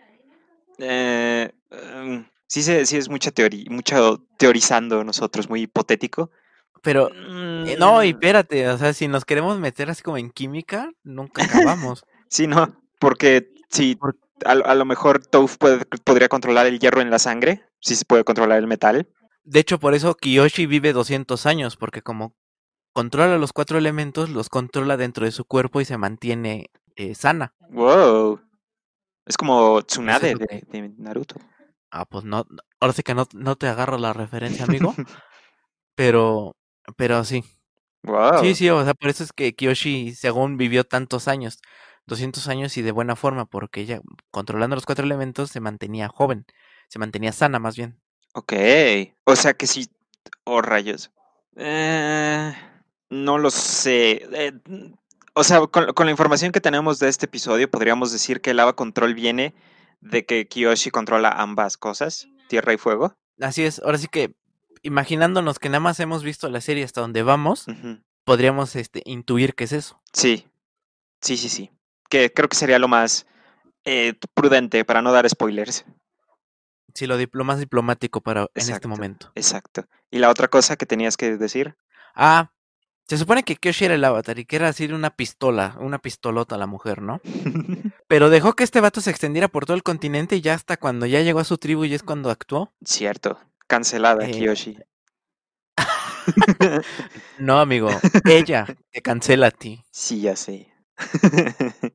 Eh, 0.78 1.51
em, 1.72 2.26
sí, 2.47 2.61
sí, 2.61 2.97
es 2.97 3.09
mucha 3.09 3.32
teoría, 3.32 3.65
mucho 3.70 4.26
teorizando 4.38 5.03
nosotros, 5.03 5.49
muy 5.49 5.63
hipotético. 5.63 6.32
Pero, 6.82 7.09
eh, 7.13 7.75
no, 7.77 8.03
y 8.03 8.13
mm. 8.13 8.15
espérate, 8.15 8.69
o 8.69 8.77
sea, 8.77 8.93
si 8.93 9.07
nos 9.07 9.25
queremos 9.25 9.59
meter 9.59 9.89
así 9.89 10.01
como 10.01 10.17
en 10.17 10.32
química, 10.32 10.91
nunca 11.03 11.43
acabamos. 11.43 12.03
sí, 12.30 12.47
no, 12.47 12.82
porque 12.99 13.51
si 13.69 13.97
a, 14.45 14.51
a, 14.51 14.75
lo 14.75 14.86
mejor 14.86 15.25
Touf 15.25 15.57
puede, 15.57 15.86
podría 16.03 16.30
controlar 16.30 16.65
el 16.67 16.80
hierro 16.80 17.01
en 17.01 17.09
la 17.09 17.19
sangre, 17.19 17.63
si 17.82 17.95
se 17.95 18.05
puede 18.05 18.23
controlar 18.23 18.59
el 18.59 18.67
metal. 18.67 19.07
De 19.43 19.59
hecho, 19.59 19.80
por 19.80 19.93
eso 19.93 20.15
Kiyoshi 20.15 20.65
vive 20.65 20.93
200 20.93 21.45
años, 21.45 21.75
porque 21.75 22.01
como 22.01 22.36
controla 22.93 23.38
los 23.38 23.53
cuatro 23.53 23.77
elementos, 23.77 24.30
los 24.30 24.49
controla 24.49 24.97
dentro 24.97 25.25
de 25.25 25.32
su 25.32 25.45
cuerpo 25.45 25.82
y 25.82 25.86
se 25.86 25.97
mantiene 25.97 26.69
eh, 26.95 27.15
sana. 27.15 27.53
Wow. 27.69 28.41
Es 29.25 29.38
como 29.38 29.82
Tsunade 29.84 30.36
de, 30.36 30.93
Naruto. 30.97 31.36
Ah, 31.91 32.05
pues 32.05 32.23
no, 32.23 32.45
ahora 32.80 32.93
sí 32.93 33.03
que 33.03 33.15
no, 33.15 33.27
no 33.34 33.55
te 33.55 33.67
agarro 33.67 33.97
la 33.97 34.13
referencia, 34.13 34.65
amigo. 34.65 34.93
pero, 35.95 36.55
pero 36.96 37.24
sí. 37.24 37.44
Wow. 38.04 38.42
Sí, 38.42 38.56
sí, 38.56 38.70
o 38.70 38.84
sea, 38.84 38.94
por 38.94 39.10
eso 39.10 39.24
es 39.24 39.34
que 39.34 39.54
Kiyoshi, 39.54 40.16
según 40.16 40.58
vivió 40.58 40.84
tantos 40.84 41.28
años, 41.28 41.60
200 42.06 42.48
años 42.48 42.78
y 42.78 42.82
de 42.82 42.92
buena 42.92 43.16
forma, 43.16 43.46
porque 43.46 43.82
ella, 43.82 44.02
controlando 44.32 44.76
los 44.76 44.86
cuatro 44.86 45.06
elementos, 45.06 45.52
se 45.52 45.60
mantenía 45.60 46.08
joven, 46.08 46.46
se 46.88 47.00
mantenía 47.00 47.32
sana 47.32 47.60
más 47.60 47.76
bien. 47.76 48.00
Ok, 48.34 48.54
o 49.26 49.36
sea 49.36 49.54
que 49.54 49.68
sí, 49.68 49.90
oh 50.44 50.62
rayos. 50.62 51.12
Eh, 51.56 52.54
no 53.10 53.38
lo 53.38 53.52
sé. 53.52 54.28
Eh, 54.32 54.54
o 55.34 55.44
sea, 55.44 55.60
con, 55.68 56.06
la 56.06 56.12
información 56.12 56.52
que 56.52 56.62
tenemos 56.62 57.00
de 57.00 57.10
este 57.10 57.26
episodio, 57.26 57.70
podríamos 57.70 58.12
decir 58.12 58.42
que 58.42 58.52
el 58.52 58.58
lava 58.58 58.76
control 58.76 59.14
viene 59.14 59.54
de 60.02 60.26
que 60.26 60.48
Kiyoshi 60.48 60.92
controla 60.92 61.30
ambas 61.30 61.78
cosas, 61.78 62.28
tierra 62.48 62.74
y 62.74 62.78
fuego. 62.78 63.16
Así 63.40 63.64
es, 63.64 63.80
ahora 63.80 63.98
sí 63.98 64.08
que 64.08 64.34
imaginándonos 64.84 65.59
que 65.59 65.69
nada 65.69 65.80
más 65.80 65.99
hemos 65.99 66.23
visto 66.23 66.49
la 66.49 66.61
serie 66.61 66.84
hasta 66.84 67.01
donde 67.01 67.23
vamos, 67.23 67.65
podríamos 68.23 68.75
este, 68.75 69.01
intuir 69.05 69.55
que 69.55 69.65
es 69.65 69.71
eso. 69.71 70.01
Sí, 70.13 70.47
sí, 71.21 71.38
sí, 71.38 71.49
sí. 71.49 71.71
Que 72.09 72.34
creo 72.34 72.49
que 72.49 72.57
sería 72.57 72.80
lo 72.80 72.88
más 72.88 73.27
eh, 73.86 74.13
prudente 74.34 74.84
para 74.86 75.01
no 75.01 75.11
dar 75.11 75.30
spoilers. 75.30 75.86
Sí, 76.93 77.07
lo, 77.07 77.43
más 77.43 77.59
diplomático 77.59 78.21
para 78.21 78.47
en 78.55 78.71
este 78.71 78.88
momento. 78.88 79.32
Exacto. 79.36 79.86
¿Y 80.11 80.19
la 80.19 80.30
otra 80.30 80.47
cosa 80.47 80.75
que 80.75 80.86
tenías 80.86 81.17
que 81.17 81.38
decir? 81.38 81.75
Ah, 82.15 82.51
se 83.09 83.17
supone 83.17 83.43
que 83.43 83.55
Kyoshi 83.55 83.86
era 83.86 83.95
el 83.95 84.03
avatar 84.03 84.38
y 84.38 84.45
que 84.45 84.55
era 84.55 84.67
así 84.67 84.86
una 84.86 85.09
pistola, 85.09 85.75
una 85.80 85.97
pistolota 85.97 86.55
a 86.55 86.57
la 86.59 86.67
mujer, 86.67 87.01
¿no? 87.01 87.21
Pero 88.07 88.30
dejó 88.30 88.53
que 88.53 88.63
este 88.63 88.82
vato 88.82 89.01
se 89.01 89.09
extendiera 89.09 89.47
por 89.47 89.65
todo 89.65 89.75
el 89.75 89.82
continente 89.82 90.36
y 90.36 90.41
ya 90.41 90.53
hasta 90.53 90.77
cuando 90.77 91.05
ya 91.05 91.21
llegó 91.21 91.39
a 91.39 91.43
su 91.43 91.57
tribu 91.57 91.86
y 91.86 91.93
es 91.95 92.03
cuando 92.03 92.30
actuó. 92.30 92.71
Cierto, 92.84 93.39
cancelada 93.70 94.26
eh... 94.26 94.32
Kiyoshi. 94.32 94.78
no, 97.39 97.59
amigo, 97.59 97.89
ella 98.26 98.65
te 98.91 99.01
cancela 99.01 99.47
a 99.47 99.51
ti. 99.51 99.86
Sí, 99.91 100.22
ya 100.22 100.36
sé. 100.36 100.74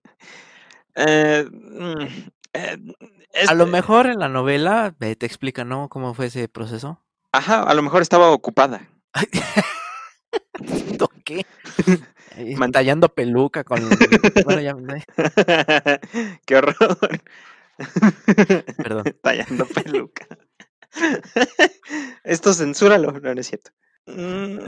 eh, 0.95 1.47
mm, 1.51 2.07
eh, 2.55 2.79
a 3.49 3.55
lo 3.55 3.67
mejor 3.67 4.07
en 4.07 4.19
la 4.19 4.29
novela 4.29 4.95
eh, 5.01 5.17
te 5.17 5.27
explica, 5.27 5.65
¿no? 5.65 5.91
¿Cómo 5.91 6.15
fue 6.15 6.27
ese 6.27 6.49
proceso? 6.49 7.01
Ajá, 7.33 7.63
a 7.63 7.75
lo 7.75 7.83
mejor 7.83 8.01
estaba 8.01 8.31
ocupada. 8.31 8.89
qué? 11.25 11.47
Tallando 12.73 13.09
peluca 13.09 13.65
con... 13.65 13.81
Bueno, 14.45 14.61
ya... 14.61 14.77
¡Qué 16.47 16.57
horror! 16.57 16.99
Perdón. 18.77 19.17
Tallando 19.23 19.67
peluca. 19.67 20.27
Esto 22.25 22.53
censúralo, 22.53 23.13
no, 23.13 23.35
no 23.35 23.41
es 23.41 23.47
cierto. 23.47 23.71
Mm, 24.07 24.59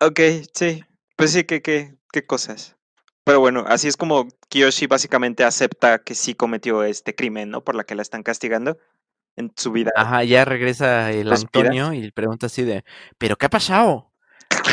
ok, 0.00 0.20
sí. 0.54 0.84
Pues 1.16 1.32
sí, 1.32 1.44
¿qué, 1.44 1.62
qué, 1.62 1.94
qué 2.12 2.26
cosas? 2.26 2.76
Pero 3.24 3.40
bueno, 3.40 3.64
así 3.66 3.88
es 3.88 3.96
como 3.96 4.28
Kiyoshi 4.48 4.86
básicamente 4.86 5.44
acepta 5.44 5.98
que 5.98 6.14
sí 6.14 6.34
cometió 6.34 6.84
este 6.84 7.14
crimen, 7.14 7.50
¿no? 7.50 7.64
Por 7.64 7.74
la 7.74 7.84
que 7.84 7.94
la 7.94 8.02
están 8.02 8.22
castigando 8.22 8.78
en 9.34 9.52
su 9.56 9.72
vida. 9.72 9.92
Ajá, 9.96 10.24
ya 10.24 10.44
regresa 10.44 11.10
el 11.10 11.32
Antonio 11.32 11.92
y 11.92 12.10
pregunta 12.12 12.46
así 12.46 12.62
de, 12.62 12.84
¿pero 13.18 13.36
qué 13.36 13.46
ha 13.46 13.50
pasado? 13.50 14.12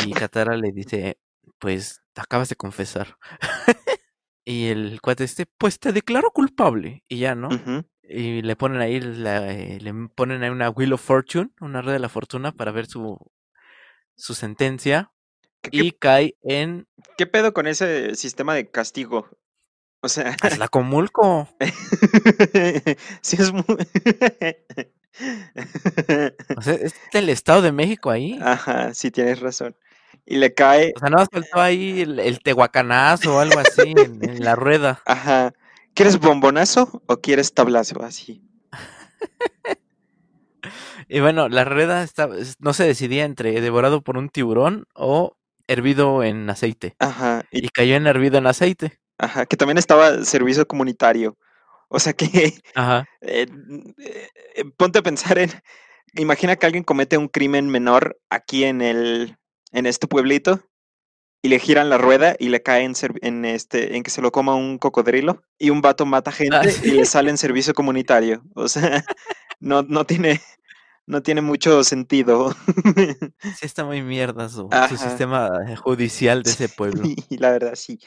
Y 0.06 0.12
Katara 0.12 0.56
le 0.56 0.72
dice, 0.72 1.18
pues 1.58 2.02
acabas 2.14 2.48
de 2.48 2.56
confesar. 2.56 3.18
y 4.44 4.66
el 4.66 5.00
cuate 5.00 5.24
este, 5.24 5.46
pues 5.58 5.78
te 5.78 5.92
declaro 5.92 6.30
culpable. 6.30 7.02
Y 7.08 7.18
ya, 7.18 7.34
¿no? 7.34 7.48
Y 8.08 8.42
le 8.42 8.56
ponen 8.56 8.80
ahí 8.80 9.00
la, 9.00 9.50
eh, 9.50 9.78
le 9.80 9.92
ponen 10.14 10.42
ahí 10.42 10.50
una 10.50 10.70
Wheel 10.70 10.92
of 10.92 11.02
Fortune, 11.02 11.50
una 11.60 11.80
rueda 11.82 11.94
de 11.94 12.00
la 12.00 12.08
fortuna 12.08 12.52
para 12.52 12.70
ver 12.70 12.86
su, 12.86 13.18
su 14.16 14.34
sentencia. 14.34 15.10
y 15.70 15.92
cae 15.92 16.36
en. 16.42 16.86
¿Qué 17.16 17.26
pedo 17.26 17.54
con 17.54 17.66
ese 17.66 18.14
sistema 18.14 18.54
de 18.54 18.70
castigo? 18.70 19.28
O 20.00 20.08
sea. 20.08 20.36
Es 20.42 20.58
la 20.58 20.68
comulco. 20.68 21.48
sí, 23.22 23.36
es 23.38 23.52
muy. 23.52 23.64
o 26.56 26.62
sea, 26.62 26.74
es 26.74 26.94
el 27.12 27.28
Estado 27.30 27.62
de 27.62 27.72
México 27.72 28.10
ahí. 28.10 28.38
Ajá, 28.42 28.92
sí, 28.92 29.10
tienes 29.10 29.40
razón 29.40 29.74
y 30.26 30.36
le 30.36 30.54
cae. 30.54 30.92
O 30.96 31.00
sea, 31.00 31.10
no 31.10 31.24
faltó 31.30 31.60
ahí 31.60 32.02
el, 32.02 32.40
tehuacanazo 32.40 33.36
o 33.36 33.40
algo 33.40 33.58
así 33.58 33.94
en, 33.96 34.42
la 34.42 34.54
rueda. 34.54 35.02
Ajá. 35.04 35.52
¿Quieres 35.94 36.18
bombonazo 36.18 37.02
o 37.06 37.20
quieres 37.20 37.54
tablazo? 37.54 38.02
Así. 38.02 38.42
y 41.08 41.20
bueno, 41.20 41.48
la 41.48 41.64
rueda 41.64 42.02
está, 42.02 42.28
no 42.58 42.72
se 42.72 42.84
decidía 42.84 43.24
entre 43.24 43.60
devorado 43.60 44.02
por 44.02 44.18
un 44.18 44.28
tiburón 44.28 44.86
o 44.94 45.36
hervido 45.68 46.24
en 46.24 46.50
aceite. 46.50 46.96
Ajá. 46.98 47.44
Y, 47.52 47.68
cayó 47.68 47.94
en 47.94 48.08
hervido 48.08 48.38
en 48.38 48.48
aceite. 48.48 48.98
Ajá, 49.18 49.46
que 49.46 49.56
también 49.56 49.78
estaba 49.78 50.24
servicio 50.24 50.66
comunitario. 50.66 51.38
O 51.88 52.00
sea 52.00 52.12
que. 52.12 52.26
Ajá. 52.74 53.06
Eh, 53.20 53.46
eh, 53.98 54.64
ponte 54.76 54.98
a 54.98 55.02
pensar 55.02 55.38
en. 55.38 55.50
Imagina 56.14 56.56
que 56.56 56.66
alguien 56.66 56.84
comete 56.84 57.18
un 57.18 57.28
crimen 57.28 57.68
menor 57.68 58.18
aquí 58.30 58.64
en 58.64 58.82
el 58.82 59.36
en 59.72 59.86
este 59.86 60.06
pueblito 60.06 60.60
y 61.44 61.48
le 61.48 61.58
giran 61.58 61.90
la 61.90 61.98
rueda 61.98 62.36
y 62.38 62.48
le 62.48 62.62
cae 62.62 62.90
en, 63.20 63.44
este, 63.44 63.96
en 63.96 64.02
que 64.02 64.10
se 64.10 64.22
lo 64.22 64.32
coma 64.32 64.54
un 64.54 64.78
cocodrilo 64.78 65.42
y 65.58 65.68
un 65.68 65.82
vato 65.82 66.06
mata 66.06 66.30
ah, 66.30 66.32
gente 66.32 66.74
y 66.82 66.92
le 66.92 67.04
sale 67.04 67.28
en 67.28 67.36
servicio 67.36 67.74
comunitario. 67.74 68.42
O 68.54 68.66
sea, 68.66 69.04
no, 69.60 69.82
no 69.82 70.06
tiene, 70.06 70.40
no 71.06 71.22
tiene 71.22 71.42
mucho 71.42 71.84
sentido. 71.84 72.56
Sí 73.56 73.66
está 73.66 73.84
muy 73.84 74.00
mierda 74.00 74.48
su, 74.48 74.70
sistema 74.98 75.50
judicial 75.76 76.42
de 76.42 76.50
ese 76.50 76.68
pueblo. 76.74 77.02
Y 77.04 77.36
la 77.36 77.50
verdad, 77.50 77.74
sí. 77.74 77.98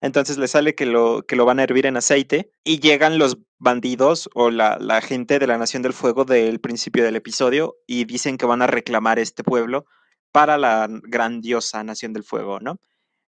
Entonces 0.00 0.36
le 0.36 0.48
sale 0.48 0.74
que 0.74 0.84
lo, 0.84 1.22
que 1.22 1.36
lo 1.36 1.44
van 1.44 1.60
a 1.60 1.62
hervir 1.62 1.86
en 1.86 1.96
aceite 1.96 2.50
y 2.64 2.80
llegan 2.80 3.18
los 3.18 3.38
bandidos 3.60 4.28
o 4.34 4.50
la, 4.50 4.78
la 4.80 5.00
gente 5.00 5.38
de 5.38 5.46
la 5.46 5.58
Nación 5.58 5.82
del 5.82 5.92
Fuego 5.92 6.24
del 6.24 6.58
principio 6.58 7.04
del 7.04 7.14
episodio 7.14 7.76
y 7.86 8.04
dicen 8.04 8.36
que 8.36 8.46
van 8.46 8.62
a 8.62 8.66
reclamar 8.66 9.20
este 9.20 9.44
pueblo 9.44 9.86
para 10.32 10.58
la 10.58 10.88
grandiosa 10.88 11.82
Nación 11.84 12.12
del 12.12 12.24
Fuego, 12.24 12.60
¿no? 12.60 12.80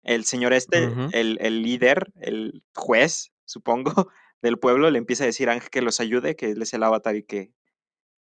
El 0.02 0.24
señor 0.24 0.52
este, 0.52 0.90
el, 1.12 1.38
el, 1.40 1.62
líder, 1.62 2.12
el 2.20 2.64
juez, 2.74 3.32
supongo, 3.44 3.92
del 4.42 4.58
pueblo, 4.58 4.90
le 4.90 4.98
empieza 4.98 5.24
a 5.24 5.26
decir 5.26 5.48
a 5.48 5.52
Ángel 5.52 5.70
que 5.70 5.82
los 5.82 6.00
ayude, 6.00 6.34
que 6.34 6.50
él 6.50 6.62
es 6.62 6.74
el 6.74 6.82
avatar 6.82 7.14
y 7.14 7.22
que, 7.22 7.52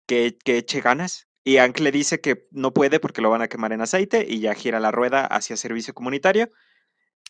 que, 0.06 0.38
que 0.38 0.58
eche 0.58 0.82
ganas. 0.82 1.28
Y 1.44 1.58
Ángel 1.58 1.86
le 1.86 1.92
dice 1.92 2.22
que 2.22 2.48
no 2.52 2.72
puede 2.72 3.00
porque 3.00 3.22
lo 3.22 3.32
van 3.32 3.42
a 3.42 3.48
quemar 3.48 3.74
en 3.74 3.82
aceite 3.82 4.28
y 4.30 4.40
ya 4.40 4.54
gira 4.54 4.80
la 4.80 4.92
rueda 4.92 5.26
hacia 5.26 5.58
servicio 5.58 5.96
comunitario. 5.96 6.50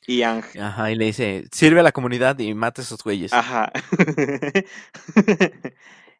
Y 0.05 0.23
Ang. 0.23 0.43
Ajá, 0.59 0.91
y 0.91 0.95
le 0.95 1.05
dice, 1.05 1.45
sirve 1.51 1.79
a 1.79 1.83
la 1.83 1.91
comunidad 1.91 2.37
y 2.39 2.53
mate 2.53 2.81
a 2.81 2.83
esos 2.83 3.03
güeyes. 3.03 3.31
Ajá. 3.31 3.71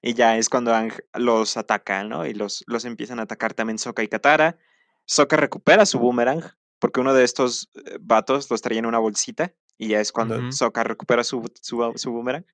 y 0.02 0.14
ya 0.14 0.38
es 0.38 0.50
cuando 0.50 0.74
Ang 0.74 0.94
los 1.16 1.58
ataca, 1.58 2.04
¿no? 2.04 2.26
Y 2.26 2.34
los, 2.34 2.64
los 2.68 2.86
empiezan 2.86 3.20
a 3.20 3.24
atacar 3.24 3.54
también 3.54 3.80
Sokka 3.80 4.04
y 4.04 4.08
Katara. 4.08 4.58
Sokka 5.06 5.38
recupera 5.38 5.86
su 5.86 6.00
boomerang, 6.00 6.44
porque 6.80 7.00
uno 7.00 7.14
de 7.14 7.24
estos 7.24 7.70
eh, 7.76 7.98
vatos 8.00 8.50
los 8.50 8.62
traía 8.62 8.80
en 8.80 8.86
una 8.86 9.00
bolsita. 9.00 9.54
Y 9.78 9.90
ya 9.90 10.00
es 10.00 10.12
cuando. 10.12 10.52
Sokka 10.52 10.84
recupera 10.84 11.24
su, 11.24 11.44
su, 11.62 11.92
su 11.96 12.12
boomerang. 12.12 12.46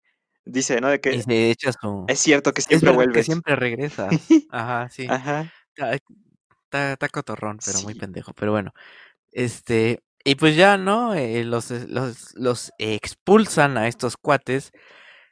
Dice, 0.46 0.80
¿no? 0.80 0.88
De 0.88 1.02
que 1.02 1.22
echa 1.52 1.74
su... 1.74 2.06
es 2.08 2.20
cierto 2.20 2.54
que 2.54 2.62
siempre 2.62 2.92
que 2.92 2.96
vuelves. 2.96 3.26
siempre 3.26 3.56
regresas. 3.56 4.10
Ajá, 4.50 4.90
sí. 4.90 5.06
Ajá. 5.10 5.52
Está, 5.76 7.10
cotorrón, 7.10 7.60
pero 7.66 7.82
muy 7.82 7.96
pendejo. 7.96 8.34
Pero 8.34 8.52
bueno. 8.52 8.74
Este. 9.32 10.04
Y 10.24 10.36
pues 10.36 10.56
ya, 10.56 10.78
¿no? 10.78 11.14
Eh, 11.16 11.44
los, 11.44 11.72
los, 11.72 12.34
los 12.36 12.72
expulsan 12.78 13.78
a 13.78 13.88
estos 13.88 14.18
cuates 14.18 14.72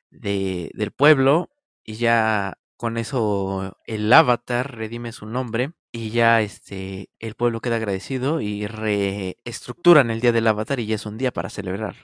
de, 0.10 0.72
del 0.74 0.92
pueblo. 0.92 1.50
Y 1.84 1.96
ya 1.96 2.58
con 2.78 2.98
eso 2.98 3.78
el 3.86 4.12
avatar 4.12 4.76
redime 4.76 5.12
su 5.12 5.26
nombre. 5.26 5.74
Y 5.92 6.10
ya 6.10 6.42
este. 6.42 7.10
El 7.20 7.36
pueblo 7.36 7.62
queda 7.62 7.78
agradecido. 7.78 8.42
Y 8.42 8.68
reestructuran 8.68 10.12
el 10.12 10.22
día 10.22 10.32
del 10.32 10.48
avatar. 10.48 10.80
Y 10.80 10.86
ya 10.86 10.96
es 10.96 11.06
un 11.06 11.18
día 11.18 11.32
para 11.32 11.50
celebrar. 11.50 11.96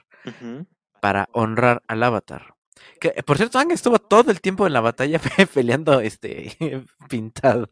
Para 1.00 1.28
honrar 1.32 1.82
al 1.88 2.02
avatar. 2.02 2.54
Que, 3.00 3.10
por 3.22 3.36
cierto, 3.36 3.58
Ang 3.58 3.72
estuvo 3.72 3.98
todo 3.98 4.30
el 4.30 4.40
tiempo 4.40 4.66
en 4.66 4.72
la 4.72 4.80
batalla 4.80 5.20
peleando 5.54 6.00
este 6.00 6.56
pintado. 7.08 7.68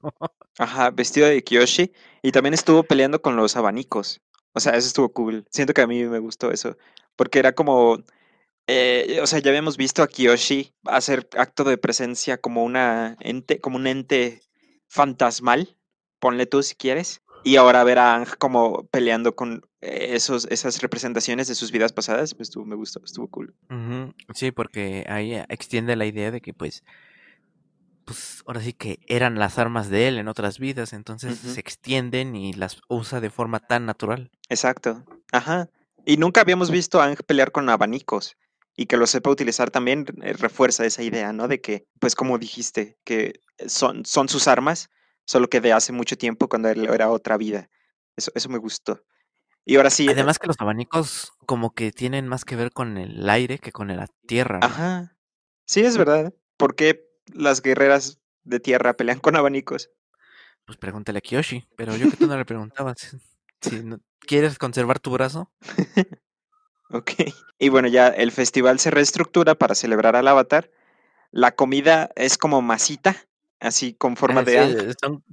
Ajá, 0.59 0.91
vestido 0.91 1.27
de 1.27 1.43
Kiyoshi. 1.43 1.93
Y 2.23 2.33
también 2.33 2.55
estuvo 2.55 2.83
peleando 2.83 3.23
con 3.23 3.37
los 3.37 3.57
abanicos. 3.57 4.21
O 4.53 4.61
sea, 4.61 4.73
eso 4.73 4.89
estuvo 4.89 5.13
cool. 5.13 5.47
Siento 5.51 5.73
que 5.73 5.83
a 5.83 5.87
mí 5.87 6.05
me 6.05 6.19
gustó 6.19 6.51
eso. 6.51 6.77
Porque 7.17 7.39
era 7.39 7.53
como. 7.53 8.05
Eh, 8.73 9.21
o 9.21 9.27
sea, 9.27 9.41
ya 9.41 9.51
habíamos 9.51 9.77
visto 9.77 10.03
a 10.03 10.07
Kiyoshi 10.07 10.73
hacer 10.85 11.29
acto 11.37 11.65
de 11.65 11.77
presencia 11.77 12.41
como 12.41 12.63
una 12.63 13.17
ente, 13.19 13.61
como 13.61 13.77
un 13.77 13.89
ente 13.89 14.43
fantasmal. 14.87 15.77
Ponle 16.21 16.47
tú 16.47 16.63
si 16.63 16.77
quieres. 16.77 17.21
Y 17.43 17.57
ahora 17.57 17.83
ver 17.83 17.99
a 17.99 18.15
Ang 18.15 18.27
como 18.39 18.87
peleando 18.89 19.35
con 19.35 19.63
eh, 19.81 20.11
esos, 20.11 20.47
esas 20.51 20.83
representaciones 20.83 21.49
de 21.49 21.57
sus 21.57 21.73
vidas 21.73 21.93
pasadas, 21.93 22.35
pues 22.35 22.51
estuvo, 22.51 22.65
me 22.65 22.77
gustó, 22.77 23.03
estuvo 23.03 23.29
cool. 23.29 23.57
Sí, 24.35 24.53
porque 24.53 25.05
ahí 25.09 25.35
eh, 25.35 25.47
extiende 25.49 25.97
la 25.97 26.07
idea 26.07 26.31
de 26.31 26.41
que 26.41 26.55
pues, 26.55 26.85
pues 28.05 28.45
ahora 28.47 28.61
sí 28.61 28.73
que 28.73 29.01
eran 29.09 29.39
las 29.39 29.59
armas 29.59 29.91
de 29.91 30.07
él 30.07 30.19
en 30.19 30.29
otras 30.29 30.61
vidas, 30.61 30.93
entonces 30.93 31.39
se 31.39 31.59
extienden 31.59 32.37
y 32.37 32.53
las 32.53 32.83
usa 32.89 33.21
de 33.21 33.31
forma 33.31 33.59
tan 33.59 33.85
natural. 33.87 34.31
Exacto. 34.49 35.05
Ajá. 35.33 35.71
Y 36.05 36.19
nunca 36.19 36.43
habíamos 36.43 36.71
visto 36.71 37.01
a 37.01 37.07
Ang 37.07 37.17
pelear 37.27 37.51
con 37.51 37.69
abanicos. 37.69 38.37
Y 38.81 38.87
que 38.87 38.97
lo 38.97 39.07
sepa 39.07 39.29
utilizar 39.29 39.71
también 39.71 40.07
eh, 40.23 40.33
refuerza 40.33 40.87
esa 40.87 41.03
idea, 41.03 41.35
¿no? 41.35 41.49
De 41.49 41.61
que, 41.61 41.85
pues 41.99 42.15
como 42.15 42.39
dijiste, 42.39 42.97
que 43.05 43.35
son, 43.67 44.07
son 44.07 44.31
sus 44.31 44.49
armas, 44.49 44.89
solo 45.27 45.51
que 45.51 45.61
de 45.61 45.75
hace 45.75 45.93
mucho 45.93 46.17
tiempo 46.17 46.49
cuando 46.49 46.71
él 46.71 46.87
era 46.87 47.11
otra 47.11 47.37
vida. 47.37 47.69
Eso, 48.17 48.33
eso 48.35 48.49
me 48.49 48.57
gustó. 48.57 49.05
Y 49.67 49.77
ahora 49.77 49.91
sí. 49.91 50.09
eh, 50.09 50.13
Además 50.13 50.39
que 50.39 50.47
los 50.47 50.57
abanicos 50.61 51.31
como 51.45 51.75
que 51.75 51.93
tienen 51.93 52.27
más 52.27 52.47
que 52.47 52.57
ver 52.57 52.73
con 52.73 52.97
el 52.97 53.29
aire 53.29 53.59
que 53.59 53.71
con 53.71 53.95
la 53.95 54.07
tierra, 54.27 54.61
¿no? 54.61 54.67
Ajá. 54.67 55.19
Sí, 55.67 55.81
es 55.83 55.99
verdad. 55.99 56.33
¿Por 56.57 56.75
qué 56.75 57.07
las 57.35 57.61
guerreras 57.61 58.19
de 58.45 58.61
tierra 58.61 58.95
pelean 58.95 59.21
con 59.21 59.37
abanicos? 59.37 59.91
Pues 60.65 60.79
pregúntale 60.79 61.19
a 61.19 61.21
Kiyoshi, 61.21 61.69
pero 61.77 61.95
yo 61.99 62.09
que 62.11 62.17
tú 62.17 62.27
no 62.29 62.39
le 62.39 62.47
preguntabas. 62.47 62.97
Si 63.61 63.83
no- 63.83 64.01
¿Quieres 64.21 64.57
conservar 64.57 65.01
tu 65.01 65.11
brazo? 65.11 65.53
Ok. 66.91 67.11
Y 67.59 67.69
bueno, 67.69 67.89
ya 67.89 68.09
el 68.09 68.33
festival 68.33 68.79
se 68.79 68.91
reestructura 68.91 69.55
para 69.55 69.75
celebrar 69.75 70.17
al 70.17 70.27
avatar. 70.29 70.71
La 71.31 71.53
comida 71.53 72.11
es 72.17 72.37
como 72.37 72.63
masita, 72.63 73.17
así 73.61 73.95
con 73.95 74.17
forma 74.17 74.43
de 74.43 74.53
sí, 74.53 74.59
Ang. 74.59 74.91
eh, 74.91 74.95
son 75.01 75.25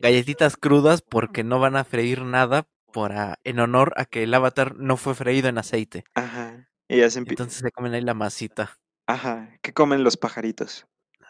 galletitas 0.00 0.56
crudas 0.56 1.02
porque 1.02 1.42
no 1.42 1.58
van 1.58 1.76
a 1.76 1.84
freír 1.84 2.22
nada 2.22 2.66
para, 2.92 3.40
en 3.42 3.58
honor 3.58 3.92
a 3.96 4.04
que 4.04 4.22
el 4.22 4.34
avatar 4.34 4.76
no 4.76 4.96
fue 4.96 5.14
freído 5.14 5.48
en 5.48 5.58
aceite. 5.58 6.04
Ajá. 6.14 6.68
Y 6.88 6.98
ya 6.98 7.10
se 7.10 7.20
empie- 7.20 7.30
Entonces 7.30 7.58
se 7.60 7.70
comen 7.72 7.94
ahí 7.94 8.02
la 8.02 8.14
masita. 8.14 8.78
Ajá. 9.06 9.48
¿Qué 9.62 9.72
comen 9.72 10.04
los 10.04 10.16
pajaritos? 10.16 10.86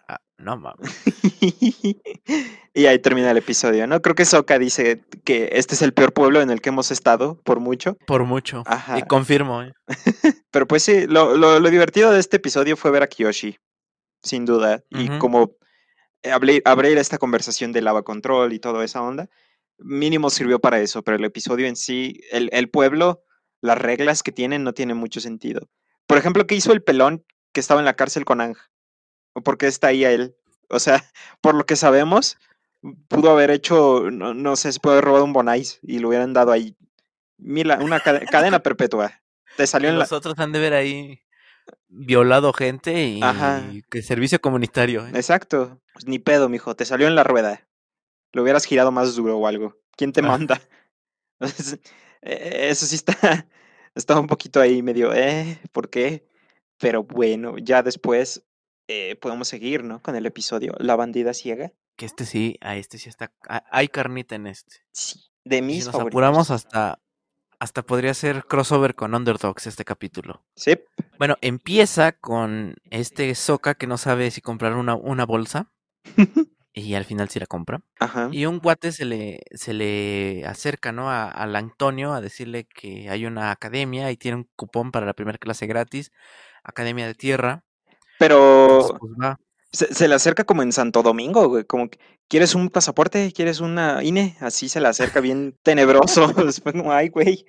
Ah, 0.08 0.20
no 0.38 0.56
mames. 0.56 0.90
y 2.74 2.86
ahí 2.86 2.98
termina 2.98 3.30
el 3.30 3.36
episodio, 3.36 3.86
¿no? 3.86 4.02
Creo 4.02 4.14
que 4.14 4.24
Sokka 4.24 4.58
dice 4.58 5.02
que 5.24 5.50
este 5.52 5.74
es 5.74 5.82
el 5.82 5.92
peor 5.94 6.12
pueblo 6.12 6.40
en 6.42 6.50
el 6.50 6.60
que 6.60 6.68
hemos 6.70 6.90
estado, 6.90 7.40
por 7.42 7.60
mucho. 7.60 7.96
Por 8.06 8.24
mucho. 8.24 8.62
Ajá. 8.66 8.98
Y 8.98 9.02
confirmo, 9.02 9.62
¿eh? 9.62 9.72
Pero 10.50 10.66
pues 10.66 10.82
sí, 10.82 11.06
lo, 11.06 11.36
lo- 11.36 11.60
lo 11.60 11.70
divertido 11.70 12.10
de 12.12 12.20
este 12.20 12.36
episodio 12.36 12.76
fue 12.76 12.90
ver 12.90 13.02
a 13.02 13.06
Kiyoshi, 13.06 13.56
sin 14.22 14.44
duda. 14.44 14.82
Y 14.90 15.08
como 15.18 15.52
abrir, 16.30 16.62
abrir 16.64 16.98
esta 16.98 17.18
conversación 17.18 17.72
de 17.72 17.82
lava 17.82 18.02
control 18.02 18.52
y 18.52 18.58
toda 18.58 18.84
esa 18.84 19.02
onda, 19.02 19.28
mínimo 19.78 20.30
sirvió 20.30 20.58
para 20.60 20.80
eso, 20.80 21.02
pero 21.02 21.16
el 21.16 21.24
episodio 21.24 21.66
en 21.66 21.76
sí, 21.76 22.20
el, 22.30 22.48
el 22.52 22.68
pueblo, 22.70 23.22
las 23.60 23.78
reglas 23.78 24.22
que 24.22 24.32
tienen 24.32 24.62
no 24.64 24.72
tienen 24.74 24.96
mucho 24.96 25.20
sentido. 25.20 25.68
Por 26.06 26.18
ejemplo, 26.18 26.46
¿qué 26.46 26.54
hizo 26.54 26.72
el 26.72 26.82
pelón 26.82 27.24
que 27.52 27.60
estaba 27.60 27.80
en 27.80 27.86
la 27.86 27.94
cárcel 27.96 28.24
con 28.24 28.40
Ang? 28.40 28.56
¿O 29.34 29.42
por 29.42 29.58
qué 29.58 29.66
está 29.66 29.88
ahí 29.88 30.04
a 30.04 30.10
él? 30.12 30.34
O 30.70 30.78
sea, 30.80 31.04
por 31.42 31.54
lo 31.54 31.66
que 31.66 31.76
sabemos, 31.76 32.38
pudo 33.08 33.30
haber 33.30 33.50
hecho, 33.50 34.10
no, 34.10 34.32
no 34.34 34.56
sé, 34.56 34.72
se 34.72 34.80
puede 34.80 34.94
haber 34.96 35.04
robado 35.04 35.24
un 35.24 35.32
Bonais 35.32 35.78
y 35.82 35.98
lo 35.98 36.08
hubieran 36.08 36.32
dado 36.32 36.52
ahí. 36.52 36.76
Mira, 37.36 37.78
una 37.78 38.00
cade- 38.00 38.26
cadena 38.30 38.60
perpetua. 38.60 39.20
Te 39.56 39.66
salió 39.66 39.88
en 39.90 39.96
la... 39.98 40.04
los 40.04 40.12
otros 40.12 40.38
han 40.38 40.52
de 40.52 40.58
ver 40.60 40.72
ahí 40.74 41.20
violado 41.88 42.52
gente 42.52 43.04
y 43.04 43.22
Ajá. 43.22 43.62
que 43.90 44.02
servicio 44.02 44.40
comunitario. 44.40 45.06
¿eh? 45.06 45.10
Exacto. 45.14 45.80
Pues 45.92 46.06
ni 46.06 46.18
pedo, 46.18 46.48
mijo. 46.48 46.74
Te 46.74 46.84
salió 46.84 47.06
en 47.06 47.14
la 47.14 47.24
rueda. 47.24 47.66
Lo 48.32 48.42
hubieras 48.42 48.64
girado 48.64 48.90
más 48.90 49.14
duro 49.14 49.38
o 49.38 49.46
algo. 49.46 49.76
¿Quién 49.96 50.12
te 50.12 50.20
Ah. 50.20 50.24
manda? 50.24 50.60
Eh, 52.22 52.68
Eso 52.70 52.86
sí 52.86 52.94
está, 52.96 53.14
está 53.94 54.18
un 54.18 54.26
poquito 54.26 54.60
ahí 54.60 54.82
medio, 54.82 55.12
eh, 55.12 55.58
¿por 55.72 55.90
qué? 55.90 56.26
Pero 56.78 57.02
bueno, 57.04 57.58
ya 57.58 57.82
después 57.82 58.42
eh, 58.88 59.16
podemos 59.20 59.48
seguir, 59.48 59.84
¿no? 59.84 60.00
Con 60.02 60.16
el 60.16 60.26
episodio 60.26 60.74
La 60.78 60.96
bandida 60.96 61.32
ciega. 61.34 61.72
Que 61.96 62.06
este 62.06 62.24
sí, 62.26 62.58
a 62.60 62.76
este 62.76 62.98
sí 62.98 63.08
está. 63.08 63.32
Hay 63.70 63.88
carnita 63.88 64.34
en 64.34 64.46
este. 64.46 64.76
Sí, 64.92 65.20
de 65.44 65.62
mis 65.62 65.78
si 65.80 65.84
nos 65.86 65.92
favoritos. 65.92 66.12
apuramos 66.12 66.50
hasta. 66.50 67.00
Hasta 67.60 67.82
podría 67.82 68.12
ser 68.14 68.44
crossover 68.44 68.94
con 68.94 69.14
Underdogs 69.14 69.66
este 69.68 69.84
capítulo. 69.84 70.44
Sí, 70.56 70.76
Bueno, 71.18 71.36
empieza 71.40 72.12
con 72.12 72.74
este 72.90 73.34
Soka 73.36 73.74
que 73.74 73.86
no 73.86 73.96
sabe 73.96 74.30
si 74.32 74.40
comprar 74.42 74.74
una, 74.74 74.96
una 74.96 75.24
bolsa. 75.24 75.72
y 76.74 76.94
al 76.94 77.04
final 77.04 77.28
sí 77.30 77.38
la 77.38 77.46
compra. 77.46 77.80
ajá. 78.00 78.28
Y 78.32 78.44
un 78.46 78.58
guate 78.58 78.90
se 78.92 79.04
le, 79.06 79.40
se 79.52 79.72
le 79.72 80.44
acerca, 80.44 80.90
¿no? 80.92 81.08
A, 81.10 81.30
al 81.30 81.54
Antonio 81.56 82.12
a 82.12 82.20
decirle 82.20 82.64
que 82.66 83.08
hay 83.08 83.24
una 83.24 83.52
academia 83.52 84.10
y 84.10 84.16
tiene 84.16 84.38
un 84.38 84.50
cupón 84.56 84.90
para 84.90 85.06
la 85.06 85.14
primera 85.14 85.38
clase 85.38 85.66
gratis. 85.66 86.10
Academia 86.64 87.06
de 87.06 87.14
Tierra. 87.14 87.63
Pero 88.18 88.96
pues 88.98 89.36
se, 89.74 89.92
se 89.92 90.08
le 90.08 90.14
acerca 90.14 90.44
como 90.44 90.62
en 90.62 90.72
Santo 90.72 91.02
Domingo, 91.02 91.48
güey. 91.48 91.64
Como, 91.64 91.90
que, 91.90 91.98
¿quieres 92.28 92.54
un 92.54 92.70
pasaporte? 92.70 93.32
¿Quieres 93.32 93.60
una 93.60 94.02
INE? 94.02 94.36
Así 94.40 94.68
se 94.68 94.80
le 94.80 94.88
acerca 94.88 95.20
bien 95.20 95.58
tenebroso. 95.62 96.28
Después, 96.44 96.74
como, 96.74 96.92
ay, 96.92 97.08
güey, 97.08 97.44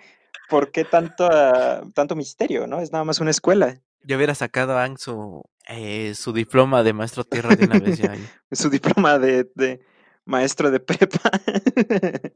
¿por 0.50 0.72
qué 0.72 0.86
tanto, 0.86 1.30
ah, 1.32 1.84
tanto 1.94 2.16
misterio, 2.16 2.68
no? 2.68 2.80
Es 2.82 2.92
nada 2.92 3.04
más 3.04 3.20
una 3.20 3.32
escuela. 3.32 3.80
Yo 4.04 4.18
hubiera 4.18 4.36
sacado 4.36 4.78
a 4.78 4.84
Ang 4.84 4.98
su, 4.98 5.44
eh, 5.68 6.14
su 6.16 6.34
diploma 6.34 6.84
de 6.84 6.94
maestro 6.94 7.24
tierra 7.24 7.56
de 7.56 7.66
una 7.66 7.80
vez 7.80 7.98
ya. 7.98 8.14
su 8.52 8.70
diploma 8.70 9.18
de, 9.20 9.50
de 9.56 9.82
maestro 10.26 10.72
de 10.72 10.80
prepa. 10.80 11.32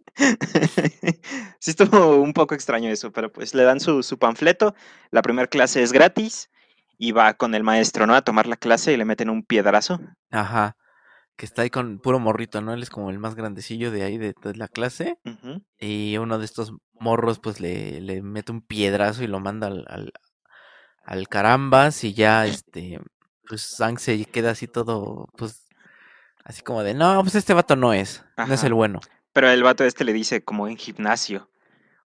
sí 1.60 1.72
estuvo 1.72 2.18
un 2.18 2.34
poco 2.34 2.56
extraño 2.56 2.90
eso, 2.90 3.12
pero 3.12 3.32
pues 3.32 3.54
le 3.54 3.64
dan 3.64 3.80
su, 3.80 4.04
su 4.04 4.18
panfleto, 4.18 4.76
la 5.12 5.22
primera 5.22 5.48
clase 5.48 5.82
es 5.82 5.92
gratis 5.92 6.50
y 7.02 7.14
va 7.14 7.34
con 7.34 7.56
el 7.56 7.64
maestro, 7.64 8.06
¿no? 8.06 8.14
A 8.14 8.22
tomar 8.22 8.46
la 8.46 8.58
clase 8.58 8.92
y 8.92 8.98
le 8.98 9.06
meten 9.06 9.30
un 9.30 9.42
piedrazo. 9.42 10.02
Ajá. 10.30 10.76
Que 11.38 11.46
está 11.46 11.62
ahí 11.62 11.70
con 11.70 12.00
puro 12.00 12.20
morrito, 12.20 12.60
¿no? 12.60 12.74
Él 12.74 12.84
es 12.84 12.90
como 12.90 13.10
el 13.10 13.20
más 13.20 13.36
grandecillo 13.36 13.90
de 13.90 14.04
ahí 14.04 14.18
de, 14.18 14.36
de 14.44 14.56
la 14.56 14.68
clase. 14.68 15.18
Y 15.80 16.18
uno 16.18 16.38
de 16.38 16.44
estos 16.44 16.74
morros, 17.00 17.40
pues 17.40 17.62
le, 17.62 18.02
le 18.02 18.22
mete 18.22 18.52
un 18.52 18.62
piedrazo 18.62 19.24
y 19.24 19.28
lo 19.28 19.40
manda 19.40 19.68
al, 19.68 19.86
al, 19.88 20.12
al 21.06 21.30
carambas. 21.30 22.04
Y 22.04 22.14
ya, 22.14 22.46
este, 22.46 23.00
pues 23.48 23.62
Sang 23.62 23.98
se 23.98 24.26
queda 24.26 24.52
así 24.52 24.68
todo, 24.68 25.30
pues, 25.38 25.66
así 26.44 26.62
como 26.64 26.84
de, 26.84 26.96
no, 26.96 27.22
pues 27.22 27.36
este 27.36 27.54
vato 27.54 27.78
no 27.78 27.94
es, 27.94 28.26
no 28.46 28.54
es 28.54 28.64
el 28.66 28.74
bueno. 28.74 29.00
Pero 29.32 29.50
el 29.50 29.64
vato 29.64 29.86
este 29.86 30.04
le 30.04 30.12
dice 30.12 30.44
como 30.44 30.68
en 30.68 30.76
gimnasio. 30.76 31.50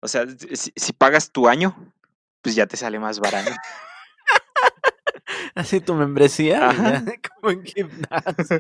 O 0.02 0.08
sea, 0.08 0.28
si, 0.28 0.72
si 0.76 0.94
pagas 0.94 1.32
tu 1.32 1.48
año, 1.48 1.92
pues 2.44 2.54
ya 2.54 2.68
te 2.68 2.78
sale 2.78 3.00
más 3.00 3.20
barato. 3.20 3.50
Así 5.56 5.80
tu 5.80 5.94
membresía, 5.94 6.74
ya, 6.74 7.04
como 7.40 7.52
en 7.52 7.64
gimnasio. 7.64 8.60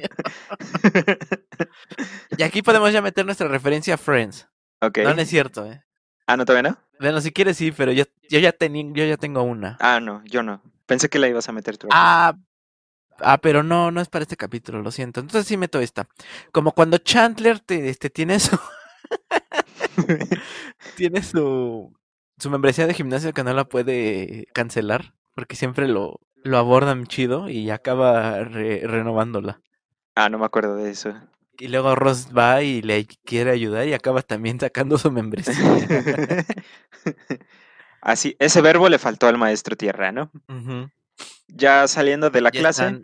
Y 2.37 2.43
aquí 2.43 2.61
podemos 2.61 2.93
ya 2.93 3.01
meter 3.01 3.25
nuestra 3.25 3.47
referencia 3.47 3.95
a 3.95 3.97
Friends. 3.97 4.47
ok. 4.81 4.99
No, 4.99 5.13
no 5.13 5.21
es 5.21 5.29
cierto, 5.29 5.65
¿eh? 5.65 5.83
Ah, 6.27 6.37
¿no 6.37 6.45
todavía 6.45 6.71
no? 6.71 6.77
Bueno, 6.99 7.19
si 7.19 7.31
quieres 7.31 7.57
sí, 7.57 7.71
pero 7.71 7.91
yo, 7.91 8.05
yo, 8.29 8.39
ya, 8.39 8.51
tenía 8.51 8.85
yo 8.93 9.05
ya 9.05 9.17
tengo 9.17 9.43
una. 9.43 9.77
Ah, 9.79 9.99
no, 9.99 10.23
yo 10.25 10.43
no. 10.43 10.61
Pensé 10.85 11.09
que 11.09 11.19
la 11.19 11.27
ibas 11.27 11.49
a 11.49 11.51
meter 11.51 11.77
tú. 11.77 11.87
Ah, 11.91 12.35
ah, 13.19 13.37
pero 13.39 13.63
no, 13.63 13.91
no 13.91 13.99
es 13.99 14.09
para 14.09 14.23
este 14.23 14.37
capítulo, 14.37 14.81
lo 14.81 14.91
siento. 14.91 15.19
Entonces 15.19 15.47
sí 15.47 15.57
meto 15.57 15.79
esta. 15.79 16.07
Como 16.51 16.73
cuando 16.73 16.99
Chandler 16.99 17.59
te, 17.59 17.89
este, 17.89 18.09
tiene 18.09 18.39
su... 18.39 18.57
tiene 20.95 21.23
su... 21.23 21.93
Su 22.37 22.49
membresía 22.49 22.87
de 22.87 22.93
gimnasio 22.93 23.33
que 23.33 23.43
no 23.43 23.53
la 23.53 23.65
puede 23.65 24.47
cancelar. 24.53 25.13
Porque 25.35 25.55
siempre 25.55 25.87
lo, 25.87 26.19
lo 26.43 26.57
abordan 26.57 27.07
chido 27.07 27.49
y 27.49 27.69
acaba 27.69 28.43
renovándola. 28.43 29.61
Ah, 30.15 30.29
no 30.29 30.37
me 30.37 30.45
acuerdo 30.45 30.75
de 30.75 30.91
eso. 30.91 31.13
Y 31.59 31.67
luego 31.67 31.95
Ross 31.95 32.29
va 32.35 32.61
y 32.61 32.81
le 32.81 33.05
quiere 33.05 33.51
ayudar 33.51 33.87
y 33.87 33.93
acaba 33.93 34.21
también 34.21 34.59
sacando 34.59 34.97
su 34.97 35.11
membresía. 35.11 35.55
Así, 38.01 38.35
ese 38.39 38.61
verbo 38.61 38.89
le 38.89 38.99
faltó 38.99 39.27
al 39.27 39.37
maestro 39.37 39.77
Tierra, 39.77 40.11
¿no? 40.11 40.31
Ya 41.47 41.87
saliendo 41.87 42.29
de 42.29 42.41
la 42.41 42.51
clase. 42.51 43.01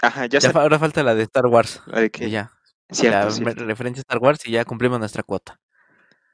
Ajá, 0.00 0.26
ya, 0.26 0.38
ahora 0.54 0.78
falta 0.78 1.02
la 1.02 1.14
de 1.14 1.24
Star 1.24 1.46
Wars. 1.46 1.82
¿La 1.86 2.00
de? 2.00 2.10
Ya. 2.30 2.50
la 3.02 3.28
referencia 3.28 4.00
a 4.00 4.02
Star 4.02 4.18
Wars 4.18 4.40
y 4.46 4.52
ya 4.52 4.64
cumplimos 4.64 4.98
nuestra 4.98 5.22
cuota. 5.22 5.60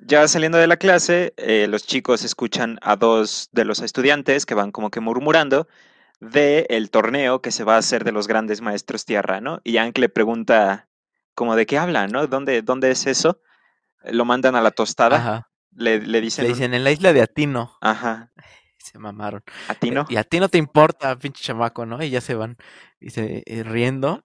Ya 0.01 0.29
saliendo 0.29 0.59
de 0.59 0.69
la 0.69 0.77
clase, 0.77 1.35
eh, 1.37 1.67
los 1.69 1.85
chicos 1.85 2.23
escuchan 2.23 2.79
a 2.83 2.95
dos 2.95 3.49
de 3.51 3.65
los 3.65 3.81
estudiantes 3.81 4.47
que 4.47 4.55
van 4.55 4.71
como 4.71 4.91
que 4.91 5.01
murmurando 5.01 5.67
de 6.21 6.67
el 6.71 6.91
torneo 6.91 7.41
que 7.41 7.53
se 7.53 7.65
va 7.65 7.77
a 7.77 7.79
hacer 7.79 8.05
de 8.05 8.13
los 8.13 8.27
grandes 8.27 8.61
maestros 8.61 9.05
tierra, 9.05 9.41
¿no? 9.41 9.61
Y 9.65 9.77
Hank 9.77 9.99
le 9.99 10.09
pregunta 10.09 10.89
como 11.35 11.57
de 11.57 11.67
qué 11.67 11.79
hablan, 11.79 12.11
¿no? 12.11 12.27
¿Dónde, 12.27 12.63
dónde 12.63 12.91
es 12.91 13.07
eso? 13.07 13.41
Lo 14.05 14.25
mandan 14.25 14.57
a 14.57 14.61
la 14.61 14.71
tostada. 14.71 15.17
Ajá. 15.17 15.51
Le, 15.73 16.01
le 16.01 16.21
dicen. 16.21 16.45
Le 16.45 16.51
dicen 16.51 16.75
en 16.75 16.83
la 16.83 16.91
isla 16.91 17.13
de 17.13 17.23
Atino. 17.23 17.77
Ajá. 17.81 18.33
Se 18.79 18.99
mamaron. 18.99 19.43
¿Atino? 19.69 20.07
Y 20.09 20.17
a 20.17 20.25
ti 20.25 20.41
no 20.41 20.49
te 20.49 20.59
importa, 20.59 21.17
pinche 21.19 21.43
chamaco, 21.43 21.85
¿no? 21.85 22.03
Y 22.03 22.11
ya 22.11 22.21
se 22.21 22.35
van 22.35 22.57
y 23.01 23.11
se, 23.11 23.43
eh, 23.47 23.63
riendo. 23.63 24.25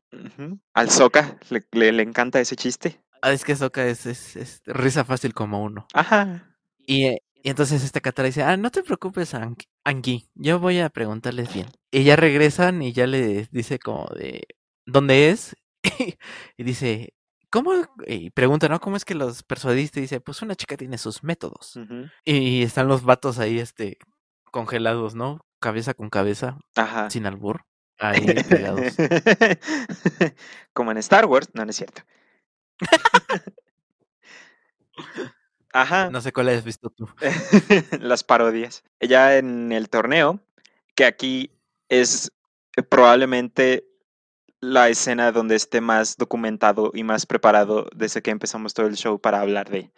Al 0.74 0.90
Soca 0.90 1.38
le, 1.50 1.92
le, 1.92 2.04
encanta 2.04 2.40
ese 2.40 2.56
chiste. 2.56 3.00
Ah, 3.22 3.32
es 3.32 3.44
que 3.44 3.56
Soca 3.56 3.86
es, 3.86 4.06
es, 4.06 4.36
es, 4.36 4.62
risa 4.66 5.04
fácil 5.04 5.34
como 5.34 5.62
uno. 5.64 5.88
Ajá. 5.94 6.56
Y, 6.86 7.06
eh, 7.06 7.22
y 7.44 7.50
entonces 7.50 7.84
esta 7.84 8.00
Katara 8.00 8.28
dice, 8.28 8.42
ah, 8.42 8.56
no 8.56 8.72
te 8.72 8.84
preocupes, 8.84 9.36
Angie, 9.84 10.30
yo 10.34 10.60
voy 10.60 10.80
a 10.80 10.90
preguntarles 10.90 11.54
bien. 11.54 11.68
Y 11.92 12.06
ya 12.06 12.16
regresan 12.16 12.82
y 12.82 12.94
ya 12.94 13.06
le 13.06 13.50
dice 13.52 13.80
como 13.80 14.08
de, 14.16 14.48
¿dónde 14.86 15.30
es? 15.30 15.58
y 16.58 16.64
dice, 16.64 17.14
¿cómo? 17.50 17.74
Y 18.08 18.30
pregunta, 18.30 18.70
¿no? 18.70 18.80
¿Cómo 18.80 18.96
es 18.96 19.04
que 19.04 19.14
los 19.14 19.44
persuadiste? 19.44 20.00
Y 20.00 20.04
dice, 20.04 20.22
pues 20.22 20.42
una 20.42 20.56
chica 20.56 20.78
tiene 20.78 20.98
sus 20.98 21.22
métodos. 21.22 21.78
Y 22.24 22.64
están 22.64 22.88
los 22.88 23.04
vatos 23.04 23.40
ahí, 23.40 23.60
este, 23.60 23.98
congelados, 24.46 25.14
¿no? 25.14 25.46
Cabeza 25.60 25.94
con 25.94 26.10
cabeza, 26.10 26.58
Ajá. 26.78 27.10
sin 27.10 27.26
albur, 27.26 27.66
ahí 28.00 28.26
pegados. 28.50 28.96
Como 30.74 30.92
en 30.92 30.98
Star 31.00 31.26
Wars, 31.26 31.50
no, 31.54 31.66
no 31.66 31.72
es 31.72 31.76
cierto. 31.76 32.04
Ajá. 35.74 36.10
No 36.12 36.22
sé 36.22 36.32
cuál 36.32 36.50
has 36.50 36.64
visto 36.64 36.90
tú. 36.90 37.10
Las 38.00 38.24
parodias. 38.24 38.84
Ya 39.00 39.38
en 39.38 39.72
el 39.72 39.90
torneo, 39.90 40.40
que 40.96 41.06
aquí 41.06 41.52
es 41.90 42.32
eh, 42.78 42.84
probablemente 42.84 43.86
la 44.62 44.88
escena 44.88 45.32
donde 45.32 45.56
esté 45.56 45.82
más 45.82 46.16
documentado 46.16 46.92
y 46.94 47.04
más 47.04 47.26
preparado 47.26 47.88
desde 47.94 48.22
que 48.22 48.32
empezamos 48.32 48.74
todo 48.74 48.86
el 48.86 48.96
show 48.96 49.20
para 49.20 49.42
hablar 49.42 49.70
de. 49.70 49.92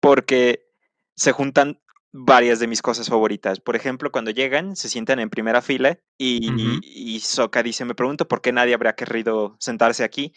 Porque 0.00 0.66
se 1.14 1.32
juntan 1.32 1.80
varias 2.12 2.58
de 2.58 2.66
mis 2.66 2.82
cosas 2.82 3.08
favoritas. 3.08 3.60
Por 3.60 3.76
ejemplo, 3.76 4.10
cuando 4.10 4.32
llegan, 4.32 4.74
se 4.74 4.88
sientan 4.88 5.20
en 5.20 5.30
primera 5.30 5.62
fila 5.62 5.98
y, 6.18 6.50
y 6.82 7.20
Soka 7.20 7.62
dice, 7.62 7.84
me 7.84 7.94
pregunto 7.94 8.26
por 8.26 8.40
qué 8.42 8.52
nadie 8.52 8.74
habría 8.74 8.94
querido 8.94 9.56
sentarse 9.60 10.02
aquí. 10.02 10.34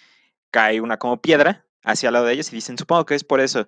Cae 0.51 0.81
una 0.81 0.97
como 0.99 1.19
piedra 1.21 1.65
hacia 1.83 2.09
el 2.09 2.13
lado 2.13 2.25
de 2.25 2.33
ellos 2.33 2.51
y 2.51 2.55
dicen, 2.55 2.77
supongo 2.77 3.05
que 3.05 3.15
es 3.15 3.23
por 3.23 3.39
eso. 3.39 3.67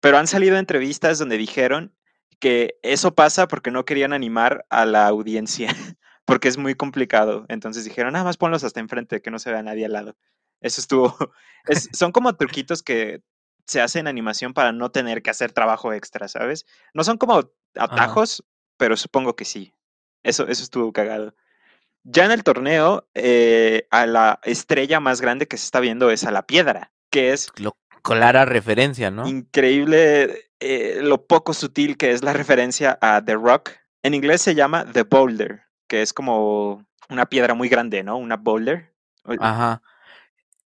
Pero 0.00 0.18
han 0.18 0.26
salido 0.26 0.56
entrevistas 0.56 1.18
donde 1.18 1.38
dijeron 1.38 1.94
que 2.38 2.78
eso 2.82 3.14
pasa 3.14 3.48
porque 3.48 3.70
no 3.70 3.84
querían 3.84 4.12
animar 4.12 4.66
a 4.68 4.84
la 4.84 5.06
audiencia, 5.06 5.68
porque 6.24 6.48
es 6.48 6.58
muy 6.58 6.74
complicado. 6.74 7.46
Entonces 7.48 7.84
dijeron, 7.84 8.12
nada 8.12 8.24
más 8.24 8.36
ponlos 8.36 8.64
hasta 8.64 8.80
enfrente, 8.80 9.22
que 9.22 9.30
no 9.30 9.38
se 9.38 9.50
vea 9.50 9.62
nadie 9.62 9.86
al 9.86 9.92
lado. 9.92 10.16
Eso 10.60 10.80
estuvo. 10.80 11.16
son 11.92 12.12
como 12.12 12.34
truquitos 12.36 12.82
que 12.82 13.22
se 13.66 13.80
hacen 13.80 14.00
en 14.00 14.08
animación 14.08 14.54
para 14.54 14.72
no 14.72 14.90
tener 14.90 15.22
que 15.22 15.30
hacer 15.30 15.52
trabajo 15.52 15.92
extra, 15.92 16.28
¿sabes? 16.28 16.66
No 16.94 17.02
son 17.02 17.18
como 17.18 17.50
atajos, 17.74 18.44
pero 18.76 18.96
supongo 18.96 19.34
que 19.34 19.44
sí. 19.44 19.72
Eso, 20.22 20.46
eso 20.46 20.62
estuvo 20.62 20.92
cagado. 20.92 21.34
Ya 22.04 22.24
en 22.24 22.30
el 22.30 22.44
torneo, 22.44 23.08
eh, 23.14 23.88
a 23.90 24.06
la 24.06 24.40
estrella 24.44 25.00
más 25.00 25.20
grande 25.20 25.48
que 25.48 25.56
se 25.56 25.64
está 25.64 25.80
viendo 25.80 26.10
es 26.10 26.24
a 26.24 26.30
la 26.30 26.46
piedra, 26.46 26.92
que 27.10 27.32
es 27.32 27.50
clara 28.06 28.44
referencia, 28.44 29.10
¿no? 29.10 29.26
Increíble 29.26 30.50
eh, 30.60 31.00
lo 31.02 31.26
poco 31.26 31.52
sutil 31.52 31.96
que 31.96 32.12
es 32.12 32.22
la 32.22 32.32
referencia 32.32 32.98
a 33.00 33.24
The 33.24 33.34
Rock. 33.34 33.70
En 34.02 34.14
inglés 34.14 34.42
se 34.42 34.54
llama 34.54 34.86
The 34.92 35.02
Boulder, 35.02 35.62
que 35.88 36.02
es 36.02 36.12
como 36.12 36.86
una 37.08 37.26
piedra 37.26 37.54
muy 37.54 37.68
grande, 37.68 38.02
¿no? 38.02 38.16
Una 38.16 38.36
boulder. 38.36 38.92
Ajá. 39.40 39.82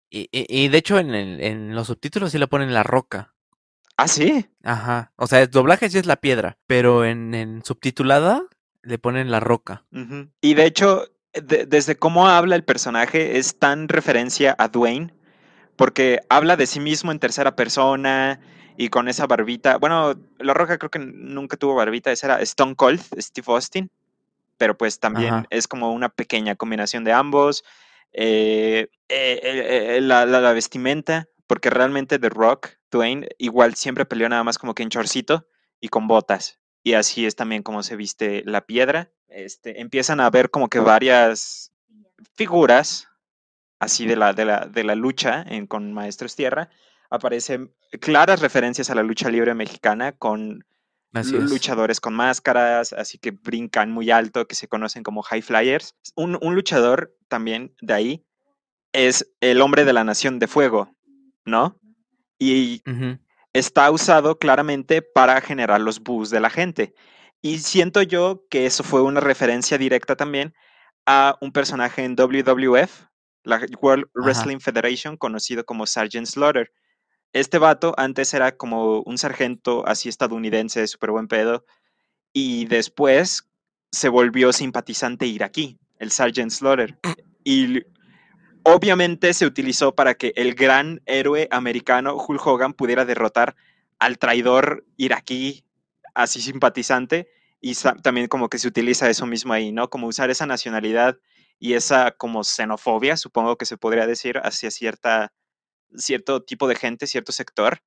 Y, 0.10 0.30
y, 0.32 0.70
de 0.70 0.78
hecho 0.78 0.98
en, 1.00 1.14
en, 1.14 1.76
los 1.76 1.88
subtítulos 1.88 2.32
sí 2.32 2.38
le 2.38 2.48
ponen 2.48 2.74
la 2.74 2.84
roca. 2.84 3.34
Ah, 3.98 4.08
sí. 4.08 4.48
Ajá. 4.64 5.12
O 5.16 5.28
sea, 5.28 5.42
el 5.42 5.50
doblaje 5.50 5.90
sí 5.90 5.98
es 5.98 6.06
la 6.06 6.16
piedra, 6.16 6.58
pero 6.66 7.04
en, 7.04 7.34
en 7.34 7.64
subtitulada 7.64 8.44
le 8.84 8.98
ponen 9.00 9.32
la 9.32 9.40
roca. 9.40 9.86
Y 10.42 10.54
de 10.54 10.66
hecho, 10.66 11.08
desde 11.34 11.98
cómo 11.98 12.28
habla 12.28 12.56
el 12.56 12.64
personaje 12.64 13.38
es 13.38 13.60
tan 13.60 13.90
referencia 13.90 14.56
a 14.58 14.70
Dwayne 14.70 15.14
porque 15.78 16.20
habla 16.28 16.58
de 16.58 16.68
sí 16.68 16.80
mismo 16.80 17.12
en 17.12 17.20
tercera 17.20 17.56
persona 17.56 18.42
y 18.76 18.90
con 18.90 19.08
esa 19.08 19.28
barbita. 19.28 19.78
Bueno, 19.78 20.16
La 20.40 20.54
Roca 20.54 20.78
creo 20.78 20.92
que 20.92 21.00
nunca 21.00 21.56
tuvo 21.56 21.76
barbita, 21.76 22.12
esa 22.12 22.28
era 22.28 22.42
Stone 22.42 22.76
Cold, 22.76 23.02
Steve 23.18 23.46
Austin, 23.48 23.90
pero 24.58 24.78
pues 24.78 25.00
también 25.00 25.48
es 25.50 25.68
como 25.68 25.94
una 25.94 26.10
pequeña 26.10 26.56
combinación 26.56 27.04
de 27.04 27.14
ambos. 27.14 27.64
Eh, 28.12 28.90
eh, 29.10 29.98
eh, 29.98 30.02
la, 30.02 30.26
vestimenta, 30.54 31.28
porque 31.46 31.70
realmente 31.70 32.18
The 32.18 32.30
Rock, 32.30 32.70
Dwayne, 32.90 33.28
igual 33.38 33.76
siempre 33.76 34.06
peleó 34.06 34.28
nada 34.28 34.44
más 34.44 34.58
como 34.58 34.74
que 34.74 34.84
en 34.84 34.90
chorcito 34.90 35.48
y 35.80 35.90
con 35.90 36.08
botas. 36.08 36.60
Y 36.84 36.94
así 36.94 37.26
es 37.26 37.36
también 37.36 37.64
como 37.64 37.84
se 37.84 37.96
viste 37.96 38.42
la 38.46 38.62
piedra. 38.62 39.12
Este, 39.28 39.82
empiezan 39.82 40.20
a 40.20 40.30
ver 40.30 40.50
como 40.50 40.70
que 40.70 40.80
varias 40.80 41.72
figuras 42.36 43.10
así 43.80 44.06
de 44.06 44.16
la, 44.16 44.34
de 44.34 44.46
la, 44.46 44.66
de 44.66 44.84
la 44.84 44.96
lucha 44.96 45.44
en, 45.48 45.68
con 45.68 45.94
Maestros 45.94 46.36
Tierra, 46.36 46.70
aparecen 47.10 47.74
claras 48.02 48.42
referencias 48.42 48.90
a 48.90 48.96
la 48.96 49.04
lucha 49.04 49.30
libre 49.30 49.54
mexicana 49.54 50.12
con 50.12 50.66
luchadores 51.14 52.00
con 52.00 52.14
máscaras, 52.14 52.94
así 52.94 53.18
que 53.18 53.32
brincan 53.32 53.92
muy 53.92 54.12
alto, 54.12 54.48
que 54.48 54.56
se 54.56 54.68
conocen 54.68 55.04
como 55.04 55.24
high 55.24 55.42
flyers. 55.42 55.96
Un, 56.16 56.38
un 56.42 56.54
luchador 56.54 57.16
también 57.28 57.74
de 57.82 57.94
ahí 57.94 58.26
es 58.94 59.32
el 59.42 59.62
hombre 59.62 59.86
de 59.86 59.94
la 59.94 60.04
Nación 60.04 60.38
de 60.40 60.48
Fuego, 60.48 60.92
¿no? 61.46 61.80
Y 62.38 62.84
está 63.54 63.90
usado 63.90 64.38
claramente 64.38 65.02
para 65.02 65.42
generar 65.42 65.82
los 65.82 66.00
boos 66.02 66.30
de 66.30 66.40
la 66.40 66.50
gente. 66.50 66.94
Y 67.42 67.60
siento 67.60 68.02
yo 68.02 68.44
que 68.50 68.66
eso 68.66 68.84
fue 68.84 69.02
una 69.02 69.20
referencia 69.20 69.78
directa 69.78 70.16
también 70.16 70.54
a 71.06 71.38
un 71.42 71.52
personaje 71.52 72.04
en 72.04 72.16
WWF 72.16 73.08
la 73.48 73.66
World 73.82 74.08
Wrestling 74.14 74.60
Federation, 74.60 75.16
conocido 75.16 75.66
como 75.66 75.86
Sergeant 75.86 76.28
Slaughter. 76.28 76.72
Este 77.32 77.58
vato 77.58 77.94
antes 77.98 78.34
era 78.34 78.52
como 78.52 79.00
un 79.02 79.18
sargento 79.18 79.88
así 79.88 80.10
estadounidense, 80.10 80.86
súper 80.86 81.12
buen 81.12 81.30
pedo, 81.30 81.66
y 82.34 82.66
después 82.66 83.48
se 83.90 84.10
volvió 84.10 84.52
simpatizante 84.52 85.28
iraquí, 85.28 85.80
el 85.98 86.12
Sergeant 86.12 86.52
Slaughter. 86.52 87.00
Y 87.46 87.84
obviamente 88.64 89.34
se 89.34 89.46
utilizó 89.46 89.96
para 89.96 90.16
que 90.16 90.34
el 90.36 90.54
gran 90.54 91.02
héroe 91.06 91.48
americano 91.50 92.18
Hulk 92.18 92.46
Hogan 92.46 92.74
pudiera 92.74 93.06
derrotar 93.06 93.56
al 93.98 94.18
traidor 94.18 94.86
iraquí 94.98 95.64
así 96.14 96.42
simpatizante 96.42 97.30
y 97.62 97.76
también 98.04 98.28
como 98.28 98.50
que 98.50 98.60
se 98.60 98.68
utiliza 98.68 99.10
eso 99.10 99.26
mismo 99.26 99.54
ahí, 99.54 99.72
¿no? 99.72 99.90
Como 99.90 100.08
usar 100.08 100.30
esa 100.30 100.46
nacionalidad 100.46 101.18
y 101.60 101.74
esa 101.74 102.12
como 102.12 102.44
xenofobia, 102.44 103.18
supongo 103.18 103.58
que 103.58 103.66
se 103.66 103.78
podría 103.78 104.08
decir, 104.08 104.40
hacia 104.44 104.72
cierta, 104.72 105.34
cierto 105.96 106.44
tipo 106.44 106.68
de 106.68 106.76
gente, 106.76 107.08
cierto 107.08 107.32
sector, 107.32 107.80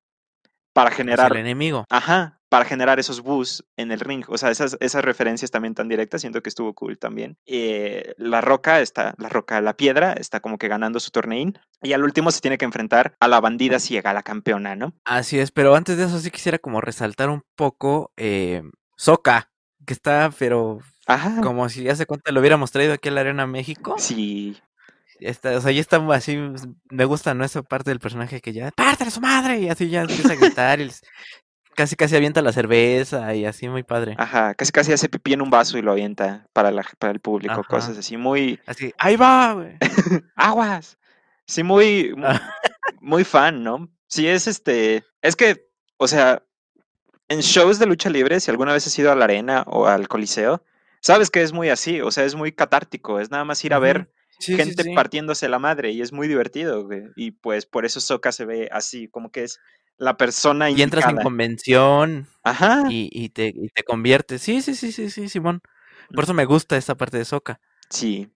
para 0.73 0.91
generar... 0.91 1.33
el 1.33 1.39
enemigo. 1.39 1.85
Ajá, 1.91 2.41
para 2.49 2.65
generar 2.65 2.99
esos 2.99 3.21
boos 3.23 3.65
en 3.77 3.93
el 3.93 4.01
ring. 4.01 4.25
O 4.29 4.37
sea, 4.37 4.51
esas, 4.51 4.77
esas 4.81 5.05
referencias 5.05 5.51
también 5.51 5.75
tan 5.75 5.89
directas, 5.89 6.21
siento 6.21 6.43
que 6.43 6.49
estuvo 6.49 6.75
cool 6.75 6.99
también. 6.99 7.39
Eh, 7.47 8.15
la 8.19 8.41
roca 8.41 8.81
está, 8.81 9.15
la 9.19 9.29
roca, 9.29 9.61
la 9.61 9.77
piedra 9.77 10.13
está 10.13 10.41
como 10.41 10.59
que 10.59 10.69
ganando 10.69 11.01
su 11.01 11.11
torneín. 11.11 11.59
Y 11.81 11.93
al 11.93 12.03
último 12.03 12.31
se 12.31 12.41
tiene 12.41 12.59
que 12.59 12.65
enfrentar 12.65 13.15
a 13.21 13.29
la 13.29 13.41
bandida 13.41 13.79
ciega, 13.79 14.13
la 14.13 14.23
campeona, 14.23 14.75
¿no? 14.75 14.93
Así 15.05 15.39
es, 15.39 15.53
pero 15.53 15.75
antes 15.77 15.97
de 15.97 16.05
eso 16.05 16.19
sí 16.19 16.31
quisiera 16.31 16.59
como 16.59 16.81
resaltar 16.81 17.31
un 17.31 17.43
poco 17.55 18.13
eh, 18.17 18.63
Soka, 18.97 19.51
que 19.87 19.93
está, 19.93 20.31
pero 20.37 20.81
como 21.43 21.69
si 21.69 21.89
hace 21.89 22.07
cuenta 22.07 22.33
lo 22.33 22.41
hubiéramos 22.41 22.71
traído 22.71 22.95
aquí 22.95 23.09
a 23.09 23.13
la 23.13 23.21
Arena 23.23 23.47
México. 23.47 23.95
Sí. 23.99 24.57
Está, 25.21 25.57
o 25.57 25.61
sea, 25.61 25.71
ya 25.71 25.81
está 25.81 25.97
así, 26.15 26.39
me 26.89 27.05
gusta, 27.05 27.35
¿no? 27.35 27.45
Esa 27.45 27.63
parte 27.63 27.91
del 27.91 28.01
personaje 28.01 28.41
que 28.41 28.53
ya, 28.53 28.71
¡parte 28.71 29.05
de 29.05 29.11
su 29.11 29.21
madre! 29.21 29.61
Y 29.61 29.69
así 29.69 29.91
ya 29.91 30.03
empieza 30.03 30.33
a 30.33 30.37
gritar 30.37 30.81
y 30.81 30.91
casi 31.75 31.97
casi 31.97 32.17
avienta 32.17 32.43
la 32.43 32.53
cerveza 32.53 33.35
y 33.35 33.45
así 33.45 33.69
muy 33.69 33.83
padre. 33.83 34.15
Ajá, 34.19 34.55
casi 34.55 34.73
casi 34.73 34.93
hace 34.93 35.09
pipí 35.09 35.33
en 35.33 35.43
un 35.43 35.51
vaso 35.51 35.79
y 35.79 35.83
lo 35.83 35.93
avienta 35.93 36.47
para, 36.53 36.71
la, 36.71 36.85
para 36.99 37.13
el 37.13 37.21
público, 37.21 37.65
cosas 37.65 37.97
así, 37.97 38.17
muy... 38.17 38.61
Así, 38.67 38.93
¡ahí 38.99 39.17
va, 39.17 39.55
güey! 39.55 39.77
¡Aguas! 40.37 40.99
Sí, 41.47 41.63
muy, 41.63 42.15
muy, 43.01 43.25
fan, 43.25 43.63
¿no? 43.63 43.89
Sí, 44.07 44.27
es 44.27 44.47
este... 44.47 45.05
Es 45.21 45.37
que, 45.37 45.69
o 45.97 46.07
sea, 46.07 46.43
en 47.29 47.41
shows 47.41 47.79
de 47.79 47.87
lucha 47.87 48.11
libre, 48.11 48.41
si 48.41 48.51
alguna 48.51 48.73
vez 48.73 48.87
has 48.87 48.99
ido 48.99 49.11
a 49.11 49.17
la 49.17 49.25
arena 49.25 49.65
o 49.67 49.87
al 49.87 50.09
coliseo, 50.09 50.63
sabes 51.01 51.31
que 51.31 51.43
es 51.43 51.53
muy 51.53 51.69
así, 51.69 52.01
o 52.01 52.11
sea, 52.11 52.25
es 52.25 52.35
muy 52.35 52.53
catártico, 52.53 53.21
es 53.21 53.31
nada 53.31 53.45
más 53.45 53.65
ir 53.65 53.75
a 53.75 53.79
ver 53.79 54.11
gente 54.41 54.95
partiéndose 54.95 55.49
la 55.49 55.59
madre 55.59 55.91
y 55.91 56.01
es 56.01 56.13
muy 56.13 56.29
divertido, 56.29 56.85
güey. 56.85 57.05
Y 57.17 57.33
pues 57.33 57.67
por 57.67 57.85
eso 57.85 58.01
Soca 58.01 58.33
se 58.33 58.45
ve 58.45 58.69
así, 58.73 59.09
como 59.09 59.31
que 59.31 59.45
es 59.45 59.59
la 59.99 60.17
persona 60.17 60.71
Y 60.71 60.81
entras 60.81 61.09
en 61.09 61.17
convención. 61.17 62.27
Ajá. 62.43 62.85
Y, 62.89 63.29
te, 63.31 63.49
y 63.49 63.69
te 63.69 63.83
conviertes. 63.83 64.41
Sí, 64.41 64.63
sí, 64.63 64.75
sí, 64.75 64.93
sí, 64.93 65.11
sí, 65.11 65.29
Simón. 65.29 65.61
Por 66.15 66.25
eso 66.25 66.35
me 66.35 66.47
gusta 66.47 66.77
esa 66.77 66.97
parte 66.97 67.19
de 67.19 67.25
Soca. 67.25 67.61
Sí. 67.91 68.31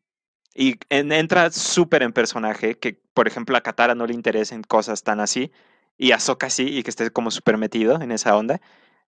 Y 0.55 0.77
entra 0.91 1.51
súper 1.51 2.03
en 2.03 2.13
personaje, 2.13 2.79
que 2.79 3.01
por 3.13 3.27
ejemplo 3.27 3.57
a 3.57 3.63
Katara 3.63 3.95
no 3.95 4.07
le 4.07 4.15
interesen 4.15 4.63
cosas 4.63 5.03
tan 5.03 5.19
así, 5.19 5.51
y 5.97 6.13
a 6.13 6.21
Soka 6.21 6.49
sí, 6.49 6.79
y 6.79 6.83
que 6.85 6.91
esté 6.91 7.11
como 7.11 7.33
súper 7.33 7.59
metido 7.59 8.01
en 8.01 8.13
esa 8.13 8.37
onda. 8.37 8.61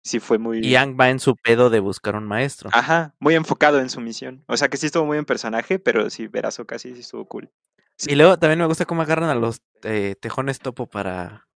Sí 0.06 0.20
fue 0.20 0.38
muy... 0.38 0.58
Y 0.58 0.70
Yang 0.70 0.96
va 0.98 1.10
en 1.10 1.18
su 1.18 1.34
pedo 1.34 1.68
de 1.68 1.80
buscar 1.80 2.14
un 2.14 2.24
maestro. 2.24 2.70
Ajá, 2.72 3.16
muy 3.18 3.34
enfocado 3.34 3.80
en 3.80 3.90
su 3.90 4.00
misión. 4.00 4.44
O 4.46 4.56
sea 4.56 4.68
que 4.68 4.76
sí 4.76 4.86
estuvo 4.86 5.04
muy 5.04 5.18
en 5.18 5.24
personaje, 5.24 5.80
pero 5.80 6.10
sí, 6.10 6.28
ver 6.28 6.46
a 6.46 6.52
Soka 6.52 6.78
sí, 6.78 6.94
sí 6.94 7.00
estuvo 7.00 7.26
cool. 7.26 7.50
Y 8.06 8.14
luego 8.14 8.38
también 8.38 8.60
me 8.60 8.66
gusta 8.66 8.84
cómo 8.84 9.02
agarran 9.02 9.30
a 9.30 9.34
los 9.34 9.62
eh, 9.82 10.14
tejones 10.20 10.60
topo 10.60 10.86
para 10.86 11.48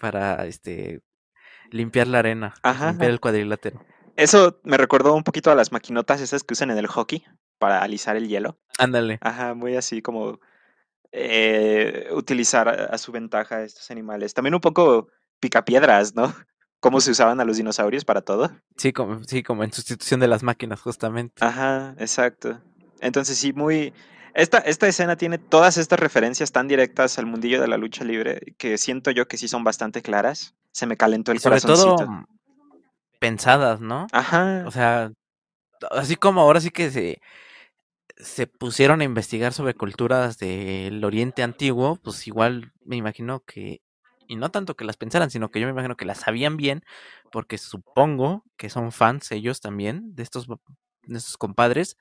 para 0.00 0.46
este 0.46 1.02
limpiar 1.70 2.06
la 2.06 2.20
arena, 2.20 2.54
limpiar 2.64 3.10
el 3.10 3.18
cuadrilátero. 3.18 3.84
Eso 4.14 4.60
me 4.62 4.76
recordó 4.76 5.14
un 5.14 5.24
poquito 5.24 5.50
a 5.50 5.56
las 5.56 5.72
maquinotas 5.72 6.20
esas 6.20 6.44
que 6.44 6.52
usan 6.52 6.70
en 6.70 6.78
el 6.78 6.86
hockey 6.86 7.24
para 7.58 7.82
alisar 7.82 8.14
el 8.14 8.28
hielo. 8.28 8.60
Ándale. 8.78 9.18
Ajá, 9.22 9.54
muy 9.54 9.74
así 9.74 10.02
como 10.02 10.38
eh, 11.10 12.08
utilizar 12.12 12.68
a, 12.68 12.96
su 12.98 13.10
ventaja 13.10 13.62
estos 13.62 13.90
animales. 13.90 14.34
También 14.34 14.54
un 14.54 14.60
poco 14.60 15.08
picapiedras, 15.40 16.14
¿no? 16.14 16.32
Cómo 16.82 17.00
se 17.00 17.12
usaban 17.12 17.40
a 17.40 17.44
los 17.44 17.56
dinosaurios 17.56 18.04
para 18.04 18.22
todo. 18.22 18.50
Sí, 18.76 18.92
como, 18.92 19.22
sí, 19.22 19.42
como 19.42 19.62
en 19.62 19.72
sustitución 19.72 20.18
de 20.18 20.26
las 20.26 20.42
máquinas, 20.42 20.80
justamente. 20.80 21.42
Ajá, 21.42 21.94
exacto. 21.96 22.60
Entonces 23.00 23.38
sí, 23.38 23.52
muy, 23.52 23.94
esta, 24.34 24.58
esta 24.58 24.88
escena 24.88 25.14
tiene 25.14 25.38
todas 25.38 25.76
estas 25.76 26.00
referencias 26.00 26.50
tan 26.50 26.66
directas 26.66 27.18
al 27.20 27.26
mundillo 27.26 27.60
de 27.60 27.68
la 27.68 27.76
lucha 27.76 28.02
libre 28.02 28.54
que 28.58 28.78
siento 28.78 29.12
yo 29.12 29.28
que 29.28 29.36
sí 29.36 29.46
son 29.46 29.62
bastante 29.62 30.02
claras. 30.02 30.56
Se 30.72 30.86
me 30.86 30.96
calentó 30.96 31.30
el 31.30 31.38
sobre 31.38 31.60
Todo 31.60 31.96
pensadas, 33.20 33.80
¿no? 33.80 34.08
Ajá. 34.10 34.64
O 34.66 34.72
sea, 34.72 35.12
así 35.92 36.16
como 36.16 36.40
ahora 36.40 36.60
sí 36.60 36.70
que 36.70 36.90
se, 36.90 37.20
se 38.16 38.48
pusieron 38.48 39.00
a 39.00 39.04
investigar 39.04 39.52
sobre 39.52 39.74
culturas 39.74 40.36
del 40.38 41.04
Oriente 41.04 41.44
Antiguo, 41.44 42.00
pues 42.02 42.26
igual 42.26 42.72
me 42.84 42.96
imagino 42.96 43.44
que, 43.46 43.80
y 44.32 44.36
no 44.36 44.50
tanto 44.50 44.76
que 44.76 44.84
las 44.84 44.96
pensaran, 44.96 45.30
sino 45.30 45.50
que 45.50 45.60
yo 45.60 45.66
me 45.66 45.72
imagino 45.72 45.96
que 45.96 46.04
las 46.04 46.20
sabían 46.20 46.56
bien, 46.56 46.82
porque 47.30 47.58
supongo 47.58 48.44
que 48.56 48.70
son 48.70 48.92
fans 48.92 49.30
ellos 49.32 49.60
también 49.60 50.14
de 50.14 50.22
estos, 50.22 50.46
de 50.46 51.18
estos 51.18 51.36
compadres, 51.36 51.96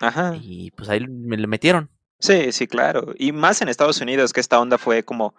Ajá. 0.00 0.36
Y 0.40 0.70
pues 0.72 0.88
ahí 0.88 1.06
me 1.06 1.36
lo 1.36 1.48
metieron. 1.48 1.90
Sí, 2.20 2.52
sí, 2.52 2.66
claro. 2.66 3.14
Y 3.16 3.32
más 3.32 3.62
en 3.62 3.68
Estados 3.68 4.00
Unidos, 4.00 4.32
que 4.32 4.40
esta 4.40 4.60
onda 4.60 4.78
fue 4.78 5.04
como 5.04 5.34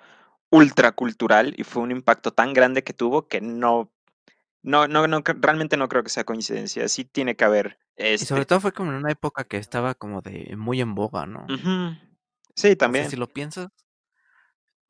ultracultural 0.50 1.54
y 1.58 1.64
fue 1.64 1.84
un 1.84 1.92
impacto 1.92 2.32
tan 2.34 2.54
grande 2.54 2.84
que 2.84 2.94
tuvo 2.94 3.28
que 3.28 3.42
no, 3.42 3.92
no, 4.64 4.88
no, 4.88 5.08
no, 5.08 5.22
realmente 5.26 5.78
no 5.78 5.88
creo 5.90 6.04
que 6.04 6.10
sea 6.10 6.24
coincidencia. 6.24 6.88
Sí 6.88 7.06
tiene 7.06 7.36
que 7.36 7.46
haber. 7.46 7.80
Y 7.98 8.18
sobre 8.18 8.42
este 8.42 8.46
todo 8.46 8.62
fue 8.62 8.72
como 8.72 8.92
en 8.92 8.98
una 8.98 9.12
época 9.12 9.44
que 9.44 9.58
estaba 9.58 9.94
como 9.94 10.22
de 10.22 10.56
muy 10.58 10.82
en 10.82 10.96
boga, 10.96 11.26
¿no? 11.26 11.46
Sí, 12.56 12.76
también. 12.76 13.10
si 13.10 13.16
lo 13.16 13.28
piensas, 13.28 13.70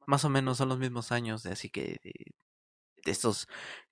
más 0.09 0.25
o 0.25 0.29
menos 0.29 0.57
son 0.57 0.69
los 0.69 0.79
mismos 0.79 1.11
años, 1.11 1.43
de, 1.43 1.51
así 1.51 1.69
que 1.69 1.99
de 2.03 3.11
estos 3.11 3.47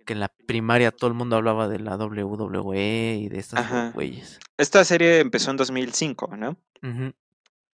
que 0.05 0.13
en 0.13 0.19
la 0.19 0.33
primaria 0.47 0.91
todo 0.91 1.09
el 1.09 1.13
mundo 1.13 1.35
hablaba 1.35 1.67
de 1.67 1.79
la 1.79 1.95
WWE 1.95 3.19
y 3.21 3.29
de 3.29 3.39
estas 3.39 3.93
güeyes. 3.93 4.39
Esta 4.57 4.83
serie 4.83 5.19
empezó 5.19 5.51
en 5.51 5.57
2005, 5.57 6.35
¿no? 6.35 6.57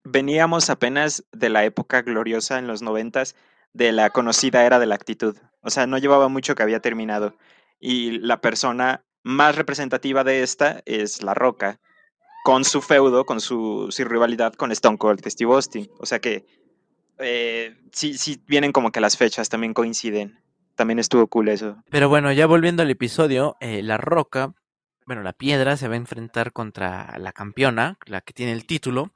Veníamos 0.05 0.71
apenas 0.71 1.25
de 1.33 1.51
la 1.51 1.65
época 1.65 2.01
gloriosa 2.01 2.59
en 2.59 2.67
los 2.67 2.81
noventas 2.81 3.37
de 3.75 3.93
la 3.93 4.09
conocida 4.09 4.65
era 4.65 4.79
de 4.79 4.87
la 4.87 4.95
actitud. 4.95 5.37
O 5.61 5.69
sea, 5.69 5.87
no 5.87 5.99
llevaba 5.99 6.29
mucho 6.29 6.55
que 6.55 6.63
había 6.63 6.81
terminado. 6.81 7.37
Y 7.79 8.19
la 8.21 8.41
persona 8.41 9.05
más 9.23 9.57
representativa 9.57 10.25
de 10.25 10.43
esta 10.43 10.83
es 10.87 11.23
La 11.23 11.35
Roca, 11.35 11.79
con 12.43 12.65
su 12.65 12.81
feudo, 12.81 13.27
con 13.27 13.41
su, 13.41 13.91
rivalidad 13.99 14.55
con 14.55 14.73
Stone 14.73 14.97
Cold, 14.97 15.27
Steve 15.27 15.53
Austin. 15.53 15.91
O 15.99 16.07
sea 16.07 16.21
que 16.21 16.47
eh, 17.21 17.77
sí, 17.93 18.19
sí 18.19 18.43
vienen 18.47 18.73
como 18.73 18.93
que 18.93 19.01
las 19.01 19.17
fechas 19.17 19.49
también 19.49 19.75
coinciden 19.75 20.41
también 20.81 20.99
estuvo 20.99 21.27
cool 21.27 21.51
eso. 21.51 21.77
Pero 21.91 22.09
bueno, 22.09 22.33
ya 22.33 22.47
volviendo 22.47 22.83
al 22.83 22.91
episodio, 22.91 23.59
eh, 23.61 23.83
la 23.83 23.99
roca, 23.99 24.55
bueno, 25.05 25.23
la 25.23 25.35
piedra 25.35 25.77
se 25.77 25.89
va 25.89 25.93
a 25.93 25.99
enfrentar 25.99 26.55
contra 26.55 27.19
la 27.19 27.33
campeona, 27.33 27.99
la 28.07 28.23
que 28.23 28.33
tiene 28.33 28.53
el 28.53 28.65
título, 28.65 29.13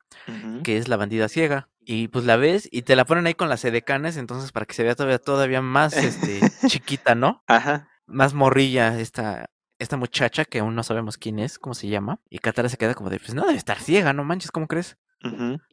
que 0.63 0.77
es 0.77 0.89
la 0.89 0.99
bandida 0.99 1.27
ciega. 1.31 1.71
Y 1.81 2.09
pues 2.09 2.27
la 2.27 2.37
ves 2.37 2.69
y 2.71 2.83
te 2.83 2.97
la 2.97 3.07
ponen 3.07 3.27
ahí 3.27 3.33
con 3.33 3.49
las 3.49 3.65
edecanes, 3.65 4.19
entonces 4.19 4.53
para 4.53 4.67
que 4.67 4.75
se 4.75 4.83
vea 4.83 4.95
todavía, 4.95 5.19
todavía 5.19 5.63
más 5.63 5.97
este, 5.97 6.41
chiquita, 6.69 7.15
¿no? 7.15 7.43
Ajá. 7.47 7.89
Más 8.05 8.35
morrilla 8.35 9.01
esta, 9.01 9.49
esta 9.79 9.97
muchacha 9.97 10.45
que 10.45 10.59
aún 10.59 10.75
no 10.75 10.83
sabemos 10.83 11.17
quién 11.17 11.39
es, 11.39 11.59
cómo 11.59 11.73
se 11.73 11.89
llama. 11.89 12.21
Y 12.29 12.41
Katara 12.41 12.69
se 12.69 12.77
queda 12.77 12.95
como 12.95 13.09
de, 13.09 13.21
pues 13.21 13.33
no 13.33 13.47
debe 13.47 13.57
estar 13.57 13.79
ciega, 13.79 14.13
no 14.13 14.23
manches, 14.23 14.51
¿cómo 14.51 14.67
crees? 14.67 14.99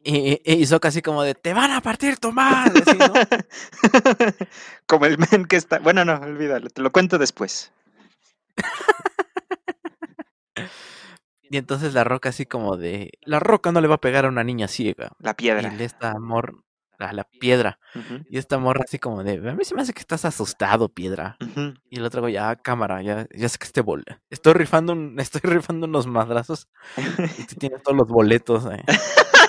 Y, 0.04 0.40
hizo 0.44 0.80
casi 0.80 1.02
como 1.02 1.22
de, 1.22 1.34
te 1.34 1.54
van 1.54 1.70
a 1.70 1.80
partir 1.80 2.16
tu 2.16 2.32
madre. 2.32 2.82
como 4.86 5.06
el 5.06 5.18
men 5.18 5.46
que 5.46 5.56
está... 5.56 5.78
Bueno, 5.78 6.04
no, 6.04 6.14
olvídalo, 6.14 6.68
te 6.68 6.82
lo 6.82 6.92
cuento 6.92 7.18
después. 7.18 7.72
y 11.42 11.56
entonces 11.56 11.94
la 11.94 12.04
roca 12.04 12.30
así 12.30 12.46
como 12.46 12.76
de, 12.76 13.10
la 13.22 13.40
roca 13.40 13.72
no 13.72 13.80
le 13.80 13.88
va 13.88 13.96
a 13.96 14.00
pegar 14.00 14.24
a 14.24 14.28
una 14.28 14.44
niña 14.44 14.68
ciega. 14.68 15.12
La 15.18 15.34
piedra. 15.34 15.74
Y 15.78 15.82
esta 15.82 16.10
amor, 16.10 16.62
a 17.02 17.12
la 17.12 17.24
piedra. 17.24 17.78
Y 18.28 18.38
esta 18.38 18.58
morra 18.58 18.82
así 18.84 18.98
como 18.98 19.22
de, 19.22 19.34
a 19.48 19.54
mí 19.54 19.64
se 19.64 19.74
me 19.74 19.82
hace 19.82 19.92
que 19.92 20.00
estás 20.00 20.24
asustado, 20.24 20.88
piedra. 20.88 21.36
Y 21.90 21.98
el 21.98 22.04
otro 22.04 22.28
ya, 22.28 22.56
cámara, 22.56 23.02
ya, 23.02 23.26
ya 23.34 23.48
sé 23.48 23.58
que 23.58 23.66
este 23.66 23.80
boleto. 23.80 24.16
Estoy 24.30 24.54
rifando 24.54 24.92
un, 24.92 25.16
estoy 25.20 25.40
rifando 25.42 25.86
unos 25.86 26.06
madrazos. 26.06 26.68
y 26.96 27.46
tú 27.46 27.56
tienes 27.56 27.82
todos 27.82 27.96
los 27.96 28.08
boletos. 28.08 28.66
Eh. 28.66 28.82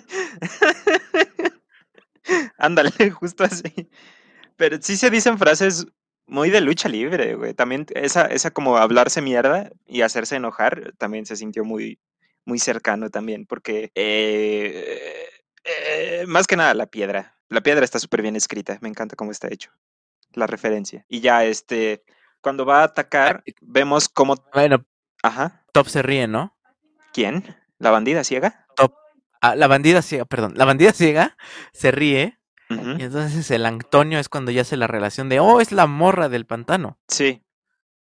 Ándale, 2.58 3.10
justo 3.10 3.44
así. 3.44 3.90
Pero 4.56 4.78
sí 4.80 4.96
se 4.96 5.10
dicen 5.10 5.38
frases 5.38 5.86
muy 6.26 6.50
de 6.50 6.60
lucha 6.60 6.88
libre, 6.88 7.34
güey. 7.34 7.54
También 7.54 7.86
esa, 7.94 8.26
esa 8.26 8.50
como 8.50 8.78
hablarse 8.78 9.20
mierda 9.20 9.70
y 9.86 10.02
hacerse 10.02 10.36
enojar 10.36 10.94
también 10.98 11.26
se 11.26 11.36
sintió 11.36 11.64
muy, 11.64 11.98
muy 12.44 12.58
cercano 12.58 13.10
también, 13.10 13.46
porque 13.46 13.90
eh, 13.94 15.28
eh, 15.64 16.24
más 16.26 16.46
que 16.46 16.56
nada 16.56 16.74
la 16.74 16.86
piedra. 16.86 17.36
La 17.48 17.62
piedra 17.62 17.84
está 17.84 17.98
súper 17.98 18.22
bien 18.22 18.36
escrita, 18.36 18.78
me 18.80 18.88
encanta 18.88 19.16
cómo 19.16 19.30
está 19.30 19.48
hecho. 19.48 19.70
La 20.32 20.46
referencia. 20.46 21.04
Y 21.08 21.20
ya, 21.20 21.44
este, 21.44 22.02
cuando 22.40 22.64
va 22.64 22.80
a 22.80 22.84
atacar, 22.84 23.44
vemos 23.60 24.08
cómo... 24.08 24.34
Bueno, 24.52 24.84
Ajá. 25.24 25.64
Top 25.72 25.86
se 25.86 26.02
ríe, 26.02 26.28
¿no? 26.28 26.54
¿Quién? 27.14 27.56
¿La 27.78 27.90
bandida 27.90 28.24
ciega? 28.24 28.63
Ah, 29.46 29.56
la 29.56 29.66
bandida 29.66 30.00
ciega, 30.00 30.24
perdón, 30.24 30.54
la 30.56 30.64
bandida 30.64 30.92
ciega 30.94 31.36
se 31.74 31.90
ríe 31.90 32.38
y 32.70 33.02
entonces 33.02 33.50
el 33.50 33.66
Antonio 33.66 34.18
es 34.18 34.30
cuando 34.30 34.50
ya 34.50 34.62
hace 34.62 34.78
la 34.78 34.86
relación 34.86 35.28
de, 35.28 35.38
oh, 35.38 35.60
es 35.60 35.70
la 35.70 35.86
morra 35.86 36.30
del 36.30 36.46
pantano. 36.46 36.98
Sí, 37.08 37.44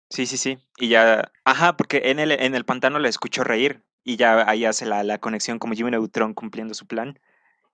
sí, 0.08 0.26
sí, 0.26 0.36
sí. 0.36 0.58
Y 0.78 0.86
ya, 0.86 1.32
ajá, 1.44 1.76
porque 1.76 2.02
en 2.04 2.20
el, 2.20 2.30
en 2.30 2.54
el 2.54 2.64
pantano 2.64 3.00
le 3.00 3.08
escuchó 3.08 3.42
reír 3.42 3.82
y 4.04 4.16
ya 4.16 4.48
ahí 4.48 4.64
hace 4.64 4.86
la, 4.86 5.02
la 5.02 5.18
conexión 5.18 5.58
como 5.58 5.74
Jimmy 5.74 5.90
Neutron 5.90 6.32
cumpliendo 6.32 6.74
su 6.74 6.86
plan. 6.86 7.18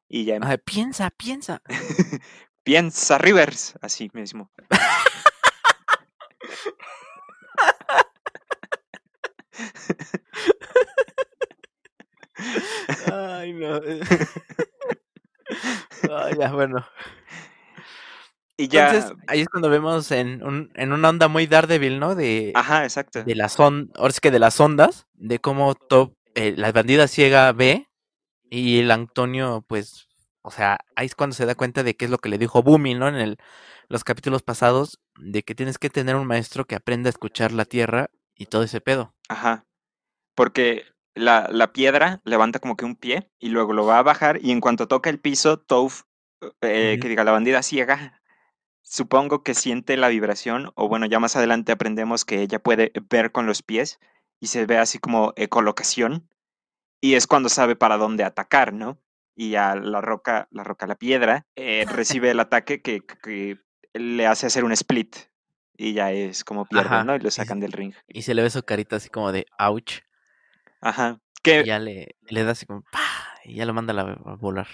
Y 0.08 0.24
ya... 0.24 0.40
piensa, 0.64 1.10
piensa. 1.10 1.60
piensa, 2.64 3.18
Rivers, 3.18 3.74
así 3.82 4.10
mismo. 4.14 4.50
Ay, 13.12 13.52
no. 13.52 13.80
Ay, 16.10 16.34
ya, 16.38 16.52
bueno. 16.52 16.84
Y 18.56 18.68
ya. 18.68 18.88
Entonces, 18.88 19.12
ahí 19.28 19.40
es 19.40 19.48
cuando 19.48 19.70
vemos 19.70 20.10
en, 20.10 20.42
un, 20.42 20.70
en 20.74 20.92
una 20.92 21.08
onda 21.08 21.28
muy 21.28 21.46
Daredevil, 21.46 22.00
¿no? 22.00 22.14
De, 22.14 22.52
Ajá, 22.54 22.84
exacto. 22.84 23.22
de 23.22 23.34
las 23.34 23.58
ondas, 23.58 23.96
ahora 23.96 24.10
es 24.10 24.20
que 24.20 24.30
de 24.30 24.40
las 24.40 24.60
ondas, 24.60 25.06
de 25.14 25.38
cómo 25.38 25.74
Top, 25.74 26.14
eh, 26.34 26.54
la 26.56 26.72
bandida 26.72 27.08
ciega 27.08 27.52
ve 27.52 27.88
y 28.50 28.80
el 28.80 28.90
Antonio, 28.90 29.64
pues, 29.68 30.08
o 30.42 30.50
sea, 30.50 30.78
ahí 30.96 31.06
es 31.06 31.14
cuando 31.14 31.34
se 31.34 31.46
da 31.46 31.54
cuenta 31.54 31.82
de 31.82 31.96
qué 31.96 32.06
es 32.06 32.10
lo 32.10 32.18
que 32.18 32.28
le 32.28 32.38
dijo 32.38 32.62
Boomy, 32.62 32.94
¿no? 32.94 33.08
En 33.08 33.16
el, 33.16 33.38
los 33.88 34.04
capítulos 34.04 34.42
pasados, 34.42 35.00
de 35.18 35.42
que 35.42 35.54
tienes 35.54 35.78
que 35.78 35.90
tener 35.90 36.16
un 36.16 36.26
maestro 36.26 36.64
que 36.64 36.74
aprenda 36.74 37.08
a 37.08 37.10
escuchar 37.10 37.52
la 37.52 37.64
tierra 37.64 38.10
y 38.34 38.46
todo 38.46 38.62
ese 38.62 38.80
pedo. 38.80 39.14
Ajá. 39.28 39.64
Porque 40.34 40.84
la, 41.18 41.48
la 41.50 41.72
piedra 41.72 42.20
levanta 42.24 42.58
como 42.58 42.76
que 42.76 42.84
un 42.84 42.96
pie 42.96 43.30
y 43.38 43.48
luego 43.50 43.72
lo 43.72 43.84
va 43.86 43.98
a 43.98 44.02
bajar 44.02 44.38
y 44.42 44.50
en 44.50 44.60
cuanto 44.60 44.88
toca 44.88 45.10
el 45.10 45.18
piso, 45.20 45.58
Toph, 45.58 46.02
eh, 46.60 46.98
que 47.00 47.08
diga 47.08 47.24
la 47.24 47.32
bandida 47.32 47.62
ciega, 47.62 48.20
supongo 48.82 49.42
que 49.42 49.54
siente 49.54 49.96
la 49.96 50.08
vibración 50.08 50.72
o 50.74 50.88
bueno, 50.88 51.06
ya 51.06 51.18
más 51.20 51.36
adelante 51.36 51.72
aprendemos 51.72 52.24
que 52.24 52.40
ella 52.42 52.58
puede 52.58 52.92
ver 53.10 53.32
con 53.32 53.46
los 53.46 53.62
pies 53.62 53.98
y 54.40 54.46
se 54.46 54.66
ve 54.66 54.78
así 54.78 54.98
como 54.98 55.32
ecolocación 55.36 56.28
y 57.00 57.14
es 57.14 57.26
cuando 57.26 57.48
sabe 57.48 57.76
para 57.76 57.96
dónde 57.96 58.24
atacar, 58.24 58.72
¿no? 58.72 58.98
Y 59.36 59.54
a 59.54 59.76
la 59.76 60.00
roca, 60.00 60.48
la 60.50 60.64
roca, 60.64 60.86
la 60.86 60.96
piedra, 60.96 61.46
eh, 61.54 61.84
recibe 61.90 62.30
el 62.30 62.40
ataque 62.40 62.82
que, 62.82 63.00
que 63.22 63.58
le 63.94 64.26
hace 64.26 64.46
hacer 64.46 64.64
un 64.64 64.72
split 64.72 65.16
y 65.76 65.92
ya 65.92 66.10
es 66.12 66.42
como 66.44 66.66
pierde, 66.66 66.86
Ajá, 66.86 67.04
¿no? 67.04 67.14
Y 67.14 67.20
lo 67.20 67.28
y- 67.28 67.32
sacan 67.32 67.60
del 67.60 67.72
ring. 67.72 67.94
Y 68.08 68.22
se 68.22 68.34
le 68.34 68.42
ve 68.42 68.50
su 68.50 68.62
carita 68.64 68.96
así 68.96 69.08
como 69.08 69.30
de 69.32 69.46
ouch. 69.58 70.00
Ajá. 70.80 71.20
Y 71.42 71.42
Que 71.42 71.64
ya 71.64 71.78
le, 71.78 72.16
le 72.22 72.44
da 72.44 72.52
así 72.52 72.66
como 72.66 72.82
¡pah! 72.90 73.00
y 73.44 73.54
ya 73.56 73.64
lo 73.66 73.74
manda 73.74 73.92
a, 73.92 73.96
la- 73.96 74.12
a 74.24 74.36
volar. 74.36 74.68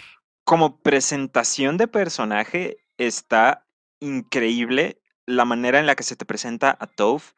como 0.45 0.81
presentación 0.83 1.77
de 1.77 1.89
personaje 1.89 2.79
está 2.99 3.67
increíble 4.01 5.01
la 5.27 5.45
manera 5.45 5.79
en 5.81 5.87
la 5.87 5.95
que 5.97 6.03
se 6.03 6.17
te 6.17 6.27
presenta 6.27 6.77
a 6.79 6.87
Toph 6.87 7.33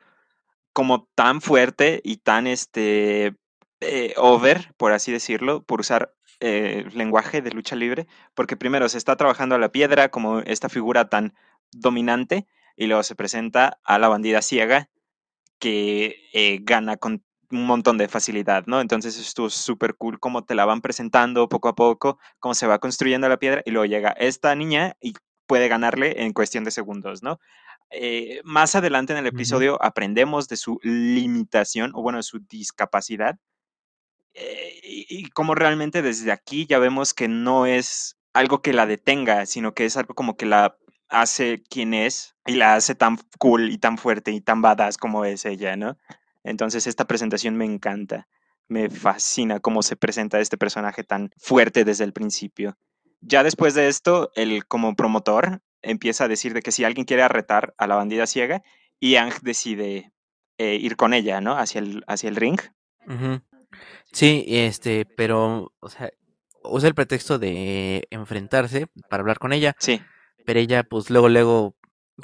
como 0.72 1.08
tan 1.14 1.40
fuerte 1.40 2.00
y 2.04 2.18
tan 2.18 2.46
este 2.46 3.36
eh, 3.80 4.14
over, 4.16 4.74
por 4.76 4.92
así 4.92 5.12
decirlo, 5.12 5.62
por 5.64 5.80
usar 5.80 6.14
eh, 6.40 6.86
lenguaje 6.94 7.42
de 7.42 7.52
lucha 7.52 7.76
libre, 7.76 8.06
porque 8.34 8.56
primero 8.56 8.88
se 8.88 8.98
está 8.98 9.16
trabajando 9.16 9.54
a 9.54 9.58
la 9.58 9.72
piedra 9.72 10.10
como 10.10 10.40
esta 10.40 10.68
figura 10.68 11.08
tan 11.08 11.34
dominante 11.72 12.46
y 12.76 12.86
luego 12.88 13.02
se 13.04 13.14
presenta 13.16 13.78
a 13.84 13.98
la 13.98 14.08
bandida 14.08 14.42
ciega 14.42 14.90
que 15.58 16.28
eh, 16.32 16.60
gana 16.62 16.96
con 16.96 17.24
un 17.50 17.66
montón 17.66 17.98
de 17.98 18.08
facilidad, 18.08 18.64
¿no? 18.66 18.80
Entonces 18.80 19.18
estuvo 19.18 19.50
súper 19.50 19.94
cool 19.96 20.18
cómo 20.20 20.44
te 20.44 20.54
la 20.54 20.64
van 20.64 20.80
presentando 20.80 21.48
poco 21.48 21.68
a 21.68 21.74
poco, 21.74 22.18
cómo 22.38 22.54
se 22.54 22.66
va 22.66 22.78
construyendo 22.78 23.28
la 23.28 23.38
piedra 23.38 23.62
y 23.64 23.70
luego 23.70 23.86
llega 23.86 24.10
esta 24.10 24.54
niña 24.54 24.96
y 25.00 25.14
puede 25.46 25.68
ganarle 25.68 26.22
en 26.22 26.32
cuestión 26.32 26.64
de 26.64 26.70
segundos, 26.70 27.22
¿no? 27.22 27.38
Eh, 27.90 28.40
más 28.44 28.74
adelante 28.74 29.12
en 29.12 29.20
el 29.20 29.26
episodio 29.26 29.80
aprendemos 29.80 30.48
de 30.48 30.56
su 30.56 30.80
limitación 30.82 31.92
o 31.94 32.02
bueno, 32.02 32.20
su 32.22 32.40
discapacidad 32.40 33.38
eh, 34.34 34.80
y, 34.82 35.06
y 35.08 35.30
cómo 35.30 35.54
realmente 35.54 36.02
desde 36.02 36.32
aquí 36.32 36.66
ya 36.66 36.80
vemos 36.80 37.14
que 37.14 37.28
no 37.28 37.64
es 37.64 38.16
algo 38.32 38.60
que 38.60 38.72
la 38.72 38.86
detenga, 38.86 39.46
sino 39.46 39.72
que 39.72 39.84
es 39.84 39.96
algo 39.96 40.14
como 40.14 40.36
que 40.36 40.46
la 40.46 40.76
hace 41.08 41.62
quien 41.70 41.94
es 41.94 42.36
y 42.46 42.54
la 42.54 42.74
hace 42.74 42.94
tan 42.94 43.18
cool 43.38 43.70
y 43.70 43.78
tan 43.78 43.98
fuerte 43.98 44.32
y 44.32 44.40
tan 44.40 44.62
badass 44.62 44.98
como 44.98 45.24
es 45.24 45.44
ella, 45.44 45.76
¿no? 45.76 45.96
Entonces 46.46 46.86
esta 46.86 47.06
presentación 47.06 47.56
me 47.56 47.64
encanta, 47.64 48.28
me 48.68 48.88
fascina 48.88 49.60
cómo 49.60 49.82
se 49.82 49.96
presenta 49.96 50.40
este 50.40 50.56
personaje 50.56 51.04
tan 51.04 51.30
fuerte 51.36 51.84
desde 51.84 52.04
el 52.04 52.12
principio. 52.12 52.76
Ya 53.20 53.42
después 53.42 53.74
de 53.74 53.88
esto, 53.88 54.30
él 54.34 54.66
como 54.66 54.94
promotor 54.94 55.60
empieza 55.82 56.24
a 56.24 56.28
decir 56.28 56.54
de 56.54 56.62
que 56.62 56.72
si 56.72 56.84
alguien 56.84 57.04
quiere 57.04 57.22
arretar 57.22 57.74
a 57.78 57.86
la 57.86 57.96
bandida 57.96 58.26
ciega, 58.26 58.62
y 58.98 59.16
Ang 59.16 59.32
decide 59.42 60.12
eh, 60.58 60.76
ir 60.76 60.96
con 60.96 61.14
ella, 61.14 61.40
¿no? 61.40 61.58
Hacia 61.58 61.80
el, 61.80 62.02
hacia 62.06 62.28
el 62.28 62.36
ring. 62.36 62.60
Sí, 64.12 64.44
este, 64.48 65.04
pero, 65.04 65.72
o 65.80 65.88
sea, 65.88 66.10
usa 66.62 66.88
el 66.88 66.94
pretexto 66.94 67.38
de 67.38 68.06
enfrentarse 68.10 68.86
para 69.08 69.20
hablar 69.20 69.38
con 69.38 69.52
ella, 69.52 69.74
Sí, 69.78 70.00
pero 70.44 70.60
ella, 70.60 70.84
pues, 70.84 71.10
luego, 71.10 71.28
luego, 71.28 71.76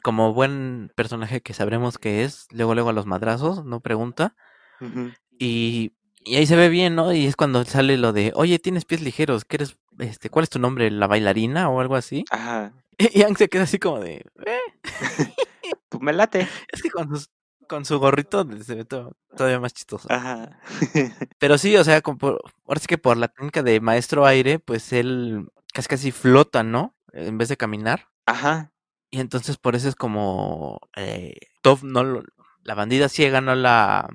como 0.02 0.32
buen 0.34 0.90
personaje 0.94 1.40
que 1.42 1.54
sabremos 1.54 1.98
que 1.98 2.24
es, 2.24 2.46
luego, 2.50 2.74
luego 2.74 2.90
a 2.90 2.92
los 2.94 3.06
madrazos, 3.06 3.64
no 3.64 3.80
pregunta, 3.80 4.34
ujú, 4.80 5.12
y, 5.38 5.92
y 6.24 6.36
ahí 6.36 6.46
se 6.46 6.56
ve 6.56 6.68
bien, 6.68 6.94
¿no? 6.94 7.12
Y 7.12 7.26
es 7.26 7.36
cuando 7.36 7.64
sale 7.64 7.96
lo 7.98 8.12
de, 8.12 8.32
oye, 8.34 8.58
tienes 8.58 8.84
pies 8.84 9.00
ligeros, 9.02 9.44
¿qué 9.44 9.56
eres, 9.56 9.76
este, 9.98 10.30
cuál 10.30 10.44
es 10.44 10.50
tu 10.50 10.58
nombre, 10.58 10.90
la 10.90 11.06
bailarina 11.06 11.68
o 11.68 11.80
algo 11.80 11.96
así? 11.96 12.24
ajá, 12.30 12.72
Y 12.98 13.18
Yang 13.20 13.38
se 13.38 13.48
queda 13.48 13.62
así 13.64 13.78
como 13.78 14.00
de, 14.00 14.24
"Eh". 14.46 14.60
pues 15.88 16.02
me 16.02 16.12
late, 16.12 16.40
es 16.72 16.82
que 16.82 16.90
con, 16.90 17.08
sus- 17.08 17.30
con 17.68 17.84
su 17.84 17.98
gorrito 17.98 18.46
se 18.62 18.74
ve 18.74 18.84
to- 18.84 19.16
todavía 19.36 19.60
más 19.60 19.72
chistoso. 19.72 20.08
ajá, 20.10 20.58
Pero 21.38 21.58
sí, 21.58 21.76
o 21.76 21.84
sea, 21.84 22.00
como 22.02 22.18
por- 22.18 22.40
ahora 22.66 22.80
sí 22.80 22.86
que 22.86 22.98
por 22.98 23.16
la 23.16 23.28
técnica 23.28 23.62
de 23.62 23.80
maestro 23.80 24.26
aire, 24.26 24.58
pues 24.58 24.92
él 24.92 25.48
casi 25.72 25.88
casi 25.88 26.12
flota, 26.12 26.62
¿no? 26.62 26.94
En 27.12 27.38
vez 27.38 27.48
de 27.48 27.56
caminar. 27.56 28.08
ajá, 28.26 28.72
Y 29.12 29.20
entonces 29.20 29.58
por 29.58 29.76
eso 29.76 29.88
es 29.88 29.94
como 29.94 30.80
eh, 30.96 31.36
no 31.82 32.02
lo- 32.04 32.24
la 32.64 32.74
bandida 32.74 33.08
ciega 33.08 33.40
no 33.40 33.54
la 33.54 34.08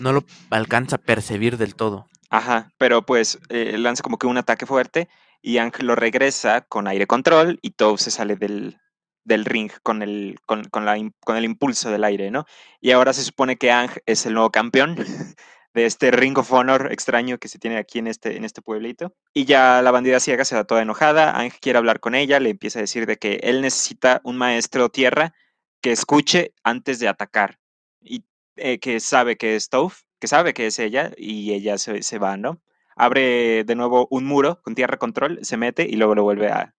no 0.00 0.12
lo 0.12 0.24
alcanza 0.50 0.96
a 0.96 1.00
percibir 1.00 1.56
del 1.58 1.74
todo. 1.76 2.08
ajá, 2.30 2.72
pero 2.78 3.04
pues 3.06 3.38
eh, 3.48 3.78
lanza 3.78 4.02
como 4.02 4.18
que 4.18 4.26
un 4.26 4.38
ataque 4.38 4.66
fuerte 4.66 5.08
y 5.42 5.58
Ang 5.58 5.72
lo 5.80 5.94
regresa 5.94 6.62
con 6.62 6.86
aire 6.88 7.06
control 7.06 7.58
y 7.62 7.70
Toph 7.72 8.00
se 8.00 8.10
sale 8.10 8.36
del, 8.36 8.78
del 9.24 9.44
ring 9.44 9.70
con 9.82 10.02
el, 10.02 10.38
con, 10.46 10.64
con 10.64 10.84
la, 10.84 10.96
con 11.20 11.36
el 11.36 11.44
impulso 11.44 11.90
del 11.90 12.04
aire, 12.04 12.30
¿no? 12.30 12.46
Y 12.80 12.90
ahora 12.92 13.12
se 13.12 13.22
supone 13.24 13.56
que 13.56 13.70
Ang 13.70 13.90
es 14.06 14.26
el 14.26 14.34
nuevo 14.34 14.50
campeón 14.50 14.96
de 15.76 15.84
este 15.84 16.10
Ring 16.10 16.38
of 16.38 16.50
Honor 16.52 16.90
extraño 16.90 17.36
que 17.36 17.48
se 17.48 17.58
tiene 17.58 17.76
aquí 17.76 17.98
en 17.98 18.06
este, 18.06 18.38
en 18.38 18.46
este 18.46 18.62
pueblito. 18.62 19.14
Y 19.34 19.44
ya 19.44 19.82
la 19.82 19.90
bandida 19.90 20.20
ciega 20.20 20.46
se 20.46 20.56
va 20.56 20.64
toda 20.64 20.80
enojada, 20.80 21.38
Ang 21.38 21.50
quiere 21.60 21.76
hablar 21.76 22.00
con 22.00 22.14
ella, 22.14 22.40
le 22.40 22.48
empieza 22.48 22.78
a 22.78 22.80
decir 22.80 23.04
de 23.04 23.18
que 23.18 23.40
él 23.42 23.60
necesita 23.60 24.22
un 24.24 24.38
maestro 24.38 24.88
tierra 24.88 25.34
que 25.82 25.92
escuche 25.92 26.54
antes 26.64 26.98
de 26.98 27.08
atacar 27.08 27.58
y 28.00 28.24
eh, 28.56 28.78
que 28.78 29.00
sabe 29.00 29.36
que 29.36 29.54
es 29.54 29.68
Toph, 29.68 30.00
que 30.18 30.28
sabe 30.28 30.54
que 30.54 30.66
es 30.66 30.78
ella 30.78 31.12
y 31.14 31.52
ella 31.52 31.76
se, 31.76 32.02
se 32.02 32.18
va, 32.18 32.38
¿no? 32.38 32.62
Abre 32.96 33.62
de 33.64 33.74
nuevo 33.74 34.08
un 34.10 34.24
muro 34.24 34.62
con 34.62 34.74
tierra 34.74 34.96
control, 34.96 35.40
se 35.42 35.58
mete 35.58 35.86
y 35.86 35.96
luego 35.96 36.14
lo 36.14 36.22
vuelve 36.22 36.48
a, 36.48 36.74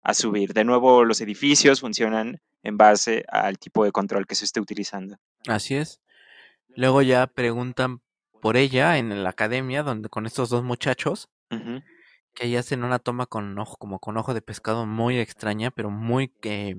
a 0.00 0.14
subir. 0.14 0.54
De 0.54 0.64
nuevo 0.64 1.04
los 1.04 1.20
edificios 1.20 1.80
funcionan 1.80 2.40
en 2.62 2.78
base 2.78 3.26
al 3.28 3.58
tipo 3.58 3.84
de 3.84 3.92
control 3.92 4.26
que 4.26 4.34
se 4.34 4.46
esté 4.46 4.58
utilizando. 4.58 5.18
Así 5.46 5.74
es. 5.74 6.00
Luego 6.68 7.02
ya 7.02 7.26
preguntan 7.26 8.00
por 8.40 8.56
ella 8.56 8.98
en 8.98 9.22
la 9.22 9.30
academia 9.30 9.82
donde 9.82 10.08
con 10.08 10.26
estos 10.26 10.50
dos 10.50 10.62
muchachos 10.64 11.28
que 12.34 12.44
ahí 12.44 12.56
hacen 12.56 12.84
una 12.84 12.98
toma 12.98 13.26
con 13.26 13.58
ojo 13.58 13.76
como 13.78 13.98
con 13.98 14.16
ojo 14.16 14.32
de 14.34 14.42
pescado 14.42 14.86
muy 14.86 15.18
extraña, 15.18 15.70
pero 15.70 15.90
muy 15.90 16.32
eh, 16.42 16.76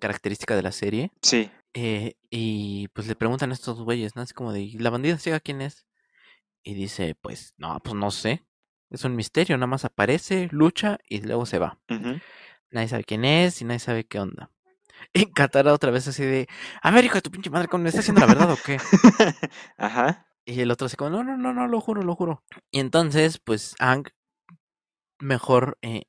característica 0.00 0.56
de 0.56 0.62
la 0.62 0.72
serie. 0.72 1.12
Sí, 1.22 1.50
Eh, 1.74 2.14
y 2.30 2.88
pues 2.88 3.06
le 3.06 3.14
preguntan 3.14 3.50
a 3.50 3.54
estos 3.54 3.80
güeyes, 3.80 4.14
¿no? 4.16 4.22
Así 4.22 4.34
como 4.34 4.52
de, 4.52 4.60
¿y 4.60 4.78
la 4.78 4.90
bandida 4.90 5.18
ciega 5.18 5.40
quién 5.40 5.60
es? 5.62 5.86
Y 6.62 6.74
dice, 6.74 7.14
pues, 7.14 7.54
no, 7.56 7.78
pues 7.80 7.94
no 7.94 8.10
sé. 8.10 8.44
Es 8.90 9.04
un 9.04 9.16
misterio, 9.16 9.56
nada 9.56 9.66
más 9.66 9.84
aparece, 9.84 10.48
lucha 10.52 10.98
y 11.08 11.22
luego 11.22 11.46
se 11.46 11.58
va. 11.58 11.78
Nadie 12.70 12.88
sabe 12.88 13.04
quién 13.04 13.24
es 13.24 13.60
y 13.60 13.64
nadie 13.64 13.80
sabe 13.80 14.04
qué 14.04 14.18
onda. 14.20 14.50
Y 15.14 15.32
Katara 15.32 15.72
otra 15.72 15.90
vez 15.90 16.06
así 16.06 16.24
de, 16.24 16.48
a 16.80 16.90
ver, 16.90 17.04
hijo 17.04 17.16
de 17.16 17.22
tu 17.22 17.30
pinche 17.30 17.50
madre, 17.50 17.68
¿cómo 17.68 17.82
me 17.82 17.88
está 17.88 18.00
haciendo 18.00 18.20
la 18.20 18.26
verdad 18.28 18.52
o 18.52 18.56
qué? 18.64 18.78
Ajá, 19.76 20.26
Y 20.44 20.60
el 20.60 20.70
otro 20.70 20.86
así 20.86 20.96
como, 20.96 21.10
no, 21.10 21.24
no, 21.24 21.36
no, 21.36 21.52
no, 21.52 21.68
lo 21.68 21.80
juro, 21.80 22.02
lo 22.02 22.14
juro. 22.16 22.42
Y 22.70 22.80
entonces, 22.80 23.38
pues, 23.38 23.74
Ang 23.78 24.04
mejor, 25.20 25.78
eh, 25.82 26.02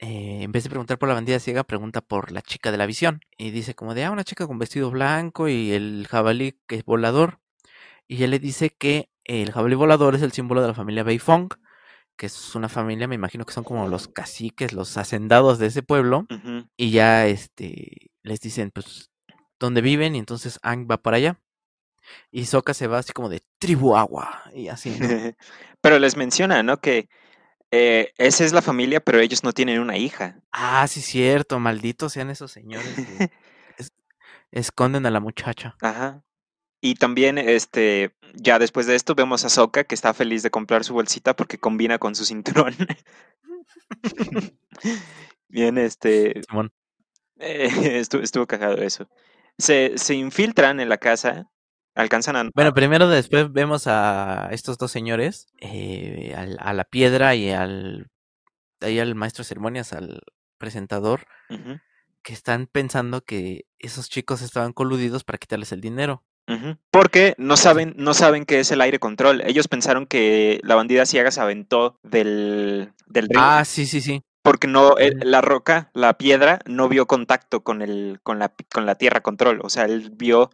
eh, 0.00 0.42
en 0.42 0.52
vez 0.52 0.64
de 0.64 0.70
preguntar 0.70 0.98
por 0.98 1.08
la 1.08 1.14
bandida 1.14 1.38
ciega, 1.38 1.64
pregunta 1.64 2.00
por 2.00 2.32
la 2.32 2.42
chica 2.42 2.72
de 2.72 2.78
la 2.78 2.86
visión. 2.86 3.20
Y 3.38 3.50
dice 3.50 3.74
como 3.74 3.94
de, 3.94 4.04
ah, 4.04 4.10
una 4.10 4.24
chica 4.24 4.46
con 4.46 4.58
vestido 4.58 4.90
blanco 4.90 5.48
y 5.48 5.72
el 5.72 6.06
jabalí 6.10 6.58
que 6.66 6.76
es 6.76 6.84
volador. 6.84 7.40
Y 8.08 8.24
él 8.24 8.30
le 8.32 8.40
dice 8.40 8.70
que 8.70 9.10
el 9.24 9.52
jabalí 9.52 9.74
volador 9.76 10.14
es 10.14 10.22
el 10.22 10.32
símbolo 10.32 10.62
de 10.62 10.68
la 10.68 10.74
familia 10.74 11.04
Beifong, 11.04 11.48
que 12.16 12.26
es 12.26 12.54
una 12.54 12.68
familia, 12.68 13.08
me 13.08 13.14
imagino 13.14 13.44
que 13.44 13.54
son 13.54 13.64
como 13.64 13.88
los 13.88 14.08
caciques, 14.08 14.72
los 14.72 14.96
hacendados 14.96 15.58
de 15.58 15.66
ese 15.68 15.82
pueblo. 15.82 16.26
Y 16.76 16.90
ya 16.90 17.26
este 17.26 18.10
les 18.22 18.40
dicen, 18.40 18.70
pues, 18.72 19.10
dónde 19.58 19.80
viven, 19.80 20.16
y 20.16 20.18
entonces 20.18 20.58
Ang 20.62 20.88
va 20.90 20.98
para 20.98 21.16
allá. 21.18 21.40
Y 22.30 22.46
Sokka 22.46 22.74
se 22.74 22.86
va 22.86 22.98
así 22.98 23.12
como 23.12 23.28
de 23.28 23.42
tribu 23.58 23.96
agua. 23.96 24.42
Y 24.54 24.68
así, 24.68 24.90
¿no? 24.90 25.08
Pero 25.80 25.98
les 25.98 26.16
menciona, 26.16 26.62
¿no? 26.62 26.80
Que 26.80 27.08
eh, 27.70 28.12
esa 28.18 28.44
es 28.44 28.52
la 28.52 28.62
familia, 28.62 29.00
pero 29.00 29.18
ellos 29.18 29.42
no 29.44 29.52
tienen 29.52 29.80
una 29.80 29.96
hija. 29.96 30.40
Ah, 30.52 30.86
sí, 30.86 31.00
cierto, 31.00 31.58
malditos 31.58 32.12
sean 32.12 32.28
esos 32.30 32.52
señores 32.52 32.94
que 32.94 33.30
es- 33.78 33.92
esconden 34.50 35.06
a 35.06 35.10
la 35.10 35.20
muchacha. 35.20 35.76
Ajá. 35.80 36.22
Y 36.80 36.96
también, 36.96 37.38
este, 37.38 38.14
ya 38.34 38.58
después 38.58 38.86
de 38.86 38.94
esto, 38.94 39.14
vemos 39.14 39.44
a 39.44 39.48
Soka 39.48 39.84
que 39.84 39.94
está 39.94 40.12
feliz 40.14 40.42
de 40.42 40.50
comprar 40.50 40.84
su 40.84 40.94
bolsita 40.94 41.34
porque 41.34 41.58
combina 41.58 41.98
con 41.98 42.14
su 42.14 42.24
cinturón. 42.24 42.74
Bien, 45.48 45.78
este. 45.78 46.40
Eh, 47.38 47.98
estuvo, 47.98 48.22
estuvo 48.22 48.46
cagado 48.46 48.76
eso. 48.78 49.08
Se, 49.58 49.92
se 49.96 50.14
infiltran 50.14 50.80
en 50.80 50.88
la 50.88 50.98
casa 50.98 51.50
alcanzan 51.94 52.36
a... 52.36 52.50
Bueno, 52.54 52.72
primero 52.72 53.08
después 53.08 53.52
vemos 53.52 53.86
a 53.86 54.48
estos 54.52 54.78
dos 54.78 54.90
señores, 54.90 55.46
eh, 55.60 56.34
a 56.58 56.72
la 56.72 56.84
piedra 56.84 57.34
y 57.34 57.50
al, 57.50 58.08
ahí 58.80 58.98
al 58.98 59.14
maestro 59.14 59.42
de 59.42 59.48
ceremonias, 59.48 59.92
al 59.92 60.20
presentador, 60.58 61.26
que 62.22 62.32
están 62.32 62.66
pensando 62.66 63.22
que 63.22 63.64
esos 63.78 64.08
chicos 64.08 64.42
estaban 64.42 64.72
coludidos 64.72 65.24
para 65.24 65.38
quitarles 65.38 65.72
el 65.72 65.80
dinero. 65.80 66.22
Porque 66.90 67.34
no 67.38 67.56
saben, 67.56 67.94
no 67.96 68.14
saben 68.14 68.44
qué 68.44 68.60
es 68.60 68.70
el 68.72 68.80
aire 68.80 68.98
control. 68.98 69.42
Ellos 69.46 69.68
pensaron 69.68 70.06
que 70.06 70.60
la 70.62 70.74
bandida 70.74 71.06
ciega 71.06 71.30
se 71.30 71.40
aventó 71.40 71.98
del, 72.02 72.92
del 73.06 73.28
río. 73.28 73.40
Ah, 73.40 73.64
sí, 73.64 73.86
sí, 73.86 74.00
sí. 74.00 74.22
Porque 74.42 74.66
no, 74.66 74.96
la 74.98 75.40
roca, 75.40 75.90
la 75.94 76.18
piedra, 76.18 76.58
no 76.66 76.88
vio 76.88 77.06
contacto 77.06 77.62
con 77.62 77.80
el, 77.80 78.18
con 78.22 78.38
la, 78.38 78.52
con 78.72 78.86
la 78.86 78.96
tierra 78.96 79.20
control. 79.20 79.60
O 79.62 79.70
sea, 79.70 79.84
él 79.84 80.10
vio 80.14 80.50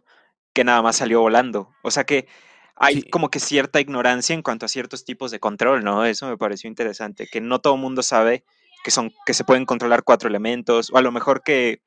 que 0.53 0.63
nada 0.63 0.81
más 0.81 0.97
salió 0.97 1.21
volando. 1.21 1.69
O 1.83 1.91
sea 1.91 2.03
que 2.03 2.27
hay 2.75 3.03
como 3.03 3.29
que 3.29 3.39
cierta 3.39 3.81
ignorancia 3.81 4.33
en 4.33 4.41
cuanto 4.41 4.65
a 4.65 4.69
ciertos 4.69 5.03
tipos 5.03 5.31
de 5.31 5.39
control, 5.39 5.83
¿no? 5.83 6.05
Eso 6.05 6.27
me 6.27 6.37
pareció 6.37 6.69
interesante, 6.69 7.27
que 7.31 7.41
no 7.41 7.59
todo 7.59 7.75
el 7.75 7.81
mundo 7.81 8.03
sabe 8.03 8.43
que 8.83 8.91
son 8.91 9.11
que 9.25 9.33
se 9.33 9.43
pueden 9.43 9.65
controlar 9.65 10.03
cuatro 10.03 10.29
elementos 10.29 10.89
o 10.91 10.97
a 10.97 11.01
lo 11.01 11.11
mejor 11.11 11.43
que 11.43 11.81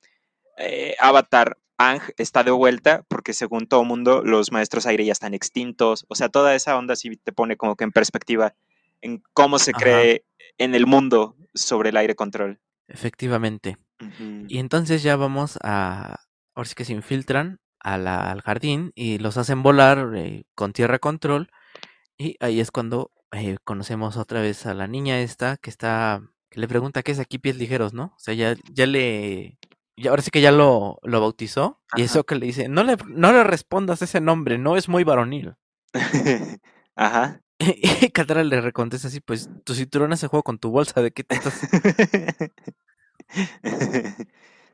eh, 0.58 0.94
Avatar 1.00 1.56
Ang 1.78 2.02
está 2.18 2.44
de 2.44 2.50
vuelta 2.50 3.04
porque 3.08 3.32
según 3.32 3.66
todo 3.66 3.82
el 3.82 3.88
mundo 3.88 4.22
los 4.22 4.52
maestros 4.52 4.86
aire 4.86 5.04
ya 5.04 5.12
están 5.12 5.32
extintos, 5.32 6.04
o 6.08 6.14
sea, 6.14 6.28
toda 6.28 6.54
esa 6.54 6.76
onda 6.76 6.94
sí 6.94 7.16
te 7.16 7.32
pone 7.32 7.56
como 7.56 7.76
que 7.76 7.84
en 7.84 7.92
perspectiva 7.92 8.54
en 9.00 9.22
cómo 9.32 9.58
se 9.58 9.72
cree 9.72 10.24
en 10.58 10.74
el 10.74 10.86
mundo 10.86 11.34
sobre 11.54 11.88
el 11.88 11.96
aire 11.96 12.14
control. 12.14 12.60
Efectivamente. 12.86 13.78
Y 14.48 14.58
entonces 14.58 15.02
ya 15.02 15.16
vamos 15.16 15.58
a, 15.62 16.20
ahora 16.54 16.68
sí 16.68 16.74
que 16.74 16.84
se 16.84 16.92
infiltran 16.92 17.60
al 17.82 18.42
jardín 18.42 18.92
y 18.94 19.18
los 19.18 19.36
hacen 19.36 19.62
volar 19.62 20.12
eh, 20.16 20.44
con 20.54 20.72
tierra 20.72 20.98
control. 20.98 21.50
Y 22.18 22.36
ahí 22.40 22.60
es 22.60 22.70
cuando 22.70 23.10
eh, 23.32 23.58
conocemos 23.64 24.16
otra 24.16 24.40
vez 24.40 24.66
a 24.66 24.74
la 24.74 24.86
niña 24.86 25.20
esta 25.20 25.56
que 25.56 25.70
está, 25.70 26.22
que 26.50 26.60
le 26.60 26.68
pregunta 26.68 27.02
qué 27.02 27.12
es 27.12 27.18
aquí 27.20 27.38
pies 27.38 27.56
ligeros, 27.56 27.94
¿no? 27.94 28.04
O 28.16 28.18
sea, 28.18 28.34
ya, 28.34 28.56
ya 28.72 28.86
le, 28.86 29.58
ahora 30.08 30.22
sí 30.22 30.30
que 30.30 30.40
ya 30.40 30.52
lo, 30.52 30.98
lo 31.02 31.20
bautizó. 31.20 31.80
Y 31.96 32.02
eso 32.02 32.24
que 32.24 32.36
le 32.36 32.46
dice, 32.46 32.68
no 32.68 32.84
le, 32.84 32.96
no 33.08 33.32
le 33.32 33.44
respondas 33.44 34.02
ese 34.02 34.20
nombre, 34.20 34.58
no 34.58 34.76
es 34.76 34.88
muy 34.88 35.04
varonil. 35.04 35.54
Ajá. 36.96 37.40
Y 38.02 38.10
Catara 38.10 38.42
le 38.42 38.60
recontesta 38.60 39.08
así, 39.08 39.20
pues 39.20 39.48
tu 39.64 39.74
cinturón 39.74 40.12
hace 40.12 40.26
juego 40.26 40.42
con 40.42 40.58
tu 40.58 40.70
bolsa, 40.70 41.00
¿de 41.00 41.12
qué 41.12 41.22
te 41.24 41.36
estás...? 41.36 41.60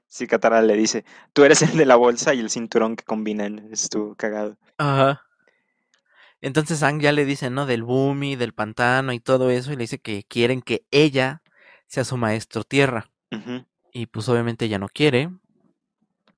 Sí, 0.09 0.27
Katara 0.27 0.63
le 0.63 0.75
dice, 0.75 1.05
tú 1.35 1.45
eres 1.45 1.63
el 1.63 1.77
de 1.77 1.85
la 1.85 1.97
bolsa 1.97 2.35
y 2.35 2.41
el 2.41 2.51
cinturón 2.51 2.97
que 2.97 3.05
combinan. 3.05 3.69
Estuvo 3.71 4.15
cagado. 4.15 4.57
Ajá. 4.79 5.23
Entonces 6.41 6.83
Ang 6.83 7.01
ya 7.01 7.13
le 7.13 7.25
dice, 7.25 7.51
¿no? 7.51 7.67
Del 7.67 7.83
Bumi, 7.83 8.37
del 8.37 8.55
pantano 8.55 9.13
y 9.13 9.21
todo 9.21 9.51
eso, 9.51 9.73
y 9.73 9.77
le 9.77 9.83
dice 9.83 9.99
que 9.99 10.25
quieren 10.25 10.63
que 10.63 10.87
ella 10.91 11.43
sea 11.87 12.05
su 12.05 12.17
maestro 12.17 12.65
tierra. 12.65 13.11
Y 13.93 14.07
pues 14.07 14.29
obviamente 14.29 14.65
ella 14.65 14.79
no 14.79 14.89
quiere. 14.89 15.31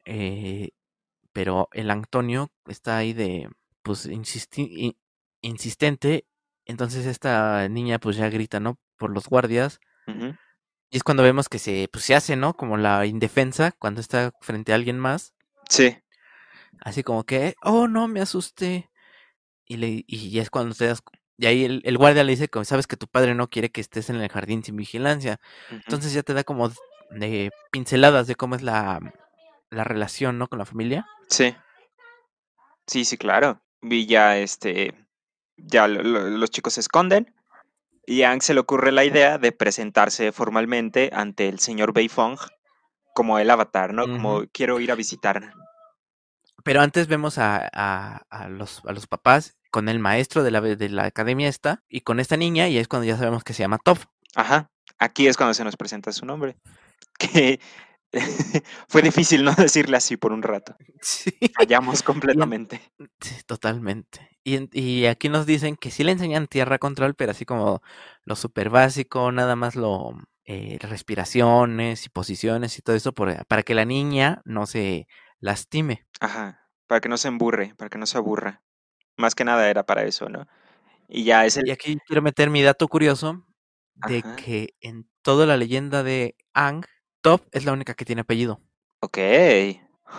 Eh, 0.05 0.71
pero 1.33 1.69
el 1.73 1.91
Antonio 1.91 2.51
está 2.67 2.97
ahí 2.97 3.13
de, 3.13 3.49
pues, 3.83 4.09
insistente. 5.43 6.27
Entonces 6.65 7.07
esta 7.07 7.69
niña 7.69 7.99
pues 7.99 8.17
ya 8.17 8.29
grita, 8.31 8.59
¿no? 8.59 8.79
Por 8.97 9.11
los 9.11 9.29
guardias. 9.29 9.81
Y 10.91 10.97
es 10.97 11.05
cuando 11.05 11.23
vemos 11.23 11.49
que 11.49 11.61
se, 11.61 11.89
pues, 11.93 12.05
se 12.05 12.15
hace, 12.17 12.35
¿no? 12.37 12.55
Como 12.55 12.77
la 12.77 13.07
indefensa 13.07 13.73
cuando 13.79 14.01
está 14.01 14.33
frente 14.41 14.73
a 14.73 14.75
alguien 14.75 14.99
más. 14.99 15.35
Sí. 15.69 15.97
Así 16.81 17.05
como 17.05 17.25
que, 17.25 17.55
oh, 17.63 17.87
no, 17.87 18.09
me 18.09 18.21
asusté. 18.21 18.91
Y, 19.67 19.77
le, 19.77 20.05
y 20.07 20.39
es 20.41 20.51
cuando 20.51 20.75
te 20.75 20.87
das... 20.87 21.03
Y 21.39 21.47
ahí 21.47 21.65
el, 21.65 21.97
guardia 21.97 22.25
le 22.25 22.33
dice, 22.33 22.49
como 22.49 22.65
sabes 22.65 22.87
que 22.87 22.97
tu 22.97 23.07
padre 23.07 23.35
no 23.35 23.49
quiere 23.49 23.71
que 23.71 23.81
estés 23.81 24.11
en 24.11 24.17
el 24.17 24.29
jardín 24.29 24.63
sin 24.63 24.77
vigilancia. 24.77 25.41
Entonces 25.71 26.13
ya 26.13 26.23
te 26.23 26.35
da 26.35 26.45
como 26.45 26.71
de 27.11 27.51
pinceladas 27.71 28.27
de 28.27 28.35
cómo 28.35 28.57
es 28.57 28.63
la, 28.63 29.01
la 29.71 29.85
relación, 29.85 30.39
¿no? 30.39 30.49
Con 30.49 30.59
la 30.59 30.67
familia. 30.67 31.07
Sí. 31.29 31.55
Sí, 32.87 33.05
sí, 33.05 33.17
claro. 33.17 33.63
Y 33.81 34.07
ya, 34.07 34.37
este, 34.37 34.95
ya 35.57 35.89
los 35.89 36.51
chicos 36.51 36.75
se 36.75 36.81
esconden 36.81 37.33
y 38.11 38.25
a 38.25 38.33
Ang 38.33 38.43
se 38.43 38.55
le 38.55 38.61
ocurre 38.61 38.91
la 38.91 39.05
idea 39.05 39.39
de 39.39 39.53
presentarse 39.53 40.33
formalmente 40.33 41.11
ante 41.13 41.49
el 41.49 41.61
señor 41.61 41.93
Beifong 41.93 42.39
como 43.15 43.39
el 43.39 43.49
avatar, 43.49 43.95
¿no? 43.95 44.03
Como 44.03 44.47
quiero 44.53 44.81
ir 44.81 44.91
a 44.91 44.97
visitar. 44.97 45.55
Pero 46.65 46.81
antes 46.81 47.07
vemos 47.07 47.39
a, 47.39 47.71
a, 47.73 48.49
los, 48.49 48.83
a 48.85 48.93
los 48.93 49.07
papás 49.07 49.59
con 49.71 49.89
el 49.89 50.01
maestro 50.01 50.43
de 50.43 50.51
la, 50.51 50.61
de 50.61 50.89
la 50.89 51.05
academia 51.05 51.49
esta 51.49 51.85
y 51.89 52.01
con 52.01 52.19
esta 52.19 52.37
niña 52.37 52.69
y 52.69 52.79
es 52.79 52.89
cuando 52.89 53.07
ya 53.07 53.17
sabemos 53.17 53.45
que 53.45 53.55
se 53.55 53.63
llama 53.63 53.79
Top. 53.79 53.99
Ajá, 54.35 54.73
aquí 54.99 55.29
es 55.29 55.37
cuando 55.37 55.55
se 55.55 55.63
nos 55.63 55.77
presenta 55.77 56.11
su 56.11 56.27
nombre. 56.27 56.57
Que 57.19 57.61
fue 58.89 59.03
difícil 59.03 59.45
no 59.45 59.55
decirle 59.55 59.97
así 59.97 60.17
por 60.17 60.33
un 60.33 60.43
rato. 60.43 60.77
Sí. 61.03 61.33
Fallamos 61.57 62.03
completamente. 62.03 62.83
Totalmente. 63.47 64.39
Y, 64.45 65.07
aquí 65.07 65.29
nos 65.31 65.47
dicen 65.47 65.77
que 65.77 65.91
sí 65.91 66.05
le 66.05 66.13
enseñan 66.13 66.47
tierra 66.47 66.79
control, 66.79 67.15
pero 67.15 67.31
así 67.31 67.47
como 67.47 67.83
lo 68.25 68.37
súper 68.37 68.69
básico, 68.69 69.33
nada 69.33 69.57
más 69.57 69.77
lo 69.77 70.15
eh, 70.45 70.79
respiraciones 70.81 72.05
y 72.05 72.11
posiciones 72.11 72.79
y 72.79 72.83
todo 72.83 72.97
eso 72.97 73.13
para 73.13 73.63
que 73.63 73.75
la 73.75 73.87
niña 73.87 74.43
no 74.45 74.67
se 74.67 75.07
lastime. 75.39 76.07
Ajá, 76.21 76.69
para 76.87 77.01
que 77.01 77.09
no 77.09 77.17
se 77.17 77.29
emburre, 77.29 77.75
para 77.77 77.89
que 77.89 77.99
no 77.99 78.07
se 78.07 78.19
aburra. 78.19 78.63
Más 79.17 79.35
que 79.35 79.45
nada 79.45 79.71
era 79.71 79.85
para 79.85 80.05
eso, 80.05 80.29
¿no? 80.29 80.47
Y 81.09 81.25
ya 81.25 81.47
es 81.47 81.57
el... 81.57 81.67
Y 81.67 81.71
aquí 81.71 81.99
quiero 82.07 82.23
meter 82.23 82.51
mi 82.51 82.63
dato 82.63 82.89
curioso 82.89 83.47
de 84.07 84.23
que 84.37 84.75
en 84.81 85.09
toda 85.23 85.47
la 85.47 85.57
leyenda 85.57 86.03
de 86.03 86.37
Ang, 86.55 86.85
Top 87.23 87.43
es 87.53 87.65
la 87.65 87.73
única 87.73 87.95
que 87.95 88.05
tiene 88.05 88.23
apellido. 88.23 88.61
Ok. 89.01 89.19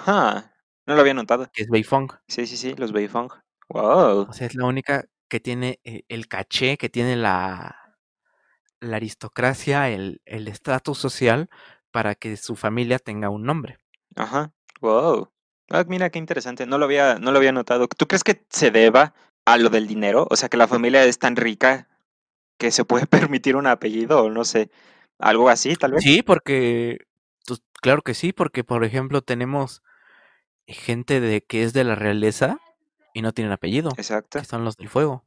No 0.07 0.95
lo 0.95 1.01
había 1.01 1.13
notado. 1.13 1.49
Que 1.53 1.63
es 1.63 1.69
Beifong. 1.69 2.11
Sí, 2.27 2.47
sí, 2.47 2.57
sí, 2.57 2.73
los 2.75 2.91
Beifong. 2.91 3.29
Wow. 3.69 4.27
O 4.29 4.33
sea, 4.33 4.47
es 4.47 4.55
la 4.55 4.65
única 4.65 5.05
que 5.29 5.39
tiene 5.39 5.79
eh, 5.83 6.03
el 6.09 6.27
caché, 6.27 6.77
que 6.77 6.89
tiene 6.89 7.15
la, 7.15 7.95
la 8.79 8.95
aristocracia, 8.97 9.89
el 9.89 10.19
estatus 10.25 10.97
social 10.97 11.49
para 11.91 12.15
que 12.15 12.37
su 12.37 12.55
familia 12.55 12.99
tenga 12.99 13.29
un 13.29 13.43
nombre. 13.43 13.77
Ajá. 14.15 14.51
Wow. 14.81 15.31
Ah, 15.69 15.85
mira 15.87 16.09
qué 16.09 16.19
interesante. 16.19 16.65
No 16.65 16.77
lo 16.77 16.85
había, 16.85 17.19
no 17.19 17.31
lo 17.31 17.37
había 17.37 17.51
notado. 17.51 17.87
¿Tú 17.87 18.07
crees 18.07 18.23
que 18.23 18.45
se 18.49 18.71
deba 18.71 19.13
a 19.45 19.57
lo 19.57 19.69
del 19.69 19.87
dinero? 19.87 20.27
O 20.29 20.35
sea, 20.35 20.49
que 20.49 20.57
la 20.57 20.67
familia 20.67 21.03
es 21.05 21.19
tan 21.19 21.35
rica 21.35 21.87
que 22.57 22.71
se 22.71 22.85
puede 22.85 23.07
permitir 23.07 23.55
un 23.55 23.67
apellido 23.67 24.23
o 24.23 24.29
no 24.29 24.45
sé, 24.45 24.69
algo 25.21 25.49
así, 25.49 25.75
tal 25.75 25.93
vez. 25.93 26.03
Sí, 26.03 26.23
porque 26.23 26.99
pues, 27.45 27.61
claro 27.81 28.01
que 28.01 28.13
sí, 28.13 28.33
porque 28.33 28.63
por 28.63 28.83
ejemplo 28.83 29.21
tenemos 29.21 29.81
gente 30.67 31.19
de 31.19 31.41
que 31.41 31.63
es 31.63 31.73
de 31.73 31.83
la 31.83 31.95
realeza 31.95 32.59
y 33.13 33.21
no 33.21 33.33
tienen 33.33 33.51
apellido. 33.51 33.91
Exacto. 33.97 34.39
Que 34.39 34.45
son 34.45 34.65
los 34.65 34.77
del 34.77 34.89
fuego. 34.89 35.23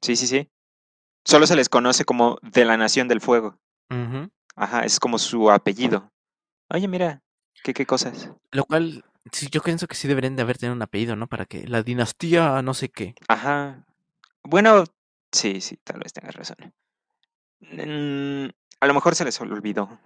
Sí, 0.00 0.16
sí, 0.16 0.26
sí. 0.26 0.50
Solo 1.24 1.46
se 1.46 1.56
les 1.56 1.68
conoce 1.68 2.04
como 2.04 2.38
de 2.42 2.64
la 2.64 2.76
nación 2.76 3.08
del 3.08 3.20
fuego. 3.20 3.58
Ajá, 4.56 4.84
es 4.84 4.98
como 4.98 5.18
su 5.18 5.50
apellido. 5.50 6.10
Oye, 6.70 6.88
mira, 6.88 7.22
qué, 7.62 7.74
qué 7.74 7.86
cosas. 7.86 8.30
Lo 8.50 8.64
cual, 8.64 9.04
sí, 9.32 9.48
yo 9.50 9.62
pienso 9.62 9.86
que 9.86 9.94
sí 9.94 10.08
deberían 10.08 10.36
de 10.36 10.42
haber 10.42 10.58
tenido 10.58 10.74
un 10.74 10.82
apellido, 10.82 11.16
¿no? 11.16 11.26
Para 11.26 11.46
que 11.46 11.66
la 11.66 11.82
dinastía 11.82 12.60
no 12.62 12.74
sé 12.74 12.88
qué. 12.88 13.14
Ajá. 13.28 13.84
Bueno, 14.42 14.84
sí, 15.32 15.60
sí, 15.60 15.76
tal 15.84 16.00
vez 16.00 16.12
tengas 16.12 16.34
razón. 16.34 16.56
Mm, 17.60 18.48
a 18.80 18.86
lo 18.86 18.94
mejor 18.94 19.14
se 19.14 19.24
les 19.24 19.40
olvidó. 19.40 20.00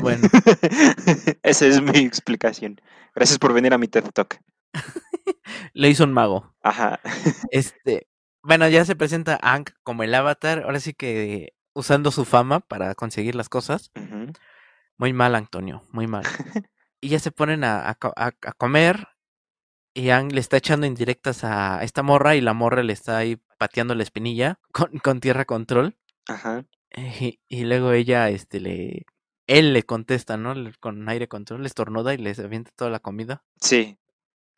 Bueno. 0.00 0.26
Esa 1.42 1.66
es 1.66 1.82
mi 1.82 1.98
explicación. 1.98 2.80
Gracias 3.14 3.38
por 3.38 3.52
venir 3.52 3.74
a 3.74 3.78
mi 3.78 3.88
TED 3.88 4.04
Talk. 4.12 4.40
Le 5.74 5.88
hizo 5.88 6.04
un 6.04 6.12
mago. 6.12 6.54
Ajá. 6.62 7.00
Este, 7.50 8.08
bueno, 8.42 8.68
ya 8.68 8.84
se 8.84 8.96
presenta 8.96 9.38
Ang 9.42 9.66
como 9.82 10.02
el 10.02 10.14
avatar, 10.14 10.62
ahora 10.64 10.80
sí 10.80 10.94
que 10.94 11.52
usando 11.74 12.10
su 12.10 12.24
fama 12.24 12.60
para 12.60 12.94
conseguir 12.94 13.34
las 13.34 13.48
cosas. 13.48 13.90
Muy 14.96 15.12
mal, 15.12 15.34
Antonio, 15.34 15.84
muy 15.92 16.06
mal. 16.06 16.24
y 17.00 17.08
ya 17.08 17.18
se 17.18 17.32
ponen 17.32 17.64
a, 17.64 17.96
comer 18.56 19.08
y 19.94 20.10
Ang 20.10 20.32
le 20.32 20.40
está 20.40 20.56
echando 20.56 20.86
indirectas 20.86 21.44
a 21.44 21.82
esta 21.82 22.02
morra 22.02 22.34
y 22.34 22.40
la 22.40 22.54
morra 22.54 22.82
le 22.82 22.92
está 22.92 23.18
ahí 23.18 23.36
pateando 23.58 23.94
la 23.94 24.02
espinilla 24.02 24.58
con, 24.72 24.98
con 24.98 25.20
tierra 25.20 25.44
control. 25.44 25.96
Ajá. 26.30 26.64
Y, 27.48 27.64
luego 27.64 27.92
ella, 27.92 28.28
este, 28.30 28.60
le... 28.60 29.04
Él 29.46 29.72
le 29.72 29.82
contesta, 29.82 30.36
¿no? 30.36 30.54
Con 30.78 31.08
aire 31.08 31.26
control, 31.26 31.62
le 31.62 31.66
estornuda 31.66 32.14
y 32.14 32.18
le 32.18 32.30
avienta 32.30 32.70
toda 32.76 32.90
la 32.90 33.00
comida. 33.00 33.42
Sí. 33.60 33.98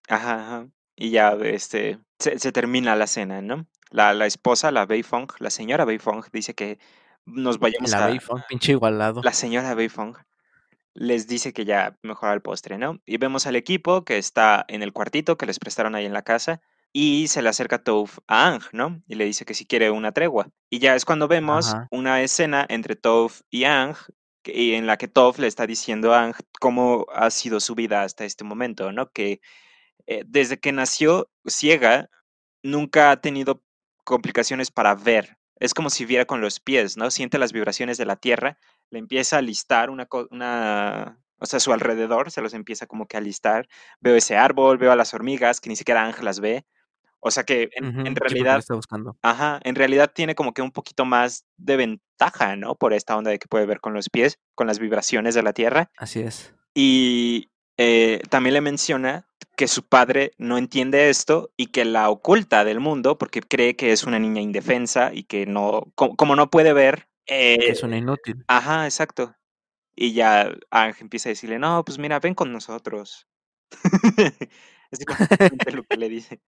Ajá, 0.09 0.35
ajá. 0.35 0.69
y 0.97 1.11
ya 1.11 1.33
este, 1.43 1.99
se, 2.19 2.53
termina 2.53 2.95
la 2.95 3.07
cena, 3.07 3.41
¿no? 3.41 3.67
La, 3.91 4.13
la 4.13 4.27
esposa, 4.27 4.71
la 4.71 4.85
Beifong, 4.85 5.29
la 5.39 5.49
señora 5.49 5.85
Beifong, 5.87 6.25
dice 6.33 6.55
que 6.55 6.79
nos 7.25 7.59
vayamos 7.59 7.91
la 7.91 8.07
a... 8.07 8.47
pinche 8.49 8.73
igualado. 8.73 9.23
La 9.23 9.33
señora 9.33 9.75
Beifong 9.75 10.17
les 10.93 11.27
dice 11.27 11.55
que 11.55 11.65
ya 11.65 11.97
mejora 12.03 12.35
el 12.35 12.43
postre, 12.43 12.77
¿no? 12.77 13.01
Y 13.07 13.17
vemos 13.17 13.47
al 13.47 13.57
equipo 13.57 14.05
que 14.05 14.19
está 14.19 14.65
en 14.69 14.83
el 14.83 14.93
cuartito 14.93 15.39
que 15.39 15.47
les 15.47 15.59
prestaron 15.59 15.95
ahí 15.95 16.05
en 16.05 16.13
la 16.13 16.23
casa 16.23 16.61
y 16.93 17.29
se 17.29 17.43
le 17.43 17.49
acerca 17.49 17.83
Toph 17.83 18.19
a 18.27 18.49
Ang, 18.49 18.63
¿no? 18.73 19.03
Y 19.07 19.15
le 19.15 19.25
dice 19.25 19.45
que 19.45 19.55
si 19.55 19.67
quiere 19.67 19.91
una 19.91 20.13
tregua. 20.13 20.49
Y 20.71 20.79
ya 20.79 20.95
es 20.95 21.05
cuando 21.05 21.29
vemos 21.29 21.75
una 21.91 22.23
escena 22.23 22.67
entre 22.69 22.97
Toph 22.97 23.41
y 23.51 23.65
Ang 23.65 23.97
y 24.45 24.75
en 24.75 24.87
la 24.87 24.97
que 24.97 25.09
Toph 25.09 25.39
le 25.39 25.47
está 25.47 25.67
diciendo 25.67 26.13
a 26.13 26.25
Ang 26.25 26.35
cómo 26.61 27.07
ha 27.15 27.31
sido 27.31 27.61
su 27.61 27.75
vida 27.75 28.03
hasta 28.03 28.25
este 28.25 28.45
momento, 28.45 28.93
¿no? 28.93 29.11
Que 29.11 29.41
eh, 30.07 30.25
desde 30.27 30.59
que 30.61 30.73
nació 30.73 31.31
ciega, 31.47 32.11
nunca 32.63 33.11
ha 33.11 33.21
tenido 33.21 33.63
complicaciones 34.05 34.71
para 34.71 34.95
ver. 34.95 35.39
Es 35.61 35.75
como 35.75 35.91
si 35.91 36.05
viera 36.05 36.27
con 36.27 36.41
los 36.41 36.61
pies, 36.61 36.97
¿no? 36.97 37.11
Siente 37.11 37.39
las 37.39 37.53
vibraciones 37.53 37.97
de 37.99 38.07
la 38.07 38.17
tierra, 38.17 38.59
le 38.91 38.99
empieza 38.99 39.39
a 39.39 39.43
listar 39.43 39.91
una, 39.91 40.09
una 40.31 41.23
o 41.39 41.47
sea, 41.47 41.59
su 41.59 41.73
alrededor 41.73 42.31
se 42.31 42.41
los 42.41 42.55
empieza 42.55 42.87
como 42.87 43.07
que 43.07 43.17
a 43.17 43.21
listar. 43.21 43.69
Veo 44.01 44.15
ese 44.17 44.37
árbol, 44.37 44.79
veo 44.79 44.93
a 44.93 44.97
las 44.97 45.15
hormigas, 45.15 45.61
que 45.61 45.71
ni 45.71 45.77
siquiera 45.77 46.05
Ángel 46.05 46.25
las 46.25 46.41
ve. 46.41 46.65
O 47.25 47.31
sea 47.31 47.45
que 47.45 47.71
en, 47.75 48.17
realidad. 48.17 48.59
está 48.59 48.75
buscando. 48.75 49.17
Ajá, 49.23 49.61
en 49.63 49.77
realidad 49.77 50.11
tiene 50.13 50.35
como 50.35 50.53
que 50.53 50.61
un 50.61 50.73
poquito 50.73 51.05
más 51.05 51.45
de 51.57 51.77
ventaja, 51.77 52.57
¿no? 52.57 52.75
Por 52.75 52.93
esta 52.93 53.17
onda 53.17 53.31
de 53.31 53.39
que 53.39 53.47
puede 53.47 53.65
ver 53.65 53.81
con 53.81 53.95
los 53.95 54.11
pies, 54.11 54.41
con 54.57 54.67
las 54.67 54.81
vibraciones 54.81 55.37
de 55.37 55.45
la 55.45 55.53
tierra. 55.53 55.89
Así 55.97 56.19
es. 56.19 56.53
Y 56.75 57.53
eh, 57.77 58.23
también 58.29 58.55
le 58.55 58.61
menciona 58.61 59.29
que 59.57 59.69
su 59.69 59.85
padre 59.85 60.33
no 60.37 60.59
entiende 60.59 61.11
esto 61.11 61.53
y 61.57 61.67
que 61.67 61.85
la 61.85 62.11
oculta 62.11 62.65
del 62.65 62.81
mundo 62.81 63.19
porque 63.19 63.41
cree 63.41 63.77
que 63.77 63.93
es 63.93 64.03
una 64.03 64.19
niña 64.19 64.41
indefensa 64.41 65.15
y 65.15 65.23
que 65.23 65.47
no, 65.47 65.93
como, 65.95 66.35
no 66.35 66.51
puede 66.51 66.73
ver. 66.73 67.07
que 67.25 67.55
es 67.55 67.85
una 67.85 67.99
inútil. 67.99 68.45
Ajá, 68.49 68.85
exacto. 68.87 69.37
Y 69.95 70.13
ya 70.13 70.53
Ángel 70.71 71.03
empieza 71.05 71.29
a 71.29 71.31
decirle, 71.31 71.61
no, 71.61 71.85
pues 71.85 71.99
mira, 71.99 72.19
ven 72.19 72.35
con 72.35 72.53
nosotros. 72.53 73.29
es 74.91 75.01
lo 75.73 75.85
que 75.85 75.97
le 75.97 76.09
dice. 76.09 76.41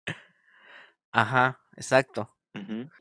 Ajá, 1.15 1.61
exacto. 1.77 2.35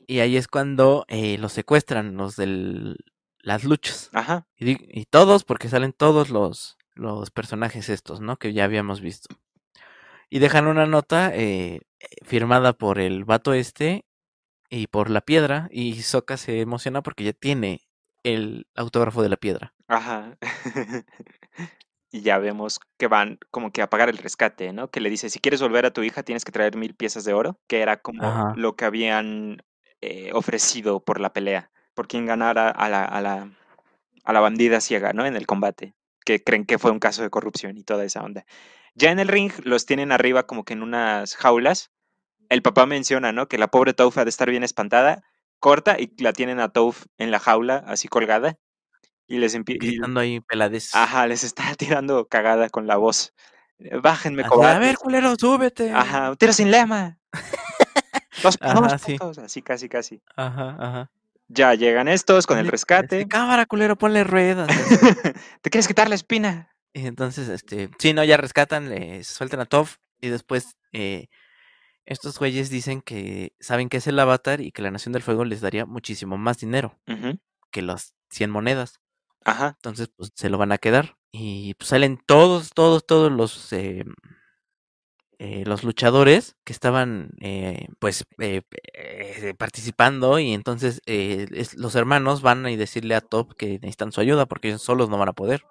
Y 0.06 0.20
ahí 0.20 0.36
es 0.36 0.48
cuando 0.48 1.04
eh, 1.08 1.36
los 1.38 1.52
secuestran, 1.52 2.16
los 2.16 2.36
de 2.36 2.96
las 3.40 3.64
luchas. 3.64 4.10
Ajá. 4.12 4.46
Y, 4.56 5.04
todos, 5.06 5.44
porque 5.44 5.68
salen 5.68 5.92
todos 5.92 6.30
los, 6.30 6.76
los 6.94 7.30
personajes 7.30 7.88
estos, 7.88 8.20
¿no? 8.20 8.36
Que 8.36 8.52
ya 8.52 8.64
habíamos 8.64 9.00
visto. 9.00 9.34
Y 10.30 10.38
dejan 10.38 10.66
una 10.66 10.86
nota 10.86 11.30
eh, 11.34 11.80
firmada 12.22 12.72
por 12.72 12.98
el 12.98 13.24
vato 13.24 13.52
este 13.52 14.04
y 14.70 14.86
por 14.86 15.10
la 15.10 15.20
piedra. 15.20 15.68
Y 15.72 16.02
Soka 16.02 16.36
se 16.36 16.60
emociona 16.60 17.02
porque 17.02 17.24
ya 17.24 17.32
tiene 17.32 17.80
el 18.22 18.68
autógrafo 18.76 19.22
de 19.22 19.28
la 19.28 19.36
piedra. 19.36 19.74
Ajá. 19.88 20.38
y 22.14 22.20
ya 22.20 22.38
vemos 22.38 22.78
que 22.96 23.08
van 23.08 23.40
como 23.50 23.72
que 23.72 23.82
a 23.82 23.90
pagar 23.90 24.08
el 24.08 24.18
rescate, 24.18 24.72
¿no? 24.72 24.88
Que 24.88 25.00
le 25.00 25.10
dice, 25.10 25.30
si 25.30 25.40
quieres 25.40 25.60
volver 25.60 25.84
a 25.84 25.90
tu 25.90 26.04
hija 26.04 26.22
tienes 26.22 26.44
que 26.44 26.52
traer 26.52 26.76
mil 26.76 26.94
piezas 26.94 27.24
de 27.24 27.34
oro, 27.34 27.58
que 27.66 27.80
era 27.80 27.96
como 27.96 28.54
lo 28.54 28.76
que 28.76 28.84
habían 28.84 29.64
eh, 30.00 30.30
ofrecido 30.32 31.02
por 31.02 31.18
la 31.18 31.32
pelea, 31.32 31.72
por 31.92 32.06
quien 32.06 32.24
ganara 32.24 32.70
a 32.70 32.88
la, 32.88 33.04
a, 33.04 33.20
la, 33.20 33.50
a 34.22 34.32
la 34.32 34.40
bandida 34.40 34.80
ciega, 34.80 35.12
¿no? 35.12 35.26
En 35.26 35.34
el 35.34 35.44
combate, 35.44 35.96
que 36.24 36.40
creen 36.40 36.66
que 36.66 36.78
fue 36.78 36.92
un 36.92 37.00
caso 37.00 37.20
de 37.20 37.30
corrupción 37.30 37.76
y 37.78 37.82
toda 37.82 38.04
esa 38.04 38.22
onda. 38.22 38.46
Ya 38.94 39.10
en 39.10 39.18
el 39.18 39.26
ring 39.26 39.50
los 39.64 39.84
tienen 39.84 40.12
arriba 40.12 40.46
como 40.46 40.62
que 40.62 40.74
en 40.74 40.84
unas 40.84 41.34
jaulas. 41.34 41.90
El 42.48 42.62
papá 42.62 42.86
menciona, 42.86 43.32
¿no? 43.32 43.48
Que 43.48 43.58
la 43.58 43.72
pobre 43.72 43.92
Taufa 43.92 44.20
ha 44.20 44.24
de 44.24 44.30
estar 44.30 44.48
bien 44.48 44.62
espantada, 44.62 45.24
corta 45.58 45.96
y 45.98 46.14
la 46.22 46.32
tienen 46.32 46.60
a 46.60 46.68
Toph 46.68 47.06
en 47.18 47.32
la 47.32 47.40
jaula, 47.40 47.82
así 47.88 48.06
colgada 48.06 48.56
y 49.26 49.38
les 49.38 49.54
empieza. 49.54 49.84
Gritando 49.84 50.20
ahí 50.20 50.40
pelades. 50.40 50.94
Ajá, 50.94 51.26
les 51.26 51.44
está 51.44 51.64
tirando 51.76 52.26
cagada 52.26 52.68
con 52.68 52.86
la 52.86 52.96
voz. 52.96 53.32
Eh, 53.78 53.96
bájenme, 53.96 54.44
cobardes. 54.44 54.76
A 54.76 54.78
ver, 54.78 54.96
culero, 54.96 55.34
súbete. 55.36 55.92
Ajá, 55.92 56.34
tira 56.36 56.52
sin 56.52 56.70
lema. 56.70 57.18
Dos, 58.42 58.58
ajá, 58.60 58.98
sí. 58.98 59.16
así 59.42 59.62
casi, 59.62 59.88
casi. 59.88 60.20
Ajá, 60.36 60.76
ajá. 60.78 61.10
Ya 61.48 61.74
llegan 61.74 62.08
estos 62.08 62.46
con 62.46 62.58
el 62.58 62.68
rescate. 62.68 63.20
Este, 63.20 63.28
cámara, 63.28 63.66
culero, 63.66 63.96
ponle 63.96 64.24
ruedas. 64.24 64.68
¿Te 65.62 65.70
quieres 65.70 65.86
quitar 65.86 66.08
la 66.08 66.14
espina? 66.14 66.74
Y 66.92 67.06
entonces, 67.06 67.48
este, 67.48 67.90
sí, 67.98 68.12
no, 68.12 68.24
ya 68.24 68.36
rescatan, 68.36 68.88
le 68.88 69.24
sueltan 69.24 69.60
a 69.60 69.66
Toph 69.66 69.96
y 70.20 70.28
después 70.28 70.76
eh, 70.92 71.28
estos 72.06 72.38
güeyes 72.38 72.70
dicen 72.70 73.02
que 73.02 73.52
saben 73.60 73.88
que 73.88 73.98
es 73.98 74.06
el 74.06 74.18
avatar 74.18 74.60
y 74.60 74.72
que 74.72 74.82
la 74.82 74.90
Nación 74.90 75.12
del 75.12 75.22
Fuego 75.22 75.44
les 75.44 75.60
daría 75.60 75.86
muchísimo 75.86 76.38
más 76.38 76.58
dinero 76.58 76.98
que 77.70 77.82
las 77.82 78.14
100 78.30 78.50
monedas. 78.50 79.00
Ajá. 79.44 79.74
Entonces, 79.76 80.08
pues 80.16 80.30
se 80.34 80.48
lo 80.48 80.58
van 80.58 80.72
a 80.72 80.78
quedar. 80.78 81.16
Y 81.30 81.74
pues 81.74 81.88
salen 81.88 82.20
todos, 82.24 82.70
todos, 82.70 83.06
todos 83.06 83.30
los, 83.30 83.72
eh, 83.72 84.04
eh, 85.38 85.64
los 85.66 85.82
luchadores 85.82 86.56
que 86.64 86.72
estaban, 86.72 87.30
eh, 87.40 87.88
pues, 87.98 88.24
participando. 89.58 90.38
Y 90.38 90.52
entonces 90.52 91.00
los 91.76 91.94
hermanos 91.94 92.40
van 92.42 92.64
a 92.66 92.70
decirle 92.70 93.14
a 93.14 93.20
Top 93.20 93.54
que 93.56 93.74
necesitan 93.80 94.12
su 94.12 94.20
ayuda 94.20 94.46
porque 94.46 94.68
ellos 94.68 94.82
solos 94.82 95.10
no 95.10 95.18
van 95.18 95.28
a 95.28 95.32
poder. 95.34 95.64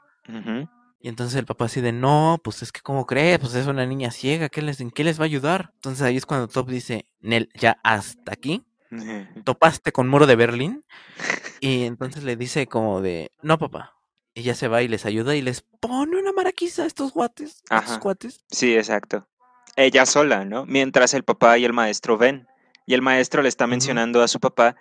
Y 0.99 1.09
entonces 1.09 1.37
el 1.37 1.45
papá 1.45 1.65
así 1.65 1.81
de, 1.81 1.91
no, 1.91 2.39
pues 2.43 2.61
es 2.61 2.71
que 2.71 2.79
¿cómo 2.79 3.05
crees? 3.05 3.39
Pues 3.39 3.55
es 3.55 3.67
una 3.67 3.85
niña 3.85 4.11
ciega, 4.11 4.47
¿qué 4.47 4.61
les, 4.61 4.79
¿en 4.79 4.89
qué 4.89 5.03
les 5.03 5.19
va 5.19 5.23
a 5.23 5.25
ayudar? 5.25 5.71
Entonces 5.75 6.01
ahí 6.01 6.15
es 6.15 6.25
cuando 6.25 6.47
Top 6.47 6.69
dice, 6.69 7.07
Nel, 7.19 7.49
ya 7.59 7.77
hasta 7.83 8.31
aquí. 8.31 8.63
Topaste 9.45 9.91
con 9.91 10.07
muro 10.07 10.27
de 10.27 10.35
Berlín. 10.35 10.85
Y 11.63 11.85
entonces 11.85 12.25
le 12.25 12.35
dice 12.35 12.67
como 12.67 12.99
de, 12.99 13.31
no 13.41 13.57
papá. 13.57 13.95
Ella 14.35 14.53
se 14.53 14.67
va 14.67 14.81
y 14.81 14.89
les 14.89 15.05
ayuda 15.05 15.33
y 15.33 15.41
les 15.41 15.61
pone 15.61 16.19
una 16.19 16.33
maraquiza 16.33 16.83
a 16.83 16.85
estos 16.85 17.13
guates. 17.13 17.63
A 17.69 17.79
estos 17.79 17.99
cuates. 17.99 18.43
Sí, 18.51 18.75
exacto. 18.75 19.29
Ella 19.77 20.05
sola, 20.05 20.43
¿no? 20.43 20.65
Mientras 20.65 21.13
el 21.13 21.23
papá 21.23 21.57
y 21.57 21.63
el 21.63 21.71
maestro 21.71 22.17
ven. 22.17 22.49
Y 22.85 22.95
el 22.95 23.01
maestro 23.01 23.41
le 23.41 23.47
está 23.47 23.65
mencionando 23.65 24.21
a 24.21 24.27
su 24.27 24.41
papá 24.41 24.75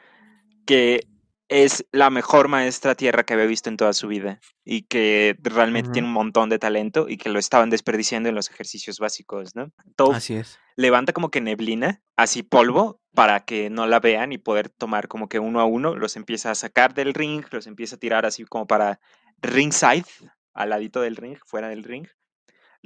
que 0.66 1.06
es 1.52 1.84
la 1.92 2.08
mejor 2.08 2.48
maestra 2.48 2.94
tierra 2.94 3.24
que 3.24 3.34
había 3.34 3.44
visto 3.44 3.68
en 3.68 3.76
toda 3.76 3.92
su 3.92 4.08
vida 4.08 4.40
y 4.64 4.82
que 4.82 5.36
realmente 5.42 5.90
tiene 5.90 6.08
un 6.08 6.14
montón 6.14 6.48
de 6.48 6.58
talento 6.58 7.10
y 7.10 7.18
que 7.18 7.28
lo 7.28 7.38
estaban 7.38 7.68
desperdiciando 7.68 8.30
en 8.30 8.34
los 8.34 8.48
ejercicios 8.48 8.98
básicos, 8.98 9.54
¿no? 9.54 9.70
Todo 9.94 10.12
así 10.12 10.34
es. 10.34 10.58
Levanta 10.76 11.12
como 11.12 11.30
que 11.30 11.42
neblina, 11.42 12.02
así 12.16 12.42
polvo, 12.42 13.02
para 13.14 13.44
que 13.44 13.68
no 13.68 13.86
la 13.86 14.00
vean 14.00 14.32
y 14.32 14.38
poder 14.38 14.70
tomar 14.70 15.08
como 15.08 15.28
que 15.28 15.38
uno 15.38 15.60
a 15.60 15.66
uno, 15.66 15.94
los 15.94 16.16
empieza 16.16 16.50
a 16.50 16.54
sacar 16.54 16.94
del 16.94 17.12
ring, 17.12 17.44
los 17.50 17.66
empieza 17.66 17.96
a 17.96 17.98
tirar 17.98 18.24
así 18.24 18.44
como 18.44 18.66
para 18.66 18.98
ringside, 19.42 20.06
al 20.54 20.70
ladito 20.70 21.02
del 21.02 21.16
ring, 21.16 21.36
fuera 21.44 21.68
del 21.68 21.84
ring. 21.84 22.06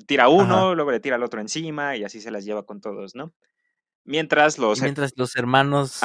Tira 0.08 0.28
uno, 0.28 0.74
luego 0.74 0.90
le 0.90 0.98
tira 0.98 1.14
al 1.14 1.22
otro 1.22 1.40
encima 1.40 1.96
y 1.96 2.02
así 2.02 2.20
se 2.20 2.32
las 2.32 2.44
lleva 2.44 2.64
con 2.66 2.80
todos, 2.80 3.14
¿no? 3.14 3.32
Mientras 4.04 4.58
los... 4.58 4.82
mientras 4.82 5.12
los 5.16 5.36
hermanos 5.36 6.00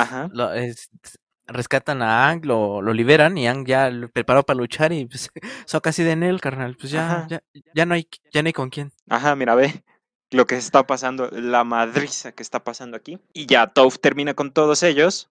rescatan 1.47 2.01
a 2.01 2.29
Ang, 2.29 2.45
lo, 2.45 2.81
liberan 2.93 3.37
y 3.37 3.47
Ang 3.47 3.65
ya 3.65 3.89
lo 3.89 4.09
preparó 4.09 4.43
para 4.43 4.57
luchar 4.57 4.93
y 4.93 5.05
pues 5.05 5.29
casi 5.83 6.03
de 6.03 6.13
él, 6.13 6.41
carnal. 6.41 6.75
Pues 6.77 6.91
ya, 6.91 7.27
ya, 7.29 7.41
ya, 7.73 7.85
no 7.85 7.95
hay, 7.95 8.07
ya 8.31 8.41
no 8.41 8.47
hay 8.47 8.53
con 8.53 8.69
quién. 8.69 8.91
Ajá, 9.09 9.35
mira, 9.35 9.55
ve 9.55 9.83
lo 10.31 10.47
que 10.47 10.55
está 10.55 10.87
pasando, 10.87 11.29
la 11.31 11.63
madriza 11.63 12.31
que 12.31 12.41
está 12.41 12.63
pasando 12.63 12.97
aquí. 12.97 13.19
Y 13.33 13.45
ya 13.45 13.67
Toph 13.67 13.97
termina 13.99 14.33
con 14.33 14.51
todos 14.51 14.81
ellos, 14.81 15.29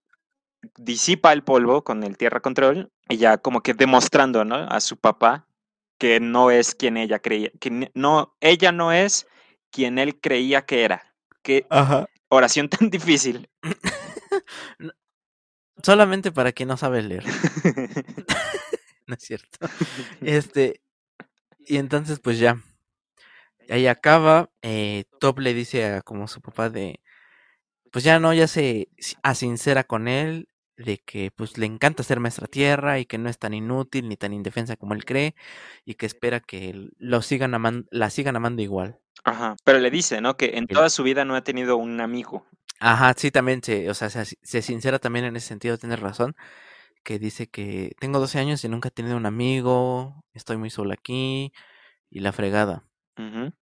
disipa 0.76 1.32
el 1.32 1.42
polvo 1.42 1.82
con 1.82 2.04
el 2.04 2.16
Tierra 2.16 2.40
Control 2.40 2.90
y 3.08 3.16
ya 3.16 3.38
como 3.38 3.62
que 3.62 3.74
demostrando, 3.74 4.44
¿no? 4.44 4.56
A 4.56 4.80
su 4.80 4.96
papá 4.96 5.46
que 5.98 6.20
no 6.20 6.50
es 6.50 6.74
quien 6.74 6.96
ella 6.96 7.18
creía, 7.18 7.50
que 7.60 7.90
no, 7.94 8.36
ella 8.40 8.72
no 8.72 8.92
es 8.92 9.26
quien 9.70 9.98
él 9.98 10.20
creía 10.20 10.62
que 10.62 10.84
era. 10.84 11.14
Que 11.42 11.66
oración 12.28 12.68
tan 12.68 12.90
difícil. 12.90 13.48
Solamente 15.82 16.32
para 16.32 16.52
quien 16.52 16.68
no 16.68 16.76
sabe 16.76 17.02
leer. 17.02 17.24
no 19.06 19.14
es 19.14 19.22
cierto. 19.22 19.58
Este, 20.20 20.80
y 21.66 21.76
entonces 21.76 22.18
pues 22.20 22.38
ya. 22.38 22.60
Ahí 23.68 23.86
acaba. 23.86 24.50
Eh, 24.62 25.04
Top 25.20 25.38
le 25.38 25.54
dice 25.54 25.86
a 25.86 26.02
como 26.02 26.28
su 26.28 26.40
papá 26.40 26.70
de. 26.70 27.00
Pues 27.92 28.04
ya 28.04 28.18
no, 28.20 28.32
ya 28.34 28.46
se 28.46 28.88
asincera 29.22 29.84
con 29.84 30.08
él. 30.08 30.48
De 30.76 30.96
que 30.96 31.30
pues 31.30 31.58
le 31.58 31.66
encanta 31.66 32.02
ser 32.02 32.20
maestra 32.20 32.46
tierra 32.46 32.98
y 32.98 33.04
que 33.04 33.18
no 33.18 33.28
es 33.28 33.38
tan 33.38 33.52
inútil 33.52 34.08
ni 34.08 34.16
tan 34.16 34.32
indefensa 34.32 34.76
como 34.76 34.94
él 34.94 35.04
cree. 35.04 35.34
Y 35.84 35.94
que 35.94 36.06
espera 36.06 36.40
que 36.40 36.88
lo 36.98 37.22
sigan 37.22 37.54
amando, 37.54 37.86
la 37.90 38.08
sigan 38.10 38.36
amando 38.36 38.62
igual. 38.62 38.98
Ajá. 39.24 39.56
Pero 39.64 39.78
le 39.78 39.90
dice, 39.90 40.20
¿no? 40.20 40.36
Que 40.36 40.56
en 40.56 40.66
toda 40.66 40.88
su 40.88 41.02
vida 41.02 41.24
no 41.24 41.36
ha 41.36 41.44
tenido 41.44 41.76
un 41.76 42.00
amigo. 42.00 42.46
Ajá, 42.80 43.12
sí, 43.14 43.30
también 43.30 43.62
se, 43.62 43.90
o 43.90 43.94
sea, 43.94 44.08
se, 44.08 44.62
sincera 44.62 44.98
también 44.98 45.26
en 45.26 45.36
ese 45.36 45.48
sentido, 45.48 45.76
tienes 45.76 46.00
razón, 46.00 46.34
que 47.04 47.18
dice 47.18 47.46
que 47.46 47.94
tengo 48.00 48.18
12 48.18 48.38
años 48.38 48.64
y 48.64 48.70
nunca 48.70 48.88
he 48.88 48.90
tenido 48.90 49.18
un 49.18 49.26
amigo, 49.26 50.24
estoy 50.32 50.56
muy 50.56 50.70
sola 50.70 50.94
aquí, 50.94 51.52
y 52.08 52.20
la 52.20 52.32
fregada. 52.32 52.84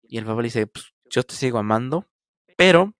Y 0.04 0.18
el 0.18 0.24
papá 0.24 0.40
le 0.40 0.46
dice, 0.46 0.68
pues 0.68 0.94
yo 1.10 1.24
te 1.24 1.34
sigo 1.34 1.58
amando, 1.58 2.06
pero 2.56 2.94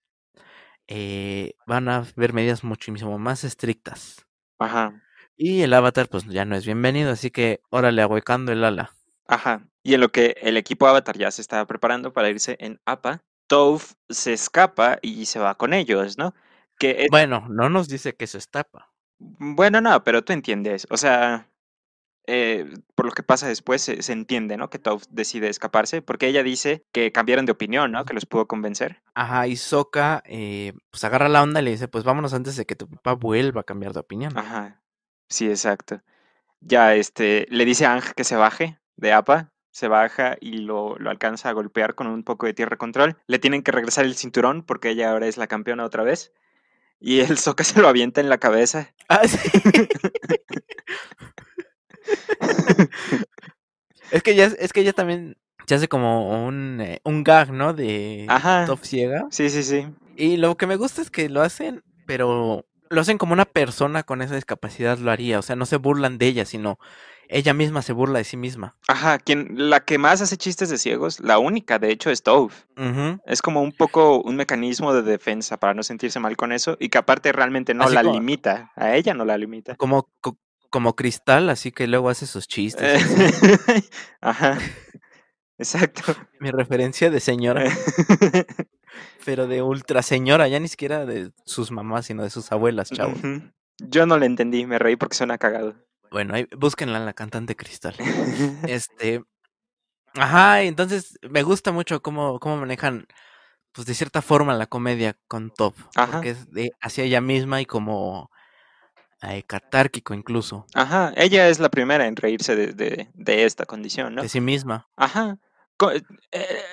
eh, 0.88 1.54
van 1.66 1.88
a 1.88 1.98
haber 1.98 2.32
medidas 2.32 2.64
muchísimo 2.64 3.16
más 3.18 3.44
estrictas. 3.44 4.26
Ajá. 4.58 5.00
Y 5.36 5.62
el 5.62 5.72
avatar, 5.72 6.08
pues 6.08 6.24
ya 6.24 6.44
no 6.44 6.56
es 6.56 6.66
bienvenido, 6.66 7.12
así 7.12 7.30
que 7.30 7.60
órale, 7.70 8.02
ahuecando 8.02 8.50
el 8.50 8.64
ala. 8.64 8.92
Ajá. 9.28 9.68
Y 9.84 9.94
en 9.94 10.00
lo 10.00 10.10
que 10.10 10.34
el 10.42 10.56
equipo 10.56 10.88
avatar 10.88 11.16
ya 11.16 11.30
se 11.30 11.42
estaba 11.42 11.64
preparando 11.66 12.12
para 12.12 12.28
irse 12.28 12.56
en 12.58 12.80
APA, 12.86 13.22
Tove 13.48 13.84
se 14.08 14.32
escapa 14.32 14.98
y 15.02 15.26
se 15.26 15.40
va 15.40 15.56
con 15.56 15.74
ellos, 15.74 16.18
¿no? 16.18 16.34
Que 16.78 17.08
Bueno, 17.10 17.46
no 17.48 17.68
nos 17.68 17.88
dice 17.88 18.14
que 18.14 18.26
se 18.26 18.38
escapa. 18.38 18.92
Bueno, 19.18 19.80
no, 19.80 20.04
pero 20.04 20.22
tú 20.22 20.32
entiendes. 20.32 20.86
O 20.90 20.96
sea, 20.96 21.48
eh, 22.30 22.66
por 22.94 23.06
lo 23.06 23.12
que 23.12 23.22
pasa 23.22 23.48
después 23.48 23.80
se, 23.80 24.12
entiende, 24.12 24.58
¿no? 24.58 24.68
Que 24.68 24.78
Toph 24.78 25.04
decide 25.08 25.48
escaparse, 25.48 26.02
porque 26.02 26.26
ella 26.26 26.42
dice 26.42 26.84
que 26.92 27.10
cambiaron 27.10 27.46
de 27.46 27.52
opinión, 27.52 27.90
¿no? 27.90 28.04
Que 28.04 28.12
los 28.12 28.26
pudo 28.26 28.46
convencer. 28.46 29.02
Ajá, 29.14 29.46
y 29.46 29.56
Soka, 29.56 30.22
eh, 30.26 30.74
pues 30.90 31.02
agarra 31.04 31.30
la 31.30 31.42
onda 31.42 31.60
y 31.60 31.64
le 31.64 31.70
dice, 31.70 31.88
pues 31.88 32.04
vámonos 32.04 32.34
antes 32.34 32.54
de 32.56 32.66
que 32.66 32.76
tu 32.76 32.86
papá 32.86 33.14
vuelva 33.14 33.62
a 33.62 33.64
cambiar 33.64 33.94
de 33.94 34.00
opinión. 34.00 34.36
Ajá, 34.36 34.82
sí, 35.30 35.48
exacto. 35.48 36.02
Ya, 36.60 36.94
este, 36.94 37.46
le 37.48 37.64
dice 37.64 37.86
a 37.86 37.94
Ang 37.94 38.02
que 38.14 38.24
se 38.24 38.36
baje 38.36 38.78
de 38.96 39.12
APA, 39.12 39.50
se 39.78 39.86
baja 39.86 40.36
y 40.40 40.58
lo, 40.58 40.96
lo, 40.98 41.08
alcanza 41.08 41.48
a 41.48 41.52
golpear 41.52 41.94
con 41.94 42.08
un 42.08 42.24
poco 42.24 42.46
de 42.46 42.54
tierra 42.54 42.76
control. 42.76 43.16
Le 43.28 43.38
tienen 43.38 43.62
que 43.62 43.70
regresar 43.70 44.04
el 44.04 44.16
cinturón 44.16 44.64
porque 44.64 44.90
ella 44.90 45.12
ahora 45.12 45.28
es 45.28 45.36
la 45.36 45.46
campeona 45.46 45.84
otra 45.84 46.02
vez. 46.02 46.32
Y 47.00 47.20
el 47.20 47.38
Soka 47.38 47.62
se 47.64 47.80
lo 47.80 47.88
avienta 47.88 48.20
en 48.20 48.28
la 48.28 48.38
cabeza. 48.38 48.92
Ah, 49.10 49.26
sí. 49.26 49.38
es 54.10 54.22
que 54.22 54.34
ya 54.34 54.44
es 54.44 54.72
que 54.74 54.80
ella 54.80 54.92
también 54.92 55.38
se 55.66 55.76
hace 55.76 55.88
como 55.88 56.46
un, 56.46 56.78
eh, 56.82 57.00
un 57.04 57.24
gag, 57.24 57.52
¿no? 57.52 57.72
De 57.72 58.26
top 58.66 58.80
ciega. 58.82 59.26
Sí, 59.30 59.48
sí, 59.48 59.62
sí. 59.62 59.86
Y 60.14 60.36
lo 60.36 60.58
que 60.58 60.66
me 60.66 60.76
gusta 60.76 61.00
es 61.00 61.10
que 61.10 61.30
lo 61.30 61.40
hacen, 61.40 61.82
pero 62.04 62.66
lo 62.90 63.00
hacen 63.00 63.16
como 63.16 63.32
una 63.32 63.46
persona 63.46 64.02
con 64.02 64.20
esa 64.20 64.34
discapacidad 64.34 64.98
lo 64.98 65.10
haría. 65.10 65.38
O 65.38 65.42
sea, 65.42 65.56
no 65.56 65.64
se 65.64 65.76
burlan 65.76 66.18
de 66.18 66.26
ella, 66.26 66.44
sino 66.44 66.78
ella 67.28 67.54
misma 67.54 67.82
se 67.82 67.92
burla 67.92 68.18
de 68.18 68.24
sí 68.24 68.36
misma. 68.36 68.76
Ajá, 68.88 69.18
quien, 69.18 69.70
la 69.70 69.80
que 69.80 69.98
más 69.98 70.20
hace 70.20 70.36
chistes 70.36 70.70
de 70.70 70.78
ciegos, 70.78 71.20
la 71.20 71.38
única 71.38 71.78
de 71.78 71.90
hecho 71.90 72.10
es 72.10 72.22
Tove. 72.22 72.54
Es 73.26 73.42
como 73.42 73.62
un 73.62 73.72
poco 73.72 74.20
un 74.20 74.36
mecanismo 74.36 74.94
de 74.94 75.02
defensa 75.02 75.58
para 75.58 75.74
no 75.74 75.82
sentirse 75.82 76.20
mal 76.20 76.36
con 76.36 76.52
eso 76.52 76.76
y 76.80 76.88
que 76.88 76.98
aparte 76.98 77.32
realmente 77.32 77.74
no 77.74 77.88
la 77.88 78.02
limita, 78.02 78.72
a 78.76 78.94
ella 78.94 79.14
no 79.14 79.24
la 79.24 79.36
limita. 79.38 79.76
Como, 79.76 80.08
como 80.70 80.96
cristal, 80.96 81.50
así 81.50 81.72
que 81.72 81.86
luego 81.86 82.08
hace 82.08 82.26
sus 82.26 82.48
chistes. 82.48 83.02
Ajá. 84.20 84.58
Exacto. 85.58 86.14
Mi 86.40 86.50
referencia 86.50 87.10
de 87.10 87.20
señora. 87.20 87.64
pero 89.24 89.46
de 89.46 89.60
ultra 89.62 90.02
señora, 90.02 90.48
ya 90.48 90.60
ni 90.60 90.68
siquiera 90.68 91.04
de 91.04 91.32
sus 91.44 91.70
mamás, 91.70 92.06
sino 92.06 92.22
de 92.22 92.30
sus 92.30 92.50
abuelas, 92.52 92.90
chavo. 92.90 93.14
Yo 93.78 94.06
no 94.06 94.18
le 94.18 94.26
entendí, 94.26 94.66
me 94.66 94.78
reí 94.78 94.96
porque 94.96 95.16
suena 95.16 95.38
cagado. 95.38 95.74
Bueno, 96.10 96.34
ahí, 96.34 96.46
búsquenla 96.56 96.98
en 96.98 97.06
la 97.06 97.14
cantante 97.14 97.56
Cristal. 97.56 97.94
este. 98.68 99.22
Ajá, 100.14 100.62
entonces 100.62 101.18
me 101.28 101.42
gusta 101.42 101.70
mucho 101.70 102.02
cómo, 102.02 102.40
cómo 102.40 102.56
manejan, 102.56 103.06
pues 103.72 103.86
de 103.86 103.94
cierta 103.94 104.22
forma, 104.22 104.54
la 104.54 104.66
comedia 104.66 105.16
con 105.28 105.50
Top. 105.50 105.74
Porque 105.94 106.30
es 106.30 106.50
de 106.50 106.72
hacia 106.80 107.04
ella 107.04 107.20
misma 107.20 107.60
y 107.60 107.66
como 107.66 108.30
eh, 109.22 109.42
catárquico 109.42 110.14
incluso. 110.14 110.66
Ajá, 110.74 111.12
ella 111.16 111.48
es 111.48 111.58
la 111.58 111.68
primera 111.68 112.06
en 112.06 112.16
reírse 112.16 112.54
de, 112.54 113.08
de, 113.12 113.44
esta 113.44 113.66
condición, 113.66 114.14
¿no? 114.14 114.22
De 114.22 114.28
sí 114.28 114.40
misma. 114.40 114.88
Ajá. 114.96 115.38
Eh, 115.80 116.02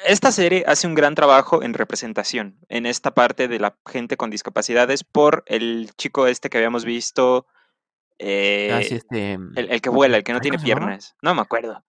esta 0.08 0.32
serie 0.32 0.64
hace 0.68 0.88
un 0.88 0.96
gran 0.96 1.16
trabajo 1.16 1.64
en 1.64 1.74
representación, 1.74 2.60
en 2.70 2.86
esta 2.86 3.14
parte 3.14 3.48
de 3.48 3.60
la 3.60 3.78
gente 3.86 4.18
con 4.18 4.30
discapacidades, 4.30 5.04
por 5.04 5.44
el 5.48 5.92
chico 5.98 6.28
este 6.28 6.50
que 6.50 6.58
habíamos 6.58 6.86
visto, 6.86 7.48
ah, 8.20 8.24
eh, 8.26 8.88
este, 8.92 9.34
el, 9.56 9.82
que 9.82 9.90
vuela, 9.90 10.18
el 10.18 10.24
que 10.24 10.34
no 10.34 10.42
tiene 10.42 10.60
piernas. 10.60 11.16
No 11.22 11.36
me 11.36 11.42
acuerdo. 11.42 11.84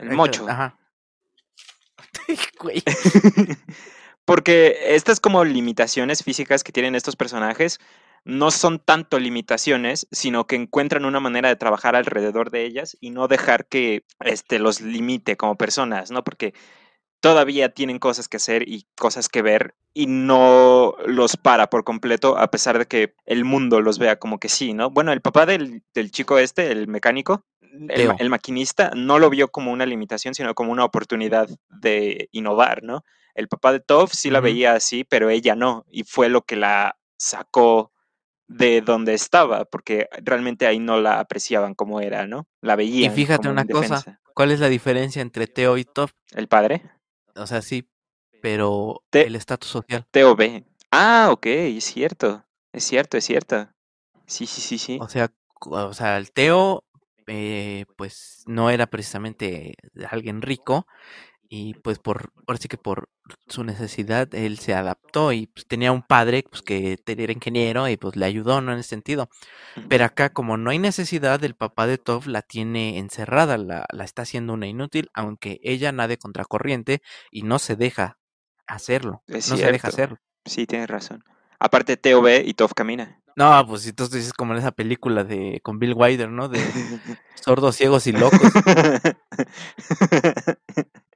El 0.00 0.10
mocho. 0.10 0.46
Ajá. 0.48 0.78
Porque 4.24 4.76
estas 4.94 5.20
como 5.20 5.44
limitaciones 5.44 6.24
físicas 6.24 6.64
que 6.64 6.72
tienen 6.72 6.94
estos 6.94 7.16
personajes 7.16 7.78
no 8.24 8.50
son 8.50 8.80
tanto 8.80 9.20
limitaciones, 9.20 10.08
sino 10.10 10.48
que 10.48 10.56
encuentran 10.56 11.04
una 11.04 11.20
manera 11.20 11.48
de 11.48 11.54
trabajar 11.54 11.94
alrededor 11.94 12.50
de 12.50 12.64
ellas 12.64 12.96
y 13.00 13.10
no 13.10 13.28
dejar 13.28 13.66
que 13.66 14.04
este, 14.18 14.58
los 14.58 14.80
limite 14.80 15.36
como 15.36 15.56
personas, 15.56 16.10
¿no? 16.10 16.24
Porque 16.24 16.52
todavía 17.26 17.70
tienen 17.70 17.98
cosas 17.98 18.28
que 18.28 18.36
hacer 18.36 18.68
y 18.68 18.86
cosas 18.94 19.28
que 19.28 19.42
ver 19.42 19.74
y 19.92 20.06
no 20.06 20.94
los 21.06 21.36
para 21.36 21.68
por 21.68 21.82
completo 21.82 22.38
a 22.38 22.48
pesar 22.52 22.78
de 22.78 22.86
que 22.86 23.14
el 23.24 23.44
mundo 23.44 23.80
los 23.80 23.98
vea 23.98 24.16
como 24.16 24.38
que 24.38 24.48
sí, 24.48 24.74
¿no? 24.74 24.90
Bueno, 24.90 25.12
el 25.12 25.20
papá 25.20 25.44
del, 25.44 25.82
chico 26.12 26.38
este, 26.38 26.70
el 26.70 26.86
mecánico, 26.86 27.44
el, 27.88 28.30
maquinista, 28.30 28.92
no 28.94 29.18
lo 29.18 29.28
vio 29.28 29.48
como 29.48 29.72
una 29.72 29.86
limitación, 29.86 30.36
sino 30.36 30.54
como 30.54 30.70
una 30.70 30.84
oportunidad 30.84 31.48
de 31.68 32.28
innovar, 32.30 32.84
¿no? 32.84 33.02
El 33.34 33.48
papá 33.48 33.72
de 33.72 33.80
Tov 33.80 34.10
sí 34.12 34.30
la 34.30 34.38
veía 34.38 34.74
así, 34.74 35.02
pero 35.02 35.28
ella 35.28 35.56
no, 35.56 35.84
y 35.90 36.04
fue 36.04 36.28
lo 36.28 36.42
que 36.42 36.54
la 36.54 36.96
sacó 37.18 37.90
de 38.46 38.82
donde 38.82 39.14
estaba, 39.14 39.64
porque 39.64 40.08
realmente 40.22 40.68
ahí 40.68 40.78
no 40.78 41.00
la 41.00 41.18
apreciaban 41.18 41.74
como 41.74 42.00
era, 42.00 42.28
¿no? 42.28 42.46
La 42.60 42.76
veían. 42.76 43.12
Y 43.12 43.14
fíjate 43.14 43.48
una 43.48 43.66
cosa, 43.66 44.20
¿cuál 44.32 44.52
es 44.52 44.60
la 44.60 44.68
diferencia 44.68 45.20
entre 45.20 45.48
Teo 45.48 45.76
y 45.76 45.84
Top? 45.84 46.10
¿El 46.30 46.46
padre? 46.46 46.95
O 47.36 47.46
sea, 47.46 47.62
sí, 47.62 47.88
pero 48.40 49.02
el 49.12 49.36
estatus 49.36 49.70
social. 49.70 50.06
Teo 50.10 50.36
B. 50.36 50.64
Ah, 50.90 51.28
ok, 51.30 51.46
es 51.46 51.84
cierto, 51.84 52.44
es 52.72 52.84
cierto, 52.84 53.16
es 53.16 53.24
cierto. 53.24 53.68
Sí, 54.26 54.46
sí, 54.46 54.60
sí, 54.60 54.78
sí. 54.78 54.98
O 55.00 55.08
sea, 55.08 55.32
o 55.60 55.94
sea 55.94 56.16
el 56.16 56.32
Teo, 56.32 56.84
eh, 57.26 57.86
pues 57.96 58.44
no 58.46 58.70
era 58.70 58.86
precisamente 58.86 59.74
alguien 60.10 60.42
rico, 60.42 60.86
y 61.48 61.74
pues 61.74 61.98
por, 61.98 62.32
ahora 62.46 62.58
sí 62.58 62.68
que 62.68 62.78
por 62.78 63.08
su 63.48 63.64
necesidad 63.64 64.32
él 64.34 64.58
se 64.58 64.74
adaptó 64.74 65.32
y 65.32 65.46
pues, 65.46 65.66
tenía 65.66 65.92
un 65.92 66.02
padre 66.02 66.44
pues 66.48 66.62
que 66.62 66.98
era 67.06 67.32
ingeniero 67.32 67.88
y 67.88 67.96
pues 67.96 68.16
le 68.16 68.26
ayudó, 68.26 68.60
¿no? 68.60 68.72
En 68.72 68.78
ese 68.78 68.90
sentido. 68.90 69.28
Pero 69.88 70.04
acá 70.04 70.30
como 70.30 70.56
no 70.56 70.70
hay 70.70 70.78
necesidad, 70.78 71.42
el 71.44 71.54
papá 71.54 71.86
de 71.86 71.98
Tov 71.98 72.26
la 72.26 72.42
tiene 72.42 72.98
encerrada, 72.98 73.58
la, 73.58 73.86
la 73.92 74.04
está 74.04 74.22
haciendo 74.22 74.52
una 74.52 74.66
inútil, 74.66 75.10
aunque 75.14 75.60
ella 75.62 75.92
nade 75.92 76.18
contracorriente 76.18 77.02
y 77.30 77.42
no 77.42 77.58
se 77.58 77.76
deja 77.76 78.18
hacerlo. 78.66 79.22
no 79.26 79.40
se 79.40 79.70
deja 79.70 79.88
hacerlo. 79.88 80.18
Sí, 80.44 80.66
tienes 80.66 80.88
razón. 80.88 81.24
Aparte 81.58 81.96
Teo 81.96 82.22
ve 82.22 82.42
y 82.46 82.54
Tov 82.54 82.74
camina. 82.74 83.20
No, 83.36 83.66
pues 83.66 83.94
tú 83.94 84.08
dices 84.08 84.32
como 84.32 84.54
en 84.54 84.60
esa 84.60 84.72
película 84.72 85.22
de 85.22 85.60
con 85.62 85.78
Bill 85.78 85.92
Wilder, 85.94 86.30
¿no? 86.30 86.48
De 86.48 86.58
sordos, 87.34 87.76
ciegos 87.76 88.06
y 88.06 88.12
locos. 88.12 88.40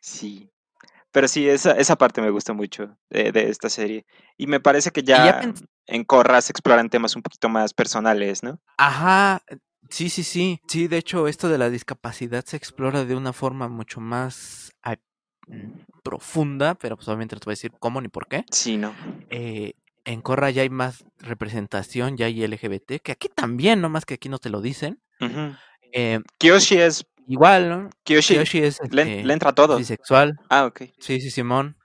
Sí. 0.00 0.50
Pero 1.12 1.28
sí, 1.28 1.48
esa, 1.48 1.72
esa 1.72 1.96
parte 1.96 2.22
me 2.22 2.30
gusta 2.30 2.54
mucho 2.54 2.96
de, 3.10 3.30
esta 3.48 3.68
serie. 3.68 4.06
Y 4.38 4.46
me 4.46 4.60
parece 4.60 4.90
que 4.90 5.02
ya, 5.02 5.42
en 5.86 6.04
Corra 6.04 6.40
se 6.40 6.52
exploran 6.52 6.88
temas 6.88 7.14
un 7.14 7.22
poquito 7.22 7.48
más 7.48 7.74
personales, 7.74 8.42
¿no? 8.42 8.58
Ajá, 8.78 9.42
eh, 9.48 9.58
sí, 9.90 10.08
sí, 10.08 10.24
sí. 10.24 10.60
Sí, 10.66 10.88
de 10.88 10.96
hecho, 10.96 11.28
esto 11.28 11.48
de 11.50 11.58
la 11.58 11.68
discapacidad 11.68 12.44
se 12.46 12.56
explora 12.56 13.04
de 13.04 13.14
una 13.14 13.34
forma 13.34 13.68
mucho 13.68 14.00
más 14.00 14.72
mm, 15.46 15.80
profunda, 16.02 16.74
pero 16.76 16.96
pues 16.96 17.06
obviamente 17.08 17.36
no 17.36 17.40
te 17.40 17.44
voy 17.44 17.52
a 17.52 17.58
decir 17.60 17.72
cómo 17.78 18.00
ni 18.00 18.08
por 18.08 18.26
qué. 18.26 18.44
Sí, 18.50 18.78
¿no? 18.78 18.94
Eh, 19.28 19.74
en 20.04 20.22
Corra 20.22 20.50
ya 20.50 20.62
hay 20.62 20.70
más 20.70 21.04
representación, 21.18 22.16
ya 22.16 22.26
hay 22.26 22.42
LGBT, 22.42 23.00
que 23.02 23.12
aquí 23.12 23.28
también, 23.28 23.82
nomás 23.82 24.06
que 24.06 24.14
aquí 24.14 24.30
no 24.30 24.38
te 24.38 24.48
lo 24.50 24.62
dicen. 24.62 25.00
eh, 25.92 26.20
Kyoshi 26.38 26.78
es 26.78 27.04
Igual, 27.28 27.68
¿no? 27.68 27.90
Kyoshi, 28.04 28.36
es. 28.36 28.80
Le, 28.90 29.20
este, 29.20 29.32
entra 29.32 29.52
todo. 29.52 29.76
Bisexual. 29.76 30.38
Ah, 30.48 30.66
ok. 30.66 30.82
Sí, 30.98 31.20
sí, 31.20 31.30
Simón. 31.30 31.76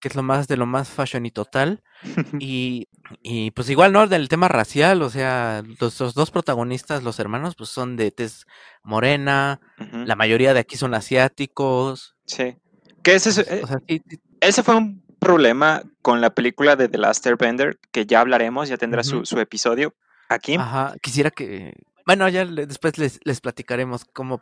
Que 0.00 0.08
es 0.08 0.14
lo 0.14 0.22
más 0.22 0.46
de 0.46 0.56
lo 0.56 0.66
más 0.66 0.88
fashion 0.88 1.26
y 1.26 1.30
total. 1.30 1.82
y, 2.40 2.88
y 3.22 3.50
pues 3.52 3.70
igual, 3.70 3.92
¿no? 3.92 4.06
Del 4.06 4.28
tema 4.28 4.48
racial, 4.48 5.02
o 5.02 5.10
sea, 5.10 5.62
los, 5.80 5.98
dos 6.14 6.30
protagonistas, 6.30 7.02
los 7.02 7.18
hermanos, 7.18 7.54
pues 7.56 7.70
son 7.70 7.96
de 7.96 8.10
tez 8.10 8.46
morena. 8.82 9.60
La 9.92 10.16
mayoría 10.16 10.54
de 10.54 10.60
aquí 10.60 10.76
son 10.76 10.94
asiáticos. 10.94 12.16
Sí. 12.26 12.56
¿Qué 13.02 13.14
es 13.14 13.26
ese? 13.26 13.62
Eh, 13.88 14.00
ese 14.40 14.62
fue 14.62 14.76
un 14.76 15.02
problema 15.18 15.82
con 16.02 16.20
la 16.20 16.30
película 16.30 16.76
de 16.76 16.88
The 16.88 16.98
Last 16.98 17.26
Airbender, 17.26 17.78
que 17.90 18.06
ya 18.06 18.20
hablaremos, 18.20 18.68
ya 18.68 18.76
tendrá 18.76 19.02
su, 19.02 19.24
su 19.24 19.40
episodio 19.40 19.94
aquí. 20.28 20.56
Ajá, 20.56 20.94
quisiera 21.00 21.30
que, 21.30 21.72
bueno, 22.06 22.28
ya 22.28 22.46
después 22.46 22.98
les, 22.98 23.20
les 23.24 23.40
platicaremos 23.40 24.04
cómo 24.04 24.40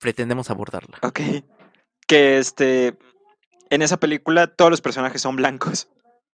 pretendemos 0.00 0.50
abordarla. 0.50 0.98
Ok. 1.02 1.20
Que 2.06 2.38
este. 2.38 2.96
En 3.70 3.82
esa 3.82 3.96
película 3.96 4.46
todos 4.46 4.70
los 4.70 4.80
personajes 4.80 5.20
son 5.20 5.36
blancos. 5.36 5.88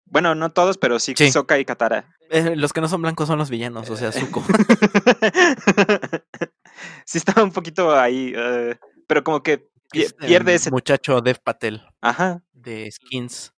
Bueno, 0.05 0.35
no 0.35 0.51
todos, 0.51 0.77
pero 0.77 0.99
sí, 0.99 1.13
sí. 1.17 1.31
y 1.59 1.65
Katara. 1.65 2.09
Eh, 2.29 2.55
los 2.55 2.73
que 2.73 2.81
no 2.81 2.87
son 2.87 3.01
blancos 3.01 3.27
son 3.27 3.37
los 3.37 3.49
villanos, 3.49 3.89
o 3.89 3.97
sea, 3.97 4.11
Zuko. 4.11 4.43
sí, 7.05 7.17
estaba 7.17 7.43
un 7.43 7.51
poquito 7.51 7.97
ahí. 7.97 8.33
Eh, 8.35 8.77
pero 9.07 9.23
como 9.23 9.43
que 9.43 9.69
pierde 9.91 10.55
ese. 10.55 10.71
Muchacho 10.71 11.21
Dev 11.21 11.39
Patel. 11.43 11.85
Ajá. 12.01 12.41
De 12.53 12.89
Skins. 12.91 13.53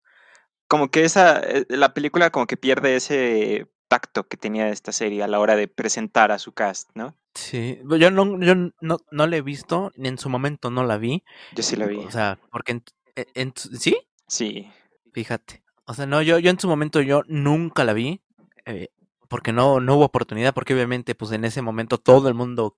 como 0.68 0.90
que 0.90 1.04
esa, 1.04 1.40
eh, 1.40 1.64
la 1.68 1.94
película 1.94 2.30
como 2.30 2.46
que 2.46 2.56
pierde 2.56 2.96
ese 2.96 3.68
tacto 3.90 4.28
que 4.28 4.36
tenía 4.36 4.68
esta 4.68 4.92
serie 4.92 5.24
a 5.24 5.26
la 5.26 5.40
hora 5.40 5.56
de 5.56 5.66
presentar 5.66 6.30
a 6.30 6.38
su 6.38 6.52
cast, 6.52 6.88
¿no? 6.94 7.16
Sí, 7.34 7.80
yo 7.98 8.10
no, 8.12 8.40
yo 8.40 8.54
no, 8.54 8.98
no 9.10 9.26
la 9.26 9.36
he 9.36 9.42
visto, 9.42 9.92
ni 9.96 10.08
en 10.08 10.16
su 10.16 10.28
momento 10.28 10.70
no 10.70 10.84
la 10.84 10.96
vi. 10.96 11.24
Yo 11.56 11.64
sí 11.64 11.74
la 11.74 11.86
vi. 11.86 11.96
O 11.96 12.10
sea, 12.10 12.38
porque 12.52 12.72
en, 12.72 12.84
en, 13.34 13.52
¿sí? 13.56 13.98
Sí. 14.28 14.70
Fíjate. 15.12 15.62
O 15.86 15.94
sea, 15.94 16.06
no, 16.06 16.22
yo, 16.22 16.38
yo 16.38 16.50
en 16.50 16.60
su 16.60 16.68
momento 16.68 17.02
yo 17.02 17.24
nunca 17.26 17.82
la 17.82 17.92
vi. 17.92 18.20
Eh, 18.64 18.90
porque 19.28 19.52
no, 19.52 19.80
no 19.80 19.96
hubo 19.96 20.04
oportunidad, 20.04 20.54
porque 20.54 20.74
obviamente, 20.74 21.16
pues 21.16 21.32
en 21.32 21.44
ese 21.44 21.60
momento 21.60 21.98
todo 21.98 22.28
el 22.28 22.34
mundo 22.34 22.76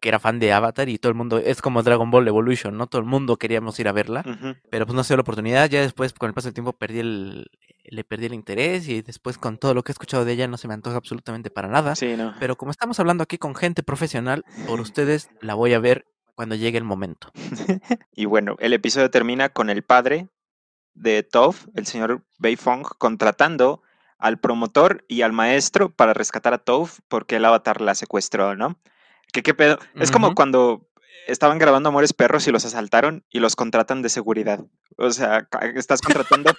que 0.00 0.08
era 0.08 0.20
fan 0.20 0.38
de 0.38 0.52
Avatar 0.52 0.88
y 0.88 0.98
todo 0.98 1.10
el 1.10 1.16
mundo, 1.16 1.38
es 1.38 1.62
como 1.62 1.82
Dragon 1.82 2.10
Ball 2.10 2.28
Evolution, 2.28 2.76
¿no? 2.76 2.86
Todo 2.86 3.00
el 3.00 3.06
mundo 3.06 3.38
queríamos 3.38 3.78
ir 3.80 3.88
a 3.88 3.92
verla, 3.92 4.22
pero 4.70 4.86
pues 4.86 4.94
no 4.94 5.02
se 5.02 5.14
dio 5.14 5.16
la 5.16 5.22
oportunidad, 5.22 5.70
ya 5.70 5.80
después 5.80 6.12
con 6.12 6.28
el 6.28 6.34
paso 6.34 6.48
del 6.48 6.54
tiempo 6.54 6.74
perdí 6.74 6.98
el, 6.98 7.50
le 7.84 8.04
perdí 8.04 8.26
el 8.26 8.34
interés 8.34 8.88
y 8.88 9.02
después 9.02 9.38
con 9.38 9.58
todo 9.58 9.74
lo 9.74 9.82
que 9.82 9.92
he 9.92 9.94
escuchado 9.94 10.24
de 10.24 10.32
ella 10.32 10.48
no 10.48 10.56
se 10.56 10.68
me 10.68 10.74
antoja 10.74 10.96
absolutamente 10.96 11.50
para 11.50 11.68
nada. 11.68 11.94
Sí, 11.94 12.16
no. 12.16 12.34
Pero 12.40 12.56
como 12.56 12.70
estamos 12.70 12.98
hablando 13.00 13.22
aquí 13.22 13.38
con 13.38 13.54
gente 13.54 13.82
profesional, 13.82 14.44
por 14.66 14.80
ustedes 14.80 15.30
la 15.40 15.54
voy 15.54 15.74
a 15.74 15.78
ver 15.78 16.06
cuando 16.34 16.54
llegue 16.54 16.78
el 16.78 16.84
momento. 16.84 17.30
y 18.12 18.24
bueno, 18.24 18.56
el 18.58 18.72
episodio 18.72 19.10
termina 19.10 19.50
con 19.50 19.70
el 19.70 19.82
padre 19.82 20.28
de 20.94 21.22
Toph, 21.22 21.66
el 21.74 21.86
señor 21.86 22.24
Beifong, 22.38 22.84
contratando 22.98 23.82
al 24.18 24.38
promotor 24.38 25.04
y 25.08 25.22
al 25.22 25.32
maestro 25.32 25.90
para 25.90 26.14
rescatar 26.14 26.54
a 26.54 26.58
Toph 26.58 27.00
porque 27.08 27.36
el 27.36 27.44
avatar 27.44 27.80
la 27.80 27.94
secuestró, 27.94 28.56
¿no? 28.56 28.78
qué 29.42 29.54
pedo? 29.54 29.78
Es 29.96 30.12
como 30.12 30.34
cuando 30.34 30.88
estaban 31.26 31.58
grabando 31.58 31.88
Amores 31.88 32.12
Perros 32.12 32.46
y 32.46 32.52
los 32.52 32.64
asaltaron 32.64 33.24
y 33.30 33.40
los 33.40 33.56
contratan 33.56 34.02
de 34.02 34.08
seguridad. 34.08 34.64
O 34.96 35.10
sea, 35.10 35.48
estás 35.74 36.00
contratando 36.00 36.52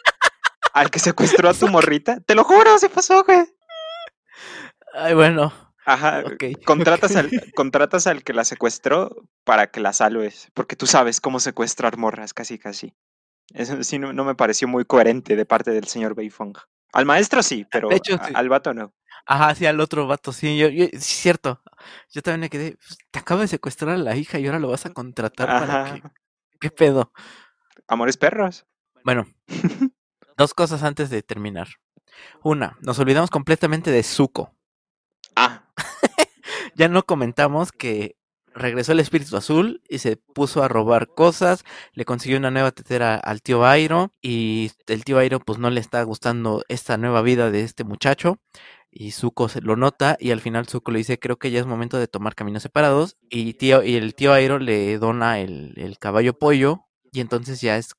al 0.75 0.91
que 0.91 0.99
secuestró 0.99 1.49
a 1.49 1.53
tu 1.53 1.69
morrita. 1.69 2.19
Te 2.19 2.35
lo 2.35 2.43
juro, 2.43 2.77
se 2.77 2.89
pasó, 2.89 3.23
güey. 3.23 3.45
Ay, 4.93 5.13
bueno. 5.13 5.53
Ajá. 5.85 6.23
contratas, 6.65 7.15
Al, 7.15 7.31
contratas 7.55 8.07
al 8.07 8.23
que 8.23 8.33
la 8.33 8.43
secuestró 8.43 9.15
para 9.45 9.67
que 9.67 9.79
la 9.79 9.93
salves. 9.93 10.49
Porque 10.53 10.75
tú 10.75 10.85
sabes 10.85 11.21
cómo 11.21 11.39
secuestrar 11.39 11.97
morras, 11.97 12.33
casi, 12.33 12.59
casi. 12.59 12.93
Eso 13.53 13.81
sí 13.83 13.99
no, 13.99 14.25
me 14.25 14.35
pareció 14.35 14.67
muy 14.67 14.83
coherente 14.83 15.37
de 15.37 15.45
parte 15.45 15.71
del 15.71 15.85
señor 15.85 16.13
Beifong. 16.13 16.57
Al 16.91 17.05
maestro 17.05 17.41
sí, 17.41 17.65
pero 17.71 17.89
al 18.33 18.49
vato 18.49 18.73
no. 18.73 18.93
Ajá, 19.25 19.55
sí, 19.55 19.65
al 19.65 19.79
otro 19.79 20.07
vato, 20.07 20.33
sí, 20.33 20.57
yo, 20.57 20.67
yo, 20.67 20.85
sí, 20.91 20.99
cierto. 20.99 21.61
Yo 22.11 22.21
también 22.21 22.41
me 22.41 22.49
quedé, 22.49 22.71
pues, 22.73 22.97
te 23.11 23.19
acabo 23.19 23.41
de 23.41 23.47
secuestrar 23.47 23.95
a 23.95 23.97
la 23.97 24.15
hija 24.15 24.39
y 24.39 24.45
ahora 24.45 24.59
lo 24.59 24.69
vas 24.69 24.85
a 24.85 24.93
contratar 24.93 25.47
para 25.47 25.93
que... 25.93 26.03
¿Qué 26.59 26.69
pedo? 26.69 27.11
Amores 27.87 28.17
perros. 28.17 28.65
Bueno, 29.03 29.25
dos 30.37 30.53
cosas 30.53 30.83
antes 30.83 31.09
de 31.09 31.21
terminar. 31.23 31.67
Una, 32.43 32.77
nos 32.81 32.99
olvidamos 32.99 33.29
completamente 33.29 33.91
de 33.91 34.03
Zuko. 34.03 34.53
Ah. 35.35 35.65
ya 36.75 36.87
no 36.87 37.03
comentamos 37.03 37.71
que 37.71 38.17
regresó 38.55 38.93
el 38.93 39.01
espíritu 39.01 39.35
azul 39.35 39.81
y 39.89 39.99
se 39.99 40.15
puso 40.15 40.63
a 40.63 40.67
robar 40.67 41.09
cosas, 41.09 41.65
le 41.93 42.05
consiguió 42.05 42.37
una 42.37 42.51
nueva 42.51 42.71
tetera 42.71 43.15
al 43.15 43.41
tío 43.41 43.65
Airo 43.65 44.13
y 44.21 44.71
el 44.87 45.03
tío 45.03 45.17
Airo 45.19 45.39
pues 45.39 45.59
no 45.59 45.69
le 45.69 45.81
está 45.81 46.01
gustando 46.03 46.63
esta 46.69 46.97
nueva 46.97 47.21
vida 47.21 47.51
de 47.51 47.61
este 47.61 47.83
muchacho 47.83 48.39
y 48.89 49.11
Zuko 49.11 49.49
se 49.49 49.61
lo 49.61 49.75
nota 49.75 50.15
y 50.21 50.31
al 50.31 50.39
final 50.39 50.67
Zuko 50.67 50.91
le 50.91 50.99
dice 50.99 51.19
creo 51.19 51.37
que 51.37 51.51
ya 51.51 51.59
es 51.59 51.65
momento 51.65 51.97
de 51.97 52.07
tomar 52.07 52.33
caminos 52.33 52.63
separados 52.63 53.17
y 53.29 53.55
tío 53.55 53.83
y 53.83 53.95
el 53.95 54.15
tío 54.15 54.31
Airo 54.31 54.57
le 54.57 54.97
dona 54.99 55.39
el, 55.41 55.73
el 55.75 55.99
caballo 55.99 56.39
pollo 56.39 56.85
y 57.11 57.19
entonces 57.19 57.59
ya 57.59 57.77
es 57.77 57.93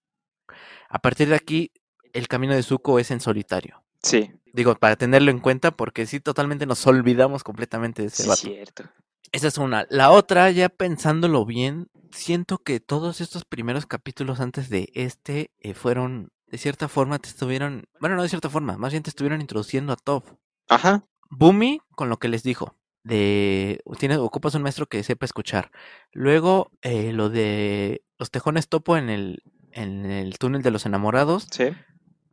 a 0.88 1.00
partir 1.00 1.28
de 1.28 1.34
aquí 1.36 1.70
el 2.16 2.28
camino 2.28 2.54
de 2.54 2.62
Zuko 2.62 2.98
es 2.98 3.10
en 3.10 3.20
solitario. 3.20 3.82
Sí. 4.02 4.30
Digo, 4.52 4.74
para 4.76 4.96
tenerlo 4.96 5.30
en 5.30 5.38
cuenta 5.38 5.70
porque 5.70 6.06
sí 6.06 6.20
totalmente 6.20 6.66
nos 6.66 6.86
olvidamos 6.86 7.44
completamente 7.44 8.02
de 8.02 8.08
ese 8.08 8.22
sí, 8.22 8.48
cierto. 8.48 8.84
Esa 9.32 9.48
es 9.48 9.58
una. 9.58 9.86
La 9.90 10.10
otra, 10.10 10.50
ya 10.50 10.68
pensándolo 10.68 11.44
bien, 11.44 11.88
siento 12.10 12.58
que 12.58 12.80
todos 12.80 13.20
estos 13.20 13.44
primeros 13.44 13.86
capítulos 13.86 14.40
antes 14.40 14.70
de 14.70 14.88
este 14.94 15.50
eh, 15.60 15.74
fueron, 15.74 16.30
de 16.46 16.58
cierta 16.58 16.88
forma, 16.88 17.18
te 17.18 17.28
estuvieron, 17.28 17.84
bueno, 18.00 18.16
no 18.16 18.22
de 18.22 18.28
cierta 18.28 18.48
forma, 18.48 18.78
más 18.78 18.92
bien 18.92 19.02
te 19.02 19.10
estuvieron 19.10 19.40
introduciendo 19.40 19.92
a 19.92 19.96
Top. 19.96 20.24
Ajá. 20.68 21.04
Bumi 21.28 21.80
con 21.90 22.08
lo 22.08 22.18
que 22.18 22.28
les 22.28 22.42
dijo. 22.42 22.76
De 23.02 23.80
tienes, 23.98 24.18
ocupas 24.18 24.54
un 24.54 24.62
maestro 24.62 24.86
que 24.86 25.02
sepa 25.02 25.26
escuchar. 25.26 25.70
Luego, 26.12 26.72
eh, 26.82 27.12
lo 27.12 27.28
de 27.28 28.02
los 28.18 28.30
tejones 28.30 28.68
topo 28.68 28.96
en 28.96 29.10
el, 29.10 29.42
en 29.72 30.06
el 30.06 30.38
túnel 30.38 30.62
de 30.62 30.70
los 30.70 30.86
enamorados. 30.86 31.46
Sí. 31.50 31.66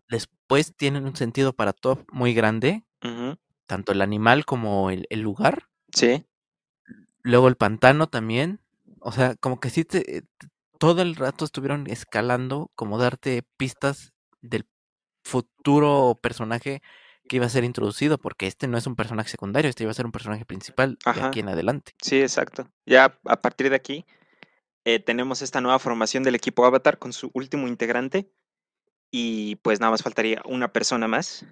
Después 0.09 0.75
tienen 0.75 1.05
un 1.05 1.15
sentido 1.15 1.53
para 1.53 1.73
Top 1.73 2.05
muy 2.11 2.33
grande. 2.33 2.83
Tanto 3.65 3.91
el 3.91 4.01
animal 4.01 4.45
como 4.45 4.89
el, 4.89 5.07
el, 5.09 5.21
lugar. 5.21 5.67
Sí. 5.93 6.25
Luego 7.21 7.47
el 7.47 7.55
pantano 7.55 8.07
también. 8.07 8.61
O 8.99 9.11
sea, 9.11 9.35
como 9.35 9.59
que 9.59 9.69
sí 9.69 9.83
te, 9.83 10.23
todo 10.83 11.01
el 11.01 11.15
rato 11.15 11.45
estuvieron 11.45 11.87
escalando, 11.87 12.71
como 12.75 12.97
darte 12.97 13.43
pistas 13.57 14.13
del 14.41 14.65
futuro 15.23 16.19
personaje 16.21 16.81
que 17.29 17.37
iba 17.37 17.45
a 17.45 17.49
ser 17.49 17.63
introducido, 17.63 18.17
porque 18.17 18.47
este 18.47 18.67
no 18.67 18.77
es 18.77 18.85
un 18.85 18.97
personaje 18.97 19.29
secundario, 19.29 19.69
este 19.69 19.83
iba 19.83 19.91
a 19.91 19.95
ser 19.95 20.05
un 20.05 20.11
personaje 20.11 20.45
principal 20.45 20.97
de 21.05 21.21
aquí 21.21 21.39
en 21.39 21.49
adelante. 21.49 21.93
Sí, 22.01 22.21
exacto. 22.21 22.69
Ya 22.85 23.17
a 23.23 23.41
partir 23.41 23.69
de 23.69 23.77
aquí 23.77 24.05
eh, 24.83 24.99
tenemos 24.99 25.41
esta 25.41 25.61
nueva 25.61 25.79
formación 25.79 26.23
del 26.23 26.35
equipo 26.35 26.65
Avatar 26.65 26.99
con 26.99 27.13
su 27.13 27.31
último 27.33 27.69
integrante 27.69 28.29
y 29.15 29.57
pues 29.57 29.79
nada 29.79 29.91
más 29.91 30.01
faltaría 30.01 30.41
una 30.43 30.73
persona 30.73 31.07
más. 31.07 31.45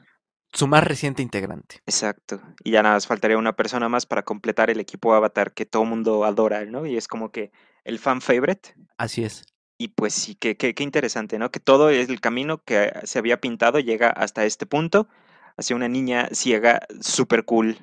Su 0.51 0.65
más 0.65 0.83
reciente 0.83 1.21
integrante. 1.21 1.79
Exacto. 1.85 2.41
Y 2.63 2.71
ya 2.71 2.81
nada 2.81 2.95
más 2.95 3.05
faltaría 3.05 3.38
una 3.38 3.55
persona 3.55 3.88
más 3.88 4.07
para 4.07 4.23
completar 4.23 4.71
el 4.71 4.79
equipo 4.79 5.13
Avatar 5.13 5.53
que 5.53 5.67
todo 5.67 5.85
mundo 5.85 6.25
adora, 6.25 6.65
¿no? 6.65 6.88
Y 6.88 6.97
es 6.97 7.07
como 7.07 7.31
que 7.31 7.51
el 7.83 7.99
fan 7.99 8.19
favorite. 8.19 8.73
Así 8.97 9.23
es. 9.23 9.45
Y 9.77 9.89
pues 9.89 10.15
sí, 10.15 10.33
qué, 10.33 10.57
qué, 10.57 10.73
qué 10.73 10.81
interesante, 10.81 11.38
¿no? 11.38 11.51
Que 11.51 11.59
todo 11.59 11.91
es 11.91 12.09
el 12.09 12.19
camino 12.19 12.63
que 12.63 12.91
se 13.03 13.19
había 13.19 13.39
pintado 13.39 13.79
llega 13.79 14.09
hasta 14.09 14.43
este 14.45 14.65
punto 14.65 15.07
hacia 15.55 15.75
una 15.75 15.88
niña 15.88 16.29
ciega 16.31 16.81
súper 16.99 17.45
cool 17.45 17.77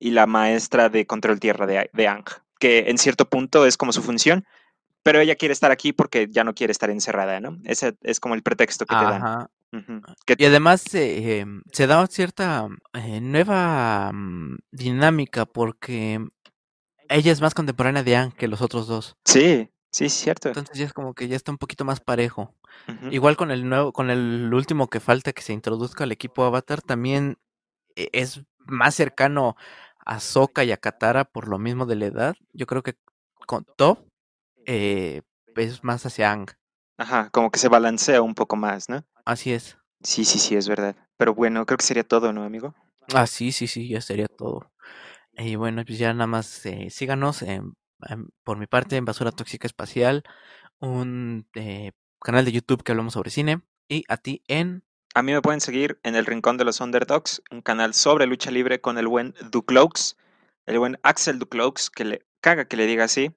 y 0.00 0.10
la 0.10 0.26
maestra 0.26 0.88
de 0.88 1.06
control 1.06 1.38
tierra 1.38 1.66
de, 1.66 1.88
de 1.92 2.08
Ang, 2.08 2.24
que 2.58 2.90
en 2.90 2.98
cierto 2.98 3.28
punto 3.30 3.64
es 3.64 3.76
como 3.76 3.92
su 3.92 4.02
función, 4.02 4.44
pero 5.04 5.20
ella 5.20 5.36
quiere 5.36 5.52
estar 5.52 5.70
aquí 5.70 5.92
porque 5.92 6.28
ya 6.30 6.42
no 6.44 6.54
quiere 6.54 6.72
estar 6.72 6.90
encerrada, 6.90 7.38
¿no? 7.38 7.58
Ese 7.64 7.94
es 8.02 8.18
como 8.20 8.34
el 8.34 8.42
pretexto 8.42 8.86
que 8.86 8.96
te 8.96 9.04
dan. 9.04 9.48
Y 10.38 10.44
además 10.44 10.82
eh, 10.94 11.44
se 11.72 11.86
da 11.86 12.06
cierta 12.06 12.68
eh, 12.94 13.20
nueva 13.20 14.10
mm, 14.12 14.56
dinámica 14.72 15.44
porque 15.44 16.26
ella 17.10 17.32
es 17.32 17.40
más 17.42 17.52
contemporánea 17.52 18.02
de 18.02 18.16
Ang 18.16 18.32
que 18.32 18.48
los 18.48 18.62
otros 18.62 18.86
dos. 18.86 19.16
Sí, 19.26 19.68
sí, 19.90 20.08
cierto. 20.08 20.48
Entonces 20.48 20.78
ya 20.78 20.86
es 20.86 20.94
como 20.94 21.12
que 21.12 21.28
ya 21.28 21.36
está 21.36 21.52
un 21.52 21.58
poquito 21.58 21.84
más 21.84 22.00
parejo. 22.00 22.54
Igual 23.10 23.36
con 23.36 23.50
el 23.50 23.68
nuevo, 23.68 23.92
con 23.92 24.08
el 24.10 24.52
último 24.54 24.88
que 24.88 25.00
falta 25.00 25.32
que 25.32 25.42
se 25.42 25.52
introduzca 25.52 26.04
al 26.04 26.12
equipo 26.12 26.44
Avatar, 26.44 26.80
también 26.80 27.38
e, 27.94 28.08
es 28.12 28.42
más 28.66 28.94
cercano 28.94 29.56
a 30.06 30.18
Sokka 30.18 30.64
y 30.64 30.72
a 30.72 30.78
Katara 30.78 31.24
por 31.24 31.46
lo 31.46 31.58
mismo 31.58 31.84
de 31.84 31.96
la 31.96 32.06
edad. 32.06 32.36
Yo 32.54 32.66
creo 32.66 32.82
que 32.82 32.96
con 33.46 33.66
Top 33.76 33.98
eh, 34.66 35.22
es 35.56 35.84
más 35.84 36.04
hacia 36.06 36.32
Ang. 36.32 36.50
Ajá, 36.96 37.30
como 37.30 37.50
que 37.50 37.58
se 37.58 37.68
balancea 37.68 38.22
un 38.22 38.34
poco 38.34 38.56
más, 38.56 38.88
¿no? 38.88 39.04
Así 39.24 39.52
es. 39.52 39.78
Sí, 40.02 40.24
sí, 40.24 40.38
sí, 40.38 40.54
es 40.56 40.68
verdad. 40.68 40.96
Pero 41.16 41.34
bueno, 41.34 41.64
creo 41.66 41.78
que 41.78 41.84
sería 41.84 42.04
todo, 42.04 42.32
¿no, 42.32 42.44
amigo? 42.44 42.74
Ah, 43.12 43.26
sí, 43.26 43.52
sí, 43.52 43.66
sí, 43.66 43.88
ya 43.88 44.00
sería 44.00 44.26
todo. 44.26 44.70
Y 45.36 45.56
bueno, 45.56 45.84
pues 45.84 45.98
ya 45.98 46.12
nada 46.12 46.26
más 46.26 46.64
eh, 46.66 46.88
síganos 46.90 47.44
por 48.42 48.58
mi 48.58 48.66
parte 48.66 48.96
en 48.96 49.04
Basura 49.04 49.32
Tóxica 49.32 49.66
Espacial, 49.66 50.22
un 50.78 51.46
eh, 51.54 51.92
canal 52.20 52.44
de 52.44 52.52
YouTube 52.52 52.82
que 52.82 52.92
hablamos 52.92 53.14
sobre 53.14 53.30
cine, 53.30 53.62
y 53.88 54.04
a 54.08 54.16
ti 54.16 54.42
en... 54.48 54.84
A 55.14 55.22
mí 55.22 55.32
me 55.32 55.42
pueden 55.42 55.60
seguir 55.60 56.00
en 56.02 56.16
el 56.16 56.26
Rincón 56.26 56.56
de 56.56 56.64
los 56.64 56.80
Underdogs, 56.80 57.42
un 57.50 57.62
canal 57.62 57.94
sobre 57.94 58.26
lucha 58.26 58.50
libre 58.50 58.80
con 58.80 58.98
el 58.98 59.06
buen 59.06 59.34
Ducloaks, 59.50 60.16
el 60.66 60.78
buen 60.78 60.98
Axel 61.02 61.38
Ducloaks, 61.38 61.90
que 61.90 62.04
le 62.04 62.26
caga 62.40 62.66
que 62.66 62.76
le 62.76 62.86
diga 62.86 63.04
así. 63.04 63.32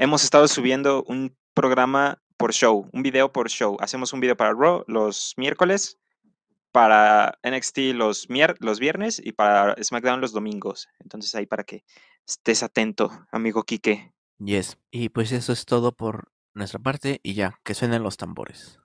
Hemos 0.00 0.22
estado 0.22 0.46
subiendo 0.46 1.02
un 1.08 1.36
programa 1.54 2.22
por 2.36 2.52
show, 2.52 2.88
un 2.92 3.02
video 3.02 3.32
por 3.32 3.50
show. 3.50 3.76
Hacemos 3.80 4.12
un 4.12 4.20
video 4.20 4.36
para 4.36 4.52
Raw 4.52 4.84
los 4.86 5.34
miércoles, 5.36 5.98
para 6.70 7.36
NXT 7.42 7.78
los, 7.94 8.28
los 8.60 8.78
viernes 8.78 9.20
y 9.22 9.32
para 9.32 9.74
SmackDown 9.82 10.20
los 10.20 10.32
domingos. 10.32 10.88
Entonces 11.00 11.34
ahí 11.34 11.46
para 11.46 11.64
que 11.64 11.82
estés 12.24 12.62
atento, 12.62 13.10
amigo 13.32 13.64
Quique. 13.64 14.12
Yes. 14.38 14.78
Y 14.92 15.08
pues 15.08 15.32
eso 15.32 15.52
es 15.52 15.64
todo 15.64 15.90
por 15.90 16.30
nuestra 16.54 16.78
parte 16.78 17.18
y 17.24 17.34
ya, 17.34 17.58
que 17.64 17.74
suenen 17.74 18.04
los 18.04 18.16
tambores. 18.16 18.78